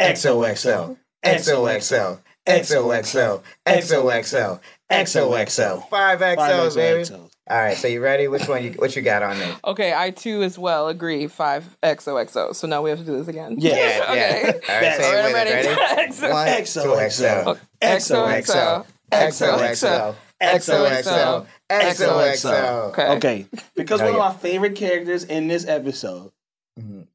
XOXO, 0.00 0.96
XOXO, 1.24 2.20
XOXO, 2.46 3.42
XOXO, 3.66 4.60
XOXO. 4.90 5.88
Five 5.88 6.18
Five 6.20 6.38
XOs, 6.38 6.74
baby. 6.76 7.30
All 7.50 7.56
right, 7.58 7.76
so 7.76 7.88
you 7.88 8.00
ready? 8.00 8.28
Which 8.28 8.46
one 8.48 8.62
you 8.62 8.70
what 8.72 8.94
you 8.94 9.02
got 9.02 9.22
on 9.24 9.36
there? 9.38 9.56
Okay, 9.64 9.92
I 9.94 10.10
too 10.10 10.42
as 10.42 10.56
well 10.58 10.88
agree. 10.88 11.26
Five 11.26 11.76
XOXO. 11.82 12.54
So 12.54 12.66
now 12.68 12.80
we 12.80 12.90
have 12.90 13.00
to 13.00 13.04
do 13.04 13.16
this 13.18 13.26
again. 13.28 13.56
Yeah. 13.58 13.74
Yeah, 13.74 14.04
okay. 14.08 14.40
yeah. 14.44 14.74
All 14.74 14.80
right, 14.80 14.96
say 14.96 15.04
All 15.04 15.12
right, 15.12 15.18
it 15.18 15.26
I'm 15.26 15.34
ready. 15.34 15.50
Ready? 15.50 16.32
One, 16.32 16.46
XOXO. 16.46 17.58
XOXO, 17.82 18.86
XOXO, 19.12 20.14
XOXO, 20.40 21.46
XOXO. 21.70 22.88
Okay. 22.90 23.08
Okay. 23.16 23.46
Because 23.74 24.00
Oh, 24.00 24.04
one 24.04 24.14
yeah. 24.14 24.20
of 24.26 24.34
my 24.34 24.38
favorite 24.40 24.76
characters 24.76 25.24
in 25.24 25.48
this 25.48 25.66
episode 25.66 26.30
Mhm. 26.78 27.06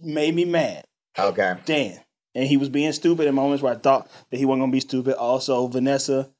made 0.00 0.34
me 0.34 0.44
mad. 0.44 0.84
Okay. 1.18 1.54
Dan. 1.64 2.00
And 2.34 2.46
he 2.46 2.56
was 2.56 2.68
being 2.70 2.92
stupid 2.92 3.26
in 3.26 3.34
moments 3.34 3.62
where 3.62 3.74
I 3.74 3.76
thought 3.76 4.10
that 4.30 4.36
he 4.38 4.46
wasn't 4.46 4.62
going 4.62 4.70
to 4.70 4.76
be 4.76 4.80
stupid. 4.80 5.16
Also, 5.16 5.66
Vanessa 5.66 6.30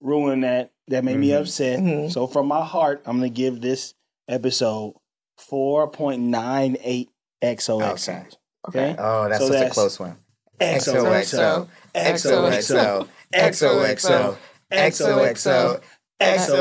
ruined 0.00 0.42
that. 0.44 0.70
That 0.88 1.04
made 1.04 1.18
me 1.18 1.28
Mhm. 1.28 1.40
upset. 1.42 1.80
Mhm. 1.80 2.10
So, 2.10 2.26
from 2.26 2.46
my 2.48 2.64
heart, 2.64 3.02
I'm 3.04 3.18
going 3.18 3.30
to 3.30 3.36
give 3.36 3.60
this 3.60 3.92
episode 4.26 4.94
4.98 5.38 7.10
XOXOs. 7.42 7.92
Okay. 7.92 8.24
Okay? 8.68 8.96
Oh, 8.98 9.28
that's 9.28 9.44
So 9.46 9.52
such 9.52 9.66
a 9.66 9.70
close 9.70 10.00
one. 10.00 10.16
XOXO. 10.60 11.04
XOXO, 11.04 11.68
XOXO, 11.94 13.06
XOXO, 13.32 14.38
XOXO. 14.62 15.80
XOXO. 16.20 16.58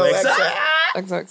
Okay. 0.97 1.23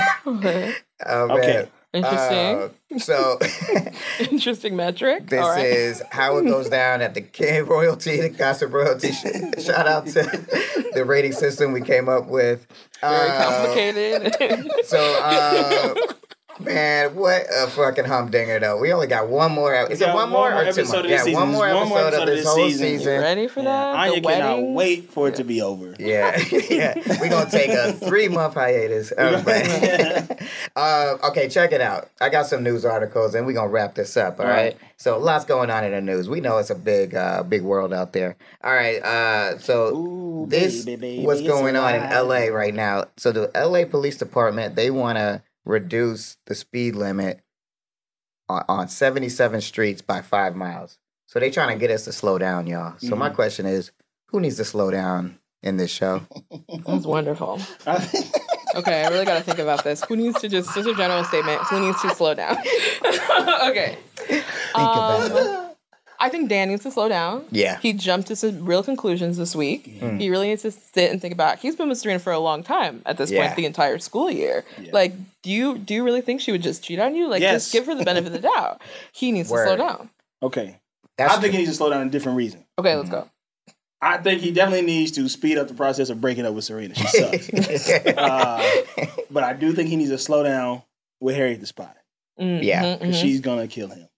Oh, 0.24 1.26
man. 1.26 1.38
Okay. 1.38 1.68
Interesting. 1.94 2.56
Uh, 2.94 2.98
so 2.98 3.38
Interesting 4.30 4.76
metric. 4.76 5.28
this 5.28 5.42
All 5.42 5.50
right. 5.50 5.66
is 5.66 6.02
how 6.10 6.38
it 6.38 6.44
goes 6.46 6.70
down 6.70 7.02
at 7.02 7.12
the 7.14 7.20
K 7.20 7.60
royalty, 7.60 8.20
the 8.20 8.28
gossip 8.30 8.72
royalty. 8.72 9.12
Shout 9.58 9.86
out 9.86 10.06
to 10.06 10.22
the 10.94 11.04
rating 11.04 11.32
system 11.32 11.72
we 11.72 11.82
came 11.82 12.08
up 12.08 12.28
with. 12.28 12.66
very 13.02 13.30
Uh, 13.30 13.44
complicated. 13.44 14.70
So 14.86 14.98
uh, 15.22 15.94
Man, 16.60 17.14
what 17.16 17.46
a 17.50 17.66
fucking 17.66 18.04
humdinger 18.04 18.60
though. 18.60 18.78
We 18.78 18.92
only 18.92 19.06
got 19.06 19.28
one 19.28 19.52
more. 19.52 19.74
Is 19.74 20.00
it 20.00 20.04
got 20.06 20.14
one 20.14 20.28
more 20.30 20.50
more 20.50 20.62
or 20.64 20.72
two 20.72 20.84
more? 20.84 20.96
of 20.96 21.02
this 21.04 21.10
Yeah, 21.10 21.18
season. 21.22 21.32
one 21.40 21.48
more 21.50 21.66
episode, 21.66 21.80
one 21.80 21.88
more 21.88 21.98
episode 22.00 22.20
of 22.22 22.26
this 22.28 22.44
whole 22.46 22.56
season. 22.56 22.86
season. 22.86 23.20
Ready 23.20 23.48
for 23.48 23.62
that? 23.62 23.96
Anya 23.96 24.20
the 24.20 24.28
cannot 24.28 24.54
wedding? 24.56 24.74
wait 24.74 25.10
for 25.10 25.28
it 25.28 25.34
to 25.36 25.44
be 25.44 25.62
over. 25.62 25.94
Yeah, 25.98 26.38
yeah. 26.70 26.94
We're 27.20 27.30
gonna 27.30 27.50
take 27.50 27.70
a 27.70 27.92
three 28.06 28.28
month 28.28 28.54
hiatus. 28.54 29.12
But- 29.18 30.42
uh, 30.76 31.16
okay, 31.30 31.48
check 31.48 31.72
it 31.72 31.80
out. 31.80 32.10
I 32.20 32.28
got 32.28 32.46
some 32.46 32.62
news 32.62 32.84
articles 32.84 33.34
and 33.34 33.46
we're 33.46 33.52
gonna 33.54 33.68
wrap 33.70 33.94
this 33.94 34.16
up. 34.16 34.38
All 34.38 34.44
All 34.46 34.50
right. 34.50 34.56
right. 34.74 34.76
So 34.98 35.18
lots 35.18 35.44
going 35.44 35.70
on 35.70 35.84
in 35.84 35.92
the 35.92 36.00
news. 36.00 36.28
We 36.28 36.40
know 36.40 36.58
it's 36.58 36.70
a 36.70 36.74
big, 36.74 37.14
uh, 37.14 37.42
big 37.42 37.62
world 37.62 37.92
out 37.92 38.12
there. 38.12 38.36
All 38.62 38.72
right. 38.74 39.02
Uh, 39.02 39.58
so 39.58 39.96
Ooh, 39.96 40.46
this 40.48 40.84
baby, 40.84 41.00
baby, 41.00 41.26
what's 41.26 41.40
going 41.42 41.76
on 41.76 41.94
in. 41.94 42.02
LA 42.02 42.46
right 42.46 42.74
now. 42.74 43.06
So 43.16 43.32
the 43.32 43.50
LA 43.54 43.84
Police 43.84 44.16
Department 44.18 44.76
they 44.76 44.90
want 44.90 45.18
to 45.18 45.42
reduce 45.64 46.36
the 46.46 46.54
speed 46.54 46.94
limit 46.96 47.40
on, 48.48 48.64
on 48.68 48.88
77 48.88 49.60
streets 49.60 50.02
by 50.02 50.20
five 50.22 50.54
miles. 50.56 50.98
So 51.26 51.40
they 51.40 51.50
trying 51.50 51.76
to 51.76 51.80
get 51.80 51.90
us 51.90 52.04
to 52.04 52.12
slow 52.12 52.38
down, 52.38 52.66
y'all. 52.66 52.94
So 52.98 53.16
my 53.16 53.30
Mhm. 53.30 53.34
question 53.34 53.66
is, 53.66 53.90
who 54.28 54.40
needs 54.40 54.56
to 54.56 54.64
slow 54.64 54.90
down 54.90 55.38
in 55.62 55.76
this 55.76 55.90
show? 55.90 56.22
That's 56.86 57.06
wonderful. 57.06 57.60
Okay, 58.74 59.04
I 59.04 59.08
really 59.10 59.26
got 59.26 59.34
to 59.36 59.42
think 59.42 59.58
about 59.58 59.84
this. 59.84 60.00
Who 60.04 60.16
needs 60.16 60.40
to 60.40 60.48
just, 60.48 60.72
just 60.74 60.88
a 60.88 60.94
general 60.94 61.22
statement, 61.24 61.60
who 61.64 61.78
needs 61.78 62.00
to 62.00 62.10
slow 62.14 62.32
down? 62.32 62.56
okay. 63.68 63.98
Think 64.74 64.96
about 64.96 65.30
it. 65.30 65.61
I 66.24 66.28
think 66.28 66.48
Dan 66.48 66.68
needs 66.68 66.84
to 66.84 66.90
slow 66.92 67.08
down. 67.08 67.44
Yeah. 67.50 67.78
He 67.80 67.92
jumped 67.92 68.28
to 68.28 68.36
some 68.36 68.64
real 68.64 68.82
conclusions 68.84 69.36
this 69.36 69.56
week. 69.56 69.86
He 69.86 70.30
really 70.30 70.46
needs 70.48 70.62
to 70.62 70.70
sit 70.70 71.10
and 71.10 71.20
think 71.20 71.34
about. 71.34 71.58
He's 71.58 71.74
been 71.74 71.88
with 71.88 71.98
Serena 71.98 72.20
for 72.20 72.32
a 72.32 72.38
long 72.38 72.62
time 72.62 73.02
at 73.06 73.16
this 73.18 73.30
Yeah. 73.30 73.42
point, 73.44 73.56
the 73.56 73.66
entire 73.66 73.98
school 73.98 74.30
year. 74.30 74.64
Yeah. 74.80 74.92
Like, 74.92 75.12
do 75.42 75.50
you 75.50 75.78
do 75.78 75.94
you 75.94 76.04
really 76.04 76.20
think 76.20 76.40
she 76.40 76.52
would 76.52 76.62
just 76.62 76.84
cheat 76.84 77.00
on 77.00 77.14
you? 77.16 77.28
Like, 77.28 77.42
Yes. 77.42 77.62
just 77.64 77.72
give 77.72 77.86
her 77.86 77.94
the 77.96 78.04
benefit 78.04 78.28
of 78.28 78.40
the 78.40 78.48
doubt. 78.54 78.80
He 79.12 79.32
needs 79.32 79.48
to 79.50 79.56
slow 79.64 79.76
down. 79.76 80.10
okay. 80.42 80.78
That's 81.18 81.34
I 81.36 81.40
think 81.40 81.52
he 81.52 81.58
needs 81.58 81.70
to 81.72 81.76
slow 81.76 81.90
down 81.90 82.06
a 82.06 82.10
different 82.10 82.38
reason. 82.38 82.64
Okay, 82.78 82.94
let's 82.96 83.10
go. 83.10 83.28
I 84.00 84.16
think 84.18 84.40
he 84.40 84.50
definitely 84.52 84.86
needs 84.86 85.10
to 85.12 85.28
speed 85.28 85.58
up 85.58 85.68
the 85.68 85.74
process 85.74 86.08
of 86.08 86.20
breaking 86.20 86.46
up 86.46 86.54
with 86.54 86.64
Serena. 86.64 86.94
She 86.94 87.06
sucks. 87.06 87.50
uh, 88.06 88.82
but 89.30 89.44
I 89.44 89.52
do 89.52 89.72
think 89.72 89.88
he 89.90 89.96
needs 89.96 90.10
to 90.10 90.18
slow 90.18 90.42
down 90.42 90.82
with 91.20 91.36
Harriet 91.36 91.60
the 91.60 91.66
Spy. 91.66 91.90
Mhm, 92.40 92.62
Yeah, 92.64 92.96
Because 92.96 93.16
mhm. 93.16 93.20
she's 93.20 93.40
gonna 93.40 93.68
kill 93.68 93.88
him. 93.88 94.08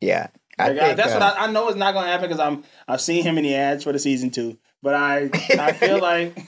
yeah. 0.00 0.28
I 0.58 0.68
Like, 0.68 0.78
I- 0.78 0.84
think, 0.86 0.96
that's 0.96 1.12
uh, 1.12 1.18
what 1.18 1.38
I, 1.38 1.44
I 1.46 1.50
know 1.52 1.68
is 1.68 1.76
not 1.76 1.94
gonna 1.94 2.06
happen 2.08 2.28
because 2.28 2.40
I'm 2.40 2.64
I've 2.86 3.00
seen 3.00 3.22
him 3.22 3.38
in 3.38 3.44
the 3.44 3.54
ads 3.54 3.84
for 3.84 3.92
the 3.92 3.98
season 3.98 4.30
two. 4.30 4.58
But 4.82 4.94
I 4.94 5.28
I 5.58 5.72
feel 5.72 5.98
like 6.00 6.38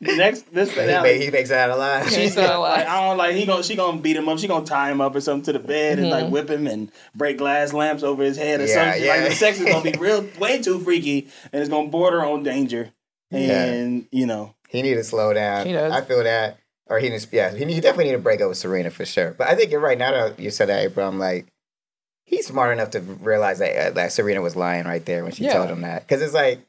next 0.00 0.52
this 0.54 0.70
he, 0.70 0.76
finale, 0.76 1.02
make, 1.14 1.22
he 1.22 1.30
makes 1.30 1.50
it 1.50 1.56
out 1.56 1.70
alive. 1.70 2.04
She's 2.06 2.14
She's 2.14 2.36
not 2.36 2.46
gonna, 2.46 2.60
like, 2.60 2.86
I 2.86 3.08
don't 3.08 3.16
like 3.18 3.34
he 3.34 3.44
gonna 3.46 3.62
she 3.64 3.74
gonna 3.74 4.00
beat 4.00 4.16
him 4.16 4.28
up. 4.28 4.38
She 4.38 4.46
gonna 4.46 4.64
tie 4.64 4.90
him 4.90 5.00
up 5.00 5.14
or 5.14 5.20
something 5.20 5.44
to 5.52 5.58
the 5.58 5.58
bed 5.66 5.98
and 5.98 6.10
like 6.10 6.30
whip 6.30 6.48
him 6.48 6.66
and 6.68 6.92
break 7.14 7.38
glass 7.38 7.72
lamps 7.72 8.02
over 8.04 8.22
his 8.22 8.36
head 8.36 8.60
or 8.60 8.66
Yeah, 8.66 8.74
something. 8.92 9.04
yeah. 9.04 9.14
Like 9.16 9.28
the 9.30 9.34
sex 9.34 9.58
is 9.60 9.66
gonna 9.66 9.90
be 9.90 9.98
real 9.98 10.26
way 10.38 10.62
too 10.62 10.78
freaky 10.78 11.28
and 11.52 11.60
it's 11.60 11.68
gonna 11.70 11.88
border 11.88 12.24
on 12.24 12.42
danger. 12.44 12.92
And 13.32 14.06
you 14.12 14.26
know, 14.26 14.54
He 14.68 14.82
need 14.82 14.94
to 14.94 15.04
slow 15.04 15.32
down. 15.32 15.66
He 15.66 15.72
does. 15.72 15.92
I 15.92 16.02
feel 16.02 16.22
that. 16.24 16.58
Or 16.88 17.00
he 17.00 17.08
needs, 17.08 17.26
yeah, 17.32 17.52
he, 17.52 17.64
he 17.64 17.80
definitely 17.80 18.04
need 18.04 18.12
to 18.12 18.18
break 18.18 18.40
up 18.40 18.48
with 18.48 18.58
Serena 18.58 18.90
for 18.90 19.04
sure. 19.04 19.34
But 19.36 19.48
I 19.48 19.56
think 19.56 19.72
you're 19.72 19.80
right. 19.80 19.98
Now 19.98 20.12
that 20.12 20.38
you 20.38 20.50
said 20.52 20.68
that, 20.68 20.84
April, 20.84 21.08
I'm 21.08 21.18
like, 21.18 21.48
he's 22.26 22.46
smart 22.46 22.72
enough 22.72 22.90
to 22.90 23.00
realize 23.00 23.58
that, 23.60 23.76
uh, 23.76 23.90
that 23.92 24.12
Serena 24.12 24.42
was 24.42 24.54
lying 24.56 24.84
right 24.84 25.04
there 25.06 25.22
when 25.22 25.32
she 25.32 25.44
Yeah. 25.44 25.54
told 25.54 25.70
him 25.70 25.80
that. 25.82 26.06
Because 26.06 26.20
it's 26.22 26.34
like, 26.34 26.60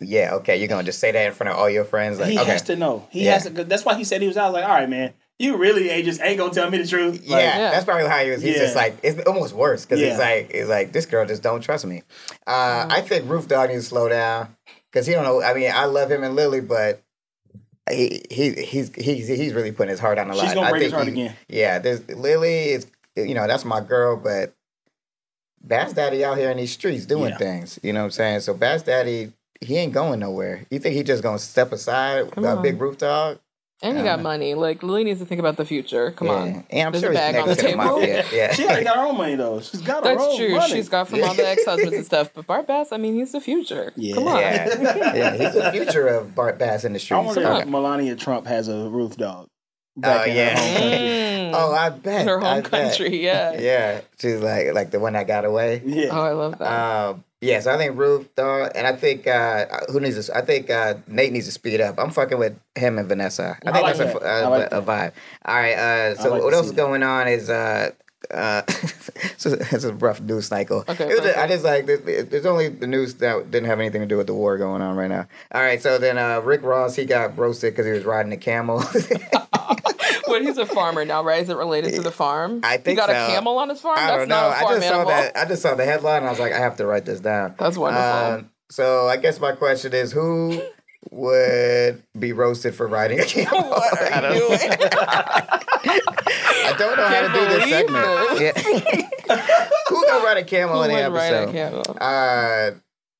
yeah, 0.00 0.34
okay, 0.34 0.56
you're 0.56 0.68
gonna 0.68 0.82
just 0.84 0.98
say 0.98 1.12
that 1.12 1.26
in 1.26 1.32
front 1.32 1.50
of 1.52 1.58
all 1.58 1.68
your 1.70 1.84
friends, 1.84 2.18
like, 2.18 2.30
he 2.30 2.38
okay, 2.38 2.50
has 2.50 2.62
to 2.62 2.76
know. 2.76 3.06
He 3.10 3.24
Yeah. 3.24 3.34
has 3.34 3.44
to. 3.44 3.50
'cause 3.50 3.66
That's 3.66 3.84
why 3.84 3.94
he 3.94 4.04
said 4.04 4.20
he 4.22 4.28
was 4.28 4.36
out. 4.36 4.52
Like, 4.52 4.64
all 4.64 4.70
right, 4.74 4.88
man, 4.88 5.12
you 5.38 5.56
really 5.56 5.88
ain't 5.90 6.04
just 6.04 6.20
ain't 6.20 6.38
gonna 6.38 6.52
tell 6.52 6.70
me 6.70 6.78
the 6.78 6.86
truth. 6.86 7.20
yeah, 7.22 7.36
Like, 7.36 7.44
Yeah. 7.44 7.70
that's 7.70 7.84
probably 7.84 8.06
how 8.08 8.18
he 8.24 8.30
was. 8.30 8.42
He's 8.42 8.56
just 8.56 8.76
like, 8.76 8.96
it's 9.02 9.20
almost 9.26 9.54
worse 9.54 9.84
because 9.84 10.00
Yeah. 10.00 10.10
he's 10.10 10.18
like, 10.18 10.52
he's 10.52 10.68
like, 10.68 10.92
this 10.92 11.06
girl 11.06 11.24
just 11.26 11.42
don't 11.42 11.60
trust 11.60 11.84
me. 11.86 12.02
Uh, 12.46 12.86
I 12.90 13.00
think 13.00 13.28
Roof 13.30 13.48
Dog 13.48 13.70
needs 13.70 13.84
to 13.84 13.88
slow 13.88 14.08
down 14.08 14.54
because 14.92 15.06
he 15.06 15.14
don't 15.14 15.24
know. 15.24 15.42
I 15.42 15.54
mean, 15.54 15.70
I 15.74 15.86
love 15.86 16.10
him 16.10 16.22
and 16.24 16.36
Lily, 16.36 16.60
but. 16.60 17.00
He, 17.90 18.22
he 18.30 18.52
he's 18.52 18.90
he's 18.94 19.28
he's 19.28 19.52
really 19.52 19.70
putting 19.70 19.90
his 19.90 20.00
heart 20.00 20.18
on 20.18 20.28
the 20.28 20.34
line. 20.34 20.46
She's 20.46 20.54
gonna 20.54 20.68
I 20.68 20.70
break 20.70 20.84
his 20.84 20.92
heart 20.92 21.04
he- 21.04 21.12
again. 21.12 21.36
Yeah, 21.48 21.78
there's 21.80 22.00
Lily 22.08 22.70
is 22.70 22.86
you 23.16 23.34
know, 23.34 23.46
that's 23.46 23.64
my 23.64 23.80
girl, 23.80 24.16
but 24.16 24.54
Bass 25.62 25.92
Daddy 25.92 26.24
out 26.24 26.36
here 26.38 26.50
in 26.50 26.56
these 26.58 26.72
streets 26.72 27.06
doing 27.06 27.30
Yeah. 27.30 27.38
things. 27.38 27.78
You 27.82 27.92
know 27.92 28.00
what 28.00 28.04
I'm 28.06 28.10
saying? 28.12 28.40
So 28.40 28.54
Bass 28.54 28.82
Daddy, 28.82 29.32
he 29.60 29.76
ain't 29.76 29.92
going 29.92 30.20
nowhere. 30.20 30.66
You 30.70 30.78
think 30.78 30.94
he 30.94 31.02
just 31.02 31.22
gonna 31.22 31.38
step 31.38 31.72
aside 31.72 32.30
Come 32.32 32.44
a 32.44 32.56
on. 32.56 32.62
big 32.62 32.80
roof 32.80 32.98
dog? 32.98 33.38
And 33.82 33.98
you 33.98 34.04
got 34.04 34.22
money. 34.22 34.54
Like 34.54 34.82
Lily 34.82 35.04
needs 35.04 35.20
to 35.20 35.26
think 35.26 35.40
about 35.40 35.56
the 35.56 35.64
future. 35.64 36.10
Come 36.12 36.28
yeah. 36.28 36.34
on. 36.34 36.64
And 36.70 36.86
I'm 36.86 36.92
There's 36.92 37.02
sure 37.02 37.10
a 37.10 37.14
he's 37.14 37.20
bag 37.20 37.36
on 37.36 37.48
the 37.48 37.54
to 37.54 37.62
the 37.62 37.68
table. 37.68 37.84
mafia. 37.84 38.24
Yeah. 38.32 38.52
She 38.52 38.64
already 38.64 38.84
got 38.84 38.96
her 38.96 39.02
own 39.02 39.16
money 39.16 39.34
though. 39.36 39.60
She's 39.60 39.82
got 39.82 40.04
her 40.04 40.10
That's 40.14 40.22
own 40.22 40.36
true. 40.38 40.56
money. 40.56 40.72
She's 40.72 40.88
got 40.88 41.08
from 41.08 41.22
all 41.22 41.34
the 41.34 41.46
ex 41.48 41.64
husbands 41.64 41.94
and 41.96 42.06
stuff. 42.06 42.30
But 42.34 42.46
Bart 42.46 42.66
Bass, 42.66 42.92
I 42.92 42.96
mean, 42.98 43.14
he's 43.14 43.32
the 43.32 43.40
future. 43.40 43.92
Yeah. 43.96 44.14
Come 44.14 44.28
on. 44.28 44.38
yeah. 44.40 44.66
yeah, 45.14 45.36
he's 45.36 45.54
the 45.54 45.70
future 45.72 46.06
of 46.08 46.34
Bart 46.34 46.58
Bass 46.58 46.84
in 46.84 46.92
the 46.94 47.06
I 47.10 47.18
wonder 47.20 47.40
Okay. 47.46 47.62
if 47.62 47.68
Melania 47.68 48.16
Trump 48.16 48.46
has 48.46 48.68
a 48.68 48.88
roof 48.88 49.16
dog. 49.16 49.48
Back 49.96 50.26
Oh, 50.26 50.30
in 50.30 50.36
yeah. 50.36 51.50
Mm. 51.50 51.50
Oh, 51.54 51.72
I 51.72 51.90
bet. 51.90 52.26
Her 52.26 52.42
I 52.42 52.54
home 52.54 52.62
bet. 52.62 52.70
country, 52.70 53.22
yeah. 53.22 53.58
Yeah. 53.58 54.00
She's 54.18 54.40
like 54.40 54.72
like 54.74 54.90
the 54.90 54.98
one 55.00 55.12
that 55.14 55.26
got 55.26 55.44
away. 55.44 55.82
Yeah. 55.84 56.08
Oh, 56.10 56.22
I 56.22 56.32
love 56.32 56.58
that. 56.58 56.66
Um, 57.08 57.24
yeah, 57.40 57.60
so 57.60 57.74
I 57.74 57.76
think 57.76 57.98
Ruth, 57.98 58.34
dog, 58.36 58.72
and 58.74 58.86
I 58.86 58.96
think 58.96 59.26
uh, 59.26 59.66
who 59.92 60.00
needs 60.00 60.26
to? 60.26 60.34
I 60.36 60.40
think 60.40 60.70
uh, 60.70 60.94
Nate 61.06 61.30
needs 61.30 61.44
to 61.46 61.52
speed 61.52 61.78
up. 61.80 61.98
I'm 61.98 62.10
fucking 62.10 62.38
with 62.38 62.58
him 62.74 62.98
and 62.98 63.06
Vanessa. 63.06 63.58
I 63.66 63.68
I 63.68 63.72
think 63.72 63.84
like 63.84 63.96
that's 63.98 64.14
a, 64.16 64.18
that. 64.20 64.50
like 64.50 64.72
a 64.72 64.80
vibe. 64.82 65.12
All 65.44 65.54
right, 65.54 65.74
uh, 65.74 66.14
so 66.16 66.30
like 66.30 66.42
what 66.42 66.54
else 66.54 66.62
see 66.66 66.70
is 66.70 66.72
that. 66.76 66.82
going 66.82 67.02
on 67.02 67.28
is 67.28 67.50
uh, 67.50 67.90
uh, 68.32 68.62
it's, 68.66 69.44
a, 69.44 69.52
it's 69.74 69.84
a 69.84 69.92
rough 69.92 70.22
news 70.22 70.46
cycle. 70.46 70.84
Okay, 70.88 71.04
It 71.04 71.20
was 71.20 71.26
a- 71.28 71.38
I 71.38 71.46
just 71.46 71.64
like 71.64 71.84
there's, 71.84 72.28
there's 72.30 72.46
only 72.46 72.68
the 72.70 72.86
news 72.86 73.12
that 73.16 73.50
didn't 73.50 73.68
have 73.68 73.78
anything 73.78 74.00
to 74.00 74.06
do 74.06 74.16
with 74.16 74.26
the 74.26 74.32
war 74.34 74.56
going 74.56 74.80
on 74.80 74.96
right 74.96 75.10
now. 75.10 75.26
All 75.52 75.60
right, 75.60 75.82
so 75.82 75.98
then 75.98 76.16
uh, 76.16 76.40
Rick 76.40 76.62
Ross 76.62 76.96
he 76.96 77.04
got 77.04 77.36
roasted 77.36 77.74
because 77.74 77.84
he 77.84 77.92
was 77.92 78.04
riding 78.06 78.32
a 78.32 78.38
camel. 78.38 78.82
But 80.26 80.42
he's 80.42 80.58
a 80.58 80.66
farmer 80.66 81.04
now, 81.04 81.22
right? 81.22 81.42
Is 81.42 81.48
it 81.48 81.56
related 81.56 81.94
to 81.94 82.02
the 82.02 82.10
farm? 82.10 82.60
I 82.62 82.76
think 82.76 82.86
he 82.88 82.94
got 82.94 83.08
so. 83.08 83.12
a 83.12 83.26
camel 83.28 83.58
on 83.58 83.68
his 83.68 83.80
farm. 83.80 83.98
I 83.98 84.16
don't 84.16 84.28
know. 84.28 84.50
not 84.50 84.62
a 84.62 84.66
I 84.66 84.74
just 84.74 84.88
saw 84.88 85.04
that. 85.04 85.36
I 85.36 85.44
just 85.44 85.62
saw 85.62 85.74
the 85.74 85.84
headline. 85.84 86.18
and 86.18 86.26
I 86.26 86.30
was 86.30 86.38
like, 86.40 86.52
I 86.52 86.58
have 86.58 86.76
to 86.76 86.86
write 86.86 87.04
this 87.04 87.20
down. 87.20 87.54
That's 87.58 87.76
wonderful. 87.76 88.08
Um, 88.08 88.50
so 88.70 89.06
I 89.06 89.16
guess 89.16 89.38
my 89.40 89.52
question 89.52 89.92
is, 89.92 90.12
who 90.12 90.62
would 91.10 92.02
be 92.18 92.32
roasted 92.32 92.74
for 92.74 92.86
riding 92.86 93.20
a 93.20 93.24
camel? 93.24 93.62
What 93.70 94.02
are 94.02 94.12
I 94.12 94.20
don't, 94.20 94.34
you 94.34 94.40
doing? 94.40 94.60
I 96.66 96.74
don't 96.78 96.96
know 96.96 97.06
how 97.06 97.20
to 97.20 97.32
do 97.32 97.44
this 97.48 97.68
segment. 97.68 98.40
Yeah. 98.40 99.38
who 99.88 100.06
gonna 100.06 100.24
ride 100.24 100.38
a 100.38 100.44
camel 100.44 100.76
Who 100.76 100.82
in 100.82 100.96
the 100.96 101.10
would 101.10 101.16
ride 101.16 101.32
a 101.32 101.42
episode? 101.42 101.52
camel? 101.52 101.96
Uh, 102.00 102.70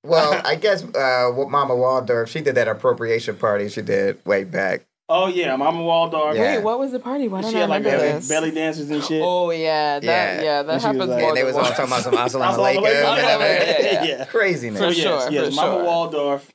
well, 0.05 0.41
I 0.45 0.57
guess 0.57 0.83
uh, 0.83 1.31
Mama 1.49 1.75
Waldorf, 1.77 2.31
she 2.31 2.41
did 2.41 2.55
that 2.57 2.69
appropriation 2.69 3.37
party 3.37 3.69
she 3.69 3.83
did 3.83 4.25
way 4.27 4.45
back. 4.45 4.87
Oh 5.09 5.27
yeah, 5.27 5.55
Mama 5.57 5.83
Waldorf. 5.83 6.35
Yeah. 6.37 6.57
Wait, 6.57 6.65
what 6.65 6.79
was 6.79 6.93
the 6.93 6.99
party? 6.99 7.29
Why 7.29 7.43
don't 7.43 7.51
She 7.51 7.59
I 7.59 7.61
had 7.61 7.69
like 7.69 7.85
remember 7.85 8.05
belly, 8.07 8.13
this? 8.15 8.29
belly 8.29 8.51
dancers 8.53 8.89
and 8.91 9.05
shit. 9.05 9.21
Oh 9.23 9.51
yeah, 9.51 9.99
that 10.01 10.03
Yeah. 10.03 10.43
yeah, 10.43 10.63
that 10.63 10.73
And 10.73 10.81
she 10.83 10.87
was 10.89 10.97
happens 10.97 11.11
like- 11.11 11.21
more 11.21 11.29
And 11.29 11.37
they 11.37 11.45
was 11.45 11.57
all 11.57 11.65
talking 11.65 11.85
about 11.85 12.03
some 12.03 12.15
Assalamu 12.15 12.55
Assalamu 12.55 12.77
alaikum. 12.77 13.05
alaikum. 13.05 13.41
Yeah, 13.41 13.81
yeah. 13.83 14.05
yeah. 14.05 14.25
Craziness. 14.31 14.81
For 14.81 14.87
yes, 14.87 14.97
sure, 14.97 15.31
yes. 15.31 15.49
for 15.51 15.55
Mama 15.57 15.75
sure. 15.75 15.85
Waldorf, 15.85 16.51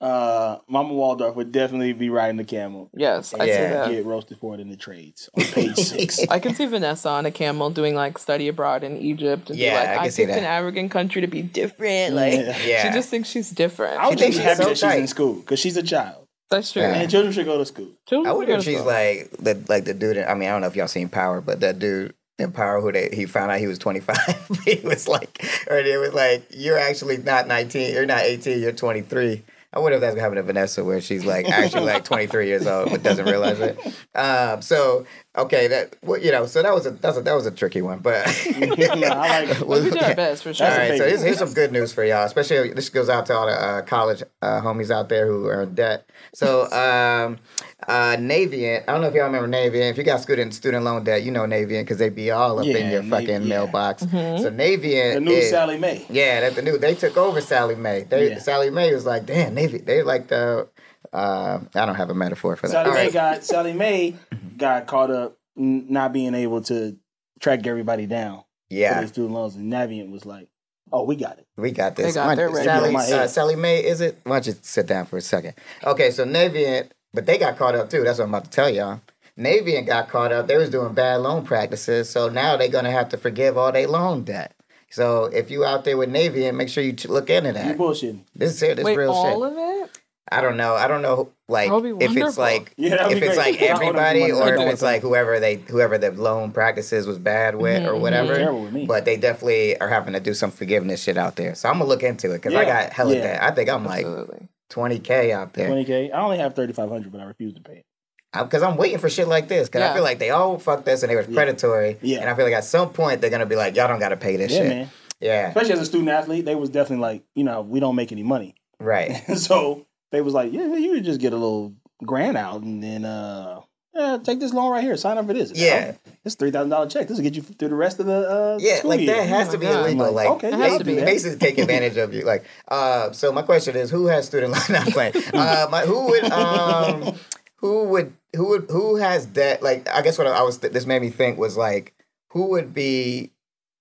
uh, 0.00 0.58
Mama 0.68 0.94
Waldorf 0.94 1.34
would 1.34 1.50
definitely 1.50 1.92
be 1.92 2.08
riding 2.08 2.36
the 2.36 2.44
camel. 2.44 2.88
Yes, 2.94 3.34
I 3.34 3.46
see 3.46 3.50
Yeah. 3.50 3.68
that. 3.70 3.90
Get 3.90 4.06
roasted 4.06 4.38
for 4.38 4.54
it 4.54 4.60
in 4.60 4.68
the 4.70 4.76
trades 4.76 5.28
on 5.36 5.42
page 5.46 5.74
six. 5.74 6.20
I 6.30 6.38
can 6.38 6.54
see 6.54 6.66
Vanessa 6.66 7.08
on 7.08 7.26
a 7.26 7.32
camel 7.32 7.70
doing 7.70 7.96
like 7.96 8.16
study 8.18 8.46
abroad 8.46 8.84
in 8.84 8.96
Egypt 8.96 9.50
and 9.50 9.58
Yeah, 9.58 9.70
be 9.72 9.76
I 9.76 9.80
like, 9.90 9.96
can 9.96 10.04
I, 10.04 10.08
see 10.10 10.24
that. 10.26 10.38
an 10.38 10.44
African 10.44 10.88
country 10.88 11.22
to 11.22 11.26
be 11.26 11.42
different. 11.42 12.14
Like 12.14 12.34
Yeah. 12.34 12.56
Yeah. 12.64 12.82
she 12.86 12.90
just 12.96 13.08
thinks 13.08 13.28
she's 13.28 13.50
different. 13.50 13.98
I 13.98 14.08
would 14.08 14.20
She 14.20 14.26
think 14.26 14.34
she's 14.34 14.44
happy 14.44 14.62
so 14.62 14.68
that 14.68 14.76
she's 14.76 14.80
tight. 14.82 15.00
in 15.00 15.08
school 15.08 15.34
because 15.34 15.58
she's 15.58 15.76
a 15.76 15.82
child, 15.82 16.26
That's 16.50 16.72
true. 16.72 16.82
Yeah. 16.82 16.94
and 16.94 17.10
children 17.10 17.32
should 17.32 17.46
go 17.46 17.58
to 17.58 17.66
school. 17.66 17.88
Children 18.08 18.30
I 18.30 18.34
wonder 18.34 18.52
if 18.54 18.64
she's 18.64 18.78
school. 18.78 18.86
like 18.86 19.30
the 19.38 19.62
like 19.68 19.84
the 19.84 19.94
dude. 19.94 20.16
in- 20.16 20.28
I 20.28 20.34
mean, 20.34 20.48
I 20.48 20.52
don't 20.52 20.62
know 20.62 20.66
if 20.66 20.76
y'all 20.76 20.88
seen 20.88 21.08
Power, 21.08 21.40
but 21.40 21.60
that 21.60 21.78
dude 21.78 22.14
in 22.38 22.52
Power 22.52 22.80
who 22.80 22.90
they 22.92 23.10
he 23.12 23.26
found 23.26 23.50
out 23.50 23.58
he 23.58 23.66
was 23.66 23.78
25. 23.78 24.16
he 24.64 24.80
was 24.86 25.08
like, 25.08 25.44
or 25.68 25.76
it 25.78 25.98
was 26.00 26.14
like, 26.14 26.44
you're 26.50 26.78
actually 26.78 27.18
not 27.18 27.46
19. 27.48 27.92
You're 27.92 28.06
not 28.06 28.22
18. 28.22 28.60
You're 28.60 28.72
23. 28.72 29.42
I 29.72 29.80
wonder 29.80 29.96
if 29.96 30.00
that's 30.00 30.14
gonna 30.14 30.22
happen 30.22 30.36
to 30.36 30.42
Vanessa, 30.42 30.82
where 30.82 31.00
she's 31.00 31.26
like 31.26 31.46
actually 31.48 31.84
like 31.84 32.02
23 32.02 32.46
years 32.46 32.66
old 32.66 32.90
but 32.90 33.02
doesn't 33.02 33.26
realize 33.26 33.60
it. 33.60 33.78
Um, 34.14 34.62
so 34.62 35.04
okay, 35.36 35.68
that 35.68 35.96
well, 36.02 36.18
you 36.18 36.32
know, 36.32 36.46
so 36.46 36.62
that 36.62 36.74
was 36.74 36.86
a 36.86 36.90
that's 36.92 37.18
a, 37.18 37.22
that 37.22 37.34
was 37.34 37.44
a 37.44 37.50
tricky 37.50 37.82
one, 37.82 37.98
but. 37.98 38.26
no, 38.58 39.06
I 39.08 39.44
like 39.44 39.60
Well, 39.68 39.82
we 39.82 39.90
did 39.90 40.02
our 40.02 40.14
best 40.16 40.42
for 40.42 40.54
sure. 40.54 40.66
All 40.66 40.72
That's 40.72 40.88
a 40.88 40.92
right, 40.92 40.98
so 40.98 41.06
here's, 41.06 41.22
here's 41.22 41.38
some 41.38 41.52
good 41.52 41.70
news 41.70 41.92
for 41.92 42.02
y'all. 42.02 42.24
Especially 42.24 42.72
this 42.72 42.88
goes 42.88 43.08
out 43.10 43.26
to 43.26 43.34
all 43.34 43.46
the 43.46 43.52
uh, 43.52 43.82
college 43.82 44.22
uh, 44.40 44.60
homies 44.62 44.90
out 44.90 45.10
there 45.10 45.26
who 45.26 45.46
are 45.46 45.62
in 45.62 45.74
debt. 45.74 46.08
So 46.34 46.70
um, 46.72 47.38
uh, 47.86 48.16
Navient, 48.18 48.82
I 48.88 48.92
don't 48.92 49.02
know 49.02 49.06
if 49.08 49.14
y'all 49.14 49.26
remember 49.26 49.48
Navient. 49.48 49.90
If 49.90 49.98
you 49.98 50.02
got 50.04 50.20
student 50.20 50.52
student 50.52 50.84
loan 50.84 51.04
debt, 51.04 51.22
you 51.22 51.30
know 51.30 51.42
Navient 51.42 51.82
because 51.82 51.98
they 51.98 52.08
be 52.08 52.30
all 52.30 52.58
up 52.58 52.66
in 52.66 52.90
your 52.90 53.02
Nav- 53.02 53.10
fucking 53.20 53.42
yeah. 53.42 53.48
mailbox. 53.48 54.02
Mm-hmm. 54.04 54.42
So 54.42 54.50
Navient, 54.50 55.14
the 55.14 55.20
new 55.20 55.30
is, 55.32 55.50
Sallie 55.50 55.78
Mae. 55.78 56.04
yeah, 56.10 56.40
that's 56.40 56.56
the 56.56 56.62
new. 56.62 56.76
They 56.76 56.94
took 56.94 57.16
over 57.16 57.40
Sallie 57.40 57.76
Mae. 57.76 58.02
They 58.02 58.30
Yeah. 58.30 58.38
Sallie 58.40 58.70
Mae 58.70 58.92
was 58.92 59.06
like, 59.06 59.26
damn, 59.26 59.54
Navy. 59.54 59.78
They 59.78 60.02
like 60.02 60.28
the. 60.28 60.68
Uh, 61.12 61.60
I 61.74 61.86
don't 61.86 61.94
have 61.94 62.10
a 62.10 62.14
metaphor 62.14 62.56
for 62.56 62.66
that. 62.66 62.72
Sally 62.72 62.88
All 62.88 62.94
Mae 62.94 63.04
right. 63.04 63.12
got 63.12 63.44
Sallie 63.44 63.72
Mae 63.72 64.16
got 64.56 64.86
caught 64.86 65.10
up 65.10 65.38
n- 65.56 65.86
not 65.88 66.12
being 66.12 66.34
able 66.34 66.60
to 66.62 66.96
track 67.40 67.66
everybody 67.66 68.06
down 68.06 68.38
for 68.40 68.44
Yeah, 68.70 68.98
their 68.98 69.06
student 69.08 69.32
loans, 69.34 69.54
and 69.54 69.72
Navient 69.72 70.10
was 70.10 70.26
like, 70.26 70.48
"Oh, 70.92 71.04
we 71.04 71.14
got 71.16 71.38
it." 71.38 71.46
we 71.56 71.70
got 71.70 71.94
this. 71.96 72.06
They 72.06 72.12
got 72.20 72.36
Why- 72.36 72.44
ready. 72.44 72.64
Sally, 72.64 72.90
My 72.92 73.04
uh. 73.04 73.26
Sallie 73.28 73.56
Mae, 73.56 73.78
is 73.84 74.00
it? 74.00 74.18
Why 74.24 74.36
don't 74.40 74.48
you 74.48 74.54
sit 74.60 74.86
down 74.88 75.06
for 75.06 75.16
a 75.16 75.20
second? 75.22 75.54
Okay, 75.84 76.10
so 76.10 76.26
Navient, 76.26 76.88
but 77.12 77.26
they 77.26 77.38
got 77.38 77.56
caught 77.56 77.74
up 77.74 77.90
too. 77.90 78.04
That's 78.04 78.18
what 78.18 78.24
I'm 78.24 78.34
about 78.34 78.44
to 78.44 78.50
tell 78.50 78.70
y'all. 78.70 79.00
Navient 79.38 79.86
got 79.86 80.08
caught 80.08 80.32
up. 80.32 80.48
They 80.48 80.56
was 80.56 80.70
doing 80.70 80.94
bad 80.94 81.16
loan 81.20 81.44
practices, 81.44 82.10
so 82.10 82.28
now 82.28 82.56
they're 82.56 82.68
gonna 82.68 82.90
have 82.90 83.08
to 83.10 83.16
forgive 83.16 83.56
all 83.56 83.70
their 83.70 83.86
loan 83.86 84.24
debt. 84.24 84.54
So 84.90 85.26
if 85.26 85.50
you 85.50 85.64
out 85.64 85.84
there 85.84 85.96
with 85.96 86.10
Navient, 86.10 86.54
make 86.54 86.68
sure 86.68 86.82
you 86.82 86.92
t- 86.92 87.08
look 87.08 87.30
into 87.30 87.50
You 87.50 87.54
that. 87.54 87.78
bullshitting. 87.78 88.20
This 88.34 88.52
is 88.52 88.62
it. 88.62 88.76
This 88.76 88.84
Wait, 88.84 88.96
real 88.96 89.12
all 89.12 89.44
shit. 89.44 89.52
of 89.52 89.58
it? 89.58 89.98
I 90.30 90.40
don't 90.40 90.56
know. 90.56 90.74
I 90.74 90.88
don't 90.88 91.02
know. 91.02 91.30
Like 91.48 91.70
That 91.70 91.80
would 91.80 91.98
be 91.98 92.04
if 92.04 92.16
it's 92.16 92.36
like 92.36 92.74
Yeah, 92.76 93.08
if 93.08 93.22
it's 93.22 93.36
great. 93.36 93.38
like 93.38 93.46
I 93.46 93.50
would 93.50 93.60
have 93.60 93.80
everybody, 93.80 94.32
or 94.32 94.54
if 94.54 94.72
it's 94.72 94.82
like 94.82 95.00
whoever 95.00 95.40
they 95.40 95.56
whoever 95.56 95.96
the 95.96 96.10
loan 96.10 96.52
practices 96.52 97.06
was 97.06 97.18
bad 97.18 97.56
with, 97.56 97.84
or 97.84 97.92
mm-hmm. 97.92 98.02
whatever. 98.02 98.52
With. 98.52 98.86
But 98.86 99.04
they 99.06 99.16
definitely 99.16 99.78
are 99.80 99.88
having 99.88 100.12
to 100.12 100.20
do 100.20 100.34
some 100.34 100.50
forgiveness 100.50 101.02
shit 101.02 101.16
out 101.16 101.36
there. 101.36 101.54
So 101.54 101.68
I'm 101.68 101.78
gonna 101.78 101.86
look 101.86 102.02
into 102.02 102.32
it 102.32 102.42
because 102.42 102.54
I 102.54 102.64
got 102.64 102.92
hella 102.92 103.14
yeah. 103.14 103.22
debt. 103.22 103.42
I 103.42 103.50
think 103.52 103.70
I'm 103.70 103.84
like 103.84 104.04
Absolutely. 104.04 104.48
20k 104.70 105.30
out 105.32 105.52
there 105.54 105.66
Twenty 105.68 105.84
k. 105.84 106.10
I 106.10 106.20
only 106.22 106.38
have 106.38 106.54
thirty 106.54 106.72
five 106.72 106.88
hundred, 106.88 107.12
but 107.12 107.20
I 107.20 107.24
refuse 107.24 107.54
to 107.54 107.60
pay 107.60 107.74
it. 107.78 107.84
because 108.32 108.62
I'm 108.62 108.76
waiting 108.76 108.98
for 108.98 109.08
shit 109.08 109.28
like 109.28 109.48
this. 109.48 109.68
Because 109.68 109.82
I 109.82 109.94
feel 109.94 110.02
like 110.02 110.18
they 110.18 110.30
all 110.30 110.58
fucked 110.58 110.86
us 110.88 111.02
and 111.02 111.10
they 111.10 111.16
were 111.16 111.24
predatory. 111.24 111.96
Yeah. 112.02 112.20
And 112.20 112.28
I 112.30 112.34
feel 112.34 112.44
like 112.44 112.54
at 112.54 112.64
some 112.64 112.90
point 112.90 113.20
they're 113.20 113.30
gonna 113.30 113.46
be 113.46 113.56
like, 113.56 113.76
y'all 113.76 113.88
don't 113.88 114.00
gotta 114.00 114.16
pay 114.16 114.36
this 114.36 114.52
Yeah, 114.52 114.58
shit. 114.58 114.68
man. 114.68 114.90
Yeah. 115.20 115.48
Especially 115.48 115.72
as 115.72 115.80
a 115.80 115.86
student 115.86 116.10
athlete, 116.10 116.44
they 116.44 116.54
was 116.54 116.70
definitely 116.70 117.02
like, 117.02 117.22
you 117.34 117.44
know, 117.44 117.62
we 117.62 117.80
don't 117.80 117.96
make 117.96 118.12
any 118.12 118.22
money, 118.22 118.54
Right. 118.78 119.16
so 119.36 119.86
they 120.12 120.20
was 120.20 120.32
like, 120.34 120.52
yeah, 120.52 120.76
you 120.76 120.94
could 120.94 121.04
just 121.04 121.20
get 121.20 121.32
a 121.32 121.36
little 121.36 121.74
grant 122.04 122.36
out 122.36 122.62
and 122.62 122.82
then 122.82 123.04
uh, 123.04 123.60
yeah, 123.98 124.18
take 124.22 124.38
this 124.40 124.52
loan 124.54 124.70
right 124.70 124.82
here, 124.84 124.96
sign 124.96 125.18
up 125.18 125.26
for 125.26 125.32
this. 125.34 125.52
Yeah. 125.54 125.94
it's 126.24 126.34
three 126.36 126.50
thousand 126.50 126.70
dollar 126.70 126.88
check. 126.88 127.08
This 127.08 127.16
will 127.18 127.24
get 127.24 127.34
you 127.34 127.42
through 127.42 127.68
the 127.68 127.74
rest 127.74 127.98
of 128.00 128.06
the 128.06 128.30
uh, 128.30 128.58
Yeah, 128.60 128.76
school 128.78 128.90
like 128.90 129.00
year. 129.00 129.14
that 129.16 129.28
has 129.28 129.48
Oh 129.48 129.52
to 129.52 129.58
be 129.58 129.66
God. 129.66 129.84
illegal. 129.86 130.12
Like, 130.12 130.14
like, 130.14 130.28
okay, 130.36 130.48
It 130.48 130.54
has 130.54 130.72
yeah, 130.72 130.78
to 130.78 130.84
be. 130.84 130.92
do 130.94 130.96
that. 131.00 131.06
basically 131.06 131.38
take 131.38 131.58
advantage 131.64 131.96
of 131.96 132.14
you. 132.14 132.22
Like, 132.22 132.44
uh, 132.68 133.10
so 133.12 133.32
my 133.32 133.42
question 133.42 133.76
is, 133.76 133.90
who 133.90 134.06
has 134.06 134.26
student 134.26 134.52
loan? 134.54 134.62
Not 134.70 134.86
playing. 134.88 135.14
Uh, 135.34 135.66
my, 135.70 135.82
who 135.82 136.06
would, 136.08 136.24
um, 136.30 137.14
who 137.56 137.84
would, 137.84 138.12
who 138.36 138.48
would, 138.50 138.66
who 138.70 138.96
has 138.96 139.26
debt? 139.26 139.62
Like, 139.62 139.88
I 139.88 140.02
guess 140.02 140.16
what 140.18 140.26
I 140.26 140.42
was, 140.42 140.58
this 140.58 140.86
made 140.86 141.02
me 141.02 141.10
think 141.10 141.38
was 141.38 141.56
like, 141.56 141.94
who 142.30 142.46
would 142.50 142.72
be 142.74 143.32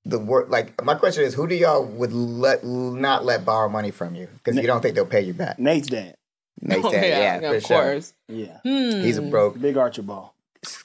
the 0.06 0.18
work? 0.20 0.50
Like, 0.50 0.84
my 0.84 0.96
question 0.96 1.24
is, 1.26 1.34
who 1.34 1.48
do 1.48 1.56
y'all 1.56 1.84
would 1.86 2.14
let 2.14 2.64
not 2.64 3.26
let 3.26 3.46
borrow 3.46 3.70
money 3.70 3.92
from 3.92 4.16
you 4.16 4.28
because 4.44 4.56
you 4.56 4.66
don't 4.68 4.82
think 4.82 4.96
they'll 4.96 5.06
pay 5.06 5.22
you 5.22 5.34
back? 5.34 5.60
Nate's 5.60 5.88
dad. 5.88 6.16
Nate 6.62 6.82
Oh, 6.86 6.92
said, 6.92 7.04
yeah, 7.04 7.40
yeah, 7.42 7.50
for 7.52 7.56
of 7.58 7.64
sure. 7.64 7.82
course. 7.84 8.14
Yeah, 8.28 8.60
Hmm. 8.64 9.02
He's 9.02 9.18
a 9.18 9.22
broke 9.22 9.60
big 9.60 9.78
Archibald. 9.78 10.30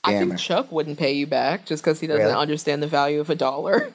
I 0.04 0.18
think. 0.18 0.38
Chuck 0.38 0.70
wouldn't 0.70 0.98
pay 0.98 1.12
you 1.12 1.26
back 1.26 1.64
just 1.64 1.82
because 1.82 1.98
he 1.98 2.06
doesn't 2.06 2.22
Really? 2.24 2.36
understand 2.36 2.82
the 2.82 2.86
value 2.86 3.20
of 3.20 3.30
a 3.30 3.34
dollar. 3.34 3.90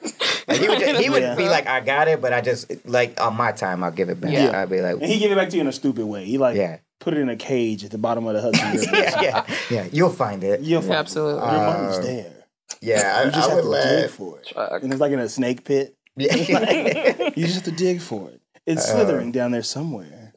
Like, 0.48 0.60
he 0.60 0.68
would, 0.68 0.78
just, 0.80 1.00
he 1.00 1.08
would 1.14 1.22
Yeah. 1.22 1.34
be 1.36 1.48
like, 1.48 1.66
I 1.66 1.80
got 1.80 2.08
it, 2.08 2.20
but 2.20 2.32
I 2.32 2.40
just 2.40 2.70
like 2.86 3.18
on 3.20 3.36
my 3.36 3.52
time, 3.52 3.82
I'll 3.84 3.90
give 3.90 4.08
it 4.10 4.20
back. 4.20 4.32
Yeah. 4.32 4.60
I'd 4.60 4.68
be 4.68 4.80
like, 4.80 4.94
And 4.94 5.04
he 5.04 5.18
give 5.18 5.30
it 5.32 5.36
back 5.36 5.48
to 5.50 5.56
you 5.56 5.62
in 5.62 5.68
a 5.68 5.72
stupid 5.72 6.04
way. 6.04 6.24
He 6.24 6.36
like 6.36 6.56
Yeah. 6.56 6.78
put 7.00 7.14
it 7.14 7.20
in 7.20 7.28
a 7.30 7.36
cage 7.36 7.84
at 7.84 7.90
the 7.90 7.96
bottom 7.98 8.26
of 8.26 8.34
the 8.34 8.42
Hudson 8.42 8.72
River. 8.72 8.96
yeah, 8.96 9.22
yeah, 9.22 9.44
yeah, 9.70 9.88
you'll 9.92 10.10
find 10.10 10.42
it. 10.44 10.60
You'll 10.60 10.80
find 10.82 10.92
it. 10.94 10.96
Absolutely. 10.96 11.42
Your 11.48 11.52
money's 11.52 11.98
Uh, 11.98 12.02
there. 12.02 12.32
Yeah, 12.82 13.22
You 13.22 13.28
I, 13.28 13.30
just 13.32 13.50
I 13.50 13.54
have 13.54 13.64
would 13.64 13.82
to 13.82 14.00
dig 14.02 14.10
for 14.10 14.38
it. 14.40 14.44
Chuck. 14.46 14.82
And 14.82 14.92
it's 14.92 15.00
like 15.00 15.12
in 15.12 15.20
a 15.20 15.28
snake 15.28 15.64
pit. 15.64 15.94
Yeah. 16.16 16.34
You 17.36 17.44
just 17.46 17.54
have 17.54 17.64
to 17.64 17.70
dig 17.72 18.00
for 18.00 18.28
it. 18.30 18.40
It's 18.66 18.84
Uh, 18.88 18.94
slithering 18.94 19.32
down 19.32 19.52
there 19.52 19.62
somewhere. 19.62 20.34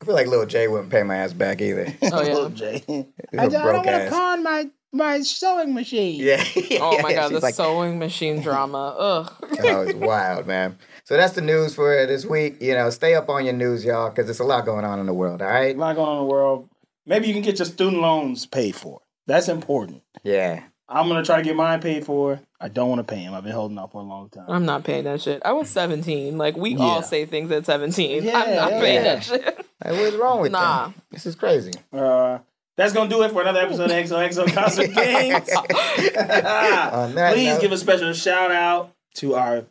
I 0.00 0.04
feel 0.04 0.14
like 0.14 0.26
Lil 0.26 0.46
J 0.46 0.68
wouldn't 0.68 0.90
pay 0.90 1.02
my 1.02 1.16
ass 1.16 1.32
back 1.32 1.60
either. 1.60 1.92
Oh, 2.02 2.22
yeah. 2.22 2.34
Little 2.34 2.50
J. 2.50 2.82
He's 2.86 3.04
I, 3.40 3.44
a 3.44 3.50
don't 3.50 3.62
broke 3.62 3.74
want 3.76 3.86
to 3.86 3.92
ass. 3.92 4.10
pawn 4.12 4.42
my 4.42 4.70
my 4.92 5.20
sewing 5.20 5.74
machine. 5.74 6.22
Yeah. 6.22 6.42
Oh 6.80 7.00
my 7.02 7.10
Yeah, 7.10 7.16
god, 7.16 7.28
she's 7.30 7.40
the 7.40 7.46
like, 7.46 7.54
sewing 7.54 7.98
machine 7.98 8.40
drama. 8.42 8.94
Ugh. 8.98 9.32
Oh, 9.42 9.56
that 9.62 9.86
was 9.86 9.94
wild, 9.94 10.46
man. 10.46 10.78
So 11.04 11.16
that's 11.16 11.34
the 11.34 11.40
news 11.40 11.74
for 11.74 12.06
this 12.06 12.24
week. 12.24 12.60
You 12.60 12.74
know, 12.74 12.90
stay 12.90 13.14
up 13.14 13.28
on 13.28 13.44
your 13.44 13.54
news, 13.54 13.84
y'all, 13.84 14.10
because 14.10 14.26
there's 14.26 14.40
a 14.40 14.44
lot 14.44 14.64
going 14.64 14.84
on 14.84 14.98
in 15.00 15.06
the 15.06 15.14
world. 15.14 15.40
All 15.42 15.48
right. 15.48 15.74
A 15.74 15.78
lot 15.78 15.96
going 15.96 16.08
on 16.08 16.18
in 16.18 16.22
the 16.24 16.30
world. 16.32 16.68
Maybe 17.06 17.28
you 17.28 17.32
can 17.34 17.42
get 17.42 17.58
your 17.58 17.66
student 17.66 18.00
loans 18.02 18.44
paid 18.46 18.74
for. 18.74 19.00
That's 19.26 19.48
important. 19.48 20.02
Yeah. 20.22 20.62
I'm 20.88 21.08
gonna 21.08 21.24
try 21.24 21.38
to 21.38 21.42
get 21.42 21.56
mine 21.56 21.80
paid 21.80 22.04
for. 22.04 22.40
I 22.60 22.68
don't 22.68 22.88
want 22.88 23.00
to 23.06 23.12
pay 23.14 23.20
him. 23.20 23.34
I've 23.34 23.42
been 23.42 23.52
holding 23.52 23.76
out 23.78 23.90
for 23.92 24.00
a 24.00 24.04
long 24.04 24.28
time. 24.28 24.44
I'm 24.48 24.64
not 24.64 24.84
paying 24.84 25.04
that 25.04 25.20
shit. 25.20 25.42
I 25.44 25.52
was 25.52 25.68
17. 25.68 26.38
Like 26.38 26.56
we 26.56 26.70
Yeah. 26.76 26.82
all 26.82 27.02
say 27.02 27.26
things 27.26 27.50
at 27.50 27.66
17. 27.66 28.22
Yeah, 28.22 28.38
I'm 28.40 28.54
not 28.54 28.70
yeah, 28.72 28.80
paying 28.80 28.94
yeah. 29.04 29.14
that 29.16 29.24
shit. 29.24 29.65
Hey, 29.86 30.02
what's 30.02 30.16
wrong 30.16 30.40
with 30.40 30.52
Nah. 30.52 30.84
them? 30.86 30.94
This 31.10 31.26
is 31.26 31.34
crazy. 31.34 31.72
Uh, 31.92 32.38
that's 32.76 32.92
gonna 32.92 33.08
do 33.08 33.22
it 33.22 33.30
for 33.32 33.40
another 33.42 33.60
episode 33.60 33.90
of 33.90 33.96
XOXO 33.96 34.54
Gossip 34.54 34.92
Kings. 34.94 35.48
On 35.56 37.12
Please 37.32 37.46
note- 37.54 37.60
give 37.60 37.72
a 37.72 37.78
special 37.78 38.12
shout 38.12 38.50
out 38.50 38.92
to 39.14 39.34
our 39.34 39.64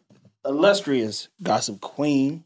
illustrious 0.45 1.27
gossip 1.43 1.81
queen, 1.81 2.43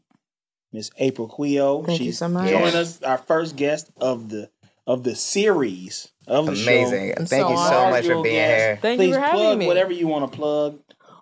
Miss 0.72 0.90
April 0.98 1.28
Quioh. 1.28 1.84
Thank 1.86 2.00
you 2.00 2.06
She's 2.06 2.18
so 2.18 2.28
much. 2.28 2.50
joining 2.50 2.74
us, 2.74 3.02
our 3.02 3.18
first 3.18 3.56
guest 3.56 3.90
of 4.00 4.28
the 4.28 4.50
of 4.86 5.04
the 5.04 5.14
series 5.14 6.08
of 6.26 6.46
the 6.46 6.52
Amazing. 6.52 7.08
show. 7.08 7.14
I'm 7.18 7.26
Thank 7.26 7.42
so 7.46 7.50
you 7.50 7.56
so 7.56 7.90
much 7.90 8.06
for 8.06 8.22
being 8.22 8.34
guest. 8.36 8.60
here. 8.60 8.78
Thank 8.82 8.98
Please 8.98 9.08
you 9.08 9.14
for 9.14 9.20
having 9.20 9.40
plug 9.40 9.58
me. 9.58 9.66
whatever 9.66 9.92
you 9.92 10.08
want 10.08 10.30
to 10.30 10.36
plug. 10.36 10.78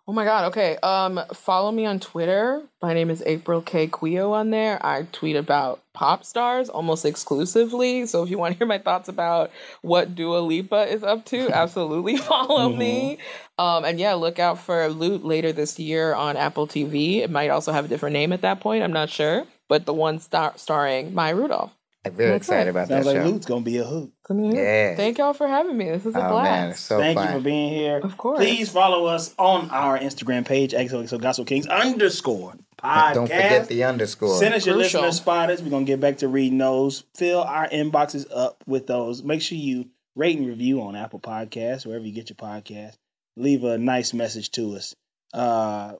Oh 0.09 0.13
my 0.15 0.25
god. 0.25 0.47
Okay. 0.47 0.79
Um, 0.79 1.21
follow 1.35 1.71
me 1.71 1.85
on 1.85 2.01
Twitter. 2.01 2.63
My 2.81 2.95
name 2.95 3.11
is 3.11 3.23
April 3.27 3.61
K 3.61 3.89
Quioh 3.89 4.33
on 4.33 4.49
there. 4.49 4.85
I 4.85 5.03
tweet 5.13 5.37
about 5.37 5.83
pop 5.93 6.25
stars 6.25 6.71
almost 6.71 7.05
exclusively. 7.05 8.07
So 8.07 8.23
if 8.23 8.31
you 8.31 8.39
want 8.39 8.55
to 8.55 8.59
hear 8.59 8.67
my 8.67 8.79
thoughts 8.79 9.11
about 9.11 9.51
what 9.83 10.15
Dua 10.15 10.39
Lipa 10.39 10.91
is 10.91 11.03
up 11.05 11.27
to, 11.27 11.51
absolutely 11.55 12.17
follow 12.17 12.71
me. 12.71 13.19
Um, 13.59 13.85
and 13.85 14.01
yeah, 14.01 14.15
look 14.15 14.39
out 14.39 14.59
for 14.59 14.89
Loot 14.89 15.27
later 15.27 15.53
this 15.53 15.79
year 15.79 16.15
on 16.15 16.39
Apple 16.39 16.67
TV. 16.67 17.19
It 17.19 17.31
might 17.31 17.51
also 17.51 17.73
have 17.73 17.85
a 17.85 17.89
different 17.89 18.15
name 18.15 18.33
at 18.33 18.41
that 18.41 18.61
point. 18.61 18.83
I'm 18.83 18.95
not 18.95 19.11
sure, 19.11 19.45
but 19.69 19.85
the 19.85 19.93
one 19.93 20.21
star- 20.21 20.55
starring 20.57 21.13
Maya 21.13 21.37
Rudolph. 21.37 21.78
I'm 22.09 22.15
very 22.17 22.31
That's 22.33 22.49
excited 22.49 22.67
it. 22.67 22.71
about 22.71 22.89
Sounds 22.89 23.07
that 23.07 23.15
like 23.15 23.23
show. 23.25 23.31
Loot's 23.31 23.47
gonna 23.47 23.61
be 23.63 23.79
a 23.79 23.85
hoot. 23.85 24.13
Come 24.27 24.43
here. 24.45 24.63
Yeah. 24.91 24.97
Thank 24.97 25.19
y'all 25.19 25.33
for 25.33 25.47
having 25.49 25.77
me. 25.77 25.87
This 25.91 26.05
is 26.07 26.15
a 26.15 26.19
Oh 26.19 26.43
man, 26.43 26.69
blast. 26.69 26.85
so 26.87 26.99
Thank 26.99 27.19
fun. 27.19 27.29
you 27.29 27.33
for 27.35 27.41
being 27.45 27.73
here. 27.73 27.99
Of 27.99 28.17
course. 28.17 28.39
Please 28.39 28.69
follow 28.71 29.07
us 29.07 29.35
on 29.39 29.71
our 29.71 29.99
Instagram 29.99 30.45
page, 30.47 30.73
XOXO 30.73 31.21
Gossip 31.21 31.47
Kings 31.47 31.67
underscore 31.67 32.55
podcast. 32.77 33.15
Don't 33.15 33.27
forget 33.29 33.69
the 33.69 33.85
underscore. 33.85 34.39
Send 34.39 34.55
us 34.55 34.67
your 34.67 34.75
Crucial. 34.77 35.03
listener 35.03 35.13
spotters. 35.13 35.63
We're 35.63 35.71
gonna 35.71 35.85
get 35.85 36.01
back 36.01 36.19
to 36.19 36.29
reading 36.29 36.59
those. 36.59 37.05
Fill 37.15 37.43
our 37.43 37.69
inboxes 37.69 38.27
up 38.35 38.63
with 38.67 38.87
those. 38.87 39.23
Make 39.23 39.43
sure 39.43 39.57
you 39.59 39.87
rate 40.17 40.37
and 40.39 40.47
review 40.49 40.83
on 40.83 40.97
Apple 40.97 41.21
Podcasts, 41.21 41.87
wherever 41.87 42.05
you 42.05 42.13
get 42.13 42.29
your 42.31 42.37
podcast. 42.37 42.97
Leave 43.37 43.63
a 43.65 43.79
nice 43.79 44.13
message 44.13 44.51
to 44.53 44.75
us. 44.77 44.95
Uh 45.33 45.95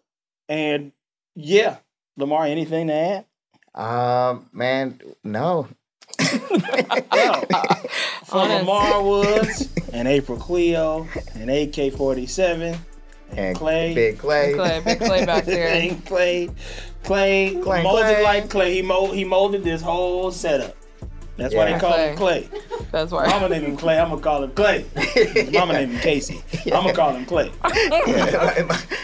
and 0.49 0.93
yeah, 1.35 1.77
Lamar, 2.17 2.47
anything 2.47 2.87
to 2.89 2.93
add? 2.95 3.25
Um, 3.75 4.49
man, 4.53 4.99
no. 5.23 5.69
No. 7.13 7.43
For 8.25 8.39
Honest. 8.39 8.59
Lamar 8.67 9.03
Woods 9.03 9.69
and 9.93 10.07
April 10.07 10.39
Quioh 10.39 11.07
and 11.35 11.51
AK 11.51 11.93
forty 11.97 12.27
seven 12.27 12.79
and, 13.31 13.39
And 13.39 13.57
Clay. 13.57 13.95
Big 13.95 14.19
Clay. 14.19 14.53
Clay, 14.55 14.81
big 14.85 14.99
Clay 15.01 15.25
back 15.25 15.45
there. 15.47 15.69
and 15.69 16.05
Clay, 16.05 16.51
Clay, 17.05 17.59
Clay, 17.63 17.83
molded 17.83 18.05
Clay. 18.05 18.23
like 18.23 18.51
Clay. 18.51 18.75
He 18.75 18.83
mold, 18.83 19.15
he 19.15 19.25
molded 19.25 19.65
this 19.65 19.81
whole 19.83 20.31
setup. 20.31 20.75
That's 21.37 21.55
why 21.55 21.73
they 21.73 21.79
call 21.79 21.93
him 21.97 22.17
Clay. 22.17 22.49
That's 22.93 23.13
why. 23.13 23.27
Mama 23.29 23.49
named 23.49 23.65
him 23.67 23.77
Clay. 23.77 23.99
I'm 23.99 24.09
gonna 24.11 24.21
call 24.21 24.43
him 24.45 24.51
Clay. 24.53 24.85
His 25.15 25.53
Mama 25.53 25.73
named 25.75 25.93
him 25.93 26.01
Casey. 26.01 26.43
I'm 26.67 26.71
gonna 26.83 26.93
call 26.93 27.15
him 27.15 27.25
Clay. 27.27 27.51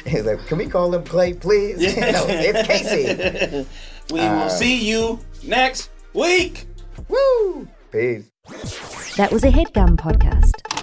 He's 0.06 0.24
like, 0.26 0.44
can 0.46 0.58
we 0.58 0.66
call 0.66 0.92
him 0.94 1.04
Clay, 1.04 1.32
please? 1.34 1.78
no, 1.96 2.26
it's 2.28 2.66
Casey. 2.66 3.66
we 4.12 4.20
Uh, 4.20 4.42
will 4.42 4.50
see 4.50 4.84
you 4.88 5.18
next 5.44 5.90
week. 6.12 6.66
Woo! 7.08 7.68
Peace. 7.92 8.30
That 9.16 9.30
was 9.32 9.44
a 9.44 9.50
headgum 9.50 9.96
podcast. 9.96 10.73